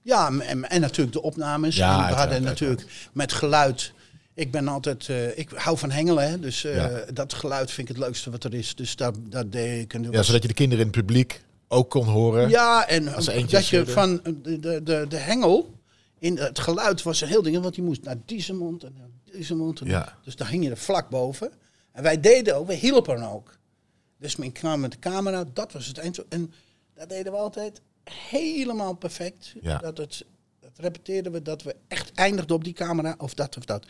Ja, 0.01 0.27
en, 0.39 0.69
en 0.69 0.81
natuurlijk 0.81 1.13
de 1.13 1.21
opnames. 1.21 1.75
Ja, 1.75 1.89
en 1.91 1.95
we 1.97 2.01
uiteraard, 2.03 2.29
hadden 2.29 2.47
natuurlijk 2.47 2.85
met 3.13 3.33
geluid. 3.33 3.93
Ik 4.33 4.51
ben 4.51 4.67
altijd, 4.67 5.09
eh, 5.09 5.37
ik 5.37 5.49
hou 5.55 5.77
van 5.77 5.91
hengelen, 5.91 6.29
hè, 6.29 6.39
dus 6.39 6.63
eh, 6.63 6.75
Ja. 6.75 7.05
dat 7.13 7.33
geluid 7.33 7.71
vind 7.71 7.89
ik 7.89 7.95
het 7.95 8.05
leukste 8.05 8.31
wat 8.31 8.43
er 8.43 8.53
is. 8.53 8.75
Dus 8.75 8.95
daar, 8.95 9.11
daar 9.29 9.49
deed 9.49 9.81
ik. 9.81 9.93
En 9.93 10.03
Ja, 10.03 10.09
was- 10.09 10.25
zodat 10.25 10.41
je 10.41 10.47
de 10.47 10.53
kinderen 10.53 10.85
in 10.85 10.91
het 10.91 10.99
publiek 10.99 11.43
ook 11.75 11.89
kon 11.89 12.05
horen. 12.05 12.49
ja, 12.49 12.87
en 12.87 13.05
dat 13.49 13.67
je 13.67 13.87
van 13.87 14.21
de, 14.23 14.59
de, 14.59 14.83
de, 14.83 15.05
de 15.09 15.17
hengel, 15.17 15.73
in 16.19 16.37
het 16.37 16.59
geluid 16.59 17.03
was 17.03 17.21
een 17.21 17.27
heel 17.27 17.41
ding, 17.41 17.61
want 17.61 17.75
die 17.75 17.83
moest 17.83 18.03
naar 18.03 18.17
deze 18.25 18.53
mond 18.53 18.83
en 18.83 18.93
naar 18.97 19.09
deze 19.31 19.55
mond. 19.55 19.81
En 19.81 19.87
Ja. 19.87 20.17
Dus 20.23 20.35
daar 20.35 20.49
hing 20.49 20.63
je 20.63 20.69
er 20.69 20.77
vlak 20.77 21.09
boven. 21.09 21.51
En 21.91 22.03
wij 22.03 22.19
deden 22.19 22.55
ook, 22.55 22.67
we 22.67 22.73
hielpen 22.73 23.23
ook. 23.23 23.57
Dus 24.17 24.35
ik 24.35 24.53
kwam 24.53 24.79
met 24.79 24.91
de 24.91 24.99
camera, 24.99 25.43
dat 25.53 25.71
was 25.71 25.87
het 25.87 25.97
eind. 25.97 26.27
En 26.27 26.53
dat 26.93 27.09
deden 27.09 27.31
we 27.31 27.37
altijd 27.37 27.81
helemaal 28.03 28.93
perfect. 28.93 29.53
Ja. 29.61 29.77
Dat, 29.77 29.97
het, 29.97 30.25
dat 30.59 30.71
repeteerden 30.75 31.31
we, 31.31 31.41
dat 31.41 31.63
we 31.63 31.75
echt 31.87 32.11
eindigden 32.11 32.55
op 32.55 32.63
die 32.63 32.73
camera 32.73 33.15
of 33.17 33.33
dat 33.33 33.57
of 33.57 33.65
dat. 33.65 33.85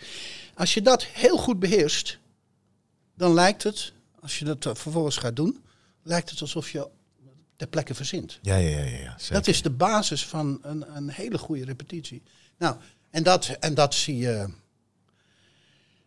Als 0.55 0.73
je 0.73 0.81
dat 0.81 1.03
heel 1.03 1.37
goed 1.37 1.59
beheerst, 1.59 2.19
dan 3.15 3.33
lijkt 3.33 3.63
het, 3.63 3.93
als 4.19 4.39
je 4.39 4.45
dat 4.45 4.65
eh, 4.65 4.75
vervolgens 4.75 5.17
gaat 5.17 5.35
doen, 5.35 5.63
lijkt 6.03 6.29
het 6.29 6.41
alsof 6.41 6.71
je 6.71 6.89
ter 7.55 7.67
plekke 7.67 7.93
verzint. 7.95 8.39
Ja, 8.41 8.55
ja, 8.55 8.79
ja, 8.79 8.83
ja, 8.97 9.13
zeker. 9.17 9.33
Dat 9.33 9.47
is 9.47 9.61
de 9.61 9.69
basis 9.69 10.25
van 10.25 10.59
een, 10.61 10.95
een 10.95 11.09
hele 11.09 11.37
goede 11.37 11.65
repetitie. 11.65 12.21
Nou, 12.57 12.75
En 13.09 13.23
dat, 13.23 13.45
en 13.59 13.73
dat 13.73 13.93
zie 13.93 14.17
je. 14.17 14.47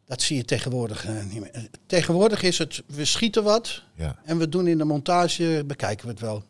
Dat 0.05 0.23
zie 0.23 0.37
je 0.37 0.45
tegenwoordig 0.45 1.05
eh, 1.07 1.25
niet 1.25 1.41
meer. 1.41 1.69
Tegenwoordig 1.87 2.43
is 2.43 2.59
het, 2.59 2.83
we 2.87 3.05
schieten 3.05 3.43
wat 3.45 3.83
Ja, 3.95 4.19
en 4.25 4.39
we 4.39 4.49
doen 4.49 4.67
in 4.67 4.79
de 4.79 4.85
montage, 4.85 5.63
bekijken 5.67 6.05
we 6.07 6.11
het 6.13 6.21
wel. 6.21 6.45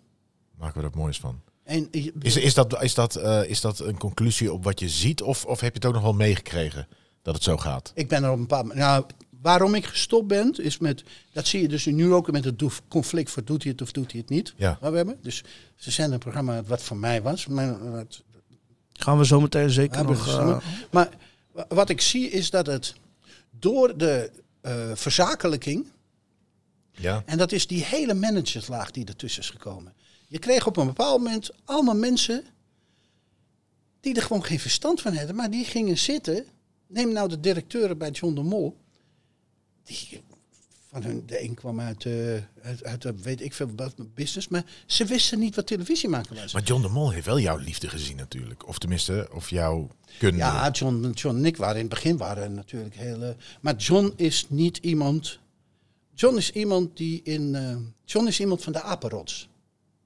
maken 0.57 0.81
we 0.81 0.87
er 0.89 0.97
moois 0.97 1.19
van. 1.19 1.41
En, 1.65 1.89
Is, 2.21 2.37
is, 2.37 2.55
dat, 2.55 2.83
is, 2.83 2.95
dat, 2.95 3.17
eh, 3.17 3.45
is 3.45 3.61
dat 3.61 3.79
een 3.81 3.99
conclusie 3.99 4.53
op 4.53 4.65
wat 4.65 4.81
je 4.81 4.89
ziet? 4.89 5.23
Of, 5.23 5.45
of 5.45 5.61
heb 5.61 5.71
je 5.71 5.75
het 5.79 5.87
ook 5.87 5.93
nog 5.95 6.03
wel 6.03 6.13
meegekregen 6.13 6.89
dat 7.23 7.35
het 7.35 7.43
zo 7.43 7.57
gaat? 7.57 7.93
Ik 7.95 8.09
ben 8.09 8.25
er 8.25 8.31
op 8.31 8.39
een 8.39 8.47
paar 8.47 8.67
Nou, 8.77 9.05
waarom 9.43 9.75
ik 9.75 9.85
gestopt 9.87 10.27
ben, 10.27 10.55
is 10.63 10.79
met. 10.79 11.03
Dat 11.33 11.47
zie 11.47 11.61
je 11.61 11.69
dus 11.69 11.87
nu 11.87 12.13
ook 12.13 12.31
met 12.31 12.45
het 12.45 12.63
conflict 12.89 13.31
voor 13.31 13.45
doet 13.45 13.63
hij 13.63 13.73
het 13.73 13.83
of 13.83 13.93
doet 13.93 14.13
hij 14.13 14.21
het 14.21 14.31
niet. 14.31 14.55
Ja. 14.57 14.79
Wat 14.81 14.91
we 14.91 14.97
hebben. 14.97 15.19
Dus 15.23 15.43
ze 15.77 15.91
zenden 15.91 16.15
een 16.15 16.19
programma 16.21 16.63
wat 16.63 16.83
voor 16.83 16.97
mij 16.97 17.23
was. 17.23 17.47
Maar, 17.47 17.91
wat, 17.91 18.23
Gaan 18.93 19.19
we 19.19 19.27
zo 19.27 19.41
meteen 19.41 19.71
zeker 19.71 19.97
hebben 19.97 20.17
nog... 20.17 20.29
eh, 20.29 20.59
maar 20.91 21.09
wa- 21.53 21.67
wat 21.69 21.89
ik 21.89 22.01
zie 22.01 22.31
is 22.31 22.51
dat 22.51 22.67
het 22.67 22.95
door 23.51 23.97
de 23.99 24.31
eh, 24.61 24.91
verzakelijking. 24.95 25.87
Ja. 26.93 27.23
En 27.27 27.39
dat 27.39 27.53
is 27.53 27.67
die 27.67 27.85
hele 27.85 28.15
managerslaag 28.15 28.91
die 28.91 29.05
ertussen 29.07 29.43
is 29.43 29.51
gekomen. 29.51 29.93
Je 30.29 30.39
kreeg 30.39 30.67
op 30.67 30.77
een 30.77 30.87
bepaald 30.87 31.19
moment 31.23 31.51
allemaal 31.65 31.95
mensen 31.97 32.45
die 34.01 34.15
er 34.15 34.23
gewoon 34.23 34.45
geen 34.45 34.61
verstand 34.61 35.01
van 35.01 35.15
hadden, 35.17 35.37
maar 35.37 35.51
die 35.51 35.65
gingen 35.65 35.99
zitten. 35.99 36.45
Neem 36.87 37.13
nou 37.13 37.29
de 37.29 37.41
directeuren 37.41 37.99
bij 37.99 38.11
John 38.11 38.35
de 38.35 38.43
Mol. 38.43 38.77
Die, 39.89 40.23
van 40.91 41.03
hun, 41.03 41.23
de 41.27 41.43
een 41.43 41.55
kwam 41.55 41.81
uit, 41.81 42.05
eh, 42.05 42.13
uit, 42.63 42.85
uit 42.85 43.03
de, 43.03 43.15
weet 43.23 43.41
ik 43.41 43.55
veel 43.55 43.71
wat, 43.77 43.95
business, 44.15 44.49
maar 44.49 44.65
ze 44.87 45.05
wisten 45.05 45.39
niet 45.39 45.55
wat 45.57 45.67
televisie 45.67 46.09
maken 46.09 46.37
was. 46.37 46.53
Maar 46.53 46.63
John 46.63 46.83
de 46.83 46.89
Mol 46.89 47.11
heeft 47.11 47.27
wel 47.27 47.39
jouw 47.41 47.57
liefde 47.57 47.89
gezien 47.89 48.17
natuurlijk. 48.17 48.69
Of 48.69 48.79
tenminste, 48.79 49.29
of 49.33 49.51
jouw 49.51 49.89
kunde. 50.19 50.37
Ja, 50.37 50.71
John, 50.71 51.11
John 51.15 51.37
en 51.37 51.45
ik 51.45 51.57
waren 51.57 51.75
in 51.77 51.81
het 51.81 51.95
begin 51.95 52.17
waren 52.17 52.55
natuurlijk 52.55 52.95
hele. 52.95 53.37
Maar 53.61 53.77
John 53.77 54.13
is 54.17 54.47
niet 54.49 54.77
iemand. 54.77 55.39
John 56.15 56.37
is 56.37 56.51
iemand 56.51 56.97
die 56.97 57.21
in. 57.23 57.55
eh, 57.55 57.77
John 58.05 58.27
is 58.27 58.41
iemand 58.41 58.63
van 58.63 58.73
de 58.73 58.83
apenrots. 58.83 59.49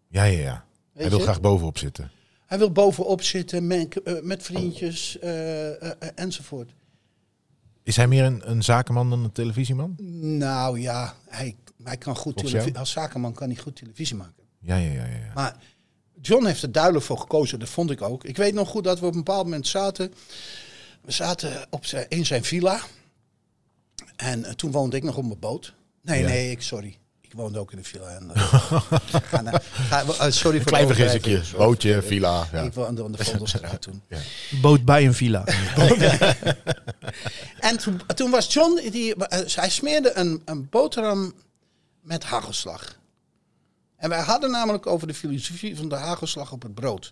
ja, 0.09 0.25
ja. 0.25 0.39
ja. 0.41 0.65
Hij 0.95 1.09
wil 1.09 1.19
je? 1.19 1.25
graag 1.25 1.41
bovenop 1.41 1.79
zitten. 1.79 2.11
Hij 2.47 2.59
wil 2.59 2.71
bovenop 2.73 3.23
zitten 3.23 3.67
met, 3.67 4.03
eh, 4.03 4.21
met 4.23 4.43
vriendjes 4.43 5.19
eh, 5.19 5.69
eh, 5.83 5.91
eh, 5.99 6.09
enzovoort. 6.15 6.71
Is 7.83 7.97
hij 7.97 8.07
meer 8.09 8.25
een, 8.25 8.51
een 8.51 8.63
zakenman 8.63 9.11
dan 9.11 9.25
een 9.25 9.33
televisieman? 9.33 9.95
Nou 10.39 10.81
ja, 10.81 11.15
hij, 11.29 11.57
hij 11.85 11.97
kan 11.97 12.17
goed 12.17 12.37
televisie. 12.37 12.79
Als 12.79 12.91
zakenman 12.91 13.33
kan 13.33 13.49
hij 13.51 13.57
goed 13.57 13.77
televisie 13.77 14.17
maken. 14.17 14.43
Ja, 14.59 14.77
ja, 14.77 14.91
ja. 14.93 15.05
ja. 15.07 15.33
Maar 15.35 15.57
John 16.21 16.45
heeft 16.47 16.63
er 16.63 16.73
duidelijk 16.73 17.05
voor 17.05 17.19
gekozen, 17.19 17.59
dat 17.59 17.69
vond 17.69 17.91
ik 17.91 18.03
ook. 18.03 18.25
Ik 18.25 18.37
weet 18.37 18.55
nog 18.55 18.69
goed 18.69 18.85
dat 18.85 19.01
we 19.01 19.07
op 19.07 19.13
een 19.13 19.25
bepaald 19.25 19.45
moment 19.45 19.67
zaten. 19.67 20.13
We 21.01 21.13
zaten 21.13 21.67
op 21.71 21.87
zijn, 21.87 22.07
in 22.09 22.27
zijn 22.27 22.45
villa. 22.45 22.81
En 24.17 24.45
eh, 24.45 24.53
toen 24.53 24.71
woonde 24.71 24.97
ik 24.97 25.03
nog 25.03 25.17
op 25.17 25.25
mijn 25.25 25.39
boot. 25.39 25.75
Nee, 26.03 26.21
Ja. 26.21 26.29
nee, 26.29 26.51
ik, 26.51 26.63
sorry. 26.63 26.99
Ik 27.33 27.39
woonde 27.39 27.59
ook 27.59 27.73
in 27.73 27.79
een 27.79 27.85
villa. 27.85 28.09
En, 28.09 28.31
eh, 28.35 28.63
ga 29.11 29.41
naar- 29.41 29.63
ga- 29.63 30.05
eh, 30.07 30.31
sorry 30.31 30.59
voor 30.59 30.67
Klein 30.67 30.85
overdrijving. 30.85 31.51
Bootje, 31.57 32.03
villa. 32.03 32.49
Ja. 32.53 32.61
Ik 32.61 32.73
woonde 32.75 33.05
aan 33.05 33.13
de 33.13 33.25
Vondelstraat 33.25 33.83
toen. 33.83 34.03
boot 34.63 34.85
bij 34.85 35.07
een 35.07 35.15
villa. 35.15 35.45
En 37.61 37.79
toen, 37.79 38.01
toen 38.15 38.31
was 38.31 38.53
John, 38.53 38.91
die, 38.91 39.15
eh, 39.15 39.41
hij 39.55 39.71
smeerde 39.71 40.13
een, 40.15 40.43
een 40.45 40.69
boterham 40.71 41.33
met 42.01 42.25
hagelslag. 42.25 42.99
En 43.97 44.09
wij 44.09 44.21
hadden 44.21 44.51
namelijk 44.51 44.87
over 44.87 45.07
de 45.07 45.15
filosofie 45.15 45.77
van 45.77 45.89
de 45.89 45.95
hagelslag 45.95 46.53
op 46.53 46.63
het 46.63 46.75
brood. 46.75 47.11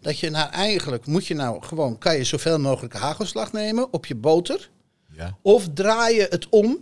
Dat 0.00 0.18
je 0.18 0.30
nou 0.30 0.50
eigenlijk, 0.50 1.06
moet 1.06 1.26
je 1.26 1.34
nou 1.34 1.62
gewoon, 1.64 1.98
kan 1.98 2.16
je 2.16 2.24
zoveel 2.24 2.58
mogelijk 2.58 2.94
hagelslag 2.94 3.52
nemen 3.52 3.92
op 3.92 4.06
je 4.06 4.14
boter. 4.14 4.70
ja. 5.12 5.36
Of 5.42 5.66
draai 5.74 6.16
je 6.16 6.26
het 6.30 6.48
om, 6.48 6.78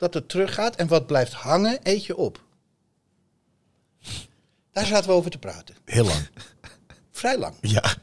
dat 0.00 0.14
het 0.14 0.28
teruggaat 0.28 0.76
en 0.76 0.86
wat 0.86 1.06
blijft 1.06 1.32
hangen, 1.32 1.78
eet 1.82 2.04
je 2.04 2.16
op. 2.16 2.44
Daar 4.72 4.86
zaten 4.86 5.10
we 5.10 5.16
over 5.16 5.30
te 5.30 5.38
praten. 5.38 5.76
Heel 5.84 6.04
lang. 6.04 6.28
Vrij 7.10 7.38
lang. 7.38 7.54
Ja. 7.60 7.94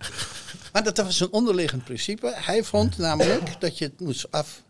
Maar 0.73 0.83
dat 0.83 0.97
was 0.97 1.19
een 1.19 1.31
onderliggend 1.31 1.83
principe. 1.83 2.33
Hij 2.35 2.63
vond 2.63 2.97
namelijk 2.97 3.61
dat 3.61 3.77
je 3.77 3.85
het 3.85 3.99
moest 3.99 4.31
af, 4.31 4.63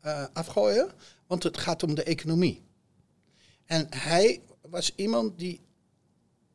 eh, 0.00 0.24
afgooien, 0.32 0.90
want 1.26 1.42
het 1.42 1.58
gaat 1.58 1.82
om 1.82 1.94
de 1.94 2.02
economie. 2.02 2.62
En 3.66 3.86
hij 3.90 4.40
was 4.60 4.92
iemand 4.94 5.38
die 5.38 5.60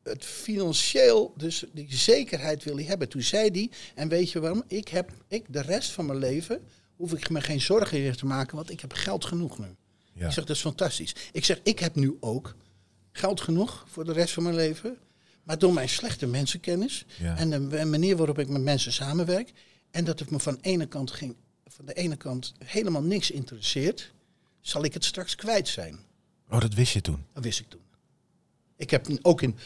het 0.03 0.25
financieel, 0.25 1.33
dus 1.37 1.65
die 1.73 1.95
zekerheid 1.95 2.63
wil 2.63 2.75
hij 2.75 2.85
hebben. 2.85 3.09
Toen 3.09 3.21
zei 3.21 3.49
hij, 3.49 3.69
en 3.95 4.07
weet 4.07 4.31
je 4.31 4.39
waarom? 4.39 4.63
Ik 4.67 4.87
heb, 4.87 5.11
ik 5.27 5.45
de 5.49 5.61
rest 5.61 5.91
van 5.91 6.05
mijn 6.05 6.19
leven, 6.19 6.67
hoef 6.95 7.13
ik 7.13 7.29
me 7.29 7.41
geen 7.41 7.61
zorgen 7.61 8.01
meer 8.01 8.15
te 8.15 8.25
maken, 8.25 8.55
want 8.55 8.69
ik 8.69 8.79
heb 8.79 8.93
geld 8.93 9.25
genoeg 9.25 9.59
nu. 9.59 9.75
Ja. 10.13 10.25
Ik 10.25 10.31
zeg, 10.31 10.45
dat 10.45 10.55
is 10.55 10.61
fantastisch. 10.61 11.15
Ik 11.31 11.45
zeg, 11.45 11.59
ik 11.63 11.79
heb 11.79 11.95
nu 11.95 12.17
ook 12.19 12.55
geld 13.11 13.41
genoeg 13.41 13.85
voor 13.87 14.05
de 14.05 14.11
rest 14.13 14.33
van 14.33 14.43
mijn 14.43 14.55
leven. 14.55 14.97
Maar 15.43 15.57
door 15.59 15.73
mijn 15.73 15.89
slechte 15.89 16.27
mensenkennis 16.27 17.05
Ja. 17.19 17.37
en 17.37 17.69
de 17.69 17.85
manier 17.85 18.17
waarop 18.17 18.39
ik 18.39 18.47
met 18.47 18.61
mensen 18.61 18.93
samenwerk. 18.93 19.51
En 19.91 20.03
dat 20.05 20.19
het 20.19 20.29
me 20.29 20.39
van, 20.39 20.57
ene 20.61 20.85
kant 20.85 21.11
geen, 21.11 21.35
van 21.67 21.85
de 21.85 21.93
ene 21.93 22.15
kant 22.15 22.53
helemaal 22.65 23.01
niks 23.03 23.31
interesseert. 23.31 24.11
Zal 24.61 24.83
ik 24.83 24.93
het 24.93 25.05
straks 25.05 25.35
kwijt 25.35 25.67
zijn. 25.67 25.99
Oh, 26.49 26.59
dat 26.59 26.73
wist 26.73 26.93
je 26.93 27.01
toen. 27.01 27.25
Dat 27.33 27.43
wist 27.43 27.59
ik 27.59 27.69
toen. 27.69 27.81
Ik 28.75 28.89
heb 28.89 29.07
ook 29.21 29.41
in, 29.41 29.57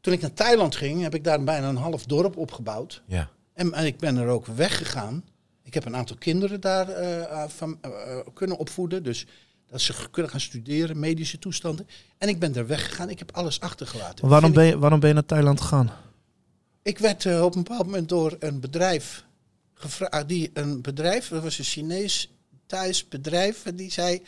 toen 0.00 0.12
ik 0.12 0.20
naar 0.20 0.32
Thailand 0.32 0.76
ging, 0.76 1.02
heb 1.02 1.14
ik 1.14 1.24
daar 1.24 1.44
bijna 1.44 1.68
een 1.68 1.76
half 1.76 2.04
dorp 2.04 2.36
opgebouwd. 2.36 3.02
Ja. 3.06 3.30
En, 3.52 3.72
en 3.72 3.86
ik 3.86 3.98
ben 3.98 4.16
er 4.16 4.28
ook 4.28 4.46
weggegaan. 4.46 5.24
Ik 5.62 5.74
heb 5.74 5.84
een 5.84 5.96
aantal 5.96 6.16
kinderen 6.16 6.60
daar 6.60 6.88
eh, 6.88 7.22
eh, 7.22 7.48
van, 7.48 7.78
eh, 7.80 8.18
kunnen 8.34 8.56
opvoeden. 8.56 9.02
Dus 9.02 9.26
dat 9.74 9.82
ze 9.82 10.10
kunnen 10.10 10.30
gaan 10.30 10.40
studeren, 10.40 10.98
medische 10.98 11.38
toestanden. 11.38 11.88
En 12.18 12.28
ik 12.28 12.38
ben 12.38 12.54
er 12.54 12.66
weggegaan. 12.66 13.10
Ik 13.10 13.18
heb 13.18 13.30
alles 13.32 13.60
achtergelaten. 13.60 14.20
Maar 14.20 14.30
waarom, 14.30 14.52
ben 14.52 14.64
je, 14.64 14.78
waarom 14.78 15.00
ben 15.00 15.08
je 15.08 15.14
naar 15.14 15.24
Thailand 15.24 15.60
gegaan? 15.60 15.90
Ik, 16.82 16.98
werd 16.98 17.26
eh, 17.26 17.44
op 17.44 17.54
een 17.54 17.62
bepaald 17.62 17.84
moment 17.84 18.08
door 18.08 18.36
een 18.38 18.60
bedrijf 18.60 19.24
gevraagd. 19.74 20.28
Die 20.28 20.50
een 20.52 20.82
bedrijf, 20.82 21.28
dat 21.28 21.42
was 21.42 21.58
een 21.58 21.64
Chinees 21.64 22.30
Thais 22.66 23.08
bedrijf. 23.08 23.66
En 23.66 23.76
die 23.76 23.90
zei, 23.90 24.22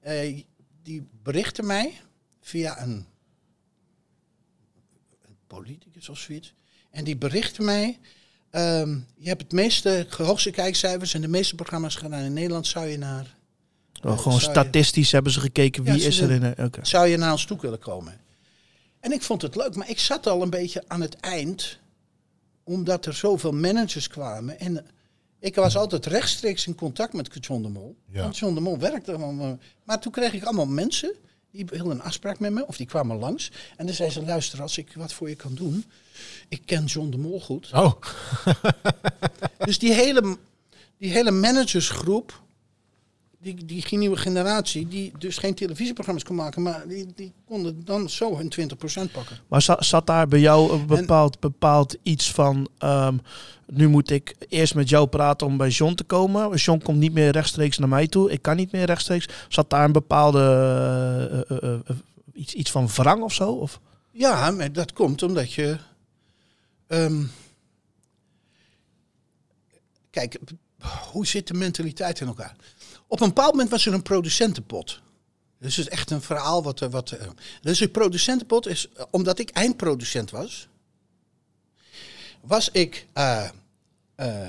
eh, 0.00 0.42
die 0.82 1.08
berichtte 1.22 1.62
mij 1.62 2.00
via 2.40 2.82
een, 2.82 3.06
een 5.22 5.36
politicus 5.46 6.08
of 6.08 6.18
zoiets. 6.18 6.54
En 6.90 7.04
die 7.04 7.16
berichtte 7.16 7.62
mij. 7.62 7.98
ehm, 8.50 8.98
je 9.16 9.28
hebt 9.28 9.42
het 9.42 9.52
meeste 9.52 10.06
hoogste 10.16 10.50
kijkcijfers 10.50 11.14
en 11.14 11.20
de 11.20 11.28
meeste 11.28 11.54
programma's 11.54 11.94
gedaan 11.94 12.22
in 12.22 12.32
Nederland. 12.32 12.66
Zou 12.66 12.86
je 12.86 12.98
naar 12.98 13.40
Oh, 14.04 14.10
Eh, 14.12 14.18
gewoon 14.18 14.40
zou 14.40 14.52
je- 14.52 14.60
statistisch 14.60 15.12
hebben 15.12 15.32
ze 15.32 15.40
gekeken 15.40 15.84
wie 15.84 15.92
Ja, 15.92 15.98
ze 16.00 16.06
is 16.06 16.20
er 16.20 16.30
in. 16.30 16.54
eh, 16.54 16.64
Oké. 16.64 16.84
zou 16.86 17.06
je 17.06 17.16
naar 17.16 17.32
ons 17.32 17.44
toe 17.44 17.58
willen 17.60 17.78
komen? 17.78 18.20
En 19.00 19.12
ik 19.12 19.22
vond 19.22 19.42
het 19.42 19.56
leuk, 19.56 19.74
maar 19.76 19.90
ik 19.90 19.98
zat 19.98 20.26
al 20.26 20.42
een 20.42 20.50
beetje 20.50 20.82
aan 20.86 21.00
het 21.00 21.14
eind, 21.14 21.78
omdat 22.64 23.06
er 23.06 23.14
zoveel 23.14 23.52
managers 23.52 24.08
kwamen. 24.08 24.60
En 24.60 24.86
ik 25.38 25.54
was 25.54 25.76
altijd 25.76 26.06
rechtstreeks 26.06 26.66
in 26.66 26.74
contact 26.74 27.12
met 27.12 27.28
John 27.40 27.62
de 27.62 27.68
Mol. 27.68 27.96
Ja. 28.10 28.22
Want 28.22 28.38
John 28.38 28.54
de 28.54 28.60
Mol 28.60 28.78
werkte 28.78 29.12
allemaal. 29.12 29.58
Maar 29.84 30.00
toen 30.00 30.12
kreeg 30.12 30.32
ik 30.32 30.44
allemaal 30.44 30.66
mensen, 30.66 31.14
die 31.50 31.64
wilden 31.66 31.90
een 31.92 32.02
afspraak 32.02 32.38
met 32.38 32.52
me, 32.52 32.66
of 32.66 32.76
die 32.76 32.86
kwamen 32.86 33.16
langs. 33.18 33.50
En 33.76 33.86
dan 33.86 33.94
zei 33.94 34.10
ze, 34.10 34.22
luister, 34.24 34.62
als 34.62 34.78
ik 34.78 34.92
wat 34.96 35.12
voor 35.12 35.28
je 35.28 35.34
kan 35.34 35.54
doen. 35.54 35.84
Ik 36.48 36.62
ken 36.64 36.84
John 36.84 37.10
de 37.10 37.16
Mol 37.18 37.40
goed. 37.40 37.70
Oh, 37.74 37.92
Dus 39.66 39.78
die 39.78 39.92
hele, 39.92 40.36
die 40.98 41.10
hele 41.10 41.30
managersgroep, 41.30 42.40
die, 43.42 43.64
die 43.64 43.98
nieuwe 43.98 44.16
generatie, 44.16 44.88
die 44.88 45.12
dus 45.18 45.38
geen 45.38 45.54
televisieprogramma's 45.54 46.24
kon 46.24 46.36
maken, 46.36 46.62
maar 46.62 46.88
die, 46.88 47.06
die 47.14 47.32
konden 47.46 47.84
dan 47.84 48.10
zo 48.10 48.36
hun 48.36 48.52
20% 48.60 49.12
pakken. 49.12 49.38
Maar 49.48 49.62
za- 49.62 49.82
zat 49.82 50.06
daar 50.06 50.28
bij 50.28 50.40
jou 50.40 50.72
een 50.72 50.86
bepaald, 50.86 51.40
bepaald 51.40 51.96
iets 52.02 52.30
van... 52.32 52.68
ehm, 52.78 53.16
nu 53.66 53.88
moet 53.88 54.10
ik 54.10 54.34
eerst 54.48 54.74
met 54.74 54.88
jou 54.88 55.06
praten 55.06 55.46
om 55.46 55.56
bij 55.56 55.68
John 55.68 55.94
te 55.94 56.04
komen. 56.04 56.56
John 56.56 56.82
komt 56.82 56.98
niet 56.98 57.12
meer 57.12 57.30
rechtstreeks 57.30 57.78
naar 57.78 57.88
mij 57.88 58.06
toe. 58.06 58.30
Ik 58.30 58.42
kan 58.42 58.56
niet 58.56 58.72
meer 58.72 58.84
rechtstreeks. 58.84 59.28
Zat 59.48 59.70
daar 59.70 59.84
een 59.84 59.92
bepaalde... 59.92 60.40
eh, 61.48 61.56
eh, 61.56 61.74
eh, 61.74 61.96
iets, 62.32 62.54
iets 62.54 62.70
van 62.70 62.88
wrang 62.88 63.22
of 63.22 63.32
zo? 63.32 63.50
Of? 63.52 63.80
Ja, 64.10 64.50
maar 64.50 64.72
dat 64.72 64.92
komt 64.92 65.22
omdat 65.22 65.52
je. 65.52 65.76
ehm, 66.86 67.22
kijk, 70.10 70.38
hoe 71.12 71.26
zit 71.26 71.46
de 71.48 71.54
mentaliteit 71.54 72.20
in 72.20 72.26
elkaar? 72.26 72.56
Op 73.12 73.20
een 73.20 73.28
bepaald 73.28 73.50
moment 73.52 73.70
was 73.70 73.86
er 73.86 73.92
een 73.92 74.02
producentenpot. 74.02 75.00
Dus 75.58 75.76
het 75.76 75.86
is 75.86 75.92
echt 75.92 76.10
een 76.10 76.22
verhaal 76.22 76.62
wat. 76.62 76.80
er- 76.80 76.90
wat 76.90 77.10
eh, 77.10 77.26
dus 77.60 77.80
een 77.80 77.90
producentenpot 77.90 78.66
is, 78.66 78.88
eh, 78.88 79.04
omdat 79.10 79.38
ik 79.38 79.50
eindproducent 79.50 80.30
was, 80.30 80.68
was 82.40 82.68
ik. 82.70 83.06
eh, 83.12 83.48
eh, 84.14 84.48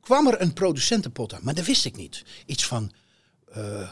kwam 0.00 0.26
er 0.26 0.40
een 0.40 0.52
producentenpot 0.52 1.34
aan, 1.34 1.40
maar 1.42 1.54
dat 1.54 1.64
wist 1.64 1.84
ik 1.84 1.96
niet. 1.96 2.22
Iets 2.46 2.66
van. 2.66 2.92
eh 3.52 3.90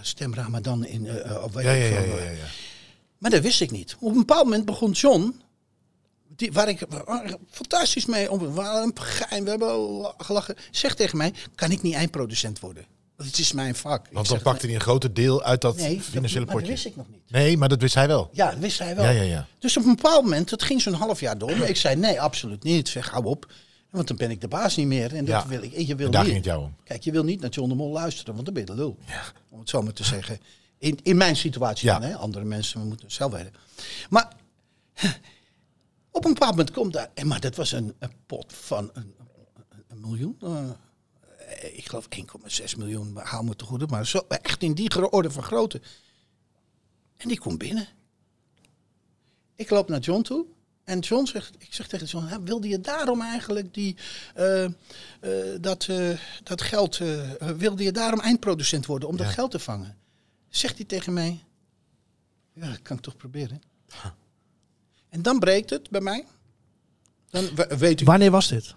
stem 0.00 0.34
Ramadan 0.34 0.84
in. 0.84 1.06
eh, 1.06 1.30
eh, 1.30 1.42
of 1.42 1.54
ja, 1.54 1.60
ja, 1.72 1.72
ja, 1.72 2.00
ja, 2.00 2.16
eh, 2.16 2.38
maar 3.18 3.30
dat 3.30 3.42
wist 3.42 3.60
ik 3.60 3.70
niet. 3.70 3.96
Op 4.00 4.10
een 4.10 4.18
bepaald 4.18 4.44
moment 4.44 4.64
begon 4.64 4.90
John 4.90 5.40
die, 6.36 6.52
waar 6.52 6.68
ik 6.68 6.86
fantastisch 7.50 8.06
mee 8.06 8.30
om. 8.30 8.38
We 8.38 8.50
waren 8.50 8.82
een 8.82 9.00
geheim, 9.00 9.44
we 9.44 9.50
hebben 9.50 10.14
gelachen. 10.18 10.56
Zegt 10.70 10.96
tegen 10.96 11.16
mij: 11.18 11.32
kan 11.54 11.70
ik 11.70 11.82
niet 11.82 11.94
eindproducent 11.94 12.60
worden? 12.60 12.86
Het 13.26 13.38
is 13.38 13.52
mijn 13.52 13.74
vak. 13.74 14.06
Want 14.12 14.28
dan 14.28 14.42
pakte 14.42 14.66
hij 14.66 14.74
een 14.74 14.80
groot 14.80 15.14
deel 15.14 15.42
uit 15.42 15.60
dat 15.60 15.76
nee, 15.76 16.00
financiële 16.00 16.44
dat, 16.44 16.54
maar 16.54 16.54
dat 16.54 16.54
potje. 16.54 16.68
wist 16.70 16.84
ik 16.86 16.96
nog 16.96 17.06
niet. 17.10 17.30
Nee, 17.30 17.56
maar 17.56 17.68
dat 17.68 17.80
wist 17.80 17.94
hij 17.94 18.06
wel. 18.06 18.30
Ja, 18.32 18.50
dat 18.50 18.58
wist 18.58 18.78
hij 18.78 18.94
wel. 18.96 19.04
Ja, 19.04 19.10
ja, 19.10 19.22
ja. 19.22 19.46
Dus 19.58 19.76
op 19.76 19.84
een 19.84 19.94
bepaald 19.94 20.22
moment, 20.22 20.50
dat 20.50 20.62
ging 20.62 20.82
zo'n 20.82 20.92
half 20.92 21.20
jaar 21.20 21.38
door. 21.38 21.50
Ik 21.50 21.76
zei: 21.76 21.96
nee, 21.96 22.20
absoluut 22.20 22.62
niet. 22.62 22.78
Ik 22.78 22.86
zeg: 22.86 23.10
hou 23.10 23.24
op. 23.24 23.52
Want 23.90 24.08
dan 24.08 24.16
ben 24.16 24.30
ik 24.30 24.40
de 24.40 24.48
baas 24.48 24.76
niet 24.76 24.86
meer. 24.86 25.14
En 25.14 25.24
dat 25.24 25.42
Ja. 25.42 25.48
wil 25.48 25.62
ik. 25.62 25.72
En 25.72 25.86
je 25.86 25.94
wil 25.94 26.06
En 26.06 26.12
daar 26.12 26.22
niet. 26.22 26.32
ging 26.32 26.44
het 26.44 26.52
jou 26.54 26.64
om. 26.64 26.74
Kijk, 26.84 27.02
je 27.04 27.10
wil 27.12 27.24
niet 27.24 27.40
naar 27.40 27.50
John 27.50 27.68
de 27.68 27.74
Mol 27.74 27.92
luisteren, 27.92 28.32
want 28.34 28.44
dan 28.44 28.54
ben 28.54 28.62
je 28.62 28.70
de 28.70 28.76
lul. 28.76 28.98
Om 29.48 29.58
het 29.60 29.68
zo 29.68 29.82
maar 29.82 29.92
te 29.92 30.04
zeggen. 30.04 30.40
In, 30.78 30.98
in 31.02 31.16
mijn 31.16 31.36
situatie 31.36 31.88
Ja. 31.88 31.98
dan, 31.98 32.08
hè. 32.08 32.16
Andere 32.16 32.44
mensen 32.44 32.86
moeten 32.86 33.06
het 33.06 33.14
zelf 33.14 33.32
weten. 33.32 33.52
Maar 34.10 34.32
op 36.10 36.24
een 36.24 36.32
bepaald 36.32 36.50
moment 36.50 36.70
komt 36.70 36.92
daar... 36.92 37.10
en 37.14 37.26
Maar 37.26 37.40
dat 37.40 37.54
was 37.56 37.72
een, 37.72 37.94
een 37.98 38.12
pot 38.26 38.52
van 38.52 38.90
een, 38.92 39.14
een, 39.70 39.84
een 39.88 40.00
miljoen. 40.00 40.36
eh, 40.42 40.70
ik 41.72 41.86
geloof 41.88 42.08
1,6 42.16 42.76
miljoen, 42.78 43.16
hou 43.16 43.44
me 43.44 43.56
te 43.56 43.64
goede. 43.64 43.86
Maar 43.86 44.06
zo, 44.06 44.18
echt 44.28 44.62
in 44.62 44.74
die 44.74 45.10
orde 45.10 45.30
van 45.30 45.42
grootte. 45.42 45.80
En 47.16 47.28
die 47.28 47.38
komt 47.38 47.58
binnen. 47.58 47.88
Ik 49.56 49.70
loop 49.70 49.88
naar 49.88 50.00
John 50.00 50.22
toe. 50.22 50.46
En 50.84 50.98
John 50.98 51.24
zegt, 51.26 51.54
ik 51.58 51.74
zeg 51.74 51.86
tegen 51.88 52.06
John, 52.06 52.26
"Hè, 52.26 52.42
wilde 52.42 52.68
je 52.68 52.80
daarom 52.80 53.20
eigenlijk 53.22 53.74
die, 53.74 53.96
eh, 54.34 54.64
eh, 54.64 54.70
dat, 55.60 55.86
eh, 55.88 56.18
dat 56.42 56.62
geld, 56.62 57.00
eh, 57.00 57.32
eh, 57.42 57.56
wilde 57.56 57.82
je 57.82 57.92
daarom 57.92 58.20
eindproducent 58.20 58.86
worden 58.86 59.08
om 59.08 59.16
dat 59.16 59.26
geld 59.26 59.50
te 59.50 59.58
vangen? 59.58 59.96
Zegt 60.48 60.76
hij 60.76 60.84
tegen 60.84 61.12
mij, 61.12 61.44
ja, 62.52 62.68
dat 62.68 62.82
kan 62.82 62.96
ik 62.96 63.02
toch 63.02 63.16
proberen. 63.16 63.62
En 65.08 65.22
dan 65.22 65.38
breekt 65.38 65.70
het 65.70 65.90
bij 65.90 66.00
mij. 66.00 66.26
Dan 67.30 67.54
we- 67.54 67.76
weet 67.78 68.00
ik, 68.00 68.06
Wanneer 68.06 68.30
was 68.30 68.48
dit? 68.48 68.74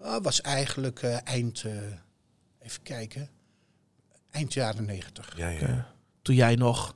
Ah, 0.00 0.22
was 0.22 0.40
eigenlijk 0.40 1.02
eh, 1.02 1.16
eind, 1.24 1.62
eh, 1.64 1.72
even 2.62 2.82
kijken, 2.82 3.28
eind 4.30 4.52
jaren 4.52 4.84
negentig. 4.84 5.36
Ja, 5.36 5.48
ja. 5.48 5.92
Toen 6.22 6.34
jij 6.34 6.54
nog 6.54 6.94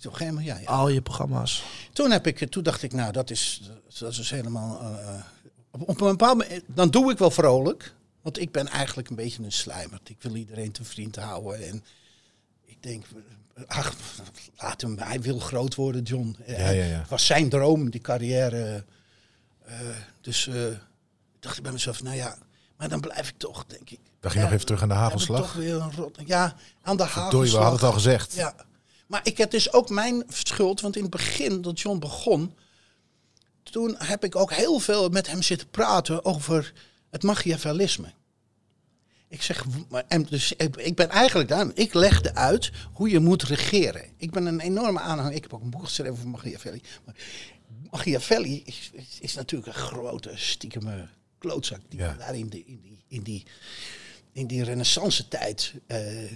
Toch 0.00 0.18
helemaal, 0.18 0.42
ja, 0.44 0.58
ja. 0.58 0.66
al 0.66 0.88
je 0.88 1.02
programma's. 1.02 1.64
Toen, 1.92 2.10
heb 2.10 2.26
ik, 2.26 2.50
toen 2.50 2.62
dacht 2.62 2.82
ik, 2.82 2.92
nou, 2.92 3.12
dat 3.12 3.30
is, 3.30 3.70
dat 3.98 4.12
is 4.18 4.30
helemaal. 4.30 4.80
eh, 4.80 5.14
eh, 5.14 5.24
op, 5.70 5.80
op 5.88 6.00
een 6.00 6.08
bepaald 6.10 6.38
moment, 6.38 6.62
dan 6.66 6.90
doe 6.90 7.10
ik 7.12 7.18
wel 7.18 7.30
vrolijk. 7.30 7.94
Want 8.22 8.40
ik 8.40 8.52
ben 8.52 8.68
eigenlijk 8.68 9.08
een 9.10 9.16
beetje 9.16 9.42
een 9.42 9.52
slijmerd. 9.52 10.08
Ik 10.08 10.16
wil 10.22 10.34
iedereen 10.34 10.72
te 10.72 10.84
vriend 10.84 11.16
houden. 11.16 11.68
En 11.68 11.84
ik 12.64 12.82
denk, 12.82 13.04
ach, 13.66 13.96
laat 14.58 14.80
hem, 14.80 14.98
hij 14.98 15.20
wil 15.20 15.38
groot 15.38 15.74
worden, 15.74 16.02
John. 16.02 16.36
Ja, 16.46 16.68
ja, 16.70 16.84
ja. 16.84 16.98
Het 16.98 17.08
was 17.08 17.26
zijn 17.26 17.48
droom, 17.48 17.90
die 17.90 18.00
carrière. 18.00 18.84
eh, 19.64 19.78
dus 20.20 20.46
eh, 20.46 20.66
dacht 21.40 21.56
ik 21.56 21.62
bij 21.62 21.72
mezelf, 21.72 22.02
nou 22.02 22.16
ja, 22.16 22.38
maar 22.76 22.88
dan 22.88 23.00
blijf 23.00 23.28
ik 23.28 23.38
toch, 23.38 23.64
denk 23.66 23.90
ik. 23.90 24.00
Dan 24.20 24.30
ging 24.30 24.34
je 24.34 24.40
nog 24.40 24.52
even 24.52 24.66
terug 24.66 24.82
aan 24.82 24.88
de 24.88 24.94
hagelslag. 24.94 25.40
Toch 25.40 25.52
weer 25.52 25.74
een 25.74 25.92
rot, 25.92 26.18
ja, 26.26 26.56
aan 26.82 26.96
de 26.96 27.02
hagelslag. 27.02 27.30
Doei, 27.30 27.50
we 27.50 27.56
hadden 27.56 27.74
het 27.74 27.82
al 27.82 27.92
gezegd. 27.92 28.34
Ja. 28.34 28.54
Maar 29.06 29.20
ik 29.22 29.38
heb 29.38 29.50
dus 29.50 29.72
ook 29.72 29.88
mijn 29.88 30.24
schuld, 30.28 30.80
want 30.80 30.96
in 30.96 31.02
het 31.02 31.10
begin 31.10 31.62
dat 31.62 31.80
John 31.80 31.98
begon, 31.98 32.56
toen 33.62 33.94
heb 33.98 34.24
ik 34.24 34.36
ook 34.36 34.52
heel 34.52 34.78
veel 34.78 35.08
met 35.08 35.26
hem 35.26 35.42
zitten 35.42 35.68
praten 35.68 36.24
over 36.24 36.72
het 37.10 37.22
machiavellisme. 37.22 38.12
Ik 39.28 39.42
zeg, 39.42 39.64
maar- 39.88 40.04
en 40.08 40.22
dus 40.22 40.52
ik, 40.52 40.76
ik 40.76 40.96
ben 40.96 41.08
eigenlijk 41.08 41.48
daar, 41.48 41.66
ik 41.74 41.94
legde 41.94 42.34
uit 42.34 42.70
hoe 42.92 43.10
je 43.10 43.18
moet 43.18 43.42
regeren. 43.42 44.04
Ik 44.16 44.30
ben 44.30 44.46
een 44.46 44.60
enorme 44.60 45.00
aanhanger, 45.00 45.32
ik 45.32 45.42
heb 45.42 45.54
ook 45.54 45.62
een 45.62 45.70
boek 45.70 45.84
geschreven 45.84 46.12
over 46.12 46.28
Machiavelli. 46.28 46.82
Maar 47.04 47.14
Machiavelli 47.90 48.62
is, 48.64 48.90
is, 48.92 49.18
is 49.20 49.34
natuurlijk 49.34 49.66
een 49.76 49.82
grote 49.82 50.32
stiekeme 50.34 51.08
klootzak 51.38 51.80
die 51.88 51.98
Ja. 51.98 52.14
daar 52.14 52.34
in, 52.36 52.48
de, 52.48 52.64
in 52.64 52.80
die, 52.80 53.04
in 53.08 53.22
die, 53.22 53.42
in 54.32 54.46
die 54.46 54.64
renaissance 54.64 55.28
tijd 55.28 55.74
eh, 55.86 56.24
eh, 56.24 56.30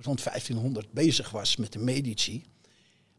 rond 0.00 0.22
1500 0.24 0.92
bezig 0.92 1.30
was 1.30 1.56
met 1.56 1.72
de 1.72 1.78
Medici. 1.78 2.44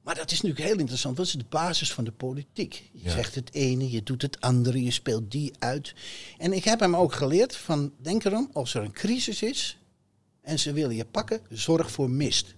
Maar 0.02 0.16
dat 0.16 0.32
is 0.32 0.42
natuurlijk 0.42 0.68
heel 0.70 0.80
interessant. 0.80 1.18
Wat 1.18 1.26
is 1.26 1.32
de 1.32 1.46
basis 1.50 1.94
van 1.94 2.04
de 2.04 2.12
politiek? 2.12 2.90
Je 2.92 3.04
Ja. 3.04 3.12
zegt 3.12 3.36
het 3.36 3.54
ene, 3.54 3.92
je 3.92 4.04
doet 4.04 4.22
het 4.22 4.42
andere, 4.42 4.84
je 4.84 4.92
speelt 4.92 5.32
die 5.32 5.52
uit. 5.60 5.94
En 6.38 6.54
ik 6.54 6.64
heb 6.64 6.80
hem 6.80 6.96
ook 6.96 7.14
geleerd 7.14 7.56
van, 7.56 7.94
denk 8.02 8.24
erom, 8.24 8.50
als 8.54 8.74
er 8.74 8.84
een 8.84 8.92
crisis 8.92 9.42
is 9.42 9.78
en 10.42 10.60
ze 10.60 10.74
willen 10.74 10.96
je 10.96 11.06
pakken, 11.06 11.42
zorg 11.50 11.92
voor 11.92 12.10
mist. 12.10 12.56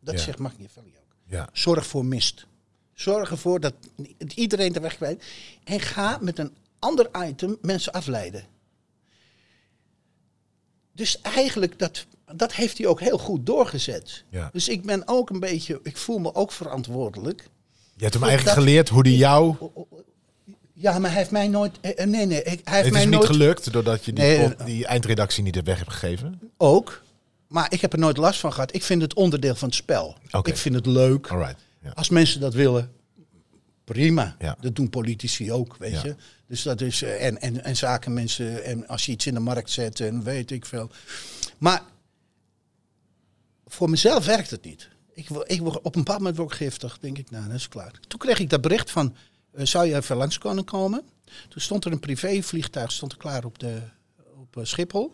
Dat 0.00 0.14
Ja. 0.14 0.20
zegt 0.20 0.38
Machiavelli 0.38 0.88
ook. 0.98 1.14
Ja. 1.26 1.48
Zorg 1.52 1.86
voor 1.86 2.04
mist. 2.04 2.46
Zorg 2.94 3.30
ervoor 3.30 3.60
dat 3.60 3.74
iedereen 4.34 4.72
de 4.72 4.80
weg 4.80 4.96
kwijt. 4.96 5.24
En 5.64 5.80
ga 5.80 6.18
met 6.20 6.38
een 6.38 6.56
ander 6.80 7.08
item 7.26 7.58
mensen 7.62 7.92
afleiden. 7.92 8.44
Dus 10.92 11.20
eigenlijk, 11.20 11.78
dat, 11.78 12.06
dat 12.34 12.52
heeft 12.52 12.78
hij 12.78 12.86
ook 12.86 13.00
heel 13.00 13.18
goed 13.18 13.46
doorgezet. 13.46 14.24
Ja. 14.30 14.48
Dus 14.52 14.68
ik 14.68 14.82
ben 14.82 15.02
ook 15.08 15.30
een 15.30 15.40
beetje, 15.40 15.80
ik 15.82 15.96
voel 15.96 16.18
me 16.18 16.34
ook 16.34 16.52
verantwoordelijk. 16.52 17.48
Je 17.96 18.02
hebt 18.02 18.14
hem 18.14 18.22
eigenlijk 18.24 18.54
dat- 18.56 18.64
geleerd 18.64 18.88
hoe 18.88 19.02
hij 19.02 19.12
jou... 19.16 19.56
Ja, 20.72 20.98
maar 20.98 21.10
hij 21.10 21.18
heeft 21.18 21.30
mij 21.30 21.48
nooit, 21.48 21.80
eh, 21.80 22.06
nee 22.06 22.26
nee, 22.26 22.42
ik- 22.42 22.44
hij 22.44 22.74
heeft 22.74 22.84
Het 22.84 22.92
mij 22.92 23.00
is 23.02 23.06
niet 23.08 23.14
nooit, 23.18 23.26
gelukt 23.26 23.72
doordat 23.72 24.04
je 24.04 24.12
die, 24.12 24.24
Nee, 24.24 24.48
pot- 24.54 24.66
die 24.66 24.86
eindredactie 24.86 25.42
niet 25.42 25.62
weg 25.62 25.78
hebt 25.78 25.92
gegeven. 25.92 26.40
ook. 26.56 27.02
Maar 27.46 27.72
ik 27.72 27.80
heb 27.80 27.92
er 27.92 27.98
nooit 27.98 28.16
last 28.16 28.40
van 28.40 28.52
gehad. 28.52 28.74
Ik 28.74 28.82
vind 28.82 29.02
het 29.02 29.14
onderdeel 29.14 29.54
van 29.54 29.68
het 29.68 29.76
spel. 29.76 30.16
Ik 30.42 30.56
vind 30.56 30.74
het 30.74 30.86
leuk. 30.86 31.26
Alright. 31.28 31.60
Ja. 31.82 31.90
Als 31.90 32.08
mensen 32.08 32.40
dat 32.40 32.54
willen, 32.54 32.92
prima. 33.84 34.36
Ja. 34.38 34.56
Dat 34.60 34.76
doen 34.76 34.90
politici 34.90 35.52
ook, 35.52 35.76
weet 35.76 35.92
Ja. 35.92 36.00
je. 36.04 36.14
Dus 36.50 36.62
dat 36.62 36.80
is, 36.80 37.02
eh, 37.02 37.26
en, 37.26 37.40
en, 37.40 37.64
en 37.64 37.76
zakenmensen, 37.76 38.64
en 38.64 38.88
als 38.88 39.06
je 39.06 39.12
iets 39.12 39.26
in 39.26 39.34
de 39.34 39.40
markt 39.40 39.70
zet 39.70 40.00
en 40.00 40.22
weet 40.22 40.50
ik 40.50 40.66
veel. 40.66 40.90
Maar 41.58 41.82
voor 43.66 43.90
mezelf 43.90 44.26
werkt 44.26 44.50
het 44.50 44.64
niet. 44.64 44.88
Ik, 45.14 45.28
ik, 45.30 45.60
word- 45.60 45.76
op 45.80 45.94
een 45.94 46.02
bepaald 46.02 46.18
moment 46.18 46.36
word 46.36 46.50
ik 46.50 46.56
giftig, 46.56 46.98
denk 46.98 47.18
ik, 47.18 47.30
nou, 47.30 47.46
dat 47.46 47.54
is 47.54 47.68
klaar. 47.68 47.92
Toen 48.08 48.18
kreeg 48.18 48.38
ik 48.38 48.50
dat 48.50 48.60
bericht 48.60 48.90
van, 48.90 49.14
eh, 49.52 49.66
zou 49.66 49.86
je 49.86 49.94
even 49.96 50.16
langs 50.16 50.38
kunnen 50.38 50.64
komen? 50.64 51.02
Toen 51.48 51.60
stond 51.60 51.84
er 51.84 51.92
een 51.92 52.00
privévliegtuig, 52.00 52.92
stond 52.92 53.12
er 53.12 53.18
klaar 53.18 53.44
op, 53.44 53.58
de, 53.58 53.80
op 54.40 54.56
eh, 54.56 54.64
Schiphol. 54.64 55.12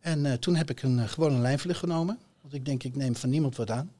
En 0.00 0.40
toen 0.40 0.56
heb 0.56 0.70
ik 0.70 0.82
een, 0.82 1.08
gewoon 1.08 1.32
een 1.32 1.40
lijnvlucht 1.40 1.78
genomen. 1.78 2.18
Want 2.40 2.54
ik 2.54 2.64
denk, 2.64 2.82
ik 2.82 2.96
neem 2.96 3.16
van 3.16 3.30
niemand 3.30 3.56
wat 3.56 3.70
aan. 3.70 3.90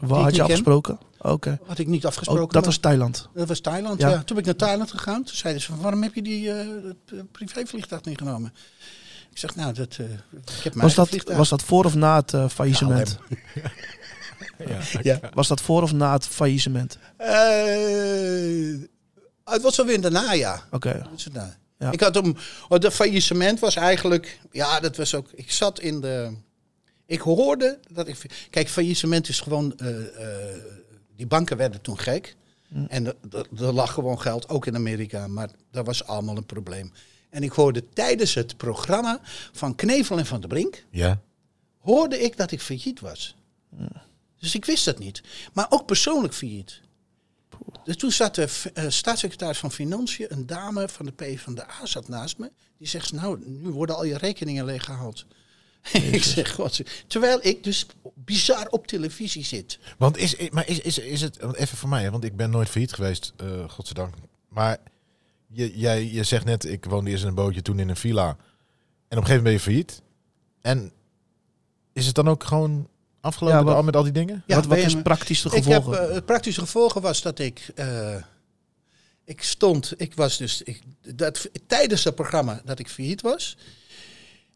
Waar 0.00 0.22
had 0.22 0.34
je 0.36 0.42
afgesproken? 0.42 0.98
Oké. 1.18 1.58
Had 1.66 1.78
ik 1.78 1.86
niet 1.86 2.06
afgesproken. 2.06 2.44
Oh, 2.44 2.50
dat 2.50 2.64
was 2.64 2.76
Thailand. 2.78 3.28
dat 3.34 3.48
was 3.48 3.60
Thailand, 3.60 4.00
Ja. 4.00 4.08
ja. 4.08 4.14
Toen 4.16 4.24
ben 4.26 4.38
ik 4.38 4.44
naar 4.44 4.56
Thailand 4.56 4.90
gegaan. 4.90 5.24
Toen 5.24 5.36
zeiden 5.36 5.62
ze 5.62 5.68
van, 5.68 5.80
waarom 5.80 6.02
heb 6.02 6.14
je 6.14 6.22
die 6.22 6.50
eh, 6.52 6.56
het, 6.84 6.96
eh, 7.12 7.18
privévliegtuig 7.32 8.04
niet 8.04 8.18
genomen? 8.18 8.52
Ik 9.30 9.38
zeg, 9.38 9.54
nou, 9.54 9.72
dat, 9.72 9.96
eh, 10.00 10.04
ik 10.56 10.62
heb 10.62 10.74
mijn 10.74 10.86
Was 10.86 10.94
dat, 10.94 11.08
vliegtuig. 11.08 11.38
was 11.38 11.48
dat 11.48 11.62
voor 11.62 11.84
of 11.84 11.94
na 11.94 12.16
het 12.16 12.34
eh, 12.34 12.48
faillissement? 12.48 13.18
ja. 15.02 15.20
Was 15.34 15.48
dat 15.48 15.60
voor 15.60 15.82
of 15.82 15.92
na 15.92 16.12
het 16.12 16.26
faillissement? 16.26 16.98
Eh, 17.16 18.88
het 19.44 19.62
was 19.62 19.78
alweer 19.78 20.00
daarna, 20.00 20.32
ja. 20.32 20.62
Oké. 20.70 20.88
Het 21.10 21.32
nou. 21.32 21.48
Ja. 21.78 21.90
Ik 21.92 22.00
had 22.00 22.14
hem, 22.14 22.36
oh, 22.68 22.78
de 22.78 22.90
faillissement 22.90 23.60
was 23.60 23.76
eigenlijk, 23.76 24.40
ja, 24.52 24.80
dat 24.80 24.96
was 24.96 25.14
ook, 25.14 25.28
ik 25.34 25.50
zat 25.50 25.80
in 25.80 26.00
de, 26.00 26.36
ik 27.06 27.20
hoorde 27.20 27.78
dat 27.92 28.08
ik, 28.08 28.46
kijk, 28.50 28.68
faillissement 28.68 29.28
is 29.28 29.40
gewoon, 29.40 29.78
eh, 29.78 30.50
eh, 30.54 30.62
die 31.16 31.26
banken 31.26 31.56
werden 31.56 31.80
toen 31.80 31.98
gek. 31.98 32.36
En 32.88 33.06
er- 33.06 33.72
lag 33.72 33.92
gewoon 33.92 34.20
geld, 34.20 34.48
ook 34.48 34.66
in 34.66 34.74
Amerika, 34.74 35.26
maar 35.26 35.50
dat 35.70 35.86
was 35.86 36.04
allemaal 36.04 36.36
een 36.36 36.46
probleem. 36.46 36.92
En 37.30 37.42
ik 37.42 37.52
hoorde 37.52 37.88
tijdens 37.88 38.34
het 38.34 38.56
programma 38.56 39.20
van 39.52 39.74
Knevel 39.74 40.18
en 40.18 40.26
Van 40.26 40.40
der 40.40 40.48
Brink, 40.48 40.84
Ja. 40.90 41.20
hoorde 41.78 42.18
ik 42.20 42.36
dat 42.36 42.50
ik 42.50 42.60
failliet 42.60 43.00
was. 43.00 43.36
Dus 44.40 44.54
ik 44.54 44.64
wist 44.64 44.84
dat 44.84 44.98
niet. 44.98 45.22
Maar 45.52 45.66
ook 45.68 45.86
persoonlijk 45.86 46.34
failliet. 46.34 46.80
Dus 47.84 47.96
toen 47.96 48.12
zat 48.12 48.34
de 48.34 48.48
eh, 48.74 48.84
staatssecretaris 48.88 49.58
van 49.58 49.72
Financiën, 49.72 50.26
een 50.28 50.46
dame 50.46 50.88
van 50.88 51.06
de 51.06 51.12
PvdA, 51.12 51.66
zat 51.86 52.08
naast 52.08 52.38
me. 52.38 52.50
Die 52.78 52.88
zegt, 52.88 53.12
nou, 53.12 53.38
nu 53.46 53.68
worden 53.68 53.96
al 53.96 54.04
je 54.04 54.16
rekeningen 54.18 54.64
leeggehaald. 54.64 55.26
ik 56.12 56.22
zeg, 56.22 56.54
god. 56.54 56.80
Terwijl 57.06 57.38
ik 57.42 57.64
dus 57.64 57.86
bizar 58.14 58.66
op 58.68 58.86
televisie 58.86 59.44
zit. 59.44 59.78
Want 59.98 60.16
is, 60.16 60.48
maar 60.50 60.68
is, 60.68 60.80
is, 60.80 60.98
is 60.98 61.20
het, 61.20 61.36
want 61.40 61.56
even 61.56 61.78
voor 61.78 61.88
mij, 61.88 62.10
want 62.10 62.24
ik 62.24 62.36
ben 62.36 62.50
nooit 62.50 62.68
failliet 62.68 62.92
geweest, 62.92 63.32
eh 63.36 63.68
godzijdank. 63.68 64.14
Maar 64.48 64.78
je, 65.46 65.78
jij, 65.78 66.10
je 66.12 66.22
zegt 66.24 66.44
net, 66.44 66.64
ik 66.64 66.84
woonde 66.84 67.10
eerst 67.10 67.22
in 67.22 67.28
een 67.28 67.34
bootje, 67.34 67.62
toen 67.62 67.78
in 67.78 67.88
een 67.88 67.96
villa. 67.96 68.28
En 68.28 68.36
op 68.36 68.38
een 69.08 69.26
gegeven 69.26 69.34
moment 69.36 69.42
ben 69.42 69.52
je 69.52 69.60
failliet. 69.60 70.02
En 70.60 70.92
is 71.92 72.06
het 72.06 72.14
dan 72.14 72.28
ook 72.28 72.44
gewoon 72.44 72.88
afgelopen 73.20 73.58
Ja, 73.58 73.64
wat- 73.64 73.74
al 73.74 73.82
met 73.82 73.96
al 73.96 74.02
die 74.02 74.12
dingen? 74.12 74.42
Ja, 74.46 74.54
wat 74.56 74.66
wat 74.66 74.78
is 74.78 75.02
praktisch 75.02 75.42
de 75.42 75.48
Ik 75.56 75.64
heb, 75.64 75.82
gevolgen? 75.82 76.08
eh, 76.08 76.14
het 76.14 76.24
praktische 76.26 76.60
gevolgen 76.60 77.00
was 77.02 77.22
dat 77.22 77.38
ik, 77.38 77.70
eh, 77.74 78.16
ik 79.24 79.42
stond, 79.42 79.92
ik 79.96 80.14
was 80.14 80.36
dus, 80.36 80.62
ik, 80.62 80.80
dat, 81.14 81.50
tijdens 81.66 82.04
het 82.04 82.14
programma 82.14 82.60
dat 82.64 82.78
ik 82.78 82.88
failliet 82.88 83.20
was, 83.22 83.56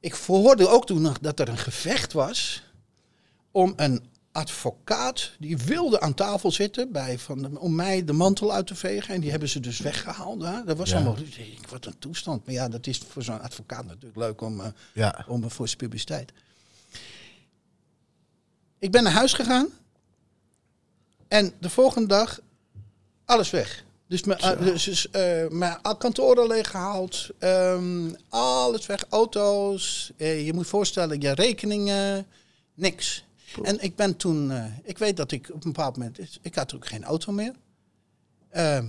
ik 0.01 0.13
hoorde 0.13 0.69
ook 0.69 0.87
toen 0.87 1.01
nog 1.03 1.19
dat 1.19 1.41
er 1.41 1.49
een 1.49 1.59
gevecht 1.59 2.13
was 2.13 2.63
om 3.51 3.73
een 3.77 4.09
advocaat 4.33 5.31
die 5.39 5.57
wilde 5.57 6.01
aan 6.01 6.15
tafel 6.15 6.51
zitten 6.51 6.93
bij 6.93 7.19
van 7.19 7.43
de- 7.43 7.59
om 7.59 7.75
mij 7.75 8.05
de 8.05 8.13
mantel 8.13 8.53
uit 8.53 8.67
te 8.67 8.75
vegen. 8.75 9.15
En 9.15 9.21
die 9.21 9.31
hebben 9.31 9.49
ze 9.49 9.61
dus 9.61 9.79
weggehaald. 9.79 10.43
Hè? 10.43 10.65
Dat 10.65 10.77
was 10.77 10.89
Ja. 10.91 10.95
allemaal 10.97 11.17
wat 11.71 11.87
een 11.87 11.99
toestand. 11.99 12.45
Maar 12.47 12.55
ja, 12.55 12.69
dat 12.69 12.87
is 12.87 12.99
voor 12.99 13.23
zo'n 13.23 13.41
advocaat 13.41 13.85
natuurlijk 13.87 14.17
leuk 14.17 14.41
om, 14.41 14.61
eh, 14.61 14.67
Ja. 14.95 15.25
om 15.29 15.45
eh, 15.45 15.51
voor 15.51 15.67
zijn 15.67 15.79
publiciteit. 15.79 16.33
Ik 18.79 18.91
ben 18.91 19.03
naar 19.03 19.13
huis 19.13 19.33
gegaan. 19.33 19.69
En 21.29 21.53
de 21.61 21.71
volgende 21.71 22.09
dag 22.09 22.41
alles 23.25 23.51
weg. 23.51 23.85
Dus 24.11 24.25
mijn, 24.25 24.39
eh, 24.39 24.63
dus, 24.63 24.85
dus, 24.85 25.11
eh, 25.11 25.49
mijn 25.49 25.79
kantoren 25.99 26.47
leeggehaald. 26.47 27.29
ehm, 27.39 28.11
alles 28.29 28.87
weg. 28.87 29.05
Auto's. 29.09 30.13
eh, 30.17 30.47
je 30.47 30.53
moet 30.53 30.67
voorstellen, 30.67 31.21
je 31.21 31.33
rekeningen. 31.33 32.27
Niks. 32.75 33.25
En 33.63 33.83
ik 33.83 33.97
ben 33.97 34.17
toen... 34.17 34.53
ik 34.83 34.99
weet 34.99 35.17
dat 35.17 35.33
ik 35.33 35.49
op 35.49 35.65
een 35.65 35.73
bepaald 35.73 35.97
moment... 35.97 36.39
Ik 36.43 36.55
had 36.55 36.75
ook 36.75 36.87
geen 36.87 37.05
auto 37.05 37.33
meer. 37.33 37.53
Ehm, 38.51 38.87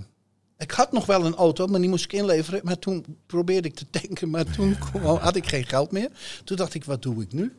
ik 0.58 0.72
had 0.72 0.92
nog 0.92 1.06
wel 1.06 1.26
een 1.26 1.36
auto, 1.36 1.68
maar 1.68 1.80
die 1.80 1.90
moest 1.90 2.04
ik 2.06 2.14
inleveren. 2.14 2.62
Maar 2.64 2.80
toen 2.80 3.18
probeerde 3.26 3.68
ik 3.68 3.76
te 3.76 3.90
tanken, 4.00 4.30
maar 4.30 4.46
toen 4.46 4.76
had 5.28 5.36
ik 5.36 5.48
geen 5.48 5.66
geld 5.66 5.92
meer. 5.92 6.10
Toen 6.44 6.58
dacht 6.58 6.74
ik, 6.74 6.84
wat 6.86 7.02
doe 7.02 7.22
ik 7.22 7.34
nu? 7.34 7.54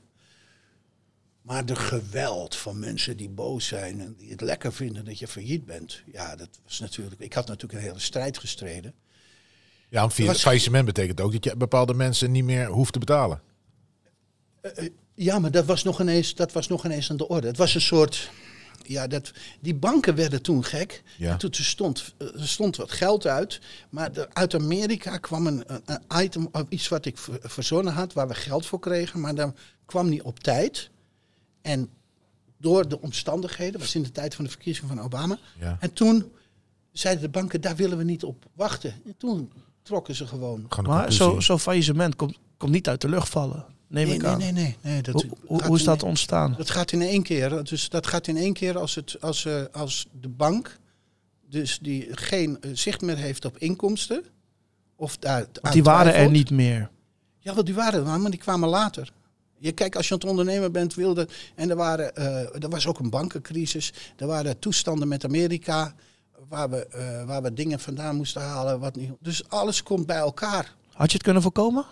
Maar 1.42 1.66
de 1.66 1.76
geweld 1.76 2.56
van 2.56 2.78
mensen 2.78 3.16
die 3.16 3.28
boos 3.28 3.66
zijn 3.66 4.00
en 4.00 4.14
die 4.18 4.30
het 4.30 4.40
lekker 4.40 4.72
vinden 4.72 5.04
dat 5.04 5.18
je 5.18 5.28
failliet 5.28 5.64
bent. 5.64 6.02
Ja, 6.12 6.36
dat 6.36 6.48
was 6.64 6.78
natuurlijk. 6.80 7.20
Ik 7.20 7.32
had 7.32 7.46
natuurlijk 7.46 7.72
een 7.80 7.86
hele 7.88 7.98
strijd 8.00 8.38
gestreden. 8.38 8.94
Ja, 9.88 10.00
want 10.00 10.14
via 10.14 10.24
Was- 10.26 10.34
het 10.34 10.42
faillissement 10.44 10.84
betekent 10.84 11.20
ook 11.20 11.32
dat 11.32 11.44
je 11.44 11.56
bepaalde 11.56 11.94
mensen 11.94 12.30
niet 12.30 12.44
meer 12.44 12.66
hoeft 12.66 12.92
te 12.92 12.98
betalen. 12.98 13.40
Ja, 15.14 15.38
maar 15.38 15.50
dat 15.50 15.64
was 15.64 15.82
nog 15.82 16.00
ineens, 16.00 16.34
dat 16.34 16.52
was 16.52 16.68
nog 16.68 16.84
ineens 16.84 17.10
aan 17.10 17.16
de 17.16 17.28
orde. 17.28 17.46
Het 17.46 17.56
was 17.56 17.74
een 17.74 17.80
soort. 17.80 18.30
Ja, 18.86 19.06
dat, 19.06 19.32
die 19.60 19.74
banken 19.74 20.14
werden 20.14 20.42
toen 20.42 20.64
gek. 20.64 21.02
Ja. 21.18 21.30
En 21.30 21.38
toen 21.38 21.50
er 21.50 21.64
stond, 21.64 22.14
er 22.18 22.48
stond 22.48 22.76
wat 22.76 22.90
geld 22.90 23.26
uit. 23.26 23.60
Maar 23.90 24.28
uit 24.32 24.54
Amerika 24.54 25.16
kwam 25.18 25.46
een, 25.46 25.62
een, 25.66 25.82
een 25.84 26.22
item, 26.24 26.48
of 26.52 26.64
iets 26.68 26.88
wat 26.88 27.04
ik 27.04 27.18
ver- 27.18 27.38
verzonnen 27.42 27.92
had, 27.92 28.12
waar 28.12 28.28
we 28.28 28.34
geld 28.34 28.66
voor 28.66 28.78
kregen. 28.78 29.20
Maar 29.20 29.34
dat 29.34 29.54
kwam 29.86 30.08
niet 30.08 30.22
op 30.22 30.38
tijd. 30.38 30.90
En 31.62 31.90
door 32.58 32.88
de 32.88 33.00
omstandigheden, 33.00 33.80
was 33.80 33.94
in 33.94 34.02
de 34.02 34.10
tijd 34.12 34.34
van 34.34 34.44
de 34.44 34.50
verkiezing 34.50 34.88
van 34.88 35.00
Obama. 35.00 35.38
Ja. 35.60 35.76
En 35.80 35.92
toen 35.92 36.32
zeiden 36.92 37.22
de 37.22 37.28
banken, 37.28 37.60
daar 37.60 37.76
willen 37.76 37.98
we 37.98 38.04
niet 38.04 38.24
op 38.24 38.44
wachten. 38.54 38.94
En 39.06 39.14
toen 39.18 39.52
trokken 39.82 40.14
ze 40.14 40.26
gewoon. 40.26 40.60
Maar 40.60 40.68
conclusie. 40.68 41.12
zo- 41.12 41.40
zo'n 41.40 41.58
faillissement 41.58 42.16
komt, 42.16 42.38
komt 42.56 42.72
niet 42.72 42.88
uit 42.88 43.00
de 43.00 43.08
lucht 43.08 43.28
vallen, 43.28 43.64
neem 43.86 44.06
Nee, 44.06 44.14
ik 44.14 44.22
nee, 44.22 44.30
aan. 44.30 44.38
nee, 44.38 44.52
nee. 44.52 44.76
nee 44.80 45.02
dat 45.02 45.24
Hoe, 45.46 45.74
is 45.74 45.80
in- 45.80 45.84
dat 45.86 46.02
ontstaan? 46.02 46.54
Dat 46.56 46.70
gaat 46.70 46.92
in 46.92 47.02
één 47.02 47.22
keer. 47.22 47.64
Dus 47.64 47.88
dat 47.88 48.06
gaat 48.06 48.26
in 48.26 48.36
één 48.36 48.52
keer 48.52 48.78
als, 48.78 48.94
het, 48.94 49.20
als, 49.20 49.44
eh, 49.44 49.62
als 49.72 50.06
de 50.20 50.28
bank 50.28 50.78
dus 51.48 51.78
die 51.82 52.08
geen 52.10 52.60
eh, 52.60 52.70
zicht 52.74 53.00
meer 53.00 53.16
heeft 53.16 53.44
op 53.44 53.58
inkomsten. 53.58 54.24
Of 54.96 55.16
daar 55.16 55.46
Want 55.60 55.74
die 55.74 55.82
waren 55.82 56.14
er 56.14 56.30
niet 56.30 56.50
meer. 56.50 56.90
Ja, 57.38 57.54
want 57.54 57.66
die 57.66 57.74
waren 57.74 58.06
er, 58.06 58.20
maar 58.20 58.30
die 58.30 58.40
kwamen 58.40 58.68
later. 58.68 59.12
Je 59.62 59.72
kijkt, 59.72 59.96
als 59.96 60.08
je 60.08 60.14
aan 60.14 60.20
het 60.20 60.28
ondernemen 60.28 60.72
bent, 60.72 60.94
wilde. 60.94 61.28
En 61.54 61.70
er, 61.70 61.76
waren, 61.76 62.16
eh, 62.16 62.62
er 62.62 62.68
was 62.68 62.86
ook 62.86 62.98
een 62.98 63.10
bankencrisis. 63.10 63.92
Er 64.16 64.26
waren 64.26 64.58
toestanden 64.58 65.08
met 65.08 65.24
Amerika. 65.24 65.94
Waar 66.48 66.70
we, 66.70 66.86
eh, 66.86 67.24
waar 67.24 67.42
we 67.42 67.52
dingen 67.52 67.80
vandaan 67.80 68.16
moesten 68.16 68.42
halen. 68.42 68.80
Wat 68.80 68.96
niet, 68.96 69.10
dus 69.20 69.48
alles 69.48 69.82
komt 69.82 70.06
bij 70.06 70.16
elkaar. 70.16 70.74
Had 70.92 71.06
je 71.06 71.12
het 71.14 71.22
kunnen 71.22 71.42
voorkomen? 71.42 71.84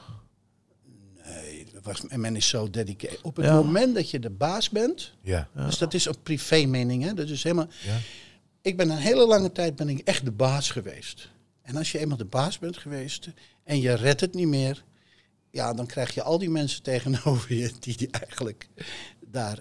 Was, 1.82 2.06
en 2.08 2.20
men 2.20 2.36
is 2.36 2.48
zo 2.48 2.70
dedicated. 2.70 3.20
Op 3.22 3.36
het 3.36 3.44
Ja. 3.46 3.54
moment 3.54 3.94
dat 3.94 4.10
je 4.10 4.18
de 4.18 4.30
baas 4.30 4.70
bent. 4.70 5.12
Ja. 5.22 5.48
Dus 5.54 5.78
dat 5.78 5.94
is 5.94 6.04
een 6.04 6.22
privé 6.22 6.64
mening. 6.64 7.04
Hè? 7.04 7.14
Dat 7.14 7.28
is 7.28 7.42
helemaal. 7.42 7.68
Ja. 7.86 7.96
Ik 8.62 8.76
ben 8.76 8.90
een 8.90 8.96
hele 8.96 9.26
lange 9.26 9.52
tijd 9.52 9.76
ben 9.76 9.88
ik 9.88 9.98
echt 9.98 10.24
de 10.24 10.30
baas 10.30 10.70
geweest. 10.70 11.30
En 11.62 11.76
als 11.76 11.92
je 11.92 11.98
eenmaal 11.98 12.16
de 12.16 12.24
baas 12.24 12.58
bent 12.58 12.76
geweest 12.76 13.28
en 13.64 13.80
je 13.80 13.94
redt 13.94 14.20
het 14.20 14.34
niet 14.34 14.46
meer, 14.48 14.84
ja, 15.50 15.74
dan 15.74 15.86
krijg 15.86 16.14
je 16.14 16.22
al 16.22 16.38
die 16.38 16.50
mensen 16.50 16.82
tegenover 16.82 17.54
je 17.54 17.72
die, 17.80 17.96
die 17.96 18.10
eigenlijk 18.10 18.68
daar 19.26 19.58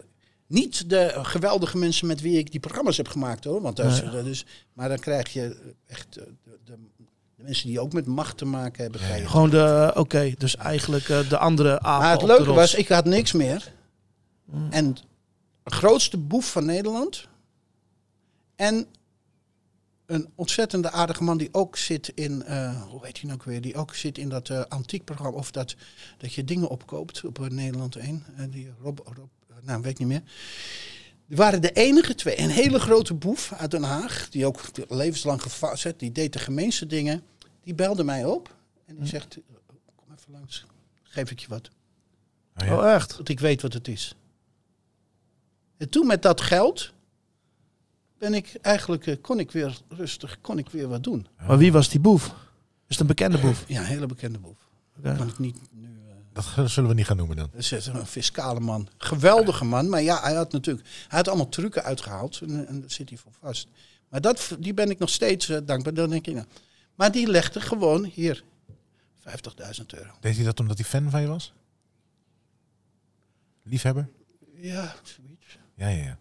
niet 0.48 0.90
de 0.90 1.20
geweldige 1.22 1.78
mensen 1.78 2.08
met 2.08 2.22
wie 2.22 2.38
ik 2.38 2.52
die 2.52 2.60
programma's 2.60 2.98
heb 2.98 3.08
gemaakt 3.08 3.44
hoor, 3.44 3.62
want 3.62 3.80
is 4.26 4.46
maar 4.74 4.90
dan 4.90 5.00
krijg 5.00 5.34
je 5.34 5.74
echt 5.88 6.18
eh, 6.18 6.24
de, 6.44 6.60
de, 6.66 6.78
de 7.36 7.44
mensen 7.44 7.68
die 7.68 7.80
ook 7.80 7.94
met 7.94 8.06
macht 8.06 8.38
te 8.38 8.46
maken 8.46 8.82
hebben. 8.82 9.02
Gewoon 9.02 9.50
de, 9.50 9.92
oké, 9.96 10.34
dus 10.38 10.56
eigenlijk 10.56 11.10
eh, 11.10 11.30
de 11.30 11.38
andere 11.38 11.80
apen 11.80 12.00
Maar 12.00 12.12
het 12.12 12.24
leuke 12.24 12.54
was, 12.54 12.74
ik 12.74 12.88
had 12.88 13.06
niks 13.06 13.32
meer. 13.32 13.74
En 14.70 14.94
de 15.64 15.72
grootste 15.72 16.18
boef 16.18 16.52
van 16.52 16.66
Nederland. 16.66 17.28
En 18.56 18.88
een 20.10 20.30
ontzettende 20.36 20.92
aardige 20.92 21.24
man 21.24 21.38
die 21.38 21.50
ook 21.52 21.78
zit 21.78 22.12
in, 22.16 22.44
eh, 22.44 22.84
hoe 22.84 23.06
heet 23.06 23.18
hij 23.18 23.26
nou 23.26 23.34
ook 23.40 23.44
weer, 23.44 23.62
die 23.62 23.76
ook 23.76 23.96
zit 23.96 24.18
in 24.18 24.30
dat 24.30 24.50
eh 24.50 24.62
antiek 24.68 25.04
programma, 25.04 25.38
of 25.38 25.52
dat, 25.52 25.76
dat 26.18 26.34
je 26.34 26.44
dingen 26.44 26.70
opkoopt 26.70 27.26
op 27.26 27.40
eh, 27.40 27.48
Nederland 27.48 27.96
1. 27.96 28.26
Eh, 28.36 28.46
die 28.50 28.72
Rob, 28.82 29.00
Rob, 29.00 29.30
eh, 29.48 29.56
nou 29.62 29.82
weet 29.82 29.92
ik 29.92 30.00
niet 30.00 30.08
meer. 30.08 30.22
Die 31.28 31.38
waren 31.38 31.62
de 31.62 31.72
enige 31.72 32.16
twee. 32.16 32.40
Een 32.40 32.50
hele 32.50 32.80
grote 32.80 33.14
boef 33.14 33.54
uit 33.54 33.72
Den 33.72 33.84
Haag, 33.84 34.30
die 34.30 34.46
ook 34.46 34.62
levenslang 34.88 35.42
gevastzet, 35.42 36.00
die 36.00 36.12
deed 36.12 36.34
de 36.34 36.40
gemeenste 36.40 36.86
dingen. 36.86 37.24
Die 37.64 37.76
belde 37.76 38.04
mij 38.04 38.26
op 38.26 38.56
en 38.86 38.96
die 38.96 39.08
zegt, 39.08 39.38
kom 39.96 40.08
even 40.18 40.32
langs, 40.32 40.66
geef 41.04 41.32
ik 41.32 41.40
je 41.40 41.48
wat. 41.48 41.70
Oh, 42.62 42.68
ja. 42.68 42.78
Oh, 42.78 42.94
echt? 42.94 43.16
Want 43.16 43.30
ik 43.30 43.40
weet 43.40 43.62
wat 43.62 43.74
het 43.74 43.88
is. 43.88 44.16
En 45.78 45.90
toen 45.90 46.08
met 46.08 46.22
dat 46.22 46.42
geld 46.42 46.94
ben 48.20 48.34
ik 48.34 48.56
eigenlijk, 48.62 49.08
eh, 49.08 49.16
kon 49.22 49.40
ik 49.40 49.52
weer 49.52 49.82
rustig, 49.90 50.42
kon 50.42 50.58
ik 50.58 50.70
weer 50.70 50.88
wat 50.88 51.04
doen. 51.04 51.28
Maar 51.48 51.58
wie 51.58 51.72
was 51.72 51.90
die 51.90 52.00
boef? 52.00 52.26
Is 52.26 52.34
het 52.88 53.00
een 53.00 53.08
bekende 53.08 53.38
boef? 53.38 53.64
Ja, 53.68 53.80
een 53.80 53.86
hele 53.86 54.06
bekende 54.06 54.40
boef. 54.40 54.58
Kan 55.04 55.28
ik 55.28 55.38
niet 55.40 55.58
nu. 55.72 55.88
eh, 56.08 56.16
Dat 56.56 56.70
zullen 56.72 56.90
we 56.90 56.96
niet 56.96 57.06
gaan 57.06 57.18
noemen 57.18 57.36
dan. 57.36 57.50
dat 57.54 57.72
is 57.72 57.86
een 57.86 58.06
fiscale 58.06 58.60
man. 58.60 58.88
Geweldige 58.98 59.66
man. 59.66 59.90
Maar 59.90 60.02
ja, 60.02 60.22
hij 60.22 60.34
had 60.34 60.52
natuurlijk. 60.52 60.88
Hij 61.08 61.18
had 61.18 61.28
allemaal 61.28 61.50
trucken 61.50 61.84
uitgehaald. 61.84 62.42
En, 62.42 62.68
en 62.68 62.80
daar 62.82 62.92
zit 62.92 63.10
hij 63.10 63.18
voor 63.18 63.32
vast. 63.40 63.68
Maar 64.10 64.22
dat, 64.22 64.56
die 64.60 64.74
ben 64.74 64.90
ik 64.90 65.00
nog 65.00 65.10
steeds 65.10 65.50
eh, 65.50 65.58
dankbaar. 65.66 65.94
Dan 65.94 66.10
denk 66.10 66.28
ik, 66.28 66.34
nou. 66.34 66.46
Maar 66.96 67.12
die 67.12 67.28
legde 67.28 67.62
gewoon 67.62 68.04
hier 68.04 68.44
50.000 69.20 69.86
euro. 69.88 70.12
Deed 70.20 70.36
hij 70.36 70.46
dat 70.46 70.60
omdat 70.60 70.78
hij 70.78 70.86
fan 70.88 71.10
van 71.10 71.22
je 71.22 71.28
was? 71.28 71.54
Liefhebber? 73.64 74.10
Ja, 74.56 74.96
zoiets. 75.04 75.58
Ja, 75.76 75.88
ja, 75.88 76.04
ja. 76.04 76.18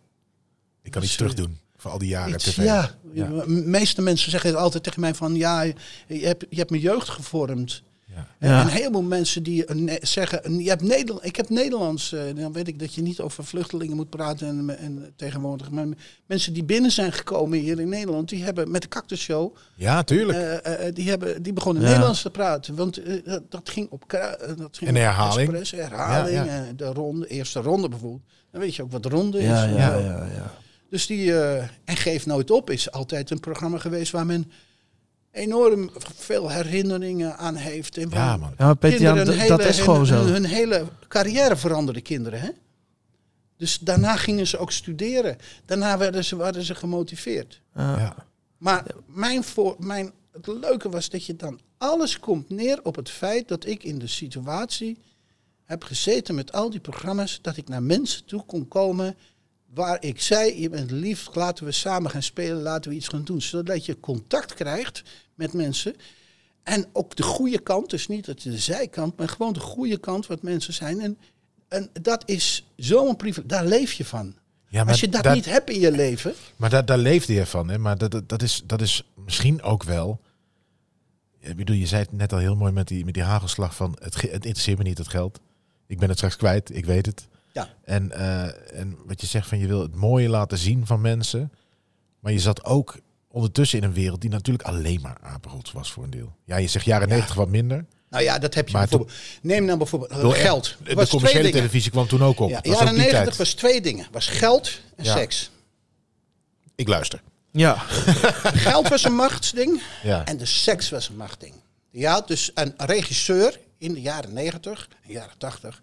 Ik 0.82 0.90
kan 0.90 1.02
iets 1.02 1.16
terug 1.16 1.34
doen 1.34 1.58
voor 1.78 1.90
al 1.90 1.98
die 1.98 2.08
jaren 2.08 2.34
Iets, 2.34 2.44
tv. 2.44 2.64
ja, 2.64 2.90
Ja. 3.12 3.26
de 3.26 3.44
meeste 3.48 4.02
mensen 4.02 4.30
zeggen 4.30 4.54
altijd 4.56 4.82
tegen 4.82 5.00
mij 5.00 5.14
van 5.14 5.34
ja, 5.34 5.62
je 5.62 5.74
hebt, 6.08 6.44
je 6.50 6.56
hebt 6.56 6.70
mijn 6.70 6.82
jeugd 6.82 7.08
gevormd. 7.08 7.82
Ja. 8.14 8.26
En 8.38 8.50
een 8.60 8.68
heleboel 8.68 9.02
mensen 9.02 9.42
die 9.42 9.64
zeggen, 10.00 10.58
je 10.62 10.68
hebt 10.68 10.82
Nederland, 10.82 11.24
ik 11.24 11.36
heb 11.36 11.48
Nederlands, 11.48 12.12
eh, 12.12 12.20
dan 12.34 12.52
weet 12.52 12.68
ik 12.68 12.78
dat 12.78 12.94
je 12.94 13.02
niet 13.02 13.20
over 13.20 13.44
vluchtelingen 13.44 13.96
moet 13.96 14.10
praten 14.10 14.48
en, 14.48 14.78
en 14.78 15.12
tegenwoordig. 15.16 15.70
Maar 15.70 15.86
mensen 16.26 16.52
die 16.52 16.64
binnen 16.64 16.90
zijn 16.90 17.12
gekomen 17.12 17.58
hier 17.58 17.80
in 17.80 17.88
Nederland, 17.88 18.28
die 18.28 18.44
hebben 18.44 18.70
met 18.70 18.82
de 18.82 18.88
Cactus 18.88 19.20
Show, 19.20 19.54
Ja, 19.76 20.02
tuurlijk. 20.02 20.38
eh, 20.38 20.86
eh, 20.86 20.94
die, 20.94 21.08
hebben, 21.08 21.42
die 21.42 21.52
begonnen 21.52 21.82
Ja. 21.82 21.88
Nederlands 21.88 22.22
te 22.22 22.30
praten. 22.30 22.74
Want 22.74 23.00
dat, 23.24 23.42
dat 23.50 23.68
ging 23.70 23.90
op 23.90 24.04
dat 24.08 24.76
ging 24.76 24.88
En 24.90 24.94
de 24.94 25.00
op 25.00 25.06
herhaling. 25.06 25.48
Express, 25.48 25.70
herhaling, 25.70 26.34
Ja, 26.36 26.44
ja. 26.44 26.72
de 26.76 26.84
ronde, 26.86 27.26
eerste 27.26 27.60
ronde 27.60 27.88
bijvoorbeeld. 27.88 28.22
Dan 28.50 28.60
weet 28.60 28.74
je 28.74 28.82
ook 28.82 28.92
wat 28.92 29.04
ronde 29.04 29.38
is. 29.38 29.44
Ja, 29.44 29.64
ja, 29.64 29.96
ja. 29.96 30.52
Dus 30.88 31.06
die 31.06 31.40
eh, 31.40 31.62
En 31.84 31.96
Geef 31.96 32.26
Nooit 32.26 32.50
Op 32.50 32.70
is 32.70 32.90
altijd 32.90 33.30
een 33.30 33.40
programma 33.40 33.78
geweest 33.78 34.12
waar 34.12 34.26
men 34.26 34.52
enorm 35.30 35.90
veel 36.16 36.50
herinneringen 36.50 37.36
aan 37.36 37.54
heeft. 37.54 37.96
En 37.96 38.08
ja, 38.10 38.36
man. 38.36 38.54
Ja, 38.58 38.74
Peter 38.74 39.00
Jan, 39.00 39.48
dat 39.48 39.64
is 39.64 39.78
gewoon 39.78 39.96
hun, 39.96 40.06
zo. 40.06 40.14
Hun, 40.14 40.32
hun 40.32 40.44
hele 40.44 40.86
carrière 41.08 41.56
veranderde 41.56 42.00
kinderen. 42.00 42.40
Hè? 42.40 42.50
Dus 43.56 43.78
daarna 43.78 44.16
gingen 44.16 44.46
ze 44.46 44.58
ook 44.58 44.72
studeren. 44.72 45.36
Daarna 45.64 45.98
werden 45.98 46.24
ze, 46.24 46.36
werden 46.36 46.62
ze 46.62 46.74
gemotiveerd. 46.74 47.60
Ja. 47.74 47.98
Ja. 47.98 48.26
Maar 48.58 48.84
mijn 49.06 49.44
voor, 49.44 49.76
mijn, 49.78 50.12
het 50.32 50.46
leuke 50.46 50.88
was 50.88 51.10
dat 51.10 51.24
je 51.24 51.36
dan 51.36 51.60
alles 51.78 52.20
komt 52.20 52.50
neer 52.50 52.80
op 52.82 52.96
het 52.96 53.10
feit 53.10 53.48
dat 53.48 53.66
ik 53.66 53.84
in 53.84 53.98
de 53.98 54.06
situatie 54.06 54.98
heb 55.64 55.82
gezeten 55.82 56.34
met 56.34 56.52
al 56.52 56.70
die 56.70 56.80
programma's, 56.80 57.38
dat 57.42 57.56
ik 57.56 57.68
naar 57.68 57.82
mensen 57.82 58.24
toe 58.24 58.44
kon 58.44 58.68
komen 58.68 59.16
waar 59.74 59.96
ik 60.02 60.20
zei, 60.20 60.60
je 60.60 60.68
bent 60.68 60.90
lief, 60.90 61.34
laten 61.34 61.64
we 61.64 61.72
samen 61.72 62.10
gaan 62.10 62.22
spelen, 62.22 62.62
laten 62.62 62.90
we 62.90 62.96
iets 62.96 63.08
gaan 63.08 63.24
doen. 63.24 63.42
Zodat 63.42 63.84
je 63.84 64.00
contact 64.00 64.54
krijgt 64.54 65.02
met 65.34 65.52
mensen. 65.52 65.94
En 66.62 66.86
ook 66.92 67.16
de 67.16 67.22
goede 67.22 67.58
kant, 67.60 67.90
dus 67.90 68.06
niet 68.08 68.24
dat 68.24 68.40
de 68.40 68.58
zijkant, 68.58 69.16
maar 69.18 69.28
gewoon 69.28 69.52
de 69.52 69.60
goede 69.60 69.98
kant 69.98 70.26
wat 70.26 70.42
mensen 70.42 70.72
zijn. 70.74 71.00
En, 71.00 71.18
en 71.68 71.90
dat 72.02 72.22
is 72.28 72.66
zo'n 72.76 73.16
privilege, 73.16 73.48
daar 73.48 73.66
leef 73.66 73.92
je 73.92 74.04
van. 74.04 74.34
Ja, 74.68 74.84
Als 74.84 75.00
je 75.00 75.08
dat 75.08 75.22
daar- 75.22 75.34
niet 75.34 75.44
hebt 75.44 75.70
in 75.70 75.80
je 75.80 75.90
leven, 75.90 76.34
Maar 76.56 76.70
daar, 76.70 76.84
daar 76.84 76.98
leefde 76.98 77.32
je 77.32 77.46
van, 77.46 77.68
hè? 77.68 77.78
Maar 77.78 77.98
dat, 77.98 78.10
dat, 78.10 78.28
dat, 78.28 78.42
is, 78.42 78.62
dat 78.66 78.80
is 78.80 79.02
misschien 79.14 79.62
ook 79.62 79.82
wel. 79.82 80.20
Ik 81.40 81.56
bedoel, 81.56 81.76
je 81.76 81.86
zei 81.86 82.02
het 82.02 82.12
net 82.12 82.32
al 82.32 82.38
heel 82.38 82.56
mooi 82.56 82.72
met 82.72 82.88
die, 82.88 83.04
met 83.04 83.14
die 83.14 83.22
hagelslag 83.22 83.74
van 83.74 83.96
het, 84.00 84.14
het 84.20 84.32
interesseert 84.32 84.78
me 84.78 84.84
niet 84.84 84.98
het 84.98 85.08
geld. 85.08 85.40
Ik 85.86 85.98
ben 85.98 86.08
het 86.08 86.16
straks 86.16 86.36
kwijt, 86.36 86.76
ik 86.76 86.84
weet 86.84 87.06
het. 87.06 87.28
Ja. 87.58 87.68
En, 87.84 88.12
eh, 88.12 88.80
en 88.80 88.96
wat 89.06 89.20
je 89.20 89.26
zegt 89.26 89.48
van 89.48 89.58
je 89.58 89.66
wil 89.66 89.80
het 89.80 89.94
mooie 89.94 90.28
laten 90.28 90.58
zien 90.58 90.86
van 90.86 91.00
mensen. 91.00 91.52
Maar 92.20 92.32
je 92.32 92.38
zat 92.38 92.64
ook 92.64 92.96
ondertussen 93.28 93.78
in 93.78 93.84
een 93.84 93.92
wereld 93.92 94.20
die 94.20 94.30
natuurlijk 94.30 94.68
alleen 94.68 95.00
maar 95.00 95.16
apenrots 95.22 95.72
was 95.72 95.92
voor 95.92 96.04
een 96.04 96.10
deel. 96.10 96.36
Ja, 96.44 96.56
je 96.56 96.66
zegt 96.68 96.84
jaren 96.84 97.08
90 97.08 97.34
wat 97.34 97.48
minder. 97.48 97.84
Nou 98.10 98.22
ja, 98.24 98.38
dat 98.38 98.54
heb 98.54 98.66
je 98.68 98.72
Maar 98.72 98.82
bijvoorbeeld. 98.88 99.16
Neem 99.42 99.64
nou 99.64 99.78
bijvoorbeeld 99.78 100.10
eh, 100.10 100.20
Door- 100.20 100.34
geld. 100.34 100.64
De, 100.78 100.84
de 100.84 100.94
was 100.94 101.08
twee 101.08 101.20
commerciële 101.20 101.50
televisie 101.50 101.90
kwam 101.90 102.06
toen 102.06 102.22
ook 102.22 102.40
op. 102.40 102.50
Ja, 102.50 102.58
jaren 102.62 102.86
die 102.86 102.96
90 102.96 103.22
tijd. 103.22 103.36
was 103.36 103.52
twee 103.54 103.80
dingen. 103.80 104.06
Was 104.12 104.26
geld 104.26 104.80
en 104.96 105.04
Ja. 105.04 105.12
seks. 105.16 105.50
Ik 106.74 106.88
luister. 106.88 107.22
Ja. 107.52 107.74
Geld 108.68 108.88
was 108.88 109.04
een 109.04 109.14
machtsding 109.14 109.82
Ja. 110.02 110.24
en 110.24 110.36
de 110.36 110.46
seks 110.46 110.90
was 110.90 111.08
een 111.08 111.16
machtsding. 111.16 111.54
Had 112.02 112.28
dus 112.28 112.50
een 112.54 112.74
regisseur 112.76 113.60
in 113.78 113.92
de 113.94 114.00
jaren 114.00 114.32
90 114.32 114.88
en 115.06 115.12
jaren 115.12 115.38
80. 115.38 115.82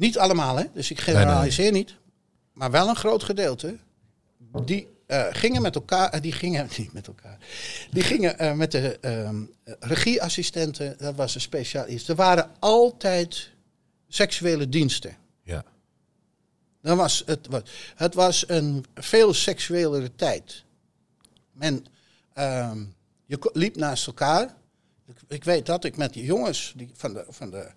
Niet 0.00 0.18
allemaal, 0.18 0.56
hè? 0.56 0.64
dus 0.72 0.90
ik 0.90 1.00
generaliseer 1.00 1.72
niet. 1.72 1.94
Maar 2.52 2.70
wel 2.70 2.88
een 2.88 2.96
groot 2.96 3.22
gedeelte. 3.22 3.76
Die 4.64 4.88
eh, 5.06 5.26
gingen 5.30 5.62
met 5.62 5.74
elkaar, 5.74 6.10
eh, 6.10 6.20
die 6.20 6.32
gingen 6.32 6.68
niet 6.78 6.92
met 6.92 7.06
elkaar. 7.06 7.38
Die 7.90 8.02
gingen 8.02 8.38
eh, 8.38 8.52
met 8.52 8.70
de 8.72 8.98
ehm, 9.00 9.42
eh, 9.64 9.74
regieassistenten, 9.78 10.94
dat 10.98 11.14
was 11.14 11.34
een 11.34 11.40
specialist. 11.40 12.08
Er 12.08 12.14
waren 12.14 12.50
altijd 12.58 13.50
seksuele 14.08 14.68
diensten. 14.68 15.16
Ja. 15.42 15.64
Dan 16.82 16.96
was 16.96 17.22
het, 17.26 17.46
was, 17.46 17.62
het 17.94 18.14
was 18.14 18.48
een 18.48 18.84
veel 18.94 19.34
seksuelere 19.34 20.14
tijd. 20.16 20.64
Men, 21.52 21.86
ehm, 22.32 22.84
je 23.26 23.50
liep 23.52 23.76
naast 23.76 24.06
elkaar. 24.06 24.54
Ik, 25.06 25.16
ik 25.28 25.44
weet 25.44 25.66
dat 25.66 25.84
ik 25.84 25.96
met 25.96 26.12
die 26.12 26.24
jongens 26.24 26.72
die 26.76 26.90
van 26.94 27.12
de, 27.12 27.24
van 27.28 27.50
de. 27.50 27.70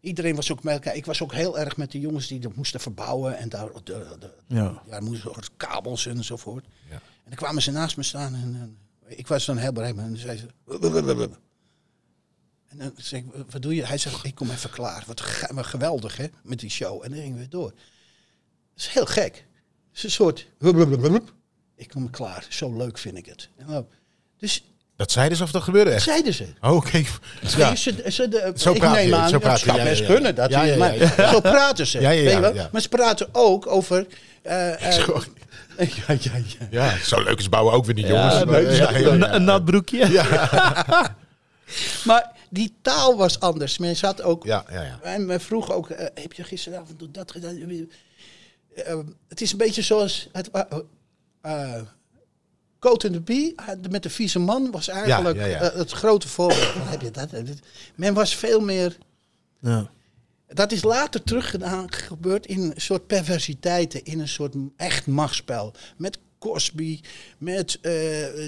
Iedereen 0.00 0.36
was 0.36 0.52
ook 0.52 0.62
met 0.62 0.74
elkaar. 0.74 0.94
Ik 0.96 1.06
was 1.06 1.22
ook 1.22 1.32
heel 1.32 1.58
erg 1.58 1.76
met 1.76 1.90
die 1.90 2.00
jongens 2.00 2.26
die 2.26 2.40
dat 2.40 2.54
moesten 2.56 2.80
verbouwen. 2.80 3.36
En 3.38 3.48
daar 3.48 3.68
de, 3.84 4.16
de, 4.18 4.30
Ja. 4.46 4.82
ja, 4.90 5.00
moesten 5.00 5.32
kabels 5.56 6.06
enzovoort. 6.06 6.64
Ja. 6.88 6.94
En 6.94 7.00
dan 7.24 7.34
kwamen 7.34 7.62
ze 7.62 7.70
naast 7.70 7.96
me 7.96 8.02
staan. 8.02 8.34
En, 8.34 8.56
en 8.60 9.18
ik 9.18 9.26
was 9.26 9.44
dan 9.44 9.56
heel 9.56 9.72
bereid. 9.72 9.96
En 9.96 10.08
dan 10.08 10.16
zei 10.16 10.36
ze. 10.38 10.46
En 12.68 12.78
dan 12.78 12.92
zeg 12.96 13.20
ik, 13.20 13.26
wat 13.50 13.62
doe 13.62 13.74
je? 13.74 13.84
Hij 13.86 13.98
zegt, 13.98 14.24
ik 14.24 14.34
kom 14.34 14.50
even 14.50 14.70
klaar. 14.70 15.04
Wat, 15.06 15.20
ge- 15.20 15.54
wat 15.54 15.66
geweldig, 15.66 16.16
hè, 16.16 16.26
met 16.42 16.60
die 16.60 16.70
show. 16.70 17.04
En 17.04 17.10
dan 17.10 17.20
gingen 17.20 17.38
we 17.38 17.48
door. 17.48 17.70
Dat 17.70 17.80
is 18.74 18.86
heel 18.86 19.06
gek. 19.06 19.34
Het 19.88 19.96
is 19.96 20.02
een 20.02 20.10
soort... 20.10 20.48
Ik 21.74 21.88
kom 21.88 22.10
klaar. 22.10 22.46
Zo 22.50 22.76
leuk 22.76 22.98
vind 22.98 23.16
ik 23.16 23.26
het. 23.26 23.48
En 23.56 23.66
dan- 23.66 23.88
dus 24.36 24.64
Dat 24.96 25.12
zeiden 25.12 25.36
ze 25.36 25.42
of 25.42 25.50
dat 25.50 25.62
gebeurde 25.62 25.90
dat 25.90 25.98
echt? 25.98 26.08
zeiden 26.08 26.34
ze. 26.34 26.46
Oh, 26.60 26.76
Oké. 26.76 26.96
Ja. 27.56 27.66
Nee, 27.66 27.76
ze, 27.76 28.04
ze, 28.08 28.28
de, 28.28 28.52
Zo 28.56 28.72
ik 28.72 28.78
praat 28.78 28.94
neem 28.94 29.08
je, 29.08 29.16
aan, 29.16 29.28
zo 29.28 29.38
dat 29.38 29.60
je, 29.60 29.66
zou 29.66 29.78
ja, 29.78 29.84
best 29.84 30.00
ja, 30.00 30.06
ja. 30.06 30.12
kunnen. 30.12 30.34
Dat 30.34 30.50
Ja, 30.50 30.62
ja, 30.62 30.72
ja, 30.72 30.78
maar 30.78 30.96
ja. 30.96 31.30
Zo 31.30 31.40
praten 31.40 31.86
ze. 31.86 32.00
Ja, 32.00 32.10
ja, 32.10 32.22
weet 32.22 32.32
ja, 32.32 32.54
ja. 32.54 32.68
Maar 32.72 32.80
ze 32.80 32.88
praten 32.88 33.28
ook 33.32 33.66
over... 33.66 34.06
eh, 34.42 34.82
eh, 34.86 34.92
Zo. 34.92 35.22
ja, 36.06 36.16
ja, 36.20 36.32
ja. 36.36 36.66
Ja, 36.70 36.96
zo 36.98 37.22
leuk 37.22 37.38
is 37.38 37.48
bouwen 37.48 37.74
ook 37.74 37.84
weer 37.84 37.94
niet, 37.94 38.06
jongens. 38.06 38.34
Ja, 38.34 38.58
ja, 38.58 38.58
ja, 38.58 38.98
ja. 38.98 39.06
Een, 39.06 39.34
een 39.34 39.44
nat 39.44 39.64
broekje. 39.64 40.08
Maar 42.04 42.32
die 42.50 42.74
taal 42.82 43.16
was 43.16 43.40
anders. 43.40 43.78
Men 43.78 43.96
zat 43.96 44.22
ook... 44.22 44.44
Ja, 44.44 44.64
ja, 44.70 44.82
ja. 44.82 44.98
En 45.02 45.26
men 45.26 45.40
vroeg 45.40 45.72
ook, 45.72 45.90
eh, 45.90 46.06
heb 46.22 46.32
je 46.32 46.44
gisteravond 46.44 47.14
dat 47.14 47.30
gedaan? 47.30 47.88
Het 49.28 49.40
is 49.40 49.52
een 49.52 49.58
beetje 49.58 49.82
zoals... 49.82 50.28
Het, 50.32 50.50
eh 51.42 51.80
Coat 52.78 53.04
and 53.04 53.12
the 53.14 53.20
Bee 53.20 53.54
eh, 53.56 53.90
met 53.90 54.02
de 54.02 54.10
vieze 54.10 54.38
man 54.38 54.70
was 54.70 54.88
eigenlijk 54.88 55.36
Ja, 55.36 55.46
ja, 55.46 55.50
ja. 55.50 55.70
eh, 55.70 55.78
het 55.78 55.92
grote 55.92 56.28
voorbeeld. 56.28 56.72
Heb 56.74 57.00
je 57.00 57.10
dat? 57.10 57.30
Men 57.94 58.14
was 58.14 58.36
veel 58.36 58.60
meer... 58.60 58.96
Ja. 59.60 59.90
Dat 60.48 60.72
is 60.72 60.82
later 60.82 61.22
teruggedaan, 61.22 61.92
gebeurd 61.92 62.46
in 62.46 62.62
een 62.62 62.72
soort 62.76 63.06
perversiteiten, 63.06 64.04
in 64.04 64.20
een 64.20 64.28
soort 64.28 64.54
echt 64.76 65.06
machtsspel. 65.06 65.72
Met 65.96 66.18
Cosby, 66.38 67.00
met 67.38 67.78
eh, 67.80 67.92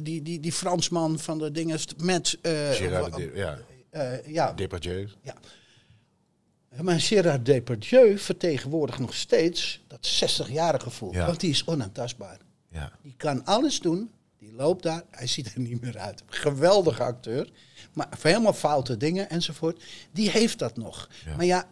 die, 0.02 0.22
die, 0.22 0.40
die 0.40 0.52
Fransman 0.52 1.18
van 1.18 1.38
de 1.38 1.50
dingen, 1.50 1.78
met... 1.96 2.38
Gerard 2.42 3.16
de, 3.16 3.30
ja, 3.34 3.58
eh, 3.90 4.26
ja, 4.26 4.52
Depardieu. 4.52 5.08
maar 6.80 7.00
Gerard 7.00 7.46
Depardieu 7.46 8.18
vertegenwoordigt 8.18 8.98
nog 8.98 9.14
steeds 9.14 9.84
dat 9.86 10.08
60-jarige 10.08 10.84
gevoel. 10.84 11.12
Ja. 11.12 11.26
Want 11.26 11.40
die 11.40 11.50
is 11.50 11.64
onaantastbaar. 11.66 12.38
Ja. 12.70 12.92
Die 13.02 13.14
kan 13.16 13.44
alles 13.44 13.80
doen. 13.80 14.10
Die 14.38 14.52
loopt 14.52 14.82
daar. 14.82 15.02
Hij 15.10 15.26
ziet 15.26 15.54
er 15.54 15.60
niet 15.60 15.80
meer 15.80 15.98
uit. 15.98 16.22
Geweldige 16.26 17.02
acteur. 17.02 17.50
Maar 17.92 18.08
voor 18.10 18.30
helemaal 18.30 18.52
foute 18.52 18.96
dingen 18.96 19.30
enzovoort. 19.30 19.84
Die 20.12 20.30
heeft 20.30 20.58
dat 20.58 20.76
nog. 20.76 21.08
Ja. 21.24 21.36
Maar 21.36 21.44
ja, 21.44 21.68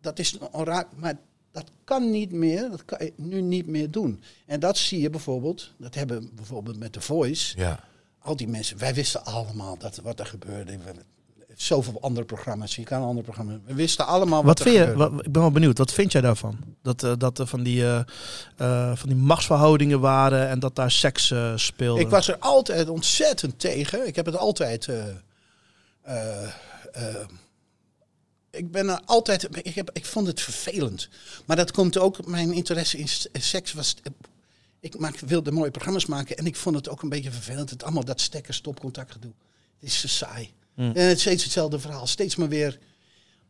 dat 0.00 0.18
is 0.18 0.38
een 0.52 0.64
raak. 0.64 0.88
Maar 0.96 1.18
dat 1.52 1.70
kan 1.84 2.10
niet 2.10 2.32
meer. 2.32 2.70
Dat 2.70 2.84
kan 2.84 3.04
je 3.04 3.12
nu 3.16 3.40
niet 3.40 3.66
meer 3.66 3.90
doen. 3.90 4.22
En 4.46 4.60
dat 4.60 4.78
zie 4.78 5.00
je 5.00 5.10
bijvoorbeeld. 5.10 5.74
Dat 5.78 5.94
hebben 5.94 6.20
we 6.20 6.28
bijvoorbeeld 6.32 6.78
met 6.78 6.92
The 6.92 7.00
Voice. 7.00 7.58
Ja. 7.58 7.84
Al 8.18 8.36
die 8.36 8.48
mensen. 8.48 8.78
Wij 8.78 8.94
wisten 8.94 9.24
allemaal 9.24 9.78
dat, 9.78 9.96
wat 9.96 10.20
er 10.20 10.26
gebeurde. 10.26 10.78
Zoveel 11.56 11.98
andere 12.00 12.26
programma's. 12.26 12.76
Je 12.76 12.82
kan 12.82 13.02
andere 13.02 13.24
programma's. 13.24 13.56
We 13.66 13.74
wisten 13.74 14.06
allemaal 14.06 14.44
wat, 14.44 14.58
Wat 14.58 14.68
vind 14.68 14.86
je, 14.86 14.94
wat, 14.94 15.12
ik 15.12 15.32
ben 15.32 15.42
wel 15.42 15.50
benieuwd, 15.50 15.78
wat 15.78 15.92
vind 15.92 16.12
jij 16.12 16.20
daarvan? 16.20 16.58
Dat, 16.82 17.02
eh, 17.02 17.12
dat 17.18 17.38
er 17.38 17.46
van 17.46 17.62
die, 17.62 17.82
eh, 17.84 18.00
eh, 18.56 18.96
van 18.96 19.08
die 19.08 19.18
machtsverhoudingen 19.18 20.00
waren 20.00 20.48
en 20.48 20.58
dat 20.58 20.76
daar 20.76 20.90
seks 20.90 21.32
speelde? 21.54 22.00
Ik 22.00 22.08
was 22.08 22.28
er 22.28 22.38
altijd 22.38 22.88
ontzettend 22.88 23.58
tegen. 23.58 24.06
Ik 24.06 24.16
heb 24.16 24.26
het 24.26 24.36
altijd. 24.36 24.88
ik 28.50 28.70
ben 28.70 28.88
er 28.88 29.00
altijd. 29.04 29.48
Ik, 29.66 29.74
heb, 29.74 29.90
ik 29.92 30.06
vond 30.06 30.26
het 30.26 30.40
vervelend. 30.40 31.08
Maar 31.46 31.56
dat 31.56 31.70
komt 31.70 31.98
ook. 31.98 32.26
Mijn 32.26 32.52
interesse 32.52 32.98
in 32.98 33.08
seks 33.32 33.72
was. 33.72 33.96
Ik 34.80 34.98
maak, 34.98 35.18
wilde 35.18 35.52
mooie 35.52 35.70
programma's 35.70 36.06
maken 36.06 36.36
en 36.36 36.46
ik 36.46 36.56
vond 36.56 36.76
het 36.76 36.88
ook 36.88 37.02
een 37.02 37.08
beetje 37.08 37.30
vervelend. 37.30 37.70
Het 37.70 37.82
allemaal 37.82 38.04
dat 38.04 38.20
stekker 38.20 38.54
stopcontact 38.54 39.12
gedoe. 39.12 39.32
Het 39.80 39.88
is 39.88 40.00
zo 40.00 40.08
saai. 40.08 40.52
Hmm. 40.74 40.92
En 40.94 41.08
het 41.08 41.20
steeds 41.20 41.42
hetzelfde 41.42 41.78
verhaal. 41.78 42.06
Steeds 42.06 42.36
maar 42.36 42.48
weer. 42.48 42.78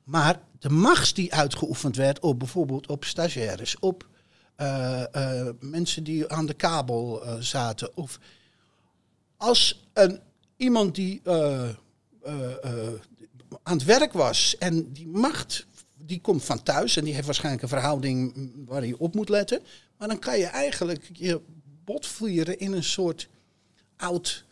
Maar 0.04 0.40
de 0.58 0.70
macht 0.70 1.14
die 1.14 1.34
uitgeoefend 1.34 1.96
werd 1.96 2.20
op 2.20 2.38
bijvoorbeeld 2.38 2.86
op 2.86 3.04
stagiaires, 3.04 3.78
op 3.78 4.06
eh, 4.56 5.14
eh, 5.14 5.54
mensen 5.60 6.04
die 6.04 6.28
aan 6.28 6.46
de 6.46 6.54
kabel 6.54 7.24
eh, 7.24 7.36
zaten. 7.40 7.96
Of 7.96 8.18
als 9.36 9.88
een, 9.92 10.20
iemand 10.56 10.94
die 10.94 11.20
aan 13.62 13.76
het 13.76 13.84
werk 13.84 14.12
was 14.12 14.58
en 14.58 14.92
die 14.92 15.06
macht, 15.06 15.66
die 15.96 16.20
komt 16.20 16.44
van 16.44 16.62
thuis 16.62 16.96
en 16.96 17.04
die 17.04 17.14
heeft 17.14 17.26
waarschijnlijk 17.26 17.62
een 17.62 17.68
verhouding 17.68 18.34
mm, 18.34 18.64
waar 18.66 18.86
je 18.86 18.98
op 18.98 19.14
moet 19.14 19.28
letten. 19.28 19.62
Maar 19.98 20.08
dan 20.08 20.18
kan 20.18 20.38
je 20.38 20.46
eigenlijk 20.46 21.10
je 21.12 21.40
bot 21.84 22.06
vieren 22.06 22.58
in 22.58 22.72
een 22.72 22.84
soort 22.84 23.28
oud 23.96 24.44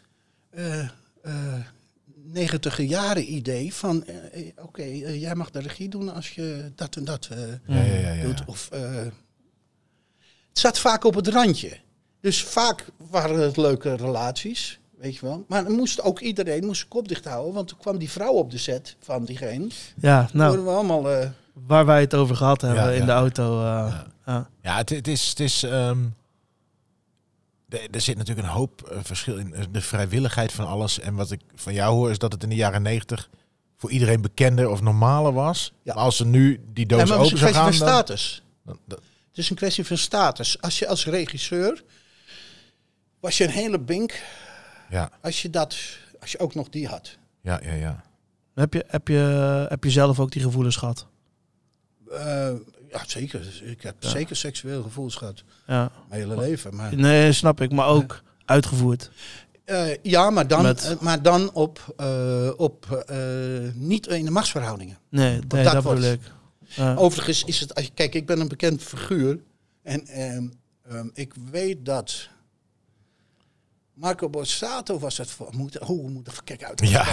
negentiger 2.24 2.84
jaren 2.84 3.32
idee 3.32 3.74
van 3.74 4.04
eh, 4.04 4.16
eh, 4.46 4.46
oké, 4.62 4.82
eh, 4.82 5.20
jij 5.20 5.34
mag 5.34 5.50
de 5.50 5.60
regie 5.60 5.88
doen 5.88 6.14
als 6.14 6.30
je 6.30 6.72
dat 6.74 6.96
en 6.96 7.04
dat 7.04 7.28
eh, 7.32 7.38
Ja, 7.66 7.82
ja, 7.82 7.94
ja, 8.00 8.12
ja. 8.12 8.22
doet. 8.22 8.42
Of, 8.46 8.68
eh, 8.72 8.94
het 10.48 10.58
zat 10.60 10.78
vaak 10.78 11.04
op 11.04 11.14
het 11.14 11.28
randje. 11.28 11.78
Dus 12.20 12.44
vaak 12.44 12.84
waren 13.10 13.38
het 13.40 13.56
leuke 13.56 13.94
relaties, 13.96 14.80
weet 14.98 15.14
je 15.16 15.26
wel. 15.26 15.44
Maar 15.48 15.64
dan 15.64 15.72
moest 15.72 16.00
ook 16.02 16.20
iedereen 16.20 16.64
moest 16.64 16.76
zijn 16.78 16.88
kop 16.90 17.08
dicht 17.08 17.24
houden, 17.24 17.54
want 17.54 17.68
toen 17.68 17.78
kwam 17.78 17.98
die 17.98 18.10
vrouw 18.10 18.32
op 18.32 18.50
de 18.50 18.58
set 18.58 18.96
van 19.00 19.24
diegene. 19.24 19.68
ja, 20.00 20.28
nou, 20.32 20.64
we 20.64 20.70
allemaal. 20.70 21.10
eh, 21.10 21.28
waar 21.52 21.86
wij 21.86 22.00
het 22.00 22.14
over 22.14 22.36
gehad 22.36 22.60
hebben 22.60 22.84
Ja, 22.84 22.90
in 22.90 22.98
ja. 22.98 23.04
de 23.06 23.12
auto. 23.12 23.58
eh, 23.60 24.00
ja. 24.26 24.48
Ja, 24.62 24.76
het, 24.76 24.88
het 24.90 25.08
is. 25.08 25.28
Het 25.28 25.40
is 25.40 25.62
ehm, 25.62 25.98
er- 27.72 27.88
er 27.90 28.00
zit 28.00 28.16
natuurlijk 28.16 28.46
een 28.48 28.52
hoop 28.54 28.82
eh, 28.82 28.98
verschil 29.02 29.36
in. 29.36 29.54
eh, 29.54 29.64
De 29.70 29.80
vrijwilligheid 29.80 30.52
van 30.52 30.66
alles. 30.66 31.00
En 31.00 31.14
wat 31.14 31.30
ik 31.30 31.40
van 31.54 31.74
jou 31.74 31.94
hoor, 31.94 32.10
is 32.10 32.18
dat 32.18 32.32
het 32.32 32.42
in 32.42 32.48
de 32.48 32.54
jaren 32.54 32.82
negentig 32.82 33.28
voor 33.76 33.90
iedereen 33.90 34.20
bekender 34.20 34.68
of 34.70 34.80
normaler 34.80 35.32
was. 35.32 35.72
Ja. 35.82 35.94
Maar 35.94 36.02
als 36.04 36.16
ze 36.16 36.26
nu 36.26 36.60
die 36.72 36.86
doos 36.86 37.00
ja, 37.00 37.06
maar 37.06 37.18
het 37.18 37.26
is 37.26 37.32
open 37.32 37.46
een 37.46 37.52
kwestie 37.52 37.62
gaan. 37.62 37.74
van 37.74 37.86
dan- 37.86 37.94
status. 38.04 38.42
dan- 38.64 38.78
dan- 38.86 38.98
Het 39.28 39.38
is 39.38 39.50
een 39.50 39.56
kwestie 39.56 39.84
van 39.86 39.98
status. 39.98 40.60
Als 40.60 40.78
je 40.78 40.88
als 40.88 41.04
regisseur 41.06 41.82
was 43.20 43.38
je 43.38 43.44
een 43.44 43.50
hele 43.50 43.78
bink 43.78 44.22
ja, 44.90 45.10
als 45.20 45.42
je 45.42 45.50
dat, 45.50 45.76
als 46.20 46.32
je 46.32 46.38
ook 46.38 46.54
nog 46.54 46.68
die 46.68 46.86
had. 46.88 47.16
ja, 47.42 47.60
ja, 47.62 47.72
ja. 47.72 48.04
Heb, 48.54 48.74
je, 48.74 48.84
heb, 48.88 49.08
je, 49.08 49.66
heb 49.68 49.84
je 49.84 49.90
zelf 49.90 50.20
ook 50.20 50.30
die 50.30 50.42
gevoelens 50.42 50.76
gehad? 50.76 51.06
Eh, 52.10 52.50
ja, 52.93 53.02
zeker. 53.06 53.62
Ik 53.64 53.82
heb 53.82 53.94
Ja. 53.98 54.09
zeker 54.09 54.36
seksueel 54.36 54.82
gevoelens 54.82 55.14
gehad. 55.16 55.43
Ja. 55.66 55.90
Mijn 56.09 56.20
hele 56.20 56.36
leven. 56.40 56.77
Maar, 56.77 56.97
Nee, 56.97 57.32
snap 57.32 57.60
ik, 57.60 57.73
maar 57.73 57.86
ook 57.86 58.23
uitgevoerd. 58.44 59.10
Eh, 59.64 59.97
ja, 60.02 60.31
maar 60.31 60.47
dan, 60.47 60.62
Met- 60.62 60.85
eh, 60.85 60.98
maar 61.01 61.23
dan 61.23 61.52
op, 61.52 61.94
eh, 61.97 62.51
op 62.56 63.05
niet 63.74 64.06
in 64.06 64.24
de 64.24 64.31
machtsverhoudingen. 64.31 64.98
Nee, 65.09 65.31
nee 65.48 65.62
dat 65.64 65.73
dat, 65.73 65.82
wordt-. 65.82 66.19
Ja. 66.60 66.94
Overigens 66.94 67.44
is 67.44 67.60
het, 67.60 67.74
als 67.74 67.85
je, 67.85 67.90
kijk, 67.94 68.14
ik 68.14 68.27
ben 68.27 68.40
een 68.40 68.48
bekend 68.48 68.82
figuur. 68.82 69.39
En 69.82 70.06
ehm, 70.06 70.48
ehm, 70.89 71.09
ik 71.14 71.35
weet 71.51 71.85
dat 71.85 72.28
Marco 73.94 74.28
Borsato 74.31 74.98
was 74.98 75.19
het 75.19 75.31
voor. 75.31 75.48
Moet, 75.56 75.78
oh, 75.78 75.89
we 76.05 76.10
moeten 76.10 76.32
even 76.32 76.44
kijken 76.44 76.66
uit. 76.66 76.89
Ja. 76.89 77.05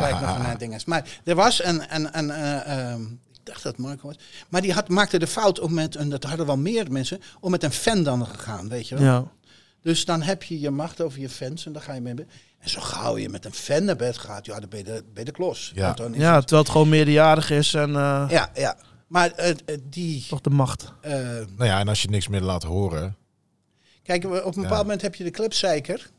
Kijk 0.00 0.20
nog 0.20 0.38
naar 0.38 0.58
dingen. 0.58 0.80
Maar 0.86 1.20
er 1.24 1.34
was 1.34 1.64
een, 1.64 1.94
een, 1.94 2.18
een, 2.18 2.30
eh, 2.30 2.90
ehm, 2.92 3.02
dacht 3.46 3.62
dat 3.62 3.76
Marco 3.78 4.06
was. 4.06 4.16
Maar 4.48 4.62
die 4.62 4.72
had, 4.72 4.88
maakte 4.88 5.18
de 5.18 5.26
fout 5.26 5.60
om 5.60 5.74
met, 5.74 5.96
en 5.96 6.08
dat 6.10 6.24
hadden 6.24 6.46
wel 6.46 6.56
meer 6.56 6.90
mensen, 6.92 7.20
om 7.40 7.50
met 7.50 7.62
een 7.62 7.72
fan 7.72 8.02
dan 8.02 8.26
gegaan, 8.26 8.68
weet 8.68 8.88
je 8.88 8.94
wel. 8.94 9.04
Ja. 9.04 9.24
Dus 9.82 10.04
dan 10.04 10.22
heb 10.22 10.42
je 10.42 10.60
je 10.60 10.70
macht 10.70 11.00
over 11.00 11.20
je 11.20 11.28
fans 11.28 11.66
en 11.66 11.72
dan 11.72 11.82
ga 11.82 11.92
je 11.92 12.00
mee. 12.00 12.14
En 12.58 12.68
zo 12.70 12.80
gauw 12.80 13.16
je 13.16 13.28
met 13.28 13.44
een 13.44 13.52
fan 13.54 13.84
naar 13.84 13.96
bed 13.96 14.18
gaat, 14.18 14.46
ja, 14.46 14.60
dan 14.60 14.68
ben 14.68 14.78
je 14.78 14.84
de, 14.84 14.92
ben 14.92 15.04
je 15.14 15.24
de 15.24 15.30
klos. 15.30 15.72
Ja. 15.74 15.84
Want 15.84 15.96
dan 15.96 16.14
is 16.14 16.20
ja, 16.20 16.32
het- 16.34 16.40
terwijl 16.40 16.62
het 16.62 16.70
gewoon 16.72 16.88
meerderjarig 16.88 17.50
is 17.50 17.74
en 17.74 17.88
eh, 17.96 18.26
ja, 18.30 18.50
ja. 18.54 18.76
Maar 19.06 19.30
eh, 19.30 19.50
eh, 19.50 19.56
die... 19.84 20.26
toch 20.28 20.40
de 20.40 20.50
macht. 20.50 20.92
eh, 21.00 21.12
Nou 21.56 21.64
ja, 21.64 21.78
en 21.80 21.88
als 21.88 22.02
je 22.02 22.08
niks 22.10 22.28
meer 22.28 22.40
laat 22.40 22.62
horen. 22.62 23.16
Kijk, 24.02 24.24
op 24.24 24.56
een 24.56 24.62
bepaald 24.62 24.82
moment 24.82 25.02
heb 25.02 25.14
je 25.14 25.24
de 25.24 25.30
Klepzeiker. 25.30 26.10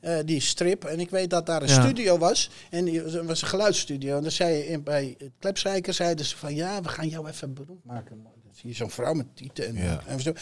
Eh, 0.00 0.16
die 0.24 0.40
strip. 0.40 0.84
En 0.84 1.00
ik 1.00 1.10
weet 1.10 1.30
dat 1.30 1.46
daar 1.46 1.62
een 1.62 1.68
Ja. 1.68 1.82
studio 1.82 2.18
was. 2.18 2.50
En 2.70 2.84
die 2.84 3.02
was- 3.02 3.14
was 3.14 3.42
een 3.42 3.48
geluidsstudio. 3.48 4.16
En 4.16 4.22
dan 4.22 4.30
zei 4.32 4.54
je 4.56 4.66
in, 4.66 4.82
bij 4.82 5.14
het 5.18 5.30
Klepzeiker 5.38 5.94
zeiden 5.94 6.24
ze 6.26 6.36
van 6.36 6.54
ja, 6.54 6.82
we 6.82 6.88
gaan 6.88 7.08
jou 7.08 7.28
even 7.28 7.54
beroemd 7.54 7.84
maken. 7.84 8.16
man. 8.22 8.32
Dan 8.44 8.52
zie 8.54 8.68
je 8.68 8.74
zo'n 8.76 8.90
vrouw 8.90 9.12
met 9.14 9.26
tieten 9.34 9.66
en, 9.66 9.74
Ja. 9.84 10.02
en 10.06 10.20
zo. 10.20 10.32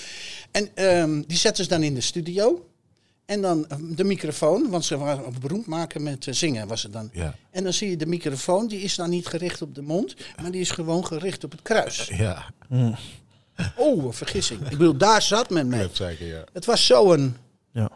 En 0.51 0.69
ehm, 0.75 1.23
die 1.27 1.37
zetten 1.39 1.65
ze 1.65 1.71
dan 1.71 1.83
in 1.83 1.95
de 1.95 2.01
studio. 2.01 2.67
En 3.27 3.41
dan 3.43 3.69
eh, 3.69 3.77
de 3.97 4.05
microfoon, 4.05 4.71
want 4.71 4.85
ze 4.85 4.97
waren 4.99 5.35
beroemd 5.41 5.67
maken 5.67 6.03
met 6.03 6.27
eh, 6.27 6.35
zingen 6.35 6.67
was 6.69 6.83
het 6.83 6.93
dan. 6.93 7.11
Ja. 7.13 7.35
En 7.51 7.63
dan 7.65 7.73
zie 7.73 7.91
je 7.91 7.97
de 7.97 8.07
microfoon, 8.07 8.67
die 8.69 8.81
is 8.81 8.95
dan 8.95 9.11
niet 9.11 9.27
gericht 9.27 9.63
op 9.63 9.75
de 9.75 9.83
mond, 9.83 10.15
maar 10.43 10.51
die 10.51 10.61
is 10.61 10.71
gewoon 10.71 11.07
gericht 11.07 11.45
op 11.45 11.51
het 11.51 11.63
kruis. 11.63 12.11
Ja, 12.15 12.51
Oh, 13.77 14.05
een 14.05 14.13
vergissing. 14.13 14.61
Ik 14.61 14.71
bedoel, 14.79 14.97
daar 14.97 15.23
zat 15.23 15.51
men 15.51 15.69
mee. 15.69 15.89
zeker, 15.93 16.27
ja. 16.27 16.45
Het 16.53 16.65
was 16.65 16.87
zo'n 16.87 17.37
Ja. 17.73 17.91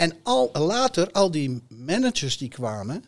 En 0.00 0.16
al 0.22 0.50
later, 0.52 1.10
al 1.12 1.30
die 1.30 1.62
managers 1.68 2.38
die 2.38 2.48
kwamen, 2.48 3.04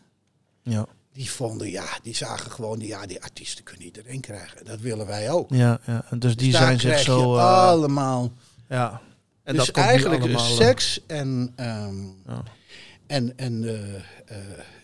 Ja. 0.61 0.85
die 1.13 1.31
vonden, 1.31 1.69
ja, 1.71 1.85
die 2.03 2.15
zagen 2.15 2.51
gewoon, 2.51 2.79
die, 2.79 2.87
ja, 2.87 3.05
die 3.05 3.23
artiesten 3.23 3.63
kunnen 3.63 3.85
iedereen 3.85 4.19
krijgen. 4.21 4.65
Dat 4.65 4.79
willen 4.79 5.05
wij 5.07 5.31
ook. 5.31 5.49
Ja, 5.49 5.79
ja. 5.85 6.05
Dus 6.17 6.35
die 6.35 6.49
Dus 6.51 6.59
daar 6.59 6.79
zijn 6.79 6.79
zich 6.79 6.99
zo... 6.99 7.35
eh, 7.35 7.67
allemaal. 7.67 8.31
ja. 8.69 9.01
En 9.43 9.55
dus 9.55 9.65
dat 9.65 9.75
eigenlijk 9.77 10.21
allemaal, 10.21 10.45
eh, 10.49 10.55
seks 10.55 11.05
en, 11.07 11.53
ehm, 11.55 12.05
Ja. 12.27 12.43
en, 13.07 13.37
en 13.37 13.63
eh, 14.25 14.37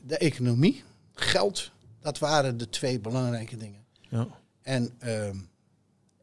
de 0.04 0.18
economie, 0.18 0.84
geld, 1.14 1.72
dat 2.02 2.20
waren 2.20 2.58
de 2.58 2.70
twee 2.70 3.00
belangrijke 3.00 3.58
dingen. 3.58 3.84
Ja. 4.10 4.28
En 4.62 4.90
ehm, 5.00 5.38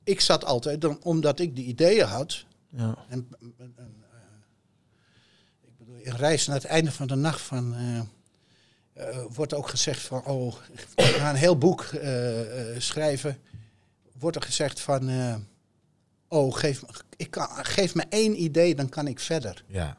ik 0.04 0.20
zat 0.20 0.44
altijd, 0.44 0.80
dan, 0.80 0.98
omdat 1.02 1.38
ik 1.40 1.56
de 1.56 1.62
ideeën 1.62 2.06
had, 2.06 2.44
Ja. 2.70 2.96
En, 3.08 3.28
en- 3.40 3.54
en, 3.58 3.74
eh, 3.76 4.18
ik 5.62 5.78
bedoel, 5.78 5.86
in 5.86 5.94
Reis 6.14 6.46
naar 6.46 6.56
het 6.56 6.64
einde 6.64 6.92
van 6.92 7.06
de 7.06 7.14
nacht 7.14 7.40
van, 7.40 7.74
eh, 7.74 7.98
eh, 9.08 9.24
wordt 9.28 9.54
ook 9.54 9.68
gezegd 9.68 10.00
van, 10.02 10.24
oh, 10.24 10.54
ik 10.94 11.04
ga 11.04 11.30
een 11.30 11.36
heel 11.36 11.58
boek 11.58 11.82
eh, 11.82 12.74
eh, 12.74 12.80
schrijven. 12.80 13.38
Wordt 14.18 14.36
er 14.36 14.42
gezegd 14.42 14.80
van, 14.80 15.08
eh, 15.08 15.34
oh, 16.28 16.54
geef, 16.54 16.82
me- 16.82 16.88
ik 17.16 17.30
kan, 17.30 17.48
geef 17.64 17.94
me 17.94 18.04
één 18.08 18.42
idee, 18.42 18.74
dan 18.74 18.88
kan 18.88 19.06
ik 19.06 19.20
verder. 19.20 19.64
Ja, 19.66 19.96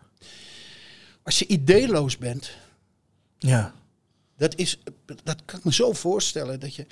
Als 1.23 1.39
je 1.39 1.47
ideeloos 1.47 2.17
bent, 2.17 2.49
Ja. 3.37 3.73
dat, 4.37 4.55
is, 4.55 4.79
dat 5.23 5.41
kan 5.45 5.59
ik 5.59 5.65
me 5.65 5.73
zo 5.73 5.93
voorstellen, 5.93 6.59
dat 6.59 6.75
je, 6.75 6.85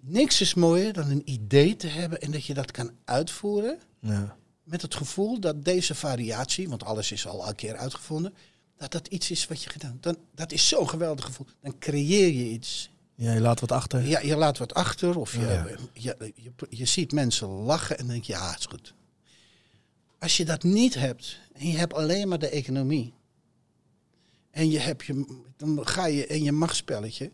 niks 0.00 0.40
is 0.40 0.54
mooier 0.54 0.92
dan 0.92 1.10
een 1.10 1.22
idee 1.30 1.76
te 1.76 1.86
hebben 1.86 2.20
en 2.20 2.30
dat 2.30 2.44
je 2.44 2.54
dat 2.54 2.70
kan 2.70 2.90
uitvoeren. 3.04 3.78
Ja. 4.00 4.36
Met 4.66 4.82
het 4.82 4.94
gevoel 4.94 5.40
dat 5.40 5.64
deze 5.64 5.94
variatie, 5.94 6.68
want 6.68 6.84
alles 6.84 7.12
is 7.12 7.26
al 7.26 7.48
een 7.48 7.54
keer 7.54 7.76
uitgevonden, 7.76 8.34
dat 8.76 8.92
dat 8.92 9.06
iets 9.06 9.30
is 9.30 9.46
wat 9.46 9.62
je 9.62 9.70
gedaan 9.70 9.98
dan 10.00 10.16
Dat 10.34 10.52
is 10.52 10.68
zo'n 10.68 10.88
geweldig 10.88 11.24
gevoel. 11.24 11.46
Dan 11.60 11.78
creëer 11.78 12.26
je 12.32 12.44
iets. 12.50 12.90
Ja, 13.14 13.32
je 13.32 13.40
laat 13.40 13.60
wat 13.60 13.72
achter. 13.72 14.06
Ja, 14.06 14.20
je 14.20 14.36
laat 14.36 14.58
wat 14.58 14.74
achter 14.74 15.18
of 15.18 15.32
je, 15.32 15.40
Ja. 15.40 15.66
je, 15.92 16.32
je, 16.34 16.52
je 16.68 16.84
ziet 16.84 17.12
mensen 17.12 17.48
lachen 17.48 17.98
en 17.98 18.06
denk 18.06 18.24
je, 18.24 18.32
ja, 18.32 18.50
het 18.50 18.58
is 18.58 18.66
goed. 18.66 18.94
Als 20.18 20.36
je 20.36 20.44
dat 20.44 20.62
niet 20.62 20.94
hebt 20.94 21.38
en 21.52 21.70
je 21.70 21.76
hebt 21.76 21.94
alleen 21.94 22.28
maar 22.28 22.38
de 22.38 22.48
economie 22.48 23.14
en 24.50 24.70
je 24.70 24.78
hebt 24.78 25.04
je, 25.04 25.40
dan 25.56 25.86
ga 25.86 26.06
je 26.06 26.26
in 26.26 26.42
je 26.42 26.52
machtsspelletje. 26.52 27.30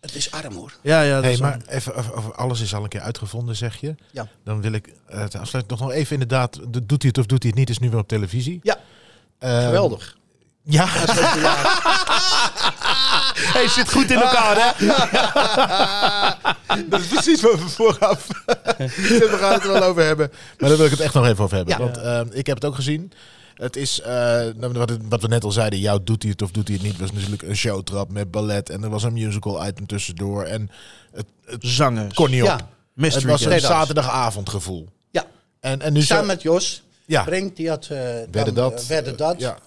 Het 0.00 0.14
is 0.14 0.30
arm 0.30 0.54
hoor. 0.54 0.72
Ja, 0.82 1.00
ja. 1.00 1.14
dat 1.14 1.22
hey, 1.24 1.32
is 1.32 1.40
maar 1.40 1.58
even, 1.68 1.94
over- 1.94 2.14
over 2.14 2.34
alles 2.34 2.60
is 2.60 2.74
al 2.74 2.82
een 2.82 2.88
keer 2.88 3.00
uitgevonden, 3.00 3.56
zeg 3.56 3.76
je. 3.76 3.94
Ja. 4.10 4.28
Dan 4.44 4.60
wil 4.60 4.72
ik 4.72 4.86
uh, 4.86 4.92
het 5.20 5.34
afsluiten. 5.36 5.76
Nog 5.76 5.80
nog 5.88 5.92
even 5.96 6.12
inderdaad, 6.12 6.54
de- 6.68 6.86
doet 6.86 7.02
hij 7.02 7.08
het 7.10 7.18
of 7.18 7.26
doet 7.26 7.42
hij 7.42 7.50
het 7.50 7.58
niet, 7.60 7.70
is 7.70 7.78
nu 7.78 7.90
weer 7.90 7.98
op 8.00 8.08
televisie. 8.08 8.60
Ja, 8.62 8.76
Eh, 9.38 9.64
geweldig. 9.64 10.16
Ja, 10.62 10.86
Hij 13.52 13.68
zit 13.78 13.92
goed 13.92 14.10
in 14.10 14.20
elkaar, 14.20 14.56
hè? 14.58 14.86
dat 16.88 17.00
is 17.00 17.06
precies 17.06 17.40
wat 17.40 17.54
we 17.58 17.68
vooraf. 17.68 18.26
we 18.86 19.36
gaan 19.40 19.52
het 19.52 19.62
er 19.64 19.72
wel 19.72 19.82
over 19.82 20.04
hebben. 20.04 20.30
Maar 20.58 20.68
daar 20.68 20.76
wil 20.78 20.86
ik 20.86 20.90
het 20.92 21.00
echt 21.00 21.14
nog 21.14 21.26
even 21.26 21.44
over 21.44 21.56
hebben. 21.56 21.78
Ja. 21.78 21.82
Want 21.84 21.96
ehm, 21.96 22.26
ik 22.38 22.46
heb 22.46 22.56
het 22.56 22.64
ook 22.64 22.74
gezien. 22.74 23.12
Het 23.58 23.76
is, 23.76 24.00
eh, 24.00 24.10
nou, 24.56 24.72
wat, 24.72 24.96
wat 25.08 25.22
we 25.22 25.28
net 25.28 25.44
al 25.44 25.50
zeiden, 25.52 25.78
jou 25.78 26.00
doet 26.04 26.22
hij 26.22 26.30
het 26.32 26.42
of 26.42 26.50
doet 26.50 26.68
hij 26.68 26.76
het 26.76 26.86
niet, 26.86 26.98
was 26.98 27.12
natuurlijk 27.12 27.42
een 27.42 27.56
showtrap 27.56 28.10
met 28.12 28.30
ballet. 28.30 28.70
En 28.70 28.82
er 28.82 28.90
was 28.90 29.02
een 29.02 29.12
musical 29.12 29.66
item 29.66 29.86
tussendoor. 29.86 30.44
En 30.44 30.70
het, 31.12 31.26
het 31.44 31.58
Zangers. 31.60 32.14
kon 32.14 32.30
niet 32.30 32.42
op. 32.42 32.48
Ja, 32.48 32.68
Het 33.08 33.22
was 33.24 33.44
een 33.44 33.60
zaterdagavondgevoel. 33.60 34.88
ja. 35.10 35.26
En, 35.60 35.80
en 35.82 35.92
nu 35.92 36.02
Samen 36.02 36.24
zo, 36.24 36.30
met 36.32 36.42
Jos 36.42 36.82
ja, 37.04 37.24
brengt 37.24 37.56
die 37.56 37.68
had 37.68 37.84
eh, 37.86 37.98
dan, 37.98 38.26
werden 38.30 38.54
dat. 38.54 38.80
eh, 38.82 38.86
werden 38.86 39.16
dat. 39.16 39.40
Ja, 39.40 39.58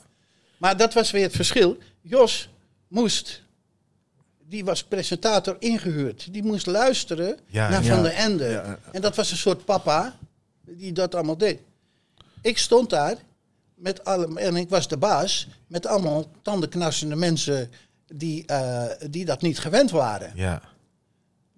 Maar 0.57 0.77
dat 0.77 0.93
was 0.93 1.11
weer 1.11 1.23
het 1.23 1.35
verschil. 1.35 1.77
Jos 2.01 2.49
moest, 2.87 3.41
die 4.47 4.65
was 4.65 4.83
presentator 4.83 5.55
ingehuurd. 5.59 6.27
Die 6.33 6.43
moest 6.43 6.65
luisteren 6.65 7.37
Ja, 7.45 7.69
naar 7.69 7.83
ja. 7.83 7.93
Van 7.93 8.03
der 8.03 8.13
Ende. 8.13 8.45
Ja. 8.45 8.77
En 8.91 9.01
dat 9.01 9.15
was 9.15 9.31
een 9.31 9.37
soort 9.37 9.65
papa 9.65 10.15
die 10.65 10.91
dat 10.91 11.15
allemaal 11.15 11.37
deed. 11.37 11.59
Ik 12.41 12.57
stond 12.57 12.89
daar 12.89 13.15
met 13.81 14.05
alle, 14.05 14.39
en 14.39 14.55
ik 14.55 14.69
was 14.69 14.87
de 14.87 14.97
baas, 14.97 15.47
met 15.67 15.85
allemaal 15.85 16.31
tandenknarsende 16.41 17.15
mensen 17.15 17.71
die, 18.07 18.45
eh, 18.45 18.85
die 19.09 19.25
dat 19.25 19.41
niet 19.41 19.59
gewend 19.59 19.91
waren. 19.91 20.31
ja. 20.35 20.61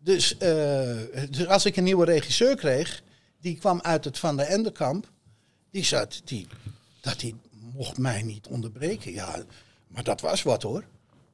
Dus, 0.03 0.37
eh, 0.37 0.95
dus 1.29 1.47
als 1.47 1.65
ik 1.65 1.75
een 1.75 1.83
nieuwe 1.83 2.05
regisseur 2.05 2.55
kreeg, 2.55 3.03
die 3.41 3.57
kwam 3.57 3.81
uit 3.81 4.05
het 4.05 4.19
Van 4.19 4.37
der 4.37 4.45
Ende 4.45 4.71
kamp, 4.71 5.11
die 5.71 5.83
zat, 5.83 6.21
die, 6.23 6.47
dat 7.01 7.19
die 7.19 7.35
mocht 7.73 7.97
mij 7.97 8.21
niet 8.21 8.47
onderbreken. 8.47 9.11
Ja, 9.11 9.43
maar 9.87 10.03
dat 10.03 10.21
was 10.21 10.43
wat 10.43 10.63
hoor. 10.63 10.83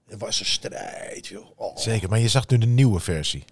Het 0.07 0.20
was 0.20 0.40
een 0.40 0.45
strijd, 0.45 1.28
joh. 1.28 1.45
Oh. 1.56 1.78
Zeker. 1.78 2.10
Maar 2.10 2.20
je 2.20 2.28
zag 2.28 2.48
nu 2.48 2.57
de 2.57 2.66
nieuwe 2.66 2.99
versie. 2.99 3.44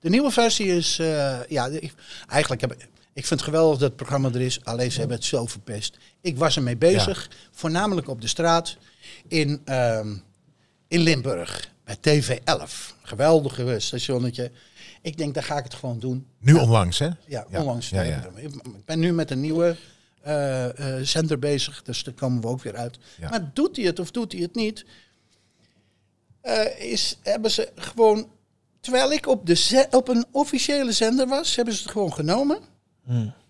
De 0.00 0.08
nieuwe 0.08 0.30
versie 0.30 0.66
is, 0.66 0.98
eh, 0.98 1.38
ja, 1.48 1.66
ik, 1.66 1.94
eigenlijk 2.28 2.60
heb 2.60 2.72
ik, 2.72 2.88
ik 3.12 3.26
vind 3.26 3.40
het 3.40 3.48
geweldig 3.48 3.78
dat 3.78 3.88
het 3.88 3.96
programma 3.96 4.28
er 4.28 4.40
is, 4.40 4.64
alleen 4.64 4.92
ze 4.92 4.98
hebben 4.98 5.16
het 5.16 5.26
zo 5.26 5.46
verpest. 5.46 5.98
Ik 6.20 6.38
was 6.38 6.56
ermee 6.56 6.76
bezig, 6.76 7.30
voornamelijk 7.50 8.08
op 8.08 8.20
de 8.20 8.26
straat 8.26 8.76
in, 9.28 9.60
ehm, 9.64 10.16
in 10.88 11.00
Limburg, 11.00 11.72
bij 11.84 11.96
TV11. 11.96 12.94
Geweldige 13.02 13.78
stationnetje. 13.78 14.50
Ik 15.02 15.16
denk, 15.16 15.34
daar 15.34 15.42
ga 15.42 15.58
ik 15.58 15.64
het 15.64 15.74
gewoon 15.74 15.98
doen. 15.98 16.26
Nu 16.38 16.54
onlangs, 16.54 16.98
hè? 16.98 17.08
Ja, 17.26 17.46
onlangs. 17.52 17.88
ja, 17.88 18.02
ja. 18.02 18.30
Ik 18.36 18.84
ben 18.84 18.98
nu 18.98 19.12
met 19.12 19.30
een 19.30 19.40
nieuwe 19.40 19.76
eh, 20.20 20.66
zender 21.02 21.38
bezig, 21.38 21.82
dus 21.82 22.02
daar 22.02 22.14
komen 22.14 22.40
we 22.40 22.46
ook 22.46 22.62
weer 22.62 22.76
uit. 22.76 22.98
Maar 23.30 23.50
doet 23.54 23.76
hij 23.76 23.84
het 23.84 23.98
of 23.98 24.10
doet 24.10 24.32
hij 24.32 24.40
het 24.40 24.54
niet? 24.54 24.84
eh, 26.40 26.90
is, 26.92 27.18
hebben 27.22 27.50
ze 27.50 27.68
gewoon, 27.74 28.30
terwijl 28.80 29.12
ik 29.12 29.26
op, 29.26 29.46
de 29.46 29.86
op 29.90 30.08
een 30.08 30.24
officiële 30.30 30.92
zender 30.92 31.26
was, 31.26 31.56
hebben 31.56 31.74
ze 31.74 31.82
het 31.82 31.90
gewoon 31.90 32.12
genomen. 32.12 32.58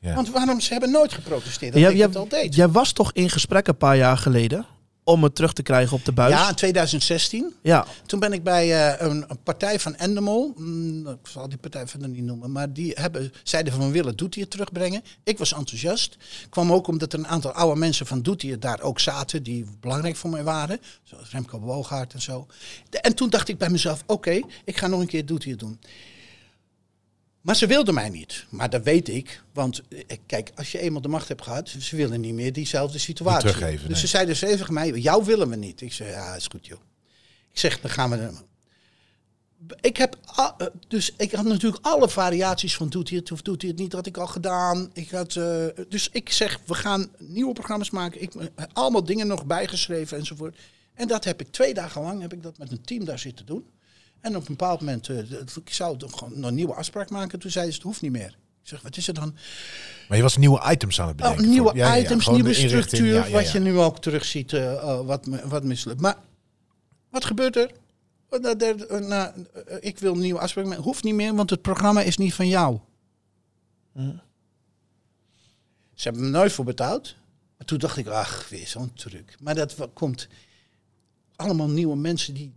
Ja. 0.00 0.14
Want 0.14 0.30
waarom? 0.30 0.60
Ze 0.60 0.72
hebben 0.72 0.90
nooit 0.90 1.12
geprotesteerd. 1.12 1.72
Dat 1.72 1.80
Jij, 1.82 1.90
ik 1.90 1.96
jij, 1.96 2.06
het 2.06 2.16
al 2.16 2.28
deed. 2.28 2.54
jij 2.54 2.68
was 2.68 2.92
toch 2.92 3.12
in 3.12 3.30
gesprek 3.30 3.66
een 3.66 3.76
paar 3.76 3.96
jaar 3.96 4.16
geleden 4.18 4.66
om 5.04 5.22
het 5.22 5.34
terug 5.34 5.52
te 5.52 5.62
krijgen 5.62 5.96
op 5.96 6.04
de 6.04 6.12
buis? 6.12 6.32
Ja, 6.32 6.48
in 6.48 6.54
2016. 6.54 7.54
Ja. 7.62 7.86
Toen 8.06 8.20
ben 8.20 8.32
ik 8.32 8.42
bij 8.42 8.94
eh, 8.94 9.06
een, 9.08 9.24
een 9.28 9.42
partij 9.42 9.80
van 9.80 9.94
Endemol, 9.96 10.52
mm, 10.56 11.06
ik 11.08 11.16
zal 11.22 11.48
die 11.48 11.58
partij 11.58 11.86
verder 11.86 12.08
niet 12.08 12.22
noemen, 12.24 12.52
maar 12.52 12.72
die 12.72 12.92
hebben, 12.94 13.32
zeiden 13.42 13.72
van 13.72 13.86
we 13.86 13.90
willen 13.92 14.16
Doetie 14.16 14.42
het 14.42 14.50
terugbrengen. 14.50 15.02
Ik 15.24 15.38
was 15.38 15.52
enthousiast. 15.54 16.16
Kwam 16.50 16.72
ook 16.72 16.86
omdat 16.86 17.12
er 17.12 17.18
een 17.18 17.26
aantal 17.28 17.52
oude 17.52 17.78
mensen 17.80 18.06
van 18.06 18.22
Doetie 18.22 18.58
daar 18.58 18.80
ook 18.80 19.00
zaten, 19.00 19.42
die 19.42 19.66
belangrijk 19.80 20.16
voor 20.16 20.30
mij 20.30 20.42
waren. 20.44 20.80
Zoals 21.02 21.30
Remco 21.30 21.58
Boogaard 21.58 22.12
en 22.12 22.20
zo. 22.22 22.46
De- 22.90 23.00
en 23.00 23.14
toen 23.14 23.30
dacht 23.30 23.48
ik 23.48 23.58
bij 23.58 23.70
mezelf, 23.70 24.02
oké, 24.06 24.40
ik 24.64 24.76
ga 24.76 24.86
nog 24.86 25.00
een 25.00 25.06
keer 25.06 25.26
Doetie 25.26 25.50
het 25.50 25.60
doen. 25.60 25.80
Maar 27.40 27.56
ze 27.56 27.66
wilden 27.66 27.94
mij 27.94 28.08
niet. 28.08 28.46
Maar 28.50 28.70
dat 28.70 28.82
weet 28.82 29.08
ik. 29.08 29.42
Want 29.52 29.82
eh, 29.88 30.16
kijk, 30.26 30.50
als 30.54 30.72
je 30.72 30.78
eenmaal 30.78 31.00
de 31.00 31.08
macht 31.08 31.28
hebt 31.28 31.42
gehad, 31.42 31.68
ze 31.68 31.96
willen 31.96 32.20
niet 32.20 32.34
meer 32.34 32.52
diezelfde 32.52 32.98
situatie. 32.98 33.46
Niet 33.46 33.54
teruggeven, 33.54 33.88
dus 33.88 33.92
nee. 33.92 34.00
ze 34.00 34.06
zeiden 34.06 34.36
ze 34.36 34.46
even 34.46 34.58
tegen 34.58 34.74
mij, 34.74 34.90
jou 34.90 35.24
willen 35.24 35.48
we 35.48 35.56
niet. 35.56 35.80
Ik 35.80 35.92
zei, 35.92 36.10
ja, 36.10 36.34
is 36.34 36.46
goed 36.46 36.66
joh. 36.66 36.80
Ik 37.52 37.58
zeg, 37.58 37.80
dan 37.80 37.90
gaan 37.90 38.10
we. 38.10 38.30
Ik 39.80 39.96
heb 39.96 40.18
eh, 40.36 40.66
dus 40.88 41.14
ik 41.16 41.32
had 41.32 41.44
natuurlijk 41.44 41.86
alle 41.86 42.08
variaties 42.08 42.76
van 42.76 42.88
doet 42.88 43.08
hij 43.08 43.18
het 43.18 43.32
of 43.32 43.42
doet 43.42 43.60
hij 43.62 43.70
het 43.70 43.80
niet, 43.80 43.92
had 43.92 44.06
ik 44.06 44.16
al 44.16 44.26
gedaan. 44.26 44.90
Ik 44.92 45.10
had, 45.10 45.36
eh, 45.36 45.66
dus 45.88 46.08
ik 46.12 46.32
zeg, 46.32 46.60
we 46.66 46.74
gaan 46.74 47.10
nieuwe 47.18 47.52
programma's 47.52 47.90
maken. 47.90 48.22
Ik 48.22 48.32
heb 48.32 48.70
allemaal 48.72 49.04
dingen 49.04 49.26
nog 49.26 49.44
bijgeschreven 49.44 50.18
enzovoort. 50.18 50.56
En 50.94 51.08
dat 51.08 51.24
heb 51.24 51.40
ik 51.40 51.52
twee 51.52 51.74
dagen 51.74 52.02
lang 52.02 52.20
heb 52.20 52.32
ik 52.32 52.42
dat 52.42 52.58
met 52.58 52.70
een 52.70 52.82
team 52.82 53.04
daar 53.04 53.18
zitten 53.18 53.46
doen. 53.46 53.66
En 54.20 54.36
op 54.36 54.40
een 54.42 54.46
bepaald 54.56 54.80
moment, 54.80 55.02
d- 55.04 55.56
ik 55.56 55.72
zou 55.72 55.96
toch 55.98 56.18
gewoon 56.18 56.44
een 56.44 56.54
nieuwe 56.54 56.74
afspraak 56.74 57.10
maken. 57.10 57.38
Toen 57.38 57.50
zei 57.50 57.66
ze, 57.68 57.74
het 57.74 57.82
hoeft 57.82 58.00
niet 58.00 58.12
meer. 58.12 58.38
Ik 58.62 58.68
zeg, 58.68 58.80
wat 58.82 58.96
is 58.96 59.08
er 59.08 59.14
dan? 59.14 59.34
Maar 60.08 60.16
je 60.16 60.22
was 60.22 60.36
nieuwe 60.36 60.70
items 60.70 61.00
aan 61.00 61.08
het 61.08 61.16
Oh, 61.20 61.22
bedenken. 61.28 61.48
nieuwe 61.50 61.74
ja, 61.74 61.94
ja, 61.94 62.02
items, 62.02 62.28
nieuwe 62.28 62.54
structuur, 62.54 63.14
ja, 63.14 63.30
wat 63.30 63.50
je 63.50 63.58
nu 63.58 63.78
ook 63.78 64.00
terugziet, 64.00 64.52
eh 64.52 64.72
eh, 64.72 65.00
wat, 65.00 65.26
wat 65.44 65.64
mislukt. 65.64 66.00
Maar 66.00 66.16
wat 67.10 67.24
gebeurt 67.24 67.56
er? 67.56 67.70
Eh, 68.30 69.26
ik 69.80 69.98
wil 69.98 70.12
een 70.12 70.20
nieuwe 70.20 70.40
afspraak 70.40 70.64
maken. 70.66 70.82
Hoeft 70.82 71.04
niet 71.04 71.14
meer, 71.14 71.34
want 71.34 71.50
het 71.50 71.62
programma 71.62 72.02
is 72.02 72.16
niet 72.16 72.34
van 72.34 72.48
jou. 72.48 72.78
Ze 75.94 76.08
hebben 76.08 76.22
me 76.22 76.28
nooit 76.28 76.52
voor 76.52 76.64
betaald. 76.64 77.14
Maar 77.56 77.66
toen 77.66 77.78
dacht 77.78 77.96
ik, 77.96 78.06
ach, 78.06 78.48
weer 78.48 78.66
zo'n 78.66 78.92
truc. 78.92 79.34
Maar 79.40 79.54
dat 79.54 79.76
komt 79.92 80.28
allemaal 81.36 81.68
nieuwe 81.68 81.96
mensen 81.96 82.34
die 82.34 82.52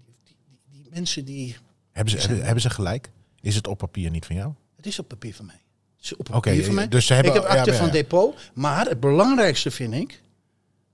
mensen 0.94 1.26
die... 1.26 1.56
Hebben 1.92 2.14
ze, 2.14 2.20
hebben, 2.20 2.44
hebben 2.46 2.62
ze 2.62 2.70
gelijk? 2.70 3.12
Is 3.42 3.56
het 3.56 3.68
op 3.68 3.78
papier 3.78 4.10
niet 4.10 4.26
van 4.26 4.36
jou? 4.36 4.54
Het 4.76 4.86
is 4.86 5.00
op 5.00 5.08
papier 5.08 5.34
van 5.36 5.46
mij. 5.46 5.62
Het 5.96 6.06
is 6.06 6.14
op 6.16 6.20
Oké, 6.30 6.40
papier 6.40 6.66
van 6.66 6.74
mij. 6.74 6.88
dus 6.88 7.06
ze 7.06 7.14
hebben- 7.14 7.34
ik 7.36 7.42
heb 7.42 7.52
ja, 7.52 7.66
ja, 7.66 7.74
van 7.74 7.90
depot. 7.90 8.36
Maar 8.54 8.86
het 8.88 9.00
belangrijkste 9.00 9.72
vind 9.72 9.94
ik... 9.94 10.22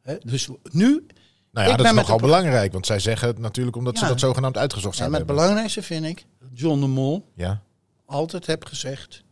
Hè, 0.01 0.17
dus 0.23 0.47
nu 0.71 1.05
Nou 1.51 1.69
ja, 1.69 1.75
dat 1.75 1.85
is 1.85 1.91
nogal 1.91 2.17
belangrijk. 2.17 2.71
Want 2.71 2.85
zij 2.85 2.99
zeggen 2.99 3.27
het 3.27 3.37
natuurlijk 3.37 3.75
omdat 3.77 3.97
ze 3.97 4.05
dat 4.07 4.19
zogenaamd 4.19 4.57
uitgezocht 4.57 4.93
En 4.93 4.97
zouden 4.97 5.19
het 5.19 5.27
hebben. 5.27 5.43
belangrijkste 5.45 5.81
vind 5.83 6.05
ik, 6.05 6.25
John 6.53 6.79
de 6.79 6.87
Mol 6.87 7.25
Ja. 7.35 7.61
altijd 8.05 8.45
heb 8.45 8.65
gezegd. 8.65 9.23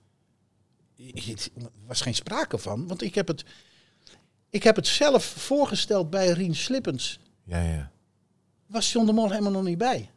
Er 0.98 1.70
was 1.88 2.02
geen 2.02 2.16
sprake 2.16 2.58
van, 2.58 2.88
want 2.88 3.02
ik 3.02 3.16
heb 3.16 3.28
het, 3.28 3.46
ik 4.50 4.64
heb 4.64 4.76
het 4.76 4.88
zelf 4.88 5.26
voorgesteld 5.26 6.10
bij 6.10 6.28
Rien 6.32 6.56
Slippens. 6.56 7.20
Ja, 7.44 7.62
ja. 7.62 7.92
Was 8.68 8.92
John 8.92 9.06
de 9.06 9.12
Mol 9.14 9.30
helemaal 9.30 9.52
nog 9.52 9.64
niet 9.64 9.78
bij. 9.78 10.10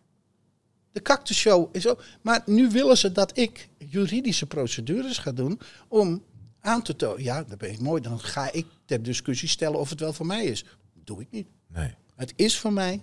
De 0.93 1.03
Cactus 1.03 1.37
Show 1.37 1.69
is 1.73 1.89
ook. 1.89 2.05
Maar 2.21 2.43
nu 2.47 2.69
willen 2.69 2.97
ze 2.97 3.13
dat 3.13 3.39
ik 3.39 3.69
juridische 3.79 4.47
procedures 4.47 5.19
ga 5.19 5.33
doen 5.33 5.61
om 5.89 6.25
aan 6.61 6.83
te 6.83 6.97
tonen. 6.97 7.23
Ja, 7.23 7.43
dat 7.43 7.59
ben 7.59 7.71
ik 7.71 7.81
mooi. 7.81 8.03
Dan 8.03 8.21
ga 8.21 8.53
ik 8.53 8.67
ter 8.85 9.03
discussie 9.03 9.49
stellen 9.49 9.79
of 9.79 9.91
het 9.91 10.01
wel 10.01 10.13
voor 10.13 10.27
mij 10.27 10.45
is. 10.45 10.65
Dat 10.95 11.07
doe 11.07 11.21
ik 11.21 11.27
niet. 11.31 11.47
Nee. 11.69 11.95
Het 12.17 12.33
is 12.37 12.59
voor 12.59 12.73
mij 12.73 13.03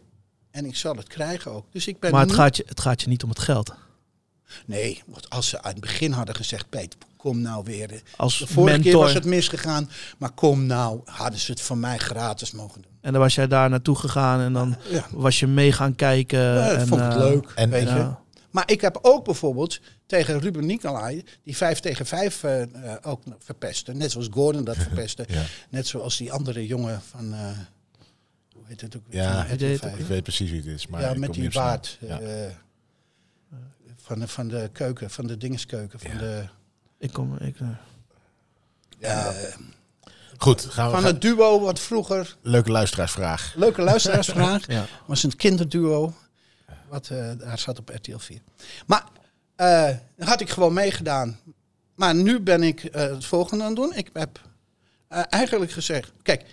en 0.52 0.66
ik 0.66 0.76
zal 0.76 0.96
het 0.96 1.08
krijgen 1.08 1.52
ook. 1.52 1.66
Dus 1.72 1.88
ik 1.88 2.00
ben 2.00 2.12
Maar 2.12 2.22
het 2.22 2.32
gaat, 2.32 2.58
je, 2.58 2.64
het 2.68 2.80
gaat 2.80 3.02
je 3.02 3.08
niet 3.08 3.24
om 3.24 3.30
het 3.30 3.40
geld. 3.40 3.74
Nee, 4.66 5.04
want 5.06 5.30
als 5.30 5.50
ze 5.50 5.62
aan 5.62 5.72
het 5.72 5.82
begin 5.82 6.12
hadden 6.12 6.36
gezegd, 6.36 6.70
Peet, 6.70 6.98
kom 7.18 7.42
nou 7.42 7.64
weer. 7.64 8.02
Als 8.16 8.38
De 8.40 8.48
vorige 8.48 8.76
keer 8.76 8.84
mentor. 8.84 9.04
was 9.04 9.14
het 9.14 9.26
misgegaan, 9.26 9.90
maar 10.18 10.32
kom 10.32 10.66
nou, 10.66 11.02
hadden 11.06 11.40
ze 11.40 11.52
het 11.52 11.62
van 11.62 11.80
mij 11.80 11.98
gratis 11.98 12.52
mogen 12.52 12.82
doen. 12.82 12.92
En 13.02 13.12
dan 13.12 13.22
was 13.22 13.36
jij 13.36 13.48
daar 13.48 13.70
naartoe 13.70 13.96
gegaan 13.96 14.40
en 14.40 14.54
dan 14.54 14.76
Ja, 14.90 15.08
was 15.12 15.40
je 15.40 15.48
mee 15.48 15.72
gaan 15.72 15.96
kijken. 15.96 16.40
ja 16.40 16.72
en, 16.72 16.88
vond 16.88 17.02
ik 17.02 17.08
eh, 17.12 17.18
leuk, 17.18 17.52
en- 17.56 17.70
weet 17.70 17.88
je. 17.90 17.96
ja. 17.96 18.20
Maar 18.52 18.72
ik 18.72 18.82
heb 18.82 19.00
ook 19.02 19.26
bijvoorbeeld 19.26 19.80
tegen 20.06 20.40
Ruben 20.40 20.66
Nicolai, 20.66 21.24
die 21.44 21.58
5 21.58 21.80
tegen 21.80 22.06
5 22.06 22.44
eh, 22.44 22.62
eh, 22.62 22.70
ook 23.02 23.22
verpestte. 23.40 23.94
Net 23.94 24.12
zoals 24.12 24.28
Gordon 24.32 24.64
dat 24.64 24.78
verpestte. 24.88 25.26
Ja. 25.28 25.44
Net 25.70 25.88
zoals 25.88 26.18
die 26.18 26.32
andere 26.32 26.66
jongen 26.68 27.02
van, 27.10 27.34
eh, 27.34 27.40
hoe 28.54 28.64
heet 28.66 28.82
het 28.82 28.96
ook? 28.96 29.02
Ja, 29.10 29.44
het 29.46 29.60
5. 29.80 29.84
Ik 29.98 30.06
weet 30.06 30.24
precies 30.24 30.50
wie 30.50 30.60
het 30.60 30.68
is. 30.70 30.88
Maar 30.88 31.02
ja, 31.02 31.10
ik 31.10 31.18
met 31.18 31.30
kom 31.30 31.40
die 31.40 31.52
baard. 31.52 31.98
eh, 32.08 32.16
van, 33.96 34.20
de, 34.20 34.28
van 34.28 34.48
de 34.48 34.70
keuken, 34.74 35.10
van 35.10 35.28
de 35.28 35.38
dingeskeuken. 35.38 36.00
Van, 36.00 36.12
Ja. 36.12 36.18
de, 36.18 36.44
Ik 37.00 37.14
kom, 37.14 37.36
ik, 37.38 37.60
eh, 37.60 37.68
ja, 39.00 39.34
Goed, 40.38 40.62
gaan 40.66 40.86
we 40.86 40.92
van 40.92 41.02
gaan- 41.02 41.12
het 41.12 41.22
duo 41.22 41.60
wat 41.60 41.80
vroeger 41.80 42.38
leuke 42.42 42.72
luisteraarsvraag. 42.72 43.54
Leuke 43.56 43.82
luisteraarsvraag. 43.82 44.68
ja. 44.72 44.86
was 45.06 45.24
een 45.24 45.36
kinderduo. 45.36 46.14
Wat 46.90 47.08
eh, 47.10 47.32
daar 47.38 47.60
zat 47.60 47.80
op 47.80 47.90
RTL 47.90 48.18
4. 48.18 48.42
Maar 48.88 49.04
eh 49.56 49.90
had 50.20 50.42
ik 50.42 50.50
gewoon 50.50 50.74
meegedaan. 50.74 51.40
Maar 51.96 52.16
nu 52.16 52.40
ben 52.40 52.64
ik 52.64 52.84
eh, 52.84 53.02
het 53.02 53.26
volgende 53.26 53.64
aan 53.64 53.70
het 53.70 53.80
doen. 53.80 53.94
Ik 53.96 54.10
heb 54.14 54.42
eh, 55.08 55.22
eigenlijk 55.30 55.72
gezegd. 55.72 56.12
Kijk, 56.22 56.46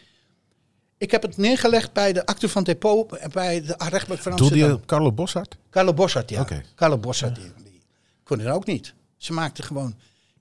ik 0.99 1.11
heb 1.11 1.23
het 1.23 1.37
neergelegd 1.37 1.93
bij 1.93 2.13
de 2.13 2.27
acte 2.27 2.49
van 2.49 2.63
depot. 2.65 3.13
eh, 3.13 3.29
Bij 3.29 3.61
de 3.63 3.75
rechtbank 3.79 4.21
van 4.21 4.37
Doelde 4.37 4.55
Amsterdam. 4.55 4.79
je 4.81 4.87
Carlo 4.87 5.13
Bossart? 5.13 5.57
Carlo 5.71 5.95
Bossart, 5.95 6.31
ja. 6.31 6.41
Oké. 6.41 6.63
Carlo 6.75 6.99
Bossart, 6.99 7.35
die, 7.35 7.53
die 7.65 7.81
kon 8.25 8.39
het 8.39 8.49
ook 8.49 8.67
niet. 8.67 8.95
Ze 9.17 9.33
maakte 9.33 9.63
gewoon. 9.63 9.95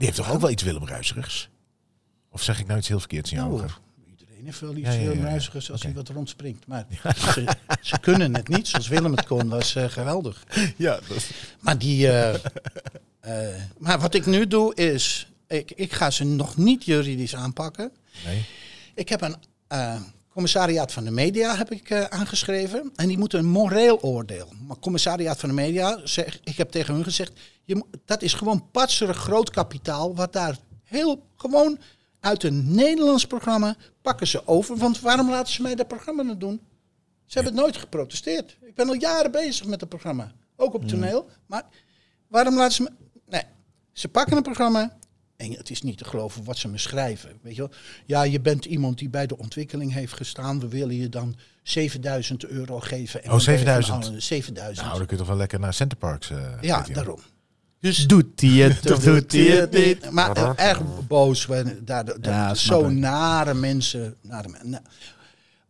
Die 0.03 0.11
heeft 0.11 0.23
toch 0.23 0.35
ook 0.35 0.41
wel 0.41 0.49
iets 0.49 0.63
Willem 0.63 0.87
Ruiserigs? 0.87 1.49
Of 2.31 2.43
zeg 2.43 2.59
ik 2.59 2.67
nou 2.67 2.79
iets 2.79 2.87
heel 2.87 2.99
verkeerds 2.99 3.31
in 3.31 3.37
jouw 3.37 3.49
Nou, 3.49 3.69
iedereen 4.09 4.45
heeft 4.45 4.59
wel 4.59 4.75
iets 4.75 5.19
ruizigers 5.21 5.71
als 5.71 5.83
hij 5.83 5.93
wat 5.93 6.09
rondspringt. 6.09 6.67
Maar 6.67 6.85
ze, 7.33 7.55
ze 7.81 7.99
kunnen 7.99 8.35
het 8.35 8.47
niet. 8.47 8.67
Zoals 8.67 8.87
Willem 8.87 9.11
het 9.11 9.25
kon, 9.25 9.49
was 9.49 9.75
eh, 9.75 9.89
geweldig. 9.89 10.43
Ja, 10.77 10.99
dat 11.07 11.29
Maar, 11.59 11.77
die, 11.77 12.07
eh, 12.07 12.33
eh, 13.19 13.61
maar 13.77 13.99
wat 13.99 14.13
ik 14.13 14.25
nu 14.25 14.47
doe 14.47 14.75
is, 14.75 15.31
ik, 15.47 15.71
ik 15.71 15.93
ga 15.93 16.09
ze 16.09 16.23
nog 16.23 16.57
niet 16.57 16.85
juridisch 16.85 17.35
aanpakken. 17.35 17.91
Nee. 18.25 18.45
Ik 18.93 19.09
heb 19.09 19.21
een 19.21 19.35
commissariaat 20.33 20.91
van 20.91 21.03
de 21.03 21.11
media 21.11 21.55
heb 21.55 21.71
ik, 21.71 21.89
eh, 21.89 22.03
aangeschreven. 22.03 22.91
En 22.95 23.07
die 23.07 23.17
moeten 23.17 23.39
een 23.39 23.45
moreel 23.45 24.01
oordeel. 24.01 24.53
Maar 24.67 24.77
commissariaat 24.79 25.39
van 25.39 25.49
de 25.49 25.55
media, 25.55 25.99
zeg, 26.03 26.39
ik 26.43 26.57
heb 26.57 26.71
tegen 26.71 26.93
hun 26.93 27.03
gezegd, 27.03 27.39
je, 27.63 27.83
dat 28.05 28.21
is 28.21 28.33
gewoon 28.33 28.69
patserig 28.71 29.17
groot 29.17 29.49
kapitaal. 29.49 30.15
Wat 30.15 30.33
daar 30.33 30.57
heel 30.83 31.27
gewoon 31.35 31.79
uit 32.19 32.43
een 32.43 32.75
Nederlands 32.75 33.27
programma 33.27 33.75
pakken 34.01 34.27
ze 34.27 34.47
over. 34.47 34.77
Want 34.77 34.99
waarom 34.99 35.29
laten 35.29 35.53
ze 35.53 35.61
mij 35.61 35.75
dat 35.75 35.87
programma 35.87 36.23
nou 36.23 36.37
doen? 36.37 36.61
Ze 37.25 37.39
hebben 37.39 37.53
het 37.53 37.61
nooit 37.61 37.77
geprotesteerd. 37.77 38.57
Ik 38.61 38.75
ben 38.75 38.87
al 38.87 38.93
jaren 38.93 39.31
bezig 39.31 39.65
met 39.65 39.79
het 39.79 39.89
programma. 39.89 40.31
Ook 40.55 40.73
op 40.73 40.87
toneel. 40.87 41.29
Maar 41.45 41.63
waarom 42.27 42.55
laten 42.55 42.73
ze 42.73 42.81
me... 42.81 42.89
Nee, 43.25 43.43
ze 43.91 44.07
pakken 44.07 44.37
een 44.37 44.43
programma. 44.43 44.97
En 45.43 45.57
het 45.57 45.69
is 45.69 45.81
niet 45.81 45.97
te 45.97 46.05
geloven 46.05 46.43
wat 46.43 46.57
ze 46.57 46.67
me 46.67 46.77
schrijven. 46.77 47.29
Weet 47.41 47.55
je 47.55 47.61
wel? 47.61 47.71
Ja, 48.05 48.23
je 48.23 48.39
bent 48.41 48.65
iemand 48.65 48.97
die 48.97 49.09
bij 49.09 49.27
de 49.27 49.37
ontwikkeling 49.37 49.93
heeft 49.93 50.13
gestaan. 50.13 50.59
We 50.59 50.67
willen 50.67 50.95
je 50.95 51.09
dan 51.09 51.35
7000 51.63 52.45
euro 52.45 52.79
geven. 52.79 53.23
En 53.23 53.31
Oh, 53.31 53.35
dan 53.37 53.45
ben 53.45 53.53
je 53.59 53.65
van 53.65 53.73
7000? 53.83 54.05
alle- 54.07 54.19
7000. 54.19 54.85
Nou, 54.85 54.97
dan 54.97 55.07
kun 55.07 55.15
je 55.15 55.21
toch 55.21 55.27
wel 55.31 55.37
lekker 55.41 55.59
naar 55.59 55.73
Centerparks. 55.73 56.29
eh 56.29 56.37
ja, 56.61 56.85
daarom. 56.93 57.19
Dus 57.79 58.07
doet 58.07 58.41
hij 58.41 58.49
het 58.49 58.91
of 58.91 58.99
doet 59.03 59.31
hij 59.31 59.41
het 59.41 59.71
niet? 59.71 60.11
Maar 60.11 60.55
erg 60.55 60.81
boos. 61.07 61.45
we- 61.45 61.83
Daar, 61.83 62.05
daar- 62.05 62.19
Ja, 62.21 62.53
zo 62.53 62.89
nare 62.89 63.53
mensen. 63.53 64.15
Nare 64.21 64.47
nou, 64.63 64.83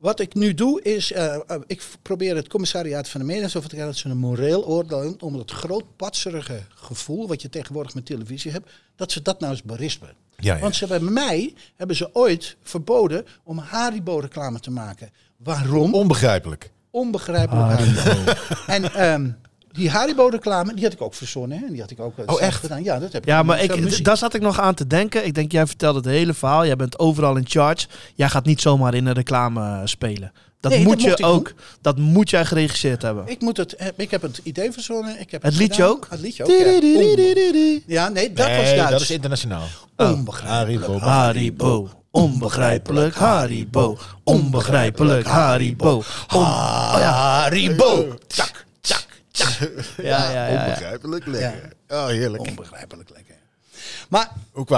wat 0.03 0.19
ik 0.19 0.33
nu 0.33 0.53
doe 0.53 0.81
is, 0.81 1.11
eh, 1.11 1.35
eh, 1.35 1.41
ik 1.67 1.83
probeer 2.01 2.35
het 2.35 2.47
commissariaat 2.47 3.09
van 3.09 3.21
de 3.21 3.25
media 3.25 3.47
zo 3.47 3.59
te 3.59 3.67
krijgen 3.67 3.89
dat 3.89 3.97
ze 3.97 4.09
een 4.09 4.17
moreel 4.17 4.65
oordeel 4.65 5.01
doen, 5.01 5.17
om 5.19 5.35
het 5.35 5.51
groot 5.51 5.83
patserige 5.95 6.61
gevoel 6.69 7.27
wat 7.27 7.41
je 7.41 7.49
tegenwoordig 7.49 7.93
met 7.93 8.05
televisie 8.05 8.51
hebt, 8.51 8.69
dat 8.95 9.11
ze 9.11 9.21
dat 9.21 9.39
nou 9.39 9.51
eens 9.51 9.63
berispen. 9.63 10.13
Ja, 10.37 10.55
ja. 10.55 10.59
Want 10.59 10.75
ze 10.75 10.85
hebben 10.85 11.13
mij 11.13 11.53
hebben 11.75 11.95
ze 11.95 12.09
ooit 12.15 12.55
verboden 12.63 13.25
om 13.43 13.57
Haribo 13.57 14.19
reclame 14.19 14.59
te 14.59 14.71
maken. 14.71 15.09
Waarom? 15.37 15.93
Onbegrijpelijk. 15.93 16.71
Onbegrijpelijk. 16.89 17.79
Haribo. 17.79 18.31
En 18.67 18.93
ehm, 18.93 19.29
die 19.73 19.89
Haribo 19.89 20.27
reclame, 20.27 20.73
die 20.73 20.83
had 20.83 20.93
ik 20.93 21.01
ook 21.01 21.13
verzonnen. 21.13 21.59
Hè? 21.59 21.67
Die 21.71 21.81
had 21.81 21.91
ik 21.91 21.99
ook 21.99 22.17
eh, 22.17 22.33
Oh, 22.35 22.41
echt? 22.41 22.59
gedaan. 22.59 22.83
Ja, 22.83 22.99
dat 22.99 23.13
heb 23.13 23.21
ik 23.21 23.27
Ja, 23.29 23.43
maar 23.43 23.61
ik, 23.63 24.03
daar 24.05 24.17
zat 24.17 24.33
ik 24.33 24.41
nog 24.41 24.59
aan 24.59 24.73
te 24.73 24.87
denken. 24.87 25.25
Ik 25.25 25.33
denk, 25.33 25.51
jij 25.51 25.67
vertelt 25.67 25.95
het 25.95 26.05
hele 26.05 26.33
verhaal. 26.33 26.65
Jij 26.65 26.75
bent 26.75 26.99
overal 26.99 27.35
in 27.35 27.45
charge. 27.47 27.87
Jij 28.15 28.29
gaat 28.29 28.45
niet 28.45 28.61
zomaar 28.61 28.93
in 28.93 29.05
een 29.05 29.13
reclame 29.13 29.61
eh, 29.61 29.79
spelen. 29.83 30.31
Dat 30.59 30.71
Nee, 30.71 30.83
moet 30.83 31.03
dat 31.03 31.17
je 31.17 31.25
ook. 31.25 31.53
Dat 31.81 31.97
moet 31.97 32.29
jij 32.29 32.45
geregisseerd 32.45 33.01
hebben. 33.01 33.23
Ik, 33.27 33.41
moet 33.41 33.57
het, 33.57 33.75
eh, 33.75 33.87
ik 33.95 34.11
heb 34.11 34.21
het 34.21 34.39
idee 34.43 34.71
verzonnen. 34.71 35.19
Ik 35.19 35.31
heb 35.31 35.41
Het 35.43 35.55
liedje 35.57 35.73
gedaan. 35.73 35.89
ook? 35.89 36.07
Het 36.09 36.19
liedje 36.19 36.43
ook, 36.43 36.49
ja. 37.87 38.09
Nee, 38.09 38.33
dat 38.33 38.47
was 38.47 38.55
Duits. 38.75 38.89
dat 38.91 39.01
is 39.01 39.11
internationaal. 39.11 39.63
Onbegrijpelijk. 39.97 40.83
Haribo. 40.85 40.99
Haribo. 40.99 41.89
Onbegrijpelijk 42.11 43.15
Haribo. 43.15 43.97
Onbegrijpelijk 44.23 45.27
Haribo. 45.27 46.03
On- 46.33 46.43
Haribo. 46.43 48.07
Tak, 48.07 48.17
tak, 48.27 48.45
tak. 48.45 48.62
Ja, 49.37 49.47
ja, 50.11 50.31
ja, 50.31 50.47
ja. 50.47 50.59
Onbegrijpelijk 50.63 51.25
lekker. 51.25 51.73
Oh, 51.87 52.07
heerlijk. 52.07 52.47
Onbegrijpelijk 52.47 53.09
lekker. 53.09 53.35
Maar, 54.09 54.31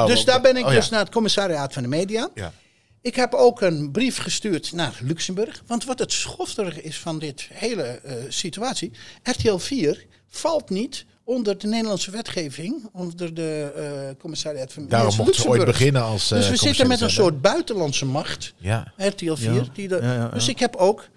dus 0.05 0.25
daar 0.25 0.35
de- 0.35 0.41
ben 0.41 0.57
ik 0.57 0.65
Oh, 0.65 0.69
ja. 0.71 0.75
dus 0.75 0.89
naar 0.89 0.99
het 0.99 1.11
commissariaat 1.11 1.73
van 1.73 1.83
de 1.83 1.89
media. 1.89 2.29
Ja. 2.33 2.53
Ik 3.01 3.15
heb 3.15 3.33
ook 3.33 3.61
een 3.61 3.91
brief 3.91 4.17
gestuurd 4.17 4.71
naar 4.71 4.99
Luxemburg. 5.01 5.63
Want 5.67 5.85
wat 5.85 5.99
het 5.99 6.11
schofterige 6.11 6.81
is 6.81 6.99
van 6.99 7.19
dit 7.19 7.47
hele 7.53 7.83
eh, 7.83 8.15
situatie. 8.29 8.91
RTL 9.23 9.57
4 9.57 10.05
valt 10.27 10.69
niet 10.69 11.05
onder 11.23 11.57
de 11.57 11.67
Nederlandse 11.67 12.11
wetgeving. 12.11 12.89
Onder 12.93 13.33
de 13.33 13.71
eh 13.75 14.19
commissariaat 14.19 14.73
van 14.73 14.87
Daarom 14.87 15.33
ze 15.33 15.47
ooit 15.47 15.65
beginnen 15.65 16.01
als 16.01 16.31
eh, 16.31 16.37
Dus 16.37 16.49
we 16.49 16.55
zitten 16.55 16.87
met 16.87 17.01
een 17.01 17.09
soort 17.09 17.41
buitenlandse 17.41 18.05
macht. 18.05 18.53
Ja. 18.57 18.93
RTL 18.97 19.33
4. 19.35 19.53
Ja. 19.53 19.63
Die 19.73 19.87
de, 19.87 19.95
Ja, 19.95 20.01
ja, 20.01 20.13
ja. 20.13 20.27
Dus 20.27 20.47
ik 20.47 20.59
heb 20.59 20.75
ook 20.75 20.99
eh, 20.99 21.07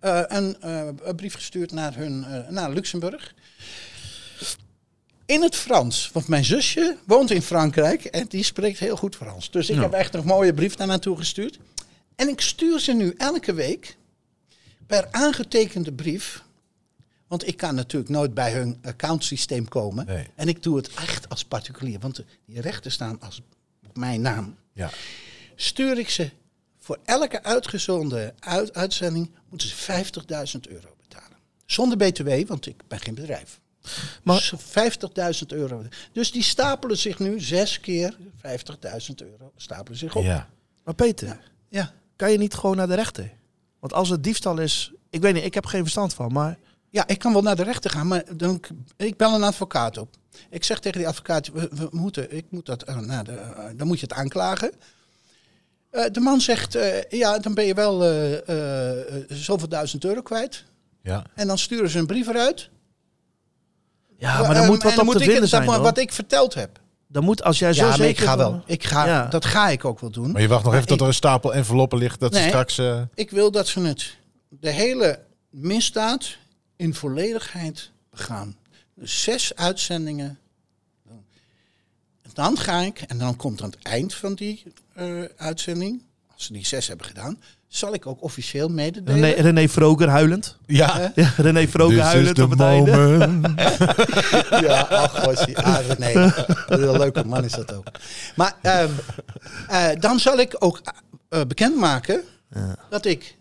een, 0.00 0.60
eh, 0.60 0.88
een 1.02 1.16
brief 1.16 1.34
gestuurd 1.34 1.72
naar, 1.72 1.94
hun, 1.96 2.24
eh, 2.24 2.48
naar 2.48 2.70
Luxemburg. 2.70 3.34
In 5.26 5.42
het 5.42 5.56
Frans. 5.56 6.10
Want 6.12 6.28
mijn 6.28 6.44
zusje 6.44 6.96
woont 7.04 7.30
in 7.30 7.42
Frankrijk 7.42 8.04
en 8.04 8.26
die 8.28 8.42
spreekt 8.44 8.78
heel 8.78 8.96
goed 8.96 9.16
Frans. 9.16 9.50
Dus 9.50 9.68
ik 9.70 9.76
Ja. 9.76 9.82
heb 9.82 9.92
echt 9.92 10.14
een 10.14 10.24
mooie 10.24 10.54
brief 10.54 10.74
daar 10.74 10.86
naartoe 10.86 11.16
gestuurd. 11.16 11.58
En 12.16 12.28
ik 12.28 12.40
stuur 12.40 12.80
ze 12.80 12.92
nu 12.92 13.14
elke 13.18 13.52
week 13.54 13.96
per 14.86 15.08
aangetekende 15.10 15.92
brief. 15.92 16.42
Want 17.26 17.46
ik 17.46 17.56
kan 17.56 17.74
natuurlijk 17.74 18.10
nooit 18.10 18.34
bij 18.34 18.52
hun 18.52 18.78
accountsysteem 18.82 19.68
komen. 19.68 20.06
Nee. 20.06 20.26
En 20.34 20.48
ik 20.48 20.62
doe 20.62 20.76
het 20.76 20.90
echt 20.94 21.28
als 21.28 21.44
particulier. 21.44 21.98
Want 21.98 22.22
die 22.46 22.60
rechten 22.60 22.92
staan 22.92 23.20
als 23.20 23.42
op 23.88 23.96
mijn 23.96 24.20
naam. 24.20 24.56
Ja. 24.72 24.90
Stuur 25.56 25.98
ik 25.98 26.10
ze 26.10 26.30
voor 26.88 26.98
elke 27.04 27.42
uitgezonden 27.42 28.34
uit- 28.40 28.74
uitzending 28.74 29.30
moeten 29.48 29.68
ze 29.68 29.74
50.000 29.74 30.68
euro 30.68 30.88
betalen. 31.00 31.36
Zonder 31.66 31.98
btw, 31.98 32.46
want 32.48 32.66
ik 32.66 32.82
ben 32.88 33.00
geen 33.00 33.14
bedrijf. 33.14 33.60
Maar- 34.22 34.36
Dus 34.36 34.52
50.000 34.58 35.52
euro. 35.52 35.82
Dus 36.12 36.32
die 36.32 36.42
stapelen 36.42 36.96
zich 36.98 37.18
nu 37.18 37.40
zes 37.40 37.80
keer 37.80 38.16
50.000 38.36 39.22
euro 39.22 39.52
stapelen 39.56 39.98
zich 39.98 40.14
op. 40.16 40.22
Ja. 40.22 40.28
Ja. 40.34 40.48
Maar 40.84 40.94
Peter, 40.94 41.40
Ja. 41.68 41.92
kan 42.16 42.32
je 42.32 42.38
niet 42.38 42.54
gewoon 42.54 42.76
naar 42.76 42.86
de 42.88 42.94
rechter? 42.94 43.30
Want 43.80 43.92
als 43.92 44.08
het 44.08 44.24
diefstal 44.24 44.58
is, 44.58 44.92
ik 45.10 45.20
weet 45.20 45.34
niet, 45.34 45.44
ik 45.44 45.54
heb 45.54 45.66
geen 45.66 45.82
verstand 45.82 46.14
van, 46.14 46.32
maar 46.32 46.58
ik 47.06 47.18
kan 47.18 47.32
wel 47.32 47.42
naar 47.42 47.56
de 47.56 47.62
rechter 47.62 47.90
gaan, 47.90 48.06
maar 48.06 48.36
dan, 48.36 48.60
ik 48.96 49.16
bel 49.16 49.34
een 49.34 49.42
advocaat 49.42 49.96
op. 49.98 50.16
Ik 50.50 50.64
zeg 50.64 50.78
tegen 50.80 50.98
die 50.98 51.08
advocaat, 51.08 51.48
we, 51.48 51.68
we 51.72 51.88
moeten, 51.90 52.36
ik 52.36 52.44
moet 52.50 52.66
dat, 52.66 53.00
naar 53.00 53.24
de, 53.24 53.32
eh, 53.32 53.64
dan 53.76 53.86
moet 53.86 54.00
je 54.00 54.06
het 54.06 54.14
aanklagen. 54.18 54.72
Eh, 55.90 56.04
de 56.12 56.20
man 56.20 56.40
zegt, 56.40 56.74
eh, 56.74 57.02
ja, 57.08 57.38
dan 57.38 57.54
ben 57.54 57.64
je 57.64 57.74
wel 57.74 58.04
eh, 58.04 59.24
zoveel 59.28 59.68
duizend 59.68 60.04
euro 60.04 60.22
kwijt. 60.22 60.64
Ja. 61.02 61.24
En 61.34 61.46
dan 61.46 61.58
sturen 61.58 61.88
ze 61.90 61.98
een 61.98 62.06
brief 62.06 62.26
eruit. 62.28 62.70
ja, 64.18 64.40
maar 64.40 64.54
dan 64.54 64.66
moet 64.66 64.82
wat 64.82 64.98
op 64.98 65.06
te 65.06 65.12
ik- 65.18 65.22
vinden 65.22 65.40
dat 65.40 65.48
zijn. 65.48 65.64
moet-. 65.64 65.76
Wat 65.78 65.98
ik 65.98 66.12
verteld 66.12 66.54
heb. 66.54 66.80
Dan 67.10 67.24
moet, 67.24 67.42
als 67.42 67.58
jij 67.58 67.72
zo 67.72 67.86
Ja, 67.86 67.94
ik 68.04 68.18
ga 68.18 68.36
wel. 68.36 68.62
Ik 68.66 68.84
ga, 68.84 69.06
Ja. 69.06 69.26
Dat 69.26 69.44
ga 69.44 69.68
ik 69.68 69.84
ook 69.84 70.00
wel 70.00 70.10
doen. 70.10 70.30
Maar 70.32 70.40
je 70.40 70.48
wacht 70.48 70.64
nog 70.64 70.74
even 70.74 70.86
tot 70.86 71.00
er 71.00 71.06
een 71.06 71.14
stapel 71.14 71.54
enveloppen 71.54 71.98
ligt 71.98 72.20
dat 72.20 72.34
ze 72.34 72.42
straks... 72.42 72.78
eh, 72.78 73.02
Ik 73.14 73.30
wil 73.30 73.50
dat 73.50 73.66
ze 73.68 73.80
het, 73.80 74.16
de 74.48 74.70
hele 74.70 75.18
misdaad 75.50 76.36
in 76.76 76.94
volledigheid 76.94 77.90
begaan. 78.10 78.56
Dus 78.94 79.22
zes 79.22 79.54
uitzendingen. 79.54 80.38
Dan 82.38 82.58
ga 82.58 82.80
ik, 82.80 83.00
en 83.00 83.18
dan 83.18 83.36
komt 83.36 83.62
aan 83.62 83.70
het 83.70 83.82
eind 83.82 84.14
van 84.14 84.34
die 84.34 84.62
eh, 84.94 85.22
uitzending, 85.36 86.02
als 86.34 86.44
ze 86.44 86.52
die 86.52 86.66
zes 86.66 86.88
hebben 86.88 87.06
gedaan, 87.06 87.42
zal 87.68 87.94
ik 87.94 88.06
ook 88.06 88.22
officieel 88.22 88.68
mededelen. 88.68 89.20
René, 89.20 89.40
René 89.42 89.68
Vroger 89.68 90.08
huilend. 90.08 90.56
ja. 90.66 91.12
Ja, 91.14 91.32
René 91.36 91.68
Vroger 91.68 92.00
huilend 92.00 92.38
op 92.38 92.50
het 92.50 92.60
einde. 92.60 92.90
moment. 92.96 93.46
Ja, 94.66 94.80
ach, 94.80 95.24
was 95.24 95.54
ah, 95.54 95.98
nee, 95.98 96.14
een 96.14 96.32
heel 96.80 96.98
leuke 96.98 97.24
man 97.24 97.44
is 97.44 97.52
dat 97.52 97.72
ook. 97.74 97.86
Maar 98.36 98.56
ehm, 98.62 98.90
eh, 99.68 100.00
dan 100.00 100.18
zal 100.18 100.38
ik 100.38 100.56
ook 100.58 100.80
eh, 101.28 101.40
bekendmaken 101.44 102.22
dat 102.90 103.04
ik, 103.04 103.36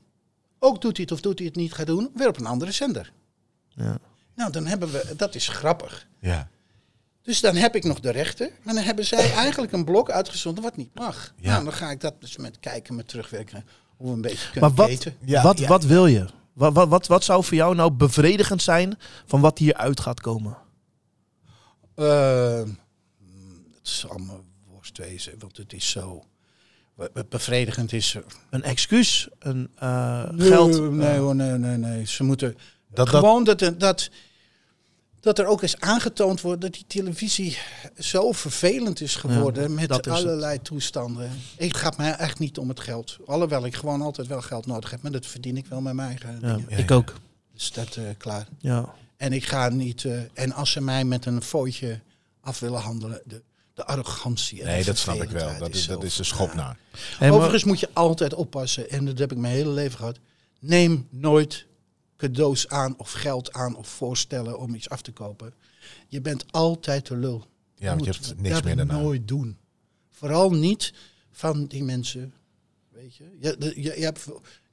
ook 0.59 0.81
doet 0.81 0.97
hij 0.97 1.05
het 1.09 1.11
of 1.11 1.21
doet 1.21 1.37
hij 1.37 1.47
het 1.47 1.55
niet, 1.55 1.73
ga 1.73 1.83
doen, 1.83 2.09
weer 2.15 2.27
op 2.27 2.39
een 2.39 2.45
andere 2.45 2.71
zender. 2.71 3.11
Ja. 3.67 3.97
Nou, 4.35 4.51
dan 4.51 4.65
hebben 4.65 4.91
we, 4.91 5.13
dat 5.17 5.35
is 5.35 5.47
grappig. 5.47 6.07
Ja. 6.19 6.47
Dus 7.27 7.41
dan 7.41 7.55
heb 7.55 7.75
ik 7.75 7.83
nog 7.83 7.99
de 7.99 8.09
rechten, 8.11 8.49
maar 8.63 8.73
dan 8.73 8.83
hebben 8.83 9.05
zij 9.05 9.33
eigenlijk 9.33 9.71
een 9.71 9.85
blok 9.85 10.09
uitgezonden 10.11 10.63
wat 10.63 10.75
niet 10.75 10.93
mag. 10.93 11.33
Ja. 11.39 11.51
Nou, 11.51 11.63
dan 11.63 11.73
ga 11.73 11.91
ik 11.91 12.01
dat 12.01 12.13
dus 12.21 12.37
met 12.37 12.59
kijken, 12.59 12.95
met 12.95 13.07
terugwerken, 13.07 13.65
hoe 13.97 14.07
we 14.07 14.13
een 14.13 14.21
beetje 14.21 14.51
kunnen 14.51 14.69
Maar 14.69 14.77
wat, 14.79 14.87
weten. 14.87 15.15
Ja, 15.25 15.43
wat, 15.43 15.59
ja. 15.59 15.67
wat 15.67 15.83
wil 15.83 16.05
je? 16.05 16.25
Wat, 16.53 16.73
wat, 16.73 16.87
wat, 16.87 17.07
wat 17.07 17.23
zou 17.23 17.43
voor 17.43 17.55
jou 17.57 17.75
nou 17.75 17.91
bevredigend 17.91 18.61
zijn 18.61 18.97
van 19.25 19.41
wat 19.41 19.57
hieruit 19.57 19.99
gaat 19.99 20.21
komen? 20.21 20.57
Eh, 21.95 22.59
het 23.75 23.87
zal 23.87 24.17
me 24.17 24.33
worst 24.71 24.97
wezen, 24.97 25.33
want 25.39 25.57
het 25.57 25.73
is 25.73 25.89
zo 25.89 26.23
be- 26.95 27.25
bevredigend 27.29 27.93
is. 27.93 28.15
Een 28.49 28.63
excuus? 28.63 29.27
Een 29.39 29.71
eh, 29.75 30.23
geld? 30.37 30.79
Nee, 30.79 30.89
nee, 30.89 31.17
hoor, 31.17 31.35
nee, 31.35 31.51
nee, 31.57 31.77
nee. 31.77 32.05
Ze 32.05 32.23
moeten 32.23 32.53
Dat, 32.87 32.95
dat, 32.95 33.09
gewoon 33.09 33.43
dat, 33.43 33.61
er- 33.61 33.77
dat, 33.77 34.09
dat 35.27 35.39
er 35.39 35.45
ook 35.45 35.61
eens 35.61 35.79
aangetoond 35.79 36.41
wordt 36.41 36.61
dat 36.61 36.73
die 36.73 36.85
televisie 36.87 37.57
zo 37.99 38.31
vervelend 38.31 39.01
is 39.01 39.15
geworden 39.15 39.63
Ja, 39.63 39.69
met 39.69 39.87
dat 39.89 40.05
is 40.07 40.13
het. 40.13 40.21
allerlei 40.23 40.61
toestanden. 40.61 41.31
Het 41.57 41.77
gaat 41.77 41.97
mij 41.97 42.11
echt 42.15 42.39
niet 42.39 42.57
om 42.57 42.69
het 42.69 42.79
geld. 42.79 43.17
Alhoewel 43.25 43.65
ik 43.65 43.75
gewoon 43.75 44.01
altijd 44.01 44.27
wel 44.27 44.41
geld 44.41 44.65
nodig 44.65 44.89
heb, 44.91 45.01
maar 45.01 45.11
dat 45.11 45.25
verdien 45.25 45.57
ik 45.57 45.65
wel 45.65 45.81
met 45.81 45.93
mijn 45.93 46.07
eigen 46.09 46.37
Ja, 46.41 46.55
dingen. 46.55 46.77
ik 46.79 46.89
ja. 46.89 46.95
ook. 46.95 47.13
Dus 47.53 47.71
dat 47.71 47.95
eh, 47.95 48.03
klaar. 48.17 48.47
Ja. 48.59 48.93
En 49.17 49.33
ik 49.33 49.45
ga 49.45 49.69
niet. 49.69 50.05
eh, 50.05 50.19
en 50.33 50.51
als 50.53 50.71
ze 50.71 50.81
mij 50.81 51.03
met 51.05 51.25
een 51.25 51.41
fooitje 51.41 51.99
af 52.41 52.59
willen 52.59 52.81
handelen, 52.81 53.21
de, 53.25 53.41
de 53.73 53.85
arrogantie. 53.85 54.59
En 54.61 54.67
nee, 54.67 54.79
de 54.79 54.85
dat 54.85 54.97
snap 54.97 55.21
ik 55.21 55.29
wel. 55.29 55.57
Dat 55.57 55.75
is, 55.75 55.87
dat 55.87 56.03
is 56.03 56.15
de 56.15 56.23
schop 56.23 56.53
naar. 56.53 56.77
Hey, 57.17 57.27
maar- 57.29 57.37
Overigens 57.37 57.63
moet 57.63 57.79
je 57.79 57.89
altijd 57.93 58.33
oppassen, 58.33 58.89
en 58.89 59.05
dat 59.05 59.17
heb 59.17 59.31
ik 59.31 59.37
mijn 59.37 59.53
hele 59.53 59.69
leven 59.69 59.97
gehad. 59.97 60.17
Neem 60.59 61.07
nooit 61.09 61.65
cadeaus 62.17 62.67
aan 62.67 62.97
of 62.97 63.11
geld 63.11 63.53
aan 63.53 63.75
of 63.75 63.87
voorstellen 63.87 64.59
om 64.59 64.75
iets 64.75 64.89
af 64.89 65.01
te 65.01 65.11
kopen. 65.11 65.53
Je 66.07 66.21
bent 66.21 66.51
altijd 66.51 67.07
de 67.07 67.17
lul. 67.17 67.45
Ja, 67.75 67.87
want 67.89 68.05
je 68.05 68.11
moet 68.11 68.27
hebt 68.27 68.41
niks 68.41 68.55
dat 68.55 68.63
meer 68.63 68.75
daarna. 68.75 68.99
nooit 69.01 69.27
doen. 69.27 69.57
Vooral 70.11 70.51
niet 70.51 70.93
van 71.31 71.65
die 71.65 71.83
mensen. 71.83 72.33
Weet 72.89 73.15
je, 73.15 73.37
je, 73.39 73.55
je, 73.75 73.99
je 73.99 74.03
hebt, 74.03 74.25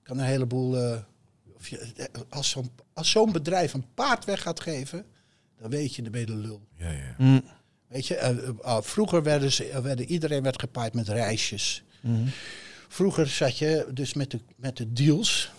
kan 0.03 0.19
een 0.19 0.25
heleboel. 0.25 0.77
eh, 0.79 0.99
of 1.57 1.69
je, 1.69 2.09
als 2.29 2.51
zo'n 2.51 2.71
als 2.93 3.11
zo'n 3.11 3.33
bedrijf 3.33 3.75
een 3.75 3.87
paard 3.95 4.25
weg 4.25 4.43
gaat 4.43 4.61
geven, 4.61 5.05
dan 5.61 5.71
weet 5.71 5.95
je, 5.95 6.03
dan 6.03 6.13
ben 6.13 6.21
je 6.21 6.27
de 6.27 6.37
lul. 6.37 6.67
Ja, 6.77 6.91
ja. 6.91 7.15
Mm. 7.19 7.43
Weet 7.87 8.07
je, 8.07 8.15
eh, 8.17 8.49
eh, 8.63 8.79
vroeger 8.83 9.23
werden 9.23 9.53
ze, 9.53 9.69
eh, 9.69 9.79
werden, 9.81 10.07
iedereen 10.07 10.43
werd 10.43 10.61
gepaaid 10.61 10.95
met 10.95 11.09
reisjes. 11.09 11.83
Mhm. 12.01 12.27
Vroeger 12.89 13.27
zat 13.29 13.59
je 13.59 13.87
dus 13.93 14.15
met 14.15 14.31
de, 14.31 14.41
met 14.57 14.77
de 14.77 14.93
deals. 14.93 15.53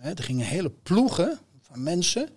Hè, 0.00 0.10
er 0.14 0.22
gingen 0.22 0.46
hele 0.46 0.70
ploegen 0.70 1.38
van 1.60 1.82
mensen 1.82 2.28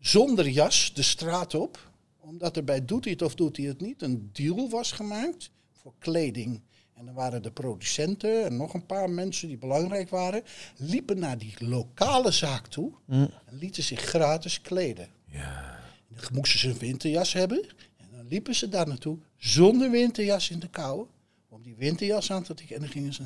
zonder 0.00 0.48
jas 0.48 0.92
de 0.94 1.02
straat 1.02 1.54
op. 1.54 1.90
Omdat 2.20 2.56
er 2.56 2.64
bij 2.64 2.84
Doet 2.84 3.04
hij 3.04 3.12
het 3.12 3.22
of 3.22 3.34
Doet 3.34 3.56
hij 3.56 3.66
het 3.66 3.80
niet 3.80 4.02
een 4.02 4.30
deal 4.32 4.68
was 4.70 4.92
gemaakt 4.92 5.50
voor 5.72 5.92
kleding. 5.98 6.60
En 6.94 7.04
dan 7.04 7.14
waren 7.14 7.42
de 7.42 7.50
producenten 7.50 8.44
en 8.44 8.56
nog 8.56 8.74
een 8.74 8.86
paar 8.86 9.10
mensen 9.10 9.48
die 9.48 9.58
belangrijk 9.58 10.08
waren. 10.10 10.42
Liepen 10.76 11.18
naar 11.18 11.38
die 11.38 11.54
lokale 11.58 12.30
zaak 12.30 12.66
toe 12.66 12.92
Mm. 13.04 13.30
en 13.46 13.56
lieten 13.58 13.82
zich 13.82 14.00
gratis 14.00 14.60
kleden. 14.60 15.08
ja. 15.26 15.76
Dan 16.08 16.32
moesten 16.32 16.58
ze 16.58 16.68
een 16.68 16.78
winterjas 16.78 17.32
hebben. 17.32 17.64
En 17.96 18.06
dan 18.16 18.28
liepen 18.28 18.54
ze 18.54 18.68
daar 18.68 18.86
naartoe 18.88 19.18
zonder 19.36 19.90
winterjas 19.90 20.50
in 20.50 20.58
de 20.58 20.68
kou. 20.68 21.06
Om 21.48 21.62
die 21.62 21.74
winterjas 21.74 22.30
aan 22.32 22.42
te 22.42 22.54
trekken. 22.54 22.76
En 22.76 22.82
dan 22.82 22.90
gingen 22.90 23.12
ze. 23.14 23.22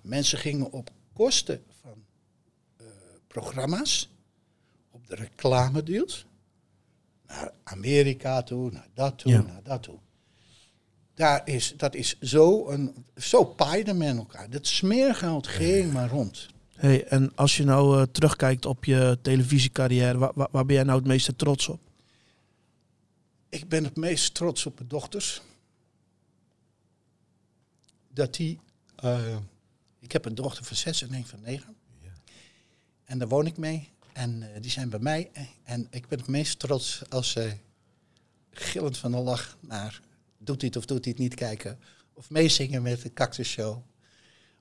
Mensen 0.00 0.38
gingen 0.38 0.72
op 0.72 0.90
kosten 1.12 1.62
programma's. 3.32 4.08
Op 4.90 5.06
de 5.06 5.14
reclamedeals. 5.14 6.26
Naar 7.26 7.52
Amerika 7.62 8.42
toe, 8.42 8.70
naar 8.70 8.88
dat 8.94 9.18
toe, 9.18 9.32
Ja. 9.32 9.40
naar 9.42 9.62
dat 9.62 9.82
toe. 9.82 9.98
Daar 11.14 11.48
is, 11.48 11.74
dat 11.76 11.94
is 11.94 12.18
zo, 12.20 12.68
een, 12.68 12.94
zo 13.16 13.44
paaide 13.44 13.92
men 13.94 14.16
elkaar. 14.16 14.50
Dat 14.50 14.66
smeergeld 14.66 15.46
ging 15.46 15.92
maar 15.92 16.08
rond. 16.08 16.48
Hey, 16.74 17.04
en 17.04 17.32
als 17.36 17.56
je 17.56 17.64
nou 17.64 17.96
eh, 18.00 18.02
terugkijkt 18.12 18.66
op 18.66 18.84
je 18.84 19.18
televisiecarrière, 19.22 20.18
waar, 20.18 20.30
waar, 20.34 20.48
waar 20.50 20.64
ben 20.66 20.74
jij 20.74 20.84
nou 20.84 20.98
het 20.98 21.06
meeste 21.06 21.36
trots 21.36 21.68
op? 21.68 21.80
Ik 23.48 23.68
ben 23.68 23.84
het 23.84 23.96
meest 23.96 24.34
trots 24.34 24.66
op 24.66 24.74
mijn 24.76 24.88
dochters. 24.88 25.42
Dat 28.08 28.34
die. 28.34 28.60
eh, 28.96 29.36
ik 30.00 30.12
heb 30.12 30.24
een 30.24 30.34
dochter 30.34 30.64
van 30.64 30.76
zes 30.76 31.02
en 31.02 31.14
een 31.14 31.26
van 31.26 31.40
negen. 31.40 31.74
En 33.04 33.18
daar 33.18 33.28
woon 33.28 33.46
ik 33.46 33.56
mee. 33.56 33.88
En 34.12 34.42
eh, 34.42 34.60
die 34.60 34.70
zijn 34.70 34.88
bij 34.90 34.98
mij. 35.00 35.30
En 35.64 35.86
ik 35.90 36.08
ben 36.08 36.18
het 36.18 36.28
meest 36.28 36.58
trots 36.58 37.02
als 37.08 37.30
ze 37.30 37.52
gillend 38.50 38.98
van 38.98 39.10
de 39.10 39.16
lach 39.18 39.56
naar 39.60 40.00
doet 40.38 40.60
hij 40.60 40.68
het 40.72 40.76
of 40.78 40.84
doet 40.86 41.04
hij 41.04 41.12
het 41.12 41.22
niet 41.22 41.34
kijken. 41.34 41.78
Of 42.14 42.30
meezingen 42.30 42.82
met 42.82 43.02
de 43.02 43.12
Cactus 43.12 43.48
Show. 43.48 43.76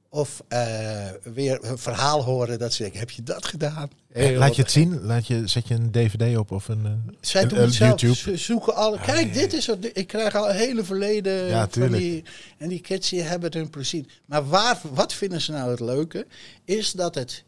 Of 0.09 0.43
eh, 0.47 1.09
weer 1.23 1.63
een 1.65 1.77
verhaal 1.77 2.23
horen 2.23 2.59
dat 2.59 2.73
ze 2.73 2.81
denken, 2.81 2.99
heb 2.99 3.09
je 3.09 3.23
dat 3.23 3.45
gedaan? 3.45 3.89
Heel 4.11 4.38
Laat 4.39 4.55
je 4.55 4.61
het 4.61 4.72
zien? 4.72 5.01
Laat 5.01 5.27
je, 5.27 5.47
zet 5.47 5.68
je 5.68 5.73
een 5.73 5.91
dvd 5.91 6.38
op 6.38 6.51
of 6.51 6.68
een... 6.68 6.85
eh, 6.85 6.91
zij 7.22 7.41
een- 7.41 7.47
doen 7.47 7.57
het 7.59 7.73
zelf. 7.73 8.01
YouTube? 8.01 8.15
Ze 8.15 8.38
zoeken 8.38 8.76
alle. 8.76 8.97
Ah, 8.97 9.03
Kijk, 9.05 9.27
ja, 9.27 9.34
dit 9.34 9.53
is 9.53 9.68
het. 9.68 9.89
Ik 9.97 10.07
krijg 10.07 10.35
al 10.35 10.49
een 10.49 10.55
hele 10.55 10.84
verleden 10.84 11.34
Ja, 11.47 11.59
van 11.59 11.69
tuurlijk. 11.69 12.01
die. 12.01 12.23
En 12.57 12.69
die 12.69 12.80
kids 12.81 13.09
die 13.09 13.22
hebben 13.22 13.57
een 13.57 13.69
plezier. 13.69 14.05
Maar 14.26 14.47
waar, 14.47 14.80
wat 14.93 15.13
vinden 15.13 15.41
ze 15.41 15.51
nou 15.51 15.69
het 15.72 15.80
leuke? 15.80 16.27
Is 16.65 16.91
dat 16.91 17.15
het 17.15 17.43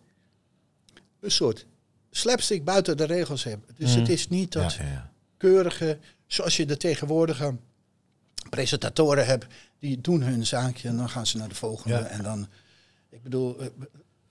een 1.23 1.31
soort 1.31 1.65
slapstick 2.11 2.63
buiten 2.63 2.97
de 2.97 3.03
regels 3.03 3.43
heeft. 3.43 3.59
Dus 3.77 3.89
Mhm. 3.91 3.99
het 3.99 4.09
is 4.09 4.27
niet 4.27 4.51
dat 4.51 4.73
ja, 4.73 4.83
ja. 4.85 5.11
keurige, 5.37 5.97
zoals 6.27 6.57
je 6.57 6.65
de 6.65 6.77
tegenwoordige 6.77 7.55
presentatoren 8.49 9.25
hebt, 9.25 9.45
die 9.79 10.01
doen 10.01 10.21
hun 10.21 10.45
zaakje 10.45 10.87
en 10.87 10.97
dan 10.97 11.09
gaan 11.09 11.27
ze 11.27 11.37
naar 11.37 11.49
de 11.49 11.55
volgende. 11.55 11.95
Ja. 11.97 12.03
En 12.05 12.23
dan, 12.23 12.47
ik 13.09 13.23
bedoel, 13.23 13.59
eh, 13.59 13.67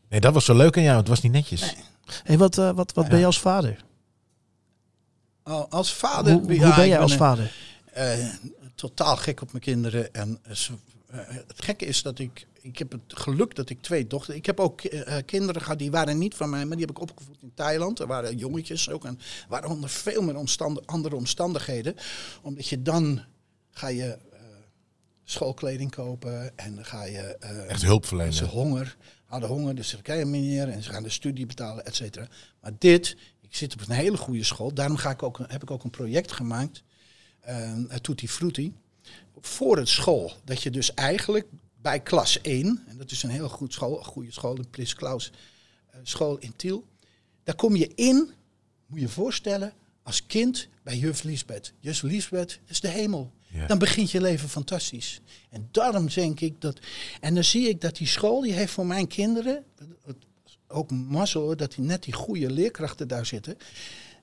Nee, 0.09 0.21
dat 0.21 0.35
was 0.35 0.45
zo 0.45 0.55
leuk 0.57 0.77
aan 0.77 0.83
jou. 0.83 0.97
Het 0.99 1.09
was 1.09 1.21
niet 1.21 1.33
netjes. 1.33 1.61
Nee. 1.61 1.75
Hey, 2.25 2.39
wat 2.39 2.59
eh, 2.59 2.71
wat, 2.75 2.93
wat 2.93 3.05
Ja. 3.05 3.11
ben 3.11 3.19
je 3.19 3.27
als 3.27 3.41
vader? 3.41 3.85
al- 5.43 5.69
als 5.69 5.95
vader. 5.95 6.33
Hoe, 6.33 6.43
hoe 6.43 6.55
ja, 6.55 6.77
ben 6.77 6.89
jij 6.89 6.99
als 6.99 7.13
een- 7.13 7.19
vader? 7.19 7.55
eh, 7.93 8.29
totaal 8.75 9.17
gek 9.17 9.41
op 9.43 9.53
mijn 9.53 9.65
kinderen. 9.65 10.15
En 10.15 10.39
het 11.47 11.65
gekke 11.65 11.85
is 11.87 12.03
dat 12.03 12.19
ik 12.19 12.47
ik 12.63 12.79
heb 12.79 12.93
het 12.93 13.01
geluk 13.07 13.55
dat 13.55 13.71
ik 13.71 13.81
twee 13.83 14.07
dochters... 14.07 14.37
Ik 14.37 14.47
heb 14.47 14.61
ook 14.61 14.81
eh, 14.81 15.17
eh, 15.19 15.25
kinderen 15.27 15.63
gehad, 15.63 15.79
die 15.79 15.91
waren 15.91 16.19
niet 16.19 16.35
van 16.35 16.51
mij, 16.51 16.65
maar 16.65 16.77
die 16.77 16.87
heb 16.87 16.97
ik 16.97 17.03
opgevoed 17.03 17.43
in 17.43 17.53
Thailand. 17.55 17.99
Er 17.99 18.07
waren 18.07 18.37
jongetjes 18.37 18.91
ook 18.91 19.05
en 19.05 19.19
waren 19.49 19.71
onder 19.71 19.89
veel 19.91 20.23
meer 20.23 20.37
andere 20.85 21.17
omstandigheden. 21.17 21.95
Omdat 22.43 22.67
je 22.69 22.83
dan 22.83 23.21
ga 23.71 23.89
je 23.89 24.05
eh, 24.33 24.41
schoolkleding 25.25 25.91
kopen 25.91 26.59
en 26.59 26.75
dan 26.75 26.85
ga 26.85 27.05
je... 27.05 27.19
eh, 27.19 27.69
Echt 27.71 27.83
hulpverlener. 27.83 28.33
ze 28.33 28.45
honger, 28.45 28.97
hadden 29.27 29.49
honger, 29.49 29.75
dus 29.75 29.89
ze 29.89 30.03
krijgen 30.03 30.31
meneer 30.31 30.69
en 30.69 30.83
ze 30.83 30.91
gaan 30.91 31.03
de 31.03 31.09
studie 31.11 31.47
betalen, 31.47 31.85
et 31.85 31.95
cetera. 31.95 32.29
Maar 32.61 32.73
dit, 32.79 33.17
ik 33.41 33.57
zit 33.57 33.73
op 33.75 33.81
een 33.81 33.95
hele 33.95 34.17
goede 34.17 34.45
school, 34.45 34.75
daarom 34.75 34.97
ga 34.97 35.11
ik 35.11 35.23
ook, 35.23 35.39
heb 35.47 35.63
ik 35.63 35.71
ook 35.71 35.85
een 35.85 35.91
project 35.91 36.33
gemaakt, 36.33 36.83
eh 37.41 37.73
Tutti 38.01 38.29
Frutti, 38.29 38.73
voor 39.41 39.77
het 39.77 39.89
school. 39.89 40.33
Dat 40.45 40.63
je 40.63 40.71
dus 40.71 40.95
eigenlijk 40.95 41.47
bij 41.83 42.01
klas 42.01 42.41
1, 42.41 42.85
en 42.89 42.97
dat 42.97 43.11
is 43.11 43.23
een 43.23 43.31
heel 43.31 43.49
goed 43.49 43.73
school, 43.73 43.99
een 43.99 44.05
goede 44.05 44.33
school, 44.33 44.55
de 44.55 44.63
Prins 44.71 44.95
Klaus 44.95 45.31
eh, 45.91 46.01
school 46.03 46.39
in 46.39 46.57
Tiel, 46.57 46.85
daar 47.45 47.55
kom 47.55 47.77
je 47.77 47.93
in, 47.95 48.17
moet 48.87 48.99
je 48.99 49.05
je 49.07 49.09
voorstellen, 49.13 49.73
als 50.03 50.27
kind 50.27 50.69
bij 50.83 50.97
juf 50.97 51.23
Liesbeth. 51.23 51.73
Juf 51.79 52.03
Liesbeth, 52.03 52.59
is 52.67 52.81
de 52.81 52.89
hemel. 52.89 53.33
Ja. 53.47 53.67
Dan 53.67 53.79
begint 53.79 54.11
je 54.11 54.21
leven 54.21 54.49
fantastisch. 54.49 55.21
En 55.51 55.69
daarom 55.71 56.09
denk 56.09 56.41
ik 56.41 56.61
dat... 56.61 56.79
En 57.21 57.35
dan 57.35 57.45
zie 57.45 57.69
ik 57.69 57.81
dat 57.81 57.97
die 57.97 58.07
school, 58.07 58.41
die 58.41 58.53
heeft 58.53 58.73
voor 58.73 58.87
mijn 58.87 59.07
kinderen... 59.07 59.65
Ook 60.69 60.91
mazzel 60.91 61.41
hoor, 61.43 61.57
dat 61.57 61.73
die 61.75 61.85
net 61.85 62.03
die 62.03 62.13
goede 62.13 62.51
leerkrachten 62.51 63.09
daar 63.09 63.27
zitten. 63.27 63.57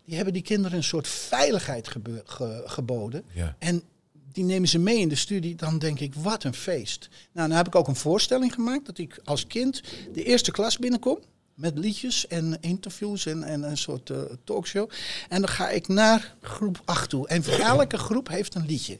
Die 0.05 0.15
hebben 0.15 0.33
die 0.33 0.41
kinderen 0.41 0.77
een 0.77 0.83
soort 0.83 1.07
veiligheid 1.07 1.87
gebe- 1.87 2.23
ge- 2.25 2.63
geboden. 2.65 3.23
Ja. 3.33 3.55
En 3.59 3.83
die 4.31 4.43
nemen 4.43 4.67
ze 4.69 4.79
mee 4.79 4.97
in 4.99 5.09
de 5.09 5.15
studie. 5.15 5.55
Dan 5.55 5.79
denk 5.79 5.99
ik, 5.99 6.13
wat 6.15 6.43
een 6.43 6.53
feest. 6.53 7.09
Nou, 7.33 7.47
dan 7.47 7.57
heb 7.57 7.67
ik 7.67 7.75
ook 7.75 7.87
een 7.87 7.95
voorstelling 7.95 8.53
gemaakt. 8.53 8.85
Dat 8.85 8.97
ik 8.97 9.19
als 9.23 9.47
kind 9.47 9.81
de 10.13 10.23
eerste 10.23 10.51
klas 10.51 10.77
binnenkom. 10.77 11.19
Met 11.53 11.77
liedjes 11.77 12.27
en 12.27 12.57
interviews 12.61 13.25
en, 13.25 13.43
en 13.43 13.63
een 13.63 13.77
soort 13.77 14.09
eh, 14.09 14.17
talkshow. 14.43 14.89
En 15.29 15.39
dan 15.41 15.49
ga 15.49 15.69
ik 15.69 15.87
naar 15.87 16.35
groep 16.41 16.81
8 16.85 17.09
toe. 17.09 17.27
En 17.27 17.43
voor 17.43 17.53
elke 17.53 17.97
groep 17.97 18.27
heeft 18.29 18.55
een 18.55 18.65
liedje. 18.65 18.97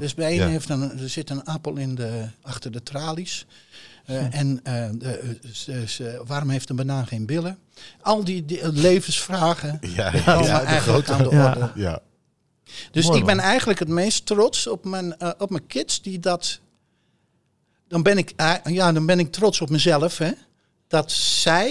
Dus 0.00 0.14
bij 0.14 0.30
een 0.30 0.36
Ja. 0.38 0.46
heeft 0.46 0.68
een, 0.68 0.98
er 0.98 1.08
zit 1.08 1.30
een 1.30 1.44
appel 1.44 1.76
in 1.76 1.94
de, 1.94 2.24
achter 2.42 2.70
de 2.72 2.82
tralies. 2.82 3.46
Eh, 4.04 4.34
En 4.34 4.60
eh, 4.62 4.88
de, 4.92 6.22
waarom 6.26 6.48
heeft 6.50 6.70
een 6.70 6.76
banaan 6.76 7.06
geen 7.06 7.26
billen? 7.26 7.58
Al 8.00 8.24
die, 8.24 8.44
die, 8.44 8.72
levensvragen 8.72 9.78
Ja, 9.80 10.10
komen 10.10 10.44
ja, 10.46 10.60
de 10.60 10.80
grote- 10.80 11.12
aan 11.12 11.22
de 11.22 11.28
Ja. 11.36 11.48
orde. 11.48 11.70
Ja. 11.74 12.00
Dus 12.90 13.06
Mooi, 13.06 13.18
ik 13.18 13.24
ben 13.26 13.36
man. 13.36 13.44
eigenlijk 13.44 13.78
het 13.78 13.88
meest 13.88 14.26
trots 14.26 14.66
op 14.66 14.84
mijn, 14.84 15.16
eh, 15.18 15.30
op 15.38 15.50
mijn 15.50 15.66
kids 15.66 16.02
die 16.02 16.18
dat. 16.18 16.60
Dan 17.88 18.02
ben, 18.02 18.18
ik, 18.18 18.32
eh, 18.36 18.54
ja, 18.64 18.92
dan 18.92 19.06
ben 19.06 19.18
ik 19.18 19.32
trots 19.32 19.60
op 19.60 19.70
mezelf, 19.70 20.18
hè. 20.18 20.30
Dat 20.88 21.12
zij 21.12 21.70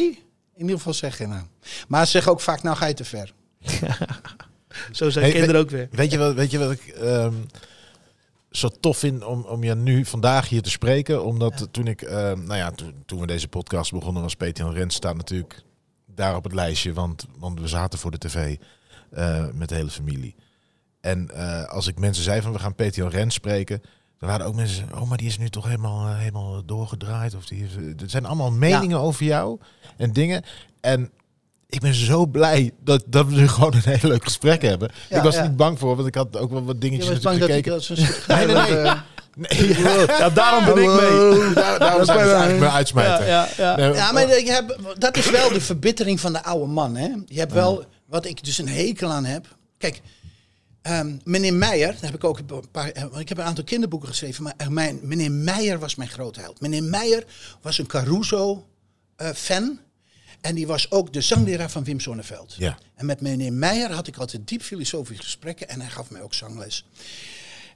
in 0.55 0.61
ieder 0.65 0.77
geval 0.77 0.93
zeggen, 0.93 1.29
nou. 1.29 1.43
Maar 1.87 2.05
ze 2.05 2.11
zeggen 2.11 2.31
ook 2.31 2.41
vaak, 2.41 2.63
nou 2.63 2.77
ga 2.77 2.85
je 2.85 2.93
te 2.93 3.03
ver. 3.05 3.33
Zo 4.91 5.09
zijn 5.09 5.23
Hey, 5.25 5.33
kinderen 5.33 5.55
we- 5.55 5.61
ook 5.61 5.69
weer. 5.69 5.87
Weet 5.91 6.11
je 6.11 6.17
wat, 6.17 6.33
weet 6.33 6.51
je 6.51 6.57
wat 6.59 6.71
ik 6.71 6.87
ehm, 6.87 7.33
zo 8.51 8.69
tof 8.79 8.97
vind 8.97 9.23
om, 9.23 9.41
om 9.43 9.63
je 9.63 9.75
nu 9.75 10.05
vandaag 10.05 10.49
hier 10.49 10.61
te 10.61 10.69
spreken? 10.69 11.23
Omdat 11.23 11.67
toen 11.71 11.87
ik, 11.87 12.01
ehm, 12.01 12.43
nou 12.43 12.55
ja, 12.57 12.71
toen, 12.71 12.93
toen 13.05 13.19
we 13.19 13.27
deze 13.27 13.47
podcast 13.47 13.91
begonnen 13.91 14.21
was 14.23 14.35
Peter 14.35 14.65
Jan 14.65 14.73
Rens 14.73 14.95
staat 14.95 15.15
natuurlijk 15.15 15.61
daar 16.15 16.35
op 16.35 16.43
het 16.43 16.53
lijstje, 16.53 16.93
want, 16.93 17.25
want 17.37 17.59
we 17.59 17.67
zaten 17.67 17.99
voor 17.99 18.11
de 18.11 18.17
tv 18.17 18.55
eh, 19.11 19.45
met 19.53 19.69
de 19.69 19.75
hele 19.75 19.89
familie. 19.89 20.35
En 21.01 21.29
eh, 21.33 21.63
als 21.63 21.87
ik 21.87 21.99
mensen 21.99 22.23
zei 22.23 22.41
van 22.41 22.51
we 22.51 22.59
gaan 22.59 22.73
Jan 22.91 23.09
Rens 23.09 23.33
spreken, 23.33 23.81
dan 24.19 24.29
waren 24.29 24.45
ook 24.45 24.55
mensen, 24.55 24.87
oh 24.93 25.09
maar 25.09 25.17
die 25.17 25.27
is 25.27 25.37
nu 25.37 25.49
toch 25.49 25.65
helemaal, 25.65 26.07
eh, 26.07 26.17
helemaal 26.17 26.65
doorgedraaid. 26.65 27.35
Of 27.35 27.45
die 27.45 27.63
is, 27.63 27.75
eh, 27.75 28.01
er 28.01 28.09
zijn 28.09 28.25
allemaal 28.25 28.51
meningen 28.51 28.99
over 28.99 29.25
jou 29.25 29.59
en 29.97 30.13
dingen. 30.13 30.43
En 30.81 31.11
ik 31.69 31.79
ben 31.79 31.93
zo 31.93 32.25
blij 32.25 32.71
dat, 32.83 33.03
dat 33.07 33.25
we 33.25 33.35
nu 33.35 33.47
gewoon 33.47 33.73
een 33.73 33.97
heel 33.97 34.09
leuk 34.09 34.23
gesprek 34.23 34.61
hebben. 34.61 34.91
Ja, 35.09 35.17
ik 35.17 35.23
was 35.23 35.35
ja. 35.35 35.41
niet 35.41 35.57
bang 35.57 35.79
voor, 35.79 35.95
want 35.95 36.07
ik 36.07 36.15
had 36.15 36.37
ook 36.37 36.51
wel 36.51 36.63
wat 36.63 36.75
Je 36.75 36.89
dingetjes 36.89 37.19
bang 37.19 37.39
dat 37.39 37.49
ik 37.49 37.55
gekeken. 37.55 37.83
soort 37.83 38.27
Nee, 38.27 38.45
nee, 38.45 38.55
nee. 38.71 38.93
Nee, 39.33 39.77
Ja, 40.07 40.29
daarom 40.29 40.65
ben 40.65 40.83
ik 40.83 40.89
mee. 40.89 41.53
daar, 41.53 41.79
daarom 41.79 42.05
zijn 42.05 42.19
ze 42.19 42.29
eigenlijk 42.29 42.59
mijn 42.59 42.71
uitsmijter. 42.71 43.27
Ja, 43.27 43.47
ja, 43.57 43.77
ja. 43.77 44.11
Maar 44.11 44.37
ik 44.37 44.47
heb, 44.47 44.79
dat 44.97 45.17
is 45.17 45.29
wel 45.29 45.49
de 45.49 45.61
verbittering 45.61 46.19
van 46.19 46.33
de 46.33 46.43
oude 46.43 46.65
man. 46.65 46.95
Hè? 46.95 47.07
Je 47.25 47.39
hebt 47.39 47.53
wel, 47.53 47.85
wat 48.05 48.25
ik 48.25 48.43
dus 48.43 48.57
een 48.57 48.67
hekel 48.67 49.09
aan 49.09 49.25
heb. 49.25 49.57
Kijk, 49.77 50.01
ehm, 50.89 51.17
meneer 51.23 51.53
Meijer, 51.53 51.91
daar 51.93 52.01
heb 52.11 52.13
ik 52.15 52.23
ook 52.23 52.37
een 52.39 52.69
paar. 52.71 52.89
eh, 52.91 53.19
Ik 53.19 53.29
heb 53.29 53.37
een 53.37 53.43
aantal 53.43 53.63
kinderboeken 53.63 54.09
geschreven, 54.09 54.43
maar 54.43 54.53
eh, 54.57 54.67
mijn, 54.67 54.99
meneer 55.03 55.31
Meijer 55.31 55.79
was 55.79 55.95
mijn 55.95 56.09
grote 56.09 56.39
held. 56.39 56.61
Meneer 56.61 56.83
Meijer 56.83 57.25
was 57.61 57.77
een 57.77 57.87
Caruso-fan. 57.87 59.79
en 60.41 60.55
die 60.55 60.67
was 60.67 60.91
ook 60.91 61.13
de 61.13 61.21
zangleraar 61.21 61.69
van 61.71 61.83
Wim 61.83 61.99
Sonneveld. 61.99 62.55
Ja. 62.57 62.77
En 62.95 63.05
met 63.05 63.21
meneer 63.21 63.53
Meijer 63.53 63.91
had 63.91 64.07
ik 64.07 64.17
altijd 64.17 64.47
diep 64.47 64.61
filosofische 64.61 65.23
gesprekken 65.23 65.69
en 65.69 65.81
hij 65.81 65.89
gaf 65.89 66.09
mij 66.09 66.21
ook 66.21 66.33
zangles. 66.33 66.85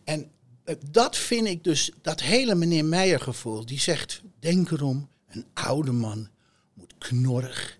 En 0.03 0.31
eh, 0.64 0.76
dat 0.90 1.18
vind 1.18 1.48
ik 1.48 1.64
dus, 1.64 1.91
dat 2.02 2.22
hele 2.22 2.56
meneer 2.56 2.85
Meijer 2.85 3.19
gevoel, 3.19 3.65
die 3.65 3.80
zegt, 3.80 4.22
denk 4.40 4.72
erom, 4.72 5.10
een 5.27 5.45
oude 5.53 5.91
man 5.91 6.30
moet 6.73 6.94
knorrig 6.98 7.77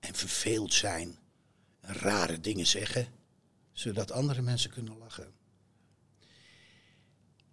en 0.00 0.14
verveeld 0.14 0.74
zijn. 0.74 1.16
En 1.80 1.94
rare 1.94 2.40
dingen 2.40 2.66
zeggen, 2.66 3.06
zodat 3.78 4.12
andere 4.12 4.42
mensen 4.42 4.70
kunnen 4.70 4.98
lachen. 4.98 5.26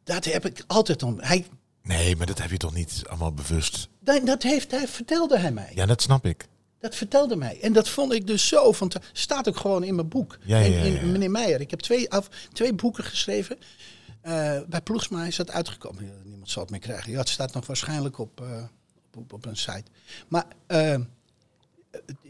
Dat 0.03 0.25
heb 0.25 0.45
ik 0.45 0.63
altijd 0.67 1.03
om. 1.03 1.19
Hij, 1.19 1.45
Nee, 1.81 2.15
maar 2.15 2.25
dat 2.25 2.39
heb 2.41 2.51
je 2.51 2.57
toch 2.57 2.73
niet 2.73 3.01
allemaal 3.07 3.33
bewust? 3.33 3.87
dat, 3.99 4.25
dat 4.25 4.43
heeft, 4.43 4.71
hij 4.71 4.87
vertelde 4.87 5.37
hij 5.39 5.51
mij. 5.51 5.71
Ja, 5.75 5.85
dat 5.85 6.01
snap 6.01 6.25
ik. 6.25 6.47
Dat 6.79 6.95
vertelde 6.95 7.35
mij. 7.35 7.59
En 7.61 7.73
dat 7.73 7.89
vond 7.89 8.13
ik 8.13 8.27
dus 8.27 8.47
zo 8.47 8.71
van. 8.71 8.91
Staat 9.13 9.47
ook 9.47 9.57
gewoon 9.57 9.83
in 9.83 9.95
mijn 9.95 10.07
boek. 10.07 10.37
Ja, 10.43 10.57
ja, 10.57 10.65
In- 10.83 10.93
ja, 10.93 10.99
in, 10.99 11.11
meneer 11.11 11.31
Meijer. 11.31 11.61
Ik 11.61 11.69
heb 11.71 11.79
twee, 11.79 12.11
af, 12.11 12.27
twee 12.53 12.73
boeken 12.73 13.03
geschreven. 13.03 13.57
Eh, 14.21 14.59
bij 14.67 14.81
Ploegsma 14.81 15.25
is 15.25 15.35
dat 15.35 15.51
uitgekomen. 15.51 16.21
Niemand 16.23 16.49
zal 16.49 16.61
het 16.61 16.71
meer 16.71 16.79
krijgen. 16.79 17.11
Ja, 17.11 17.19
het 17.19 17.29
staat 17.29 17.53
nog 17.53 17.65
waarschijnlijk 17.65 18.17
op, 18.17 18.41
eh, 18.41 18.63
op, 19.11 19.17
op, 19.17 19.33
op 19.33 19.45
een 19.45 19.57
site. 19.57 19.83
Maar 20.27 20.45
eh, 20.67 20.99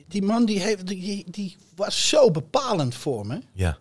die 0.07 0.21
man 0.21 0.45
die, 0.45 0.59
heeft, 0.59 0.87
die, 0.87 1.25
die 1.31 1.57
was 1.75 2.09
zo 2.09 2.31
bepalend 2.31 2.95
voor 2.95 3.27
me. 3.27 3.41
Ja. 3.53 3.77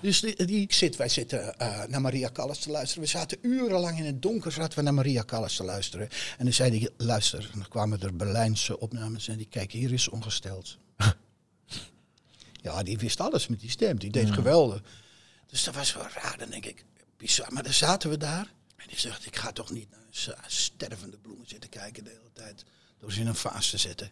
Dus 0.00 0.20
die, 0.20 0.44
die 0.44 0.60
ik 0.60 0.72
zit, 0.72 0.96
wij 0.96 1.08
zitten 1.08 1.58
eh, 1.58 1.84
naar 1.84 2.00
Maria 2.00 2.30
Callas 2.32 2.58
te 2.58 2.70
luisteren. 2.70 3.02
We 3.02 3.08
zaten 3.08 3.38
urenlang 3.42 3.98
in 3.98 4.04
het 4.04 4.22
donker 4.22 4.52
zaten 4.52 4.78
we 4.78 4.84
naar 4.84 4.94
Maria 4.94 5.24
Callas 5.24 5.56
te 5.56 5.64
luisteren. 5.64 6.08
En 6.38 6.44
dan 6.44 6.52
zei 6.52 6.78
hij, 6.78 6.90
luister, 6.96 7.50
en 7.52 7.58
dan 7.58 7.68
kwamen 7.68 8.00
er 8.00 8.16
Berlijnse 8.16 8.80
opnames 8.80 9.28
en 9.28 9.36
die 9.36 9.48
kijk, 9.50 9.72
hier 9.72 9.92
is 9.92 10.08
ongesteld. 10.08 10.78
ja, 12.62 12.82
die 12.82 12.98
wist 12.98 13.20
alles 13.20 13.46
met 13.46 13.60
die 13.60 13.70
stem, 13.70 13.98
die 13.98 14.10
deed 14.10 14.30
geweldig. 14.30 14.82
Dus 15.46 15.64
dat 15.64 15.74
was 15.74 15.94
wel 15.94 16.06
raar, 16.14 16.38
dan 16.38 16.50
denk 16.50 16.66
ik, 16.66 16.84
bizar. 17.16 17.52
Maar 17.52 17.62
dan 17.62 17.72
zaten 17.72 18.10
we 18.10 18.16
daar 18.16 18.52
en 18.76 18.86
die 18.88 18.98
zegt, 18.98 19.26
ik 19.26 19.36
ga 19.36 19.52
toch 19.52 19.70
niet 19.70 19.90
naar 19.90 20.44
stervende 20.46 21.18
bloemen 21.18 21.48
zitten 21.48 21.70
kijken 21.70 22.04
de 22.04 22.10
hele 22.10 22.32
tijd. 22.32 22.64
Door 22.98 23.12
ze 23.12 23.20
in 23.20 23.26
een 23.26 23.34
vaas 23.34 23.70
te 23.70 23.78
zetten. 23.78 24.10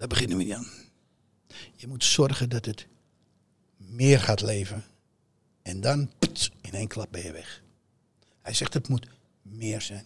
Daar 0.00 0.08
beginnen 0.08 0.36
we 0.36 0.44
niet 0.44 0.52
aan. 0.52 0.66
Je 1.74 1.86
moet 1.86 2.04
zorgen 2.04 2.48
dat 2.48 2.64
het 2.64 2.86
meer 3.76 4.20
gaat 4.20 4.40
leven. 4.40 4.84
En 5.62 5.80
dan, 5.80 6.10
pts, 6.18 6.50
in 6.60 6.72
één 6.72 6.88
klap 6.88 7.08
ben 7.10 7.22
je 7.22 7.32
weg. 7.32 7.62
Hij 8.42 8.54
zegt, 8.54 8.74
het 8.74 8.88
moet 8.88 9.06
meer 9.42 9.80
zijn. 9.80 10.04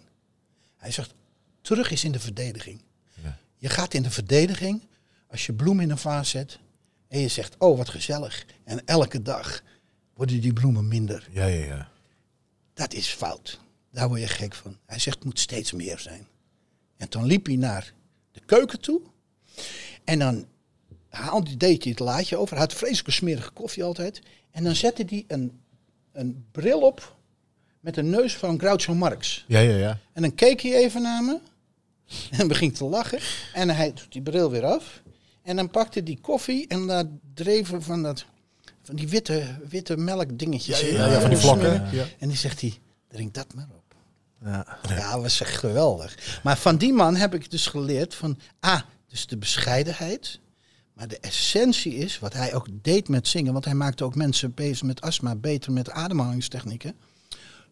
Hij 0.77 0.91
zegt, 0.91 1.15
terug 1.61 1.91
is 1.91 2.05
in 2.05 2.13
de 2.13 2.21
verdediging. 2.21 2.83
Ja. 3.23 3.39
Je 3.57 3.69
gaat 3.69 3.95
in 3.95 4.03
de 4.03 4.11
verdediging 4.11 4.83
als 5.27 5.47
je 5.47 5.53
bloem 5.53 5.81
in 5.81 5.91
een 5.91 5.99
vaas 5.99 6.31
zet 6.31 6.59
en 7.09 7.21
je 7.21 7.29
zegt, 7.29 7.55
oh 7.59 7.77
wat 7.77 7.89
gezellig. 7.89 8.47
En 8.65 8.87
elke 8.87 9.23
dag 9.23 9.63
worden 10.15 10.41
die 10.41 10.53
bloemen 10.53 10.89
minder. 10.89 11.29
Ja, 11.31 11.47
ja, 11.47 11.65
ja. 11.65 11.91
Dat 12.73 12.93
is 12.93 13.09
fout. 13.09 13.61
Daar 13.91 14.09
word 14.09 14.21
je 14.21 14.27
gek 14.27 14.55
van. 14.55 14.79
Hij 14.87 14.99
zegt, 14.99 15.17
het 15.17 15.25
moet 15.25 15.41
steeds 15.41 15.73
meer 15.73 15.99
zijn. 15.99 16.27
En 16.97 17.09
toen 17.09 17.25
liep 17.25 17.47
hij 17.47 17.57
naar 17.57 17.93
de 18.33 18.41
keuken 18.41 18.81
toe. 18.81 19.13
En 20.05 20.19
dan 20.19 20.47
haalde, 21.09 21.57
deed 21.57 21.83
hij 21.83 21.93
het 21.93 22.01
laadje 22.01 22.37
over. 22.37 22.57
Hij 22.57 22.65
had 22.65 22.75
vreselijke 22.75 23.11
smerige 23.11 23.51
koffie 23.51 23.85
altijd. 23.85 24.21
En 24.51 24.65
dan 24.65 24.75
zette 24.75 25.05
hij 25.09 25.25
een, 25.29 25.61
een 26.13 26.45
bril 26.53 26.81
op 26.81 27.17
met 27.81 27.97
een 27.97 28.11
neus 28.11 28.37
van 28.37 28.59
Groucho 28.59 28.95
Marx. 28.95 29.45
Ja, 29.49 29.59
ja, 29.59 29.77
ja. 29.77 29.99
En 30.13 30.23
dan 30.23 30.35
keek 30.35 30.61
hij 30.61 30.75
even 30.75 31.03
naar 31.03 31.23
me. 31.23 31.39
En 32.39 32.49
begin 32.49 32.73
te 32.73 32.85
lachen. 32.85 33.19
En 33.53 33.71
hij 33.71 33.93
doet 33.93 34.13
die 34.13 34.23
bril 34.23 34.51
weer 34.51 34.65
af. 34.65 35.03
En 35.43 35.57
dan 35.57 35.71
pakte 35.71 36.01
hij 36.05 36.19
koffie 36.21 36.69
en 36.69 36.87
daar 36.87 37.05
dreven 37.35 37.83
van, 37.83 38.03
dat, 38.03 38.25
van 38.83 38.95
die 38.97 39.09
witte, 39.09 39.59
witte 39.69 39.97
melkdingetjes 39.97 40.83
in. 40.83 40.95
ja, 40.95 41.07
ja, 41.07 41.21
van 41.21 41.31
die 41.31 41.39
vlakken. 41.39 41.89
Ja. 41.93 42.05
En 42.19 42.29
die 42.29 42.37
zegt 42.37 42.61
hij, 42.61 42.79
drink 43.09 43.35
dat 43.35 43.55
maar 43.55 43.69
op. 43.77 43.95
Ja. 44.45 44.79
Ja, 44.89 45.13
dat 45.13 45.23
was 45.23 45.41
echt 45.41 45.57
geweldig. 45.57 46.41
Maar 46.43 46.59
van 46.59 46.77
die 46.77 46.93
man 46.93 47.17
heb 47.17 47.35
ik 47.35 47.51
dus 47.51 47.67
geleerd 47.67 48.15
van, 48.15 48.39
ah, 48.61 48.81
dus 49.15 49.27
de 49.27 49.37
bescheidenheid. 49.37 50.41
Maar 50.93 51.09
de 51.09 51.19
essentie 51.19 51.95
is, 51.95 52.19
wat 52.19 52.33
hij 52.33 52.55
ook 52.55 52.67
deed 52.73 53.09
met 53.09 53.29
zingen, 53.29 53.53
want 53.53 53.65
hij 53.65 53.75
maakte 53.75 54.05
ook 54.05 54.15
mensen 54.15 54.55
bezig 54.55 54.83
met 54.83 55.01
astma 55.01 55.35
beter 55.35 55.73
met 55.73 55.91
ademhalingstechnieken. 55.91 56.97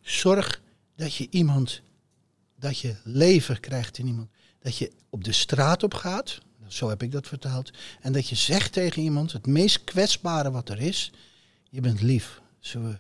Zorg 0.01 0.63
dat 0.97 1.15
je 1.15 1.27
iemand 1.31 1.83
dat 2.59 2.79
je 2.79 2.97
leven 3.05 3.61
krijgt 3.61 3.99
in 3.99 4.07
iemand. 4.07 4.29
Dat 4.59 4.77
je 4.77 4.93
op 5.11 5.25
de 5.25 5.33
straat 5.33 5.83
op 5.83 5.95
gaat, 5.95 6.39
zo 6.67 6.89
heb 6.89 7.03
ik 7.03 7.13
dat 7.13 7.27
vertaald. 7.27 7.71
En 8.01 8.13
dat 8.13 8.29
je 8.29 8.35
zegt 8.35 8.73
tegen 8.73 9.03
iemand, 9.03 9.33
het 9.33 9.47
meest 9.47 9.85
kwetsbare 9.85 10.51
wat 10.51 10.69
er 10.69 10.81
is, 10.81 11.13
je 11.71 11.81
bent 11.81 12.01
lief. 12.01 12.41
Zullen 12.59 12.91
we 12.91 12.99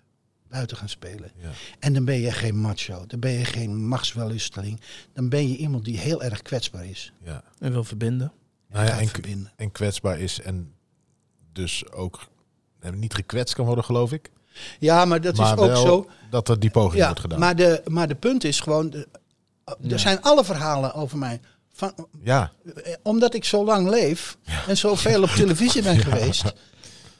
buiten 0.52 0.76
gaan 0.76 0.88
spelen? 0.88 1.30
Ja. 1.36 1.48
En 1.78 1.92
dan 1.92 2.04
ben 2.04 2.20
je 2.20 2.30
geen 2.32 2.60
macho, 2.60 3.04
dan 3.06 3.20
ben 3.20 3.30
je 3.32 3.44
geen 3.44 3.86
machtswellusteling. 3.88 4.80
Dan 5.12 5.28
ben 5.28 5.48
je 5.48 5.56
iemand 5.56 5.84
die 5.84 5.98
heel 5.98 6.22
erg 6.22 6.42
kwetsbaar 6.42 6.86
is. 6.86 7.12
Ja. 7.24 7.42
En 7.58 7.72
wil 7.72 7.84
verbinden. 7.84 8.32
Nou 8.68 8.86
ja, 8.86 8.98
en, 9.00 9.08
verbinden. 9.08 9.52
en 9.56 9.72
kwetsbaar 9.72 10.18
is 10.18 10.40
en 10.40 10.72
dus 11.52 11.90
ook 11.92 12.28
eh, 12.80 12.90
niet 12.92 13.14
gekwetst 13.14 13.54
kan 13.54 13.66
worden, 13.66 13.84
geloof 13.84 14.12
ik. 14.12 14.30
Ja, 14.78 15.04
maar 15.04 15.20
dat 15.20 15.36
maar 15.36 15.46
is 15.46 15.58
ook 15.58 15.66
wel 15.66 15.82
zo. 15.86 16.10
dat 16.30 16.48
er 16.48 16.60
die 16.60 16.70
poging 16.70 17.00
Ja, 17.00 17.06
wordt 17.06 17.20
gedaan. 17.20 17.38
maar 17.38 17.56
de, 17.56 17.82
maar 17.86 18.08
de 18.08 18.14
punt 18.14 18.44
is 18.44 18.60
gewoon, 18.60 18.90
de- 18.90 19.08
er 19.64 19.76
Ja. 19.80 19.98
zijn 19.98 20.22
alle 20.22 20.44
verhalen 20.44 20.94
over 20.94 21.18
mij. 21.18 21.40
Van, 21.72 21.92
ja, 22.22 22.52
eh, 22.84 22.94
omdat 23.02 23.34
ik 23.34 23.44
zo 23.44 23.64
lang 23.64 23.88
leef 23.88 24.36
en 24.68 24.76
zoveel 24.76 25.22
op 25.22 25.28
televisie 25.28 25.82
ben 25.82 25.98
geweest, 26.06 26.52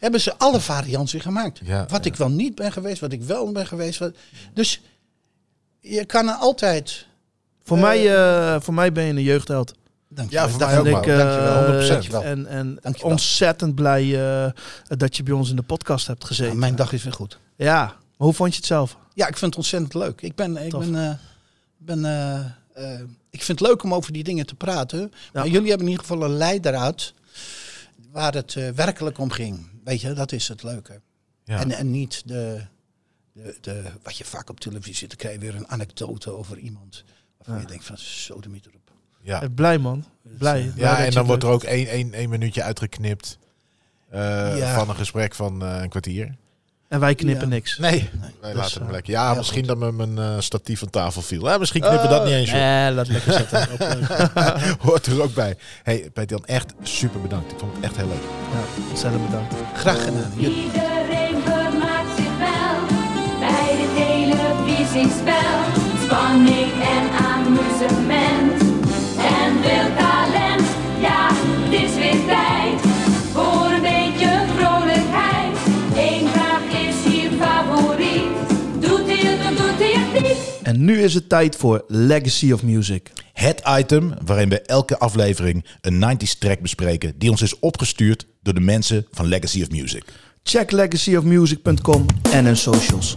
hebben 0.02 0.20
ze 0.20 0.38
alle 0.38 0.60
varianten 0.60 1.20
gemaakt. 1.20 1.60
Ja, 1.64 1.86
wat 1.88 2.04
ja. 2.04 2.10
ik 2.10 2.16
wel 2.16 2.30
niet 2.30 2.54
ben 2.54 2.72
geweest, 2.72 3.00
wat 3.00 3.12
ik 3.12 3.22
wel 3.22 3.52
ben 3.52 3.66
geweest. 3.66 3.98
Wat, 3.98 4.14
dus 4.54 4.80
je 5.80 6.04
kan 6.04 6.28
er 6.28 6.34
altijd. 6.34 7.06
Voor, 7.64 7.76
Eh, 7.76 7.82
mij, 7.82 8.14
eh, 8.16 8.60
voor 8.60 8.74
mij 8.74 8.92
ben 8.92 9.04
je 9.04 9.10
een 9.12 9.22
jeugdheld. 9.22 9.74
Dankjewel. 10.08 10.44
Ja, 10.44 10.50
voor 10.50 10.58
Dat 10.60 10.68
mij 10.68 10.78
ook, 10.78 10.84
vind 10.84 10.96
ik, 10.98 11.06
eh, 11.06 11.16
Dankjewel, 11.18 11.56
100%. 11.56 11.88
Dankjewel. 11.88 12.22
En, 12.24 12.46
en 12.46 12.78
Dankjewel. 12.82 13.10
ontzettend 13.10 13.74
blij 13.74 14.02
eh, 14.44 14.50
dat 14.98 15.16
je 15.16 15.22
bij 15.22 15.34
ons 15.34 15.50
in 15.50 15.56
de 15.56 15.62
podcast 15.62 16.06
hebt 16.06 16.24
gezeten. 16.24 16.52
Ja, 16.52 16.58
mijn 16.58 16.74
dag 16.76 16.92
is 16.92 17.02
weer 17.02 17.12
goed. 17.12 17.38
Ja, 17.56 17.84
maar 17.84 17.96
hoe 18.16 18.32
vond 18.32 18.50
je 18.50 18.56
het 18.56 18.66
zelf? 18.66 18.96
Ja, 19.14 19.26
ik 19.28 19.36
vind 19.36 19.50
het 19.50 19.56
ontzettend 19.56 19.94
leuk. 19.94 20.20
Ik 20.22 20.34
ben, 20.34 20.56
ik 20.56 20.70
Tof. 20.70 20.84
ben, 20.90 21.08
eh, 21.08 21.14
ben 21.76 22.04
eh, 22.04 22.34
eh, 22.94 23.00
ik 23.30 23.42
vind 23.42 23.58
het 23.58 23.68
leuk 23.68 23.82
om 23.82 23.94
over 23.94 24.12
die 24.12 24.24
dingen 24.24 24.46
te 24.46 24.54
praten. 24.54 25.12
Maar 25.32 25.46
jullie 25.48 25.68
hebben 25.68 25.86
in 25.86 25.92
ieder 25.92 26.06
geval 26.06 26.22
een 26.24 26.36
leidraad 26.36 27.12
waar 28.12 28.34
het 28.34 28.54
eh, 28.56 28.68
werkelijk 28.68 29.18
om 29.18 29.30
ging. 29.30 29.66
Weet 29.84 30.00
je, 30.00 30.12
dat 30.12 30.32
is 30.32 30.48
het 30.48 30.62
leuke. 30.62 31.00
ja. 31.44 31.59
En, 31.60 31.70
en 31.70 31.90
niet 31.90 32.22
de, 32.28 32.62
de, 33.32 33.56
de, 33.60 33.82
wat 34.02 34.16
je 34.16 34.24
vaak 34.24 34.50
op 34.50 34.60
televisie 34.60 34.94
ziet. 34.94 35.09
Dan 35.09 35.18
krijg 35.18 35.34
je 35.34 35.40
weer 35.40 35.54
een 35.54 35.68
anekdote 35.68 36.30
over 36.30 36.59
iemand. 36.59 37.04
Waarvan 37.36 37.60
je 37.60 37.66
denkt 37.66 37.84
van, 37.84 37.98
zo 37.98 38.40
de 38.40 38.48
erop. 38.66 38.90
ja. 39.20 39.42
Eh, 39.42 39.48
Blij 39.54 39.78
man. 39.78 40.04
Blij. 40.22 40.38
Blij 40.38 40.72
ja 40.76 41.04
en 41.04 41.12
dan 41.12 41.26
wordt 41.26 41.42
er 41.42 41.48
ook 41.48 41.62
één, 41.62 41.86
één, 41.86 42.12
één 42.12 42.28
minuutje 42.30 42.62
uitgeknipt 42.62 43.38
eh, 44.09 44.59
Ja. 44.59 44.74
van 44.78 44.88
een 44.88 44.96
gesprek 44.96 45.34
van 45.34 45.62
eh, 45.62 45.82
een 45.82 45.88
kwartier. 45.88 46.36
En 46.93 47.01
wij 47.01 47.14
knippen 47.14 47.48
Ja. 47.48 47.55
niks. 47.55 47.78
Nee, 47.78 48.10
wij 48.40 48.52
Dus, 48.52 48.60
laten 48.60 48.78
hem 48.78 48.86
eh, 48.86 48.93
lekker. 48.93 49.12
Ja, 49.12 49.35
misschien 49.35 49.66
goed. 49.66 49.69
dat 49.81 49.93
me 49.93 50.06
mijn 50.06 50.19
eh, 50.19 50.40
statief 50.40 50.78
van 50.78 50.90
tafel 50.90 51.23
viel. 51.23 51.48
Ja, 51.48 51.59
misschien 51.59 51.81
knippen 51.81 52.02
we 52.02 52.09
dat 52.09 52.24
niet 52.24 52.35
eens. 52.35 52.51
Eh, 52.51 52.59
laat 52.94 53.09
lekker 53.09 53.32
zitten. 53.32 53.66
Op, 53.73 53.81
eh, 54.35 54.62
Hoort 54.78 55.06
er 55.06 55.23
ook 55.23 55.35
bij. 55.35 55.56
hey, 55.82 56.10
Peter 56.12 56.36
Jan, 56.36 56.47
echt 56.56 56.73
super 56.82 57.20
bedankt. 57.20 57.52
Ik 57.52 57.59
vond 57.59 57.74
het 57.74 57.85
echt 57.85 57.97
heel 57.97 58.06
leuk. 58.09 58.23
ja, 58.52 58.82
ontzettend 58.90 59.27
bedankt. 59.31 59.55
Graag 59.74 60.05
gedaan. 60.05 60.32
Iedereen 60.36 61.36
vermaakt 61.44 62.16
zich 62.16 62.36
wel 62.39 62.77
bij 63.39 63.77
dit 63.77 63.93
televisiespel. 63.97 65.59
Spanning 66.05 66.73
en 66.97 67.05
amusement 67.27 68.60
en 69.39 69.51
veel 69.62 69.89
talent. 69.98 70.66
Ja, 71.01 71.28
het 71.31 71.73
is 71.82 71.94
weer 71.94 72.27
tijd 72.27 72.61
En 80.72 80.84
nu 80.84 81.02
is 81.02 81.14
het 81.14 81.28
tijd 81.28 81.56
voor 81.56 81.84
Legacy 81.88 82.52
of 82.52 82.62
Music. 82.62 83.10
Het 83.32 83.62
item 83.78 84.14
waarin 84.24 84.48
we 84.48 84.60
elke 84.60 84.98
aflevering 84.98 85.64
een 85.80 86.04
90s 86.04 86.38
track 86.38 86.60
bespreken 86.60 87.18
die 87.18 87.30
ons 87.30 87.42
is 87.42 87.58
opgestuurd 87.58 88.26
door 88.42 88.54
de 88.54 88.60
mensen 88.60 89.06
van 89.10 89.26
Legacy 89.26 89.62
of 89.62 89.70
Music. 89.70 90.04
Check 90.42 90.70
legacyofmusic.com 90.70 92.06
en 92.32 92.44
hun 92.44 92.56
socials. 92.56 93.16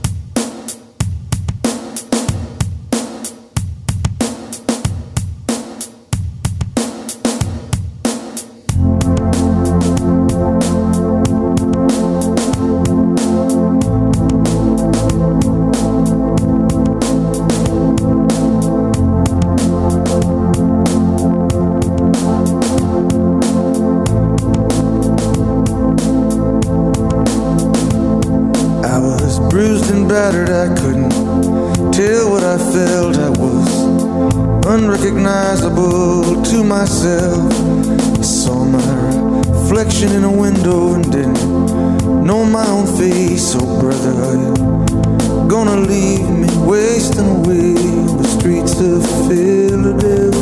Reflection 40.05 40.17
in 40.17 40.23
a 40.23 40.31
window 40.31 40.93
and 40.93 41.11
didn't 41.11 42.23
know 42.23 42.43
my 42.45 42.65
own 42.67 42.85
face. 42.97 43.55
Oh, 43.57 43.79
brother, 43.79 44.11
are 44.23 44.35
you 44.35 45.47
gonna 45.47 45.77
leave 45.77 46.27
me 46.29 46.47
wasting 46.65 47.27
away 47.27 47.75
on 48.09 48.17
the 48.17 48.27
streets 48.27 48.79
of 48.79 49.03
Philadelphia? 49.27 50.35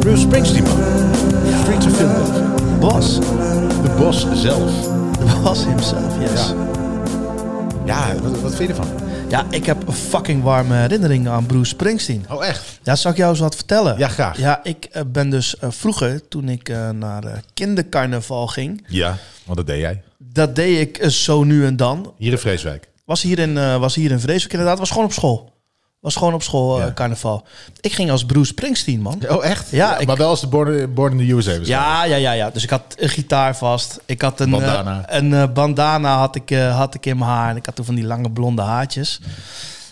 Bruce 0.00 0.24
Springsteen, 0.24 0.64
man. 0.64 1.62
Streets 1.62 1.86
of 1.86 1.96
Philadelphia. 1.96 2.78
Bos. 2.80 3.18
De 3.18 3.90
bos 3.98 4.26
zelf. 4.34 4.88
Bos 5.42 5.64
himself, 5.64 6.18
yes. 6.20 6.54
Ja, 7.84 8.14
wat, 8.22 8.40
wat 8.40 8.54
vind 8.54 8.68
je 8.68 8.74
ervan? 8.74 8.99
Ja, 9.30 9.46
ik 9.50 9.66
heb 9.66 9.86
een 9.86 9.92
fucking 9.92 10.42
warme 10.42 10.74
herinnering 10.74 11.28
aan 11.28 11.46
Bruce 11.46 11.70
Springsteen. 11.70 12.24
Oh, 12.30 12.46
echt? 12.46 12.80
Ja, 12.82 12.96
zal 12.96 13.10
ik 13.10 13.16
jou 13.16 13.30
eens 13.30 13.40
wat 13.40 13.54
vertellen? 13.54 13.98
Ja, 13.98 14.08
graag. 14.08 14.38
Ja, 14.38 14.60
ik 14.62 14.84
eh, 14.84 15.02
ben 15.06 15.30
dus 15.30 15.58
eh, 15.58 15.70
vroeger, 15.70 16.28
toen 16.28 16.48
ik 16.48 16.68
eh, 16.68 16.90
naar 16.90 17.42
kindercarnaval 17.54 18.46
ging... 18.46 18.84
Ja, 18.88 19.18
want 19.44 19.56
dat 19.56 19.66
deed 19.66 19.80
jij. 19.80 20.02
Dat 20.18 20.56
deed 20.56 20.78
ik 20.78 21.10
zo 21.10 21.44
nu 21.44 21.66
en 21.66 21.76
dan. 21.76 22.14
Hier 22.16 22.32
in 22.32 22.38
Vreeswijk. 22.38 22.88
Was 23.04 23.22
hier 23.22 23.38
in, 23.38 23.54
was 23.78 23.94
hier 23.94 24.10
in 24.10 24.20
Vreeswijk 24.20 24.52
inderdaad. 24.52 24.78
Was 24.78 24.90
gewoon 24.90 25.04
op 25.04 25.12
school. 25.12 25.52
Was 26.00 26.16
gewoon 26.16 26.34
op 26.34 26.42
school 26.42 26.78
eh, 26.80 26.86
Ja. 26.86 26.92
carnaval. 26.92 27.46
Ik 27.80 27.92
ging 27.92 28.10
als 28.10 28.24
Bruce 28.24 28.46
Springsteen, 28.46 29.00
man. 29.00 29.22
Oh, 29.28 29.44
echt? 29.44 29.70
Ja, 29.70 29.98
ik- 29.98 30.06
Maar 30.06 30.16
wel 30.16 30.28
als 30.28 30.40
de 30.40 30.46
Born, 30.46 30.94
Born 30.94 31.20
in 31.20 31.26
the 31.26 31.32
USA. 31.34 31.58
Ja, 31.62 32.04
ja, 32.04 32.16
ja, 32.16 32.32
ja. 32.32 32.50
Dus 32.50 32.62
ik 32.62 32.70
had 32.70 32.82
een 32.98 33.08
gitaar 33.08 33.56
vast. 33.56 34.00
Ik 34.06 34.22
had 34.22 34.40
een 34.40 34.50
Bandana. 34.50 35.06
eh, 35.06 35.16
een 35.18 35.34
eh, 35.34 35.52
bandana 35.52 36.18
had 36.18 36.36
ik, 36.36 36.50
had 36.58 36.94
ik 36.94 37.06
in 37.06 37.18
mijn 37.18 37.30
haar. 37.30 37.50
En 37.50 37.56
ik 37.56 37.66
had 37.66 37.74
toen 37.76 37.84
van 37.84 37.94
die 37.94 38.04
lange 38.04 38.30
blonde 38.30 38.62
haartjes. 38.62 39.20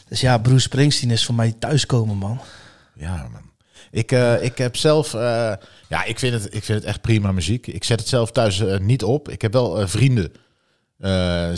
Dus 0.09 0.21
ja, 0.21 0.39
Bruce 0.39 0.61
Springsteen 0.61 1.11
is 1.11 1.25
voor 1.25 1.35
mij 1.35 1.55
thuiskomen, 1.59 2.17
man. 2.17 2.41
Ja, 2.95 3.27
man. 3.33 3.47
Ik, 3.91 4.13
ik 4.41 4.59
heb 4.59 4.77
zelf... 4.77 5.13
ja, 5.89 6.05
ik 6.05 6.19
vind, 6.19 6.33
het, 6.33 6.55
ik 6.55 6.65
vind 6.65 6.79
het 6.79 6.85
echt 6.89 7.01
prima 7.01 7.33
muziek. 7.33 7.67
Ik 7.67 7.85
zet 7.85 8.01
het 8.01 8.09
zelf 8.09 8.31
thuis 8.31 8.63
niet 8.81 9.03
op. 9.05 9.29
Ik 9.29 9.43
heb 9.43 9.53
wel 9.53 9.89
vrienden. 9.89 10.33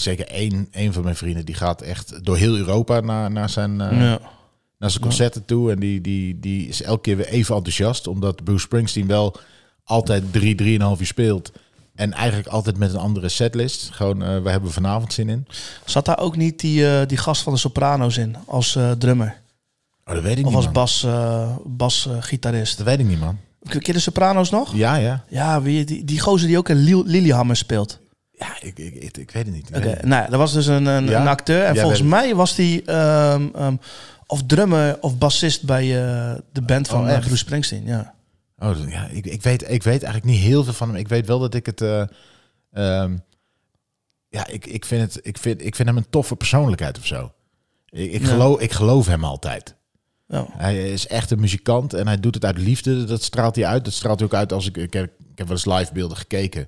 Zeker 0.01 0.27
één, 0.27 0.69
één 0.71 0.93
van 0.93 1.03
mijn 1.03 1.17
vrienden. 1.17 1.45
Die 1.45 1.55
gaat 1.55 1.83
echt 1.83 2.25
door 2.25 2.37
heel 2.37 2.57
Europa 2.57 3.01
naar, 3.01 3.31
naar 3.31 3.49
zijn... 3.51 3.79
ja. 3.79 4.21
Naar 4.81 4.91
zijn 4.91 5.03
concerten 5.03 5.45
toe. 5.45 5.71
En 5.71 5.79
die, 5.81 6.01
die, 6.01 6.41
die 6.41 6.69
is 6.69 6.83
elke 6.83 7.01
keer 7.01 7.17
weer 7.17 7.29
even 7.29 7.55
enthousiast. 7.57 8.07
Omdat 8.07 8.45
Bruce 8.45 8.61
Springsteen 8.65 9.07
wel 9.07 9.37
altijd 9.85 10.33
drie, 10.33 10.55
drieënhalf 10.55 11.01
uur 11.01 11.07
speelt. 11.07 11.53
En 11.95 12.13
eigenlijk 12.13 12.49
altijd 12.49 12.79
met 12.79 12.93
een 12.93 12.99
andere 13.01 13.29
setlist. 13.29 13.89
Gewoon, 13.93 14.23
eh, 14.23 14.43
we 14.43 14.51
hebben 14.51 14.73
vanavond 14.73 15.13
zin 15.13 15.29
in. 15.29 15.47
Zat 15.85 16.05
daar 16.05 16.19
ook 16.19 16.37
niet 16.37 16.61
die, 16.61 16.87
eh, 16.99 17.07
die 17.07 17.17
gast 17.19 17.43
van 17.43 17.53
de 17.53 17.59
Sopranos 17.59 18.19
in 18.19 18.37
als 18.47 18.77
eh, 18.77 18.91
drummer? 18.91 19.41
Oh, 20.05 20.15
dat 20.15 20.23
weet 20.23 20.39
ik 20.39 20.45
Of 20.45 20.47
niet, 20.47 20.55
als 20.57 20.65
man. 20.65 20.73
bas, 20.75 21.05
eh, 21.05 21.57
bas-gitarist? 21.65 22.77
Dat 22.77 22.87
weet 22.87 22.99
ik 22.99 23.07
niet, 23.07 23.21
man. 23.21 23.39
Ken 23.63 23.81
je 23.83 23.93
de 23.93 23.99
Sopranos 24.01 24.51
nog? 24.51 24.75
Ja, 24.75 24.95
ja. 24.97 25.25
Ja, 25.29 25.63
wie, 25.63 25.85
die, 25.85 26.05
die 26.05 26.21
gozer 26.21 26.49
die 26.49 26.59
ook 26.59 26.69
in 26.69 26.77
Lil- 26.77 27.05
Lilyhammer 27.07 27.57
speelt. 27.57 27.99
Ja, 28.33 28.47
ik, 28.61 28.79
ik, 28.79 28.95
ik, 28.95 29.17
ik 29.17 29.31
weet 29.31 29.45
het 29.47 29.55
niet. 29.55 29.71
Oké, 29.77 29.99
nou, 30.07 30.31
dat 30.31 30.39
was 30.39 30.53
dus 30.53 30.67
een, 30.67 30.87
een, 30.87 31.05
Ja? 31.09 31.21
een 31.21 31.29
acteur. 31.29 31.65
En 31.65 31.75
Ja, 31.75 31.81
volgens 31.81 32.03
mij 32.03 32.35
was 32.35 32.55
die 32.55 32.83
ehm, 32.85 33.47
ehm, 33.55 33.75
of 34.31 34.43
drummer 34.47 35.01
of 35.01 35.19
bassist 35.19 35.63
bij 35.65 35.83
eh, 35.83 36.39
de 36.53 36.63
band 36.63 36.89
van 36.89 37.01
Oh, 37.03 37.09
eh, 37.09 37.15
echt? 37.15 37.21
Bruce 37.27 37.37
Springsteen. 37.37 37.85
Ja. 37.87 38.15
Oh, 38.59 38.89
ja, 38.89 39.07
ik, 39.07 39.27
ik, 39.27 39.43
weet, 39.43 39.63
ik 39.63 39.83
weet 39.83 40.03
eigenlijk 40.03 40.25
niet 40.25 40.43
heel 40.45 40.65
veel 40.65 40.73
van 40.73 40.89
hem. 40.89 40.97
Ik 40.97 41.09
weet 41.09 41.27
wel 41.27 41.39
dat 41.39 41.55
ik 41.55 41.67
het... 41.67 41.81
eh, 41.81 42.03
ehm, 42.73 43.17
ja, 44.29 44.47
ik, 44.47 44.67
ik, 44.67 44.85
vind 44.85 45.15
het, 45.15 45.27
ik, 45.27 45.39
vind, 45.39 45.65
ik 45.65 45.75
vind 45.77 45.89
hem 45.89 45.97
een 45.97 46.11
toffe 46.11 46.37
persoonlijkheid 46.37 46.99
of 46.99 47.07
zo. 47.07 47.33
Ik, 47.89 48.13
ik, 48.13 48.21
Ja. 48.21 48.27
geloof, 48.29 48.61
ik 48.61 48.73
geloof 48.73 49.07
hem 49.07 49.25
altijd. 49.25 49.75
Ja. 50.29 50.47
Hij 50.51 50.93
is 50.93 51.07
echt 51.07 51.31
een 51.31 51.41
muzikant 51.41 51.95
en 51.95 52.07
hij 52.07 52.21
doet 52.21 52.35
het 52.35 52.45
uit 52.45 52.59
liefde. 52.59 53.05
Dat 53.05 53.23
straalt 53.23 53.57
hij 53.57 53.67
uit. 53.67 53.85
Dat 53.85 53.93
straalt 53.95 54.19
hij 54.19 54.29
ook 54.29 54.35
uit 54.35 54.53
als 54.53 54.67
ik... 54.67 54.77
Ik 54.77 54.93
heb, 54.93 55.05
ik 55.05 55.39
heb 55.39 55.47
wel 55.49 55.57
eens 55.57 55.79
live 55.79 55.93
beelden 55.93 56.17
gekeken. 56.17 56.67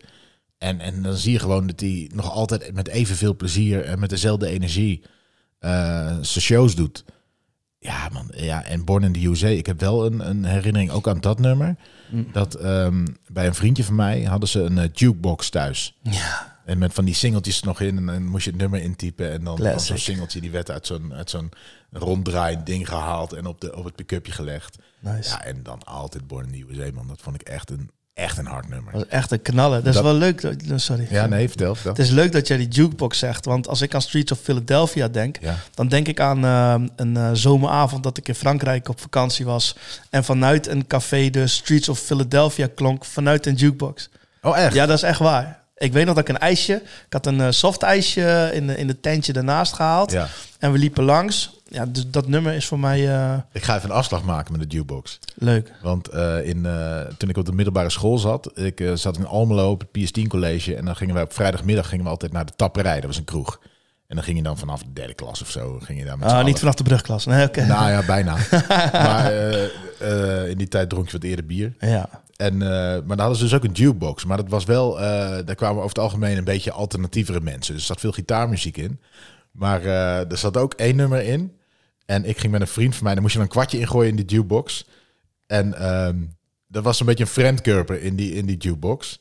En, 0.59 0.81
en 0.81 1.03
dan 1.03 1.17
zie 1.17 1.33
je 1.33 1.39
gewoon 1.39 1.67
dat 1.67 1.81
hij 1.81 2.11
nog 2.15 2.31
altijd 2.31 2.75
met 2.75 2.89
evenveel 2.89 3.37
plezier 3.37 3.85
en 3.85 3.99
met 3.99 4.11
dezelfde 4.11 4.47
energie 4.49 5.03
zijn 6.21 6.25
shows 6.25 6.75
doet. 6.75 7.05
Ja, 7.83 8.09
man. 8.13 8.31
Ja, 8.37 8.65
en 8.65 8.85
Born 8.85 9.03
in 9.03 9.13
the 9.13 9.27
USA. 9.27 9.47
Ik 9.47 9.67
heb 9.67 9.81
wel 9.81 10.07
een, 10.07 10.29
een 10.29 10.45
herinnering 10.45 10.91
ook 10.91 11.09
aan 11.09 11.21
dat 11.21 11.39
nummer. 11.39 11.77
Dat 12.33 12.55
ehm, 12.55 13.07
bij 13.27 13.47
een 13.47 13.55
vriendje 13.55 13.85
van 13.85 13.95
mij 13.95 14.23
hadden 14.23 14.49
ze 14.49 14.61
een 14.61 14.79
eh, 14.79 14.89
jukebox 14.93 15.51
thuis. 15.51 15.97
Ja. 16.03 16.61
En 16.65 16.79
met 16.79 16.93
van 16.93 17.05
die 17.05 17.15
singeltjes 17.15 17.61
er 17.61 17.67
nog 17.67 17.81
in. 17.81 17.97
En 17.97 18.07
dan 18.07 18.27
moest 18.27 18.45
je 18.45 18.51
het 18.51 18.61
nummer 18.61 18.81
intypen. 18.81 19.33
En 19.33 19.45
dan 19.45 19.63
was 19.63 19.87
zo'n 19.87 19.99
singeltje 19.99 20.41
die 20.41 20.51
werd 20.51 20.71
uit 20.71 20.87
zo'n, 20.87 21.13
zo'n 21.25 21.51
ronddraaiend 21.91 22.67
ding 22.67 22.89
gehaald. 22.89 23.33
En 23.33 23.47
op, 23.47 23.61
de, 23.61 23.77
op 23.77 23.85
het 23.85 23.95
pick-upje 23.95 24.33
gelegd. 24.33 24.79
Nice. 24.99 25.31
Ja, 25.31 25.45
en 25.45 25.63
dan 25.63 25.85
altijd 25.85 26.27
Born 26.27 26.53
in 26.53 26.67
the 26.67 26.73
USA, 26.73 26.91
man. 26.95 27.07
Dat 27.07 27.21
vond 27.21 27.41
ik 27.41 27.43
echt 27.43 27.71
een, 27.71 27.91
echt 28.15 28.39
een 28.39 28.47
hard 28.47 28.69
nummer. 28.69 28.93
Dat 28.93 29.07
echt 29.07 29.31
een 29.31 29.43
knaller. 29.43 29.83
Dat 29.85 29.95
is 29.95 30.01
wel 30.01 30.15
leuk. 30.15 30.41
dat- 30.41 30.81
Sorry. 30.81 31.07
Ja, 31.11 31.27
nee, 31.27 31.49
vertel, 31.49 31.75
vertel. 31.75 31.93
Het 31.93 32.01
is 32.03 32.11
leuk 32.11 32.33
dat 32.33 32.47
jij 32.49 32.57
die 32.57 32.69
jukebox 32.69 33.19
zegt. 33.19 33.45
Want 33.45 33.69
als 33.69 33.81
ik 33.83 33.95
aan 33.95 34.03
Streets 34.03 34.33
of 34.33 34.39
Philadelphia 34.39 35.09
denk, 35.09 35.37
Ja. 35.41 35.55
dan 35.75 35.89
denk 35.89 36.09
ik 36.09 36.21
aan 36.21 36.45
eh, 36.45 36.75
een 36.97 37.17
eh, 37.17 37.31
zomeravond 37.33 38.03
dat 38.03 38.17
ik 38.19 38.29
in 38.29 38.35
Frankrijk 38.35 38.89
op 38.89 39.01
vakantie 39.01 39.45
was. 39.45 39.77
En 40.11 40.25
vanuit 40.25 40.67
een 40.67 40.87
café 40.87 41.31
de 41.31 41.47
Streets 41.47 41.89
of 41.89 41.99
Philadelphia 41.99 42.69
klonk 42.75 43.05
vanuit 43.05 43.47
een 43.47 43.55
jukebox. 43.55 44.09
Oh, 44.43 44.59
echt? 44.59 44.75
Ja, 44.75 44.87
dat 44.87 44.97
is 44.97 45.03
echt 45.03 45.19
waar. 45.19 45.62
Ik 45.83 45.93
weet 45.93 46.07
nog 46.07 46.15
dat 46.15 46.29
ik 46.29 46.35
een 46.35 46.41
ijsje, 46.41 46.73
ik 47.07 47.13
had 47.13 47.27
een 47.27 47.41
eh, 47.41 47.47
soft 47.51 47.83
ijsje 47.83 48.51
in 48.55 48.67
de, 48.67 48.77
in 48.77 48.87
de 48.87 49.01
tentje 49.01 49.33
daarnaast 49.33 49.73
gehaald. 49.73 50.13
Ja. 50.13 50.29
En 50.59 50.73
we 50.73 50.79
liepen 50.79 51.05
langs. 51.05 51.61
Ja, 51.69 51.87
dus 51.87 52.11
dat 52.11 52.29
nummer 52.29 52.53
is 52.55 52.67
voor 52.67 52.79
mij 52.79 53.09
eh, 53.15 53.35
Ik 53.53 53.63
ga 53.63 53.77
even 53.77 53.91
een 53.91 53.97
afslag 53.97 54.23
maken 54.25 54.53
met 54.59 54.71
de 54.71 54.77
jukebox. 54.77 55.19
leuk. 55.35 55.73
Want 55.83 56.09
eh, 56.09 56.47
in, 56.49 56.67
toen 57.19 57.29
ik 57.29 57.37
op 57.37 57.45
de 57.47 57.53
middelbare 57.53 57.91
school 57.91 58.19
zat, 58.19 58.51
ik 58.59 58.91
zat 58.95 59.17
in 59.17 59.27
Almelo 59.27 59.71
op 59.71 59.85
het 59.93 60.09
PS10 60.21 60.27
college. 60.29 60.75
En 60.77 60.85
dan 60.85 60.97
gingen 60.97 61.15
wij 61.15 61.23
op 61.23 61.33
vrijdagmiddag 61.33 61.89
gingen 61.89 62.05
we 62.05 62.11
altijd 62.11 62.33
naar 62.33 62.47
de 62.47 62.53
Tapperij. 62.57 62.95
Dat 62.97 63.05
was 63.07 63.17
een 63.17 63.25
kroeg. 63.25 63.61
En 64.09 64.15
dan 64.19 64.25
ging 64.25 64.37
je 64.37 64.43
dan 64.43 64.59
vanaf 64.59 64.83
de 64.83 64.93
derde 64.93 65.15
klas 65.15 65.43
of 65.43 65.51
zo. 65.51 65.79
Ging 65.83 65.99
je 65.99 66.05
daar 66.05 66.19
met 66.19 66.27
Ah, 66.29 66.33
allen- 66.35 66.47
niet 66.47 66.59
vanaf 66.59 66.75
de 66.75 66.83
brugklas. 66.83 67.27
Nee, 67.27 67.47
oké. 67.47 67.65
Nou 67.67 67.91
ja, 67.91 68.03
bijna. 68.07 68.37
maar 68.93 69.33
in 70.49 70.59
die 70.59 70.69
tijd 70.69 70.89
dronk 70.89 71.07
je 71.07 71.13
wat 71.13 71.23
eerder 71.23 71.47
bier. 71.47 71.73
Ja. 71.79 72.09
En, 72.43 72.63
eh, 72.63 72.69
maar 72.69 73.17
dan 73.17 73.19
hadden 73.19 73.37
ze 73.37 73.45
dus 73.45 73.55
ook 73.55 73.65
een 73.65 73.73
jukebox. 73.73 74.25
Maar 74.25 74.37
dat 74.37 74.49
was 74.49 74.65
wel, 74.65 75.01
eh, 75.01 75.05
daar 75.45 75.55
kwamen 75.55 75.77
over 75.77 75.89
het 75.89 75.99
algemeen 75.99 76.37
een 76.37 76.45
beetje 76.45 76.73
alternatievere 76.73 77.41
mensen. 77.41 77.73
Dus 77.73 77.83
er 77.83 77.89
zat 77.89 78.01
veel 78.01 78.13
gitaarmuziek 78.13 78.77
in. 78.77 79.01
Maar 79.51 79.83
eh, 79.83 80.31
er 80.31 80.39
zat 80.39 80.57
ook 80.57 80.75
één 80.75 80.97
nummer 80.97 81.23
in. 81.23 81.57
En 82.07 82.25
ik 82.25 82.39
ging 82.39 82.53
met 82.53 82.61
een 82.61 82.67
vriend 82.67 82.95
van 82.95 83.05
mij, 83.05 83.13
daar 83.13 83.23
moest 83.23 83.35
je 83.35 83.39
dan 83.39 83.49
een 83.49 83.55
kwartje 83.55 83.79
ingooien 83.79 84.11
in 84.11 84.17
die 84.17 84.25
jukebox. 84.27 84.87
En 85.47 85.75
ehm 85.75 86.17
dat 86.67 86.85
was 86.85 87.01
een 87.01 87.07
beetje 87.07 87.25
een 87.25 87.31
friendcurper 87.31 88.03
in 88.03 88.17
die, 88.17 88.35
in 88.35 88.47
die 88.47 88.57
jukebox. 88.57 89.21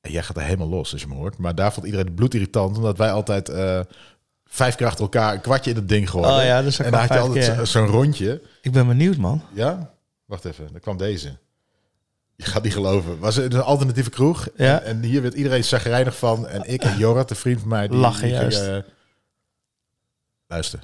En 0.00 0.10
jij 0.10 0.22
gaat 0.22 0.36
er 0.36 0.42
helemaal 0.42 0.68
los 0.68 0.92
als 0.92 1.00
je 1.00 1.08
me 1.08 1.14
hoort. 1.14 1.38
Maar 1.38 1.54
daar 1.54 1.72
vond 1.72 1.86
iedereen 1.86 2.06
het 2.06 2.14
bloedirritant, 2.14 2.76
omdat 2.76 2.98
wij 2.98 3.12
altijd 3.12 3.50
vijf 4.44 4.74
keer 4.74 4.86
achter 4.86 5.02
elkaar 5.02 5.34
een 5.34 5.40
kwartje 5.40 5.70
in 5.70 5.76
het 5.76 5.88
ding 5.88 6.10
gooiden. 6.10 6.36
Oh 6.36 6.44
ja, 6.44 6.62
dus 6.62 6.76
dat 6.76 6.86
en 6.86 6.92
dan 6.92 7.00
had 7.00 7.08
je 7.08 7.18
altijd 7.18 7.68
zo'n 7.68 7.86
rondje. 7.86 8.42
Ik 8.62 8.72
ben 8.72 8.86
benieuwd, 8.86 9.16
man. 9.16 9.42
Ja? 9.52 9.94
Wacht 10.24 10.44
even, 10.44 10.68
dan 10.72 10.80
kwam 10.80 10.96
deze. 10.96 11.36
Je 12.36 12.44
gaat 12.44 12.62
niet 12.62 12.72
geloven. 12.72 13.18
Was 13.18 13.36
het 13.36 13.54
een 13.54 13.60
alternatieve 13.62 14.10
kroeg? 14.10 14.48
Ja. 14.56 14.80
En, 14.80 14.84
en 14.86 15.02
hier 15.02 15.22
werd 15.22 15.34
iedereen 15.34 15.64
zagrijnig 15.64 16.16
van. 16.16 16.46
En 16.48 16.62
ik 16.72 16.82
en 16.82 16.98
Jorrit, 16.98 17.30
een 17.30 17.36
vriend 17.36 17.60
van 17.60 17.68
mij, 17.68 17.88
die, 17.88 17.98
Lachen 17.98 18.22
die 18.22 18.32
juist. 18.32 18.58
gingen- 18.58 18.84
luister. 20.46 20.80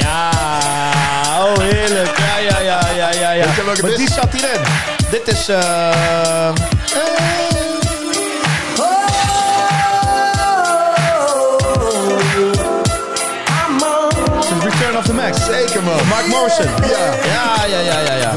Ja, 0.00 0.30
oh 1.44 1.58
heerlijk. 1.58 2.18
Ja, 2.18 2.38
ja, 2.38 2.58
ja, 2.60 2.90
ja, 2.90 3.10
ja. 3.12 3.30
ja. 3.32 3.62
Maar 3.64 3.74
dit 3.74 3.96
die 3.96 4.06
is? 4.06 4.14
zat 4.14 4.32
hierin. 4.32 4.60
Dit 5.10 5.28
is... 5.28 5.48
eh 5.48 6.54
The 6.54 7.53
Zeker 15.32 15.82
man. 15.82 16.06
Mark 16.08 16.26
Morrison. 16.26 16.64
Ja. 16.66 17.14
Ja, 17.24 17.64
ja, 17.66 17.78
ja, 17.80 17.98
ja, 18.00 18.14
ja. 18.14 18.32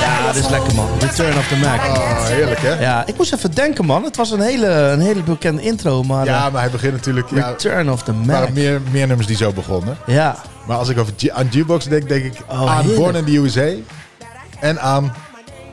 Ja, 0.00 0.32
dit 0.32 0.44
is 0.44 0.50
lekker 0.50 0.74
man. 0.74 0.88
Return 1.00 1.38
of 1.38 1.48
the 1.48 1.56
Mac. 1.56 1.80
Oh, 1.96 2.26
heerlijk 2.26 2.60
hè? 2.60 2.68
Ja, 2.72 2.80
Ja, 2.80 3.06
ik 3.06 3.16
moest 3.16 3.32
even 3.32 3.50
denken 3.54 3.84
man. 3.84 4.04
Het 4.04 4.16
was 4.16 4.30
een 4.30 4.40
hele, 4.40 4.66
een 4.68 5.00
hele 5.00 5.22
bekende 5.22 5.62
intro, 5.62 6.02
maar... 6.02 6.26
eh, 6.26 6.52
maar 6.52 6.60
hij 6.62 6.70
begint 6.70 6.92
natuurlijk... 6.92 7.28
Ja, 7.30 7.48
Return 7.48 7.90
of 7.90 8.02
the 8.02 8.12
Mac. 8.12 8.26
waren 8.26 8.52
meer, 8.52 8.80
meer 8.90 9.06
nummers 9.06 9.26
die 9.28 9.36
zo 9.36 9.52
begonnen. 9.52 9.96
Ja. 10.06 10.36
Maar 10.66 10.76
als 10.76 10.88
ik 10.88 10.98
over 10.98 11.12
G- 11.18 11.28
aan 11.28 11.48
G-Box 11.50 11.84
denk, 11.84 12.08
denk 12.08 12.24
ik 12.24 12.34
Oh, 12.48 12.70
aan 12.70 12.76
heerlijk. 12.84 12.96
Born 12.98 13.14
in 13.16 13.24
the 13.24 13.36
USA. 13.38 13.68
En 14.60 14.80
aan 14.80 15.12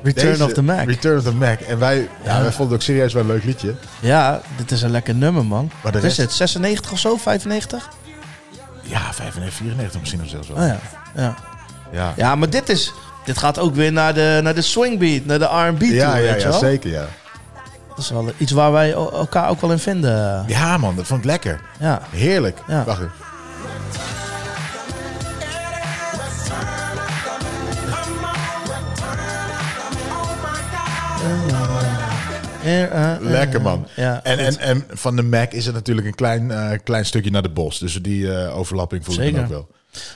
Return 0.03 0.29
deze, 0.31 0.43
of 0.45 0.53
the 0.53 0.63
Mac. 0.63 0.85
Return 0.85 1.17
of 1.17 1.23
the 1.23 1.33
Mac. 1.33 1.59
En 1.59 1.79
wij, 1.79 1.97
ja. 1.97 2.35
Ja. 2.35 2.41
wij 2.41 2.51
vonden 2.51 2.65
het 2.65 2.73
ook 2.73 2.81
serieus 2.81 3.13
wel 3.13 3.21
een 3.23 3.27
leuk 3.29 3.43
liedje. 3.43 3.75
Ja, 3.99 4.41
dit 4.57 4.71
is 4.71 4.81
een 4.81 4.91
lekker 4.91 5.15
nummer, 5.15 5.45
man. 5.45 5.71
Maar 5.83 5.91
de 5.91 5.99
is 6.01 6.17
het? 6.17 6.31
96 6.33 6.91
of 6.91 6.99
zo? 6.99 7.17
95? 7.17 7.89
Ja, 8.91 9.13
95, 9.13 9.53
94 9.53 9.99
misschien 9.99 10.21
of 10.21 10.27
zelfs 10.27 10.47
wel. 10.47 10.57
Oh 10.57 10.67
ja. 10.67 10.79
Ja, 11.15 11.35
Ja, 11.91 12.13
ja 12.15 12.35
maar 12.35 12.49
dit, 12.49 12.69
is, 12.69 12.93
dit 13.25 13.37
gaat 13.37 13.59
ook 13.59 13.75
weer 13.75 13.91
naar 13.91 14.13
de, 14.13 14.39
naar 14.43 14.55
de 14.55 14.61
swingbeat, 14.61 15.25
naar 15.25 15.39
de 15.39 15.45
R&B 15.45 15.79
toe, 15.79 15.93
ja, 15.93 16.15
ja, 16.15 16.33
je 16.33 16.39
ja, 16.39 16.49
wel? 16.49 16.59
zeker 16.59 16.91
ja. 16.91 17.05
Dat 17.89 17.97
is 17.97 18.09
wel 18.09 18.31
iets 18.37 18.51
waar 18.51 18.71
wij 18.71 18.91
elkaar 18.91 19.49
ook 19.49 19.61
wel 19.61 19.71
in 19.71 19.79
vinden. 19.79 20.43
Ja 20.47 20.77
man, 20.77 20.95
dat 20.95 21.05
vond 21.05 21.19
ik 21.19 21.25
lekker. 21.25 21.59
Ja. 21.79 22.01
Heerlijk. 22.09 22.59
Ja. 22.67 22.83
Wacht 22.83 22.99
even. 22.99 23.11
Lekker 33.21 33.61
man. 33.61 33.87
Ja, 33.95 34.23
En, 34.23 34.39
en, 34.39 34.57
en 34.59 34.83
van 34.89 35.15
de 35.15 35.23
Mac 35.23 35.51
is 35.51 35.65
het 35.65 35.73
natuurlijk 35.73 36.07
een 36.07 36.15
klein, 36.15 36.51
eh, 36.51 36.79
klein 36.83 37.05
stukje 37.05 37.31
naar 37.31 37.41
de 37.41 37.49
bos. 37.49 37.79
Dus 37.79 37.93
die 38.01 38.33
eh, 38.33 38.57
overlapping 38.57 39.05
voel 39.05 39.21
ik 39.21 39.33
dan 39.33 39.43
ook 39.43 39.49
wel. 39.49 39.67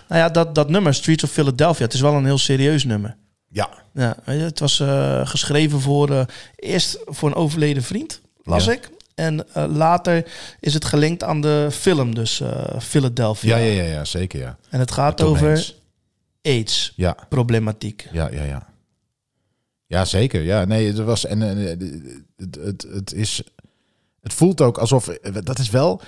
Nou 0.08 0.22
ja, 0.22 0.30
dat, 0.30 0.56
dat 0.56 0.70
nummer, 0.70 0.94
Streets 0.94 1.24
of 1.24 1.32
Philadelphia, 1.32 1.86
het 1.86 1.94
is 1.94 2.02
wel 2.02 2.14
een 2.14 2.26
heel 2.26 2.38
serieus 2.38 2.84
nummer. 2.84 3.16
Ja, 3.48 3.70
Ja, 3.94 4.16
weet 4.26 4.38
je, 4.38 4.44
het 4.44 4.60
was 4.60 4.80
eh, 4.80 5.28
geschreven 5.28 5.82
voor 5.82 6.26
eerst 6.56 7.00
voor 7.06 7.30
een 7.30 7.36
overleden 7.36 7.84
vriend, 7.84 8.22
las 8.44 8.66
Ja. 8.66 8.72
ik. 8.72 8.90
En 9.16 9.46
later 9.54 10.26
is 10.60 10.74
het 10.74 10.86
gelinkt 10.86 11.24
aan 11.24 11.42
de 11.42 11.68
film, 11.72 12.16
dus 12.16 12.42
Philadelphia. 12.80 13.58
ja, 13.58 13.64
ja, 13.66 13.82
ja, 13.84 13.90
ja 13.90 14.06
zeker 14.06 14.40
ja. 14.40 14.58
En 14.70 14.80
het 14.80 14.92
gaat 14.92 15.22
over 15.22 15.74
AIDS-problematiek. 16.42 18.08
ja, 18.12 18.30
ja, 18.32 18.44
ja. 18.44 18.68
Ja, 19.88 20.06
zeker. 20.06 20.42
Ja, 20.42 20.66
nee, 20.66 20.88
het 20.88 20.98
was 20.98 21.26
en 21.26 21.42
eh, 21.60 21.68
het, 22.38 22.56
het, 22.56 22.86
het 22.94 23.14
is, 23.14 23.42
het 24.22 24.34
voelt 24.34 24.62
ook 24.62 24.78
alsof 24.78 25.06
dat 25.44 25.60
is 25.60 25.70
wel. 25.70 26.02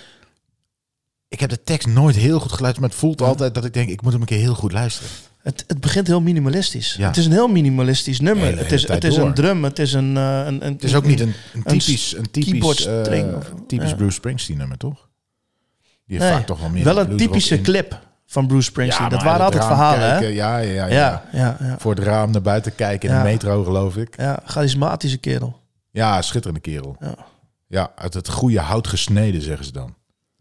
Ik 1.29 1.39
heb 1.39 1.49
de 1.49 1.63
tekst 1.63 1.87
nooit 1.87 2.15
heel 2.15 2.39
goed 2.39 2.51
geluisterd, 2.51 2.79
maar 2.79 2.89
het 2.89 2.99
voelt 2.99 3.21
altijd 3.21 3.53
dat 3.53 3.65
ik 3.65 3.73
denk, 3.73 3.89
ik 3.89 4.01
moet 4.01 4.11
hem 4.11 4.21
een 4.21 4.27
keer 4.27 4.37
heel 4.39 4.55
goed 4.55 4.71
luisteren. 4.71 5.09
Het, 5.41 5.63
het 5.67 5.79
begint 5.79 6.07
heel 6.07 6.21
minimalistisch. 6.21 6.93
Ja. 6.97 7.07
Het 7.07 7.17
is 7.17 7.25
een 7.25 7.31
heel 7.31 7.47
minimalistisch 7.47 8.19
nummer. 8.19 8.45
Hele- 8.45 8.61
het 8.61 8.71
is, 8.71 8.87
het 8.87 9.03
is 9.03 9.15
door. 9.15 9.25
een 9.27 9.33
drum, 9.33 9.63
het 9.63 9.79
is 9.79 9.93
een... 9.93 10.17
eh, 10.17 10.43
een, 10.45 10.65
een 10.65 10.73
Het 10.73 10.83
is 10.83 10.95
ook 10.95 11.05
niet 11.05 11.19
een, 11.19 11.33
een 11.53 11.63
typisch, 11.63 12.15
een 12.17 12.31
typisch, 12.31 12.49
keyboardstring 12.51 13.29
eh, 13.31 13.37
of- 13.37 13.51
typisch 13.67 13.89
ja. 13.89 13.95
Bruce 13.95 14.11
Springsteen 14.15 14.57
nummer, 14.57 14.77
toch? 14.77 15.07
Die 16.05 16.17
heeft 16.17 16.21
Nee, 16.29 16.31
vaak 16.31 16.45
toch 16.47 16.59
wel 16.59 16.69
meer 16.69 16.83
wel 16.83 16.97
een 16.99 17.17
typische 17.17 17.61
clip 17.61 17.99
van 18.29 18.47
Bruce 18.47 18.63
Springsteen. 18.69 19.03
Ja, 19.03 19.09
dat 19.11 19.23
waren 19.23 19.45
altijd 19.45 19.65
verhalen, 19.65 19.99
kijken, 20.09 20.33
Ja, 20.33 20.57
ja, 20.57 20.85
ja, 20.85 20.87
hè? 20.87 21.37
ja. 21.37 21.57
Ja. 21.59 21.75
Voor 21.79 21.95
het 21.95 22.03
raam 22.03 22.31
naar 22.31 22.41
buiten 22.41 22.75
kijken 22.75 23.09
in 23.09 23.17
de 23.17 23.23
metro, 23.23 23.63
geloof 23.63 23.97
ik. 23.97 24.17
Ja, 24.17 24.39
charismatische 24.45 25.17
kerel. 25.17 25.59
Ja, 25.91 26.21
schitterende 26.21 26.61
kerel. 26.61 26.95
Ja. 26.99 27.15
Ja, 27.67 27.91
uit 27.95 28.13
het 28.13 28.29
goede 28.29 28.59
hout 28.59 28.87
gesneden, 28.87 29.41
zeggen 29.41 29.65
ze 29.65 29.71
dan. 29.71 29.95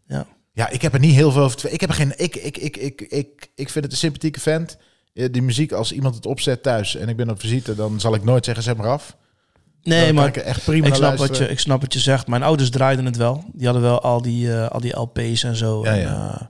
Ja. 0.07 0.25
Ja, 0.53 0.69
ik 0.69 0.81
heb 0.81 0.93
er 0.93 0.99
niet 0.99 1.13
heel 1.15 1.31
veel 1.31 1.41
over. 1.43 1.57
te- 1.57 1.71
Ik 1.71 1.79
heb 1.81 1.89
er 1.89 1.95
geen. 1.95 2.13
Ik, 2.15 2.35
ik, 2.35 2.57
ik, 2.57 2.77
ik, 2.77 3.01
ik, 3.01 3.49
ik 3.55 3.69
vind 3.69 3.83
het 3.83 3.93
een 3.93 3.99
sympathieke 3.99 4.39
vent. 4.39 4.77
Die 5.13 5.41
muziek, 5.41 5.71
als 5.71 5.91
iemand 5.91 6.15
het 6.15 6.25
opzet 6.25 6.63
thuis 6.63 6.95
en 6.95 7.09
ik 7.09 7.15
ben 7.17 7.29
op 7.29 7.39
visite, 7.39 7.75
dan 7.75 7.99
zal 7.99 8.13
ik 8.15 8.23
nooit 8.23 8.45
zeggen: 8.45 8.63
zet 8.63 8.77
maar 8.77 8.87
af. 8.87 9.15
Nee, 9.81 10.13
maar 10.13 10.27
ik 10.27 10.37
echt 10.37 10.63
prima 10.63 10.87
ik 10.87 10.93
snap, 10.93 11.17
wat 11.17 11.37
je, 11.37 11.49
ik 11.49 11.59
snap 11.59 11.81
wat 11.81 11.93
je 11.93 11.99
zegt. 11.99 12.27
Mijn 12.27 12.43
ouders 12.43 12.69
draaiden 12.69 13.05
het 13.05 13.17
wel. 13.17 13.43
Die 13.53 13.65
hadden 13.65 13.83
wel 13.83 14.01
al 14.01 14.21
die, 14.21 14.53
eh, 14.53 14.67
al 14.69 14.79
die 14.79 14.99
LP's 14.99 15.43
en 15.43 15.55
zo. 15.55 15.83
Ja, 15.83 15.91
En, 15.91 15.99
ja. 15.99 16.31
eh, 16.39 16.45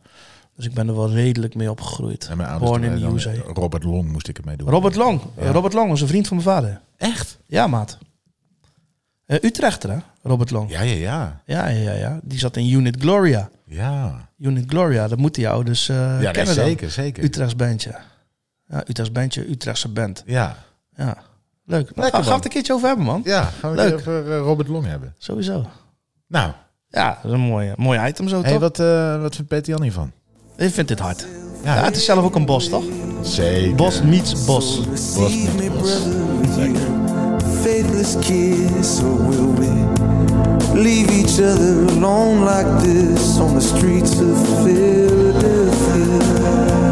dus 0.57 0.65
ik 0.65 0.73
ben 0.73 0.87
er 0.87 0.95
wel 0.95 1.09
redelijk 1.11 1.55
mee 1.55 1.69
opgegroeid. 1.71 2.27
En 2.29 2.37
mijn 2.37 2.49
ouders 2.49 2.71
Born 2.71 2.83
in 2.83 2.99
dan- 3.01 3.13
USA. 3.15 3.31
Robert 3.53 3.83
Long 3.83 4.11
moest 4.11 4.27
ik 4.27 4.37
ermee 4.37 4.57
doen. 4.57 4.69
Robert 4.69 4.95
Long. 4.95 5.21
Ja. 5.39 5.51
Robert 5.51 5.73
Long 5.73 5.89
was 5.89 6.01
een 6.01 6.07
vriend 6.07 6.27
van 6.27 6.37
mijn 6.37 6.49
vader. 6.49 6.81
Echt? 6.97 7.37
Ja, 7.45 7.67
maat. 7.67 7.97
Eh, 9.25 9.37
Utrechter, 9.43 9.89
hè? 9.91 9.97
Robert 10.21 10.51
Long. 10.51 10.69
Ja, 10.71 10.81
ja, 10.81 10.93
ja. 10.95 11.41
Ja, 11.45 11.67
ja, 11.67 11.91
ja. 11.93 12.19
Die 12.23 12.39
zat 12.39 12.55
in 12.57 12.69
Unit 12.69 12.95
Gloria. 12.99 13.49
Ja. 13.65 14.29
Unit 14.39 14.63
Gloria, 14.67 15.07
dat 15.07 15.17
moeten 15.17 15.41
je 15.41 15.49
ouders 15.49 15.89
eh 15.89 15.95
Ja, 16.21 16.31
kennen 16.31 16.55
dan. 16.55 16.65
zeker, 16.65 16.91
zeker. 16.91 17.23
Utrechts 17.23 17.55
bandje. 17.55 17.95
Ja, 18.67 18.79
Utrechts 18.87 19.11
bandje, 19.11 19.49
Utrechtse 19.49 19.87
band. 19.89 20.23
Ja. 20.25 20.55
Ja, 20.95 21.05
leuk. 21.05 21.15
Nou, 21.65 21.81
Lekker, 21.95 22.11
gaan 22.11 22.23
we 22.23 22.31
het 22.35 22.43
een 22.45 22.49
keertje 22.51 22.73
over 22.73 22.87
hebben, 22.87 23.05
man. 23.05 23.21
Ja, 23.23 23.43
gaan 23.43 23.71
we 23.71 23.77
Leuk. 23.77 23.85
het 23.91 23.99
over 23.99 24.31
eh, 24.31 24.37
Robert 24.37 24.67
Long 24.67 24.85
hebben. 24.85 25.15
Sowieso. 25.17 25.65
Nou, 26.27 26.51
Ja, 26.89 27.07
dat 27.21 27.25
is 27.25 27.31
een 27.31 27.39
mooi, 27.45 27.73
mooi 27.77 28.07
item 28.07 28.27
zo, 28.27 28.41
hey, 28.41 28.51
toch? 28.51 28.59
wat, 28.59 28.77
wat 29.21 29.35
vindt 29.35 29.49
Peter 29.49 29.69
Jan 29.73 29.81
hiervan? 29.81 30.11
Ik 30.57 30.73
vind 30.73 30.87
dit 30.87 30.99
hard. 30.99 31.25
Ja, 31.63 31.75
Ja, 31.75 31.83
het 31.83 31.95
is 31.95 32.05
zelf 32.05 32.23
ook 32.25 32.35
een 32.35 32.45
bos, 32.45 32.69
toch? 32.69 32.83
zeker. 33.21 33.75
Bos 33.75 34.01
meets 34.01 34.45
bos. 34.45 34.81
Bos 35.15 35.33
met 35.57 35.77
bos. 35.77 35.91
Faithless 37.61 38.15
kiss, 38.19 38.99
or 39.01 39.27
will 39.29 39.53
we 39.59 39.71
leave 40.73 41.11
each 41.11 41.39
other 41.39 41.85
alone 41.89 42.43
like 42.45 42.81
this 42.83 43.39
on 43.39 43.53
the 43.59 43.65
streets 43.75 44.11
of 44.11 44.63
Philadelphia? 44.63 46.86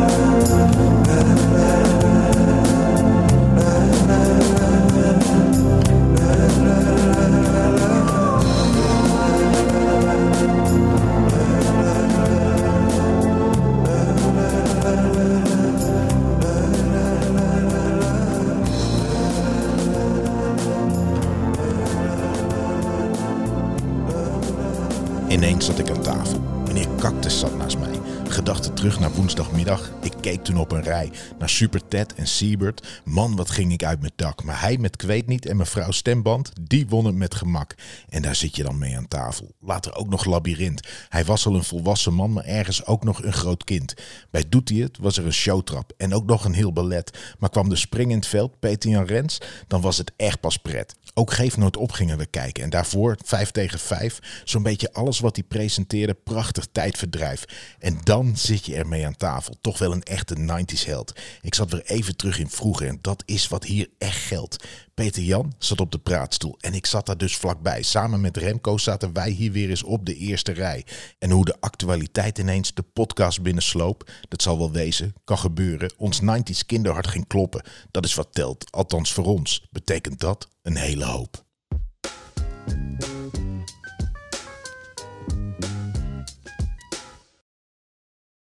Terug 28.86 29.00
naar 29.00 29.14
woensdagmiddag. 29.14 29.92
Ik 30.02 30.14
keek 30.22 30.44
toen 30.44 30.58
op 30.58 30.72
een 30.72 30.84
rij 30.84 31.12
naar 31.40 31.50
Super 31.50 31.88
Ted 31.88 32.14
en 32.14 32.28
Siebert. 32.28 33.02
Man, 33.06 33.36
wat 33.36 33.50
ging 33.50 33.74
ik 33.74 33.84
uit 33.84 34.00
mijn 34.00 34.12
dak. 34.16 34.44
Maar 34.44 34.62
hij 34.62 34.78
met 34.78 34.96
Kweet 34.96 35.28
niet 35.28 35.46
en 35.46 35.58
mevrouw 35.58 35.92
Stemband, 35.92 36.52
die 36.62 36.88
won 36.88 37.06
het 37.06 37.16
met 37.16 37.36
gemak. 37.36 37.76
En 38.10 38.22
daar 38.22 38.36
zit 38.36 38.56
je 38.56 38.64
dan 38.64 38.78
mee 38.78 38.98
aan 38.98 39.08
tafel. 39.08 39.52
Later 39.60 39.96
ook 39.96 40.10
nog 40.10 40.26
Labyrinth. 40.26 40.88
Hij 41.10 41.26
was 41.26 41.46
al 41.46 41.56
een 41.56 41.64
volwassen 41.64 42.14
man, 42.14 42.34
maar 42.34 42.46
ergens 42.46 42.86
ook 42.86 43.04
nog 43.04 43.24
een 43.24 43.34
groot 43.34 43.64
kind. 43.64 43.94
Bij 44.32 44.44
Doet 44.50 44.70
hij 44.70 44.78
het 44.78 44.98
was 44.98 45.18
er 45.18 45.26
een 45.26 45.34
showtrap 45.34 45.94
en 45.98 46.14
ook 46.14 46.26
nog 46.26 46.46
een 46.46 46.54
heel 46.54 46.74
ballet. 46.74 47.36
Maar 47.40 47.50
kwam 47.50 47.70
de 47.70 47.76
spring 47.76 48.12
in 48.12 48.18
het 48.18 48.28
veld, 48.28 48.60
Peter 48.60 48.90
Jan 48.90 49.06
Rens, 49.06 49.42
dan 49.68 49.82
was 49.82 49.98
het 49.98 50.12
echt 50.16 50.40
pas 50.40 50.58
pret. 50.58 50.96
Ook 51.18 51.34
Geef 51.34 51.58
Nooit 51.58 51.78
Op 51.78 51.92
gingen 51.92 52.18
we 52.18 52.26
kijken. 52.26 52.64
En 52.64 52.70
daarvoor, 52.70 53.18
5 53.26 53.52
tegen 53.52 53.80
5, 53.80 54.20
zo'n 54.44 54.64
beetje 54.64 54.94
alles 54.94 55.20
wat 55.20 55.36
hij 55.36 55.46
presenteerde, 55.46 56.14
prachtig 56.14 56.68
tijdverdrijf. 56.72 57.46
En 57.80 58.00
dan 58.04 58.38
zit 58.38 58.66
je 58.66 58.76
ermee 58.76 59.06
aan 59.06 59.16
tafel. 59.16 59.56
Toch 59.62 59.78
wel 59.78 59.92
een 59.92 60.04
echte 60.04 60.36
90s 60.36 60.86
held. 60.86 61.20
Ik 61.42 61.56
zat 61.56 61.72
weer 61.72 61.86
even 61.86 62.16
terug 62.16 62.40
in 62.40 62.50
vroeger 62.50 62.88
en 62.88 63.00
dat 63.02 63.24
is 63.26 63.48
wat 63.48 63.64
hier 63.64 63.90
echt 63.98 64.18
geldt. 64.18 64.66
Peter 64.94 65.24
Jan 65.24 65.54
zat 65.58 65.80
op 65.80 65.92
de 65.92 65.98
praatstoel 65.98 66.58
en 66.60 66.74
ik 66.74 66.86
zat 66.86 67.06
daar 67.06 67.18
dus 67.18 67.38
vlakbij. 67.38 67.82
Samen 67.82 68.22
met 68.22 68.38
Remco 68.38 68.78
zaten 68.78 69.14
wij 69.14 69.30
hier 69.30 69.52
weer 69.52 69.70
eens 69.70 69.84
op 69.84 70.06
de 70.06 70.16
eerste 70.16 70.52
rij. 70.52 70.86
En 71.20 71.32
hoe 71.32 71.46
de 71.46 71.56
actualiteit 71.60 72.38
ineens 72.38 72.74
de 72.74 72.82
podcast 72.82 73.42
binnensloop, 73.42 74.12
dat 74.28 74.42
zal 74.42 74.58
wel 74.58 74.72
wezen, 74.72 75.14
kan 75.24 75.38
gebeuren. 75.38 75.94
Ons 75.98 76.22
90s 76.22 76.66
kinderhart 76.66 77.08
ging 77.08 77.28
kloppen. 77.28 77.66
Dat 77.92 78.06
is 78.06 78.14
wat 78.14 78.28
telt, 78.32 78.72
althans 78.72 79.14
voor 79.14 79.26
ons. 79.26 79.68
Betekent 79.72 80.20
dat 80.20 80.48
een 80.66 80.76
hele 80.76 81.06
hoop. 81.06 81.46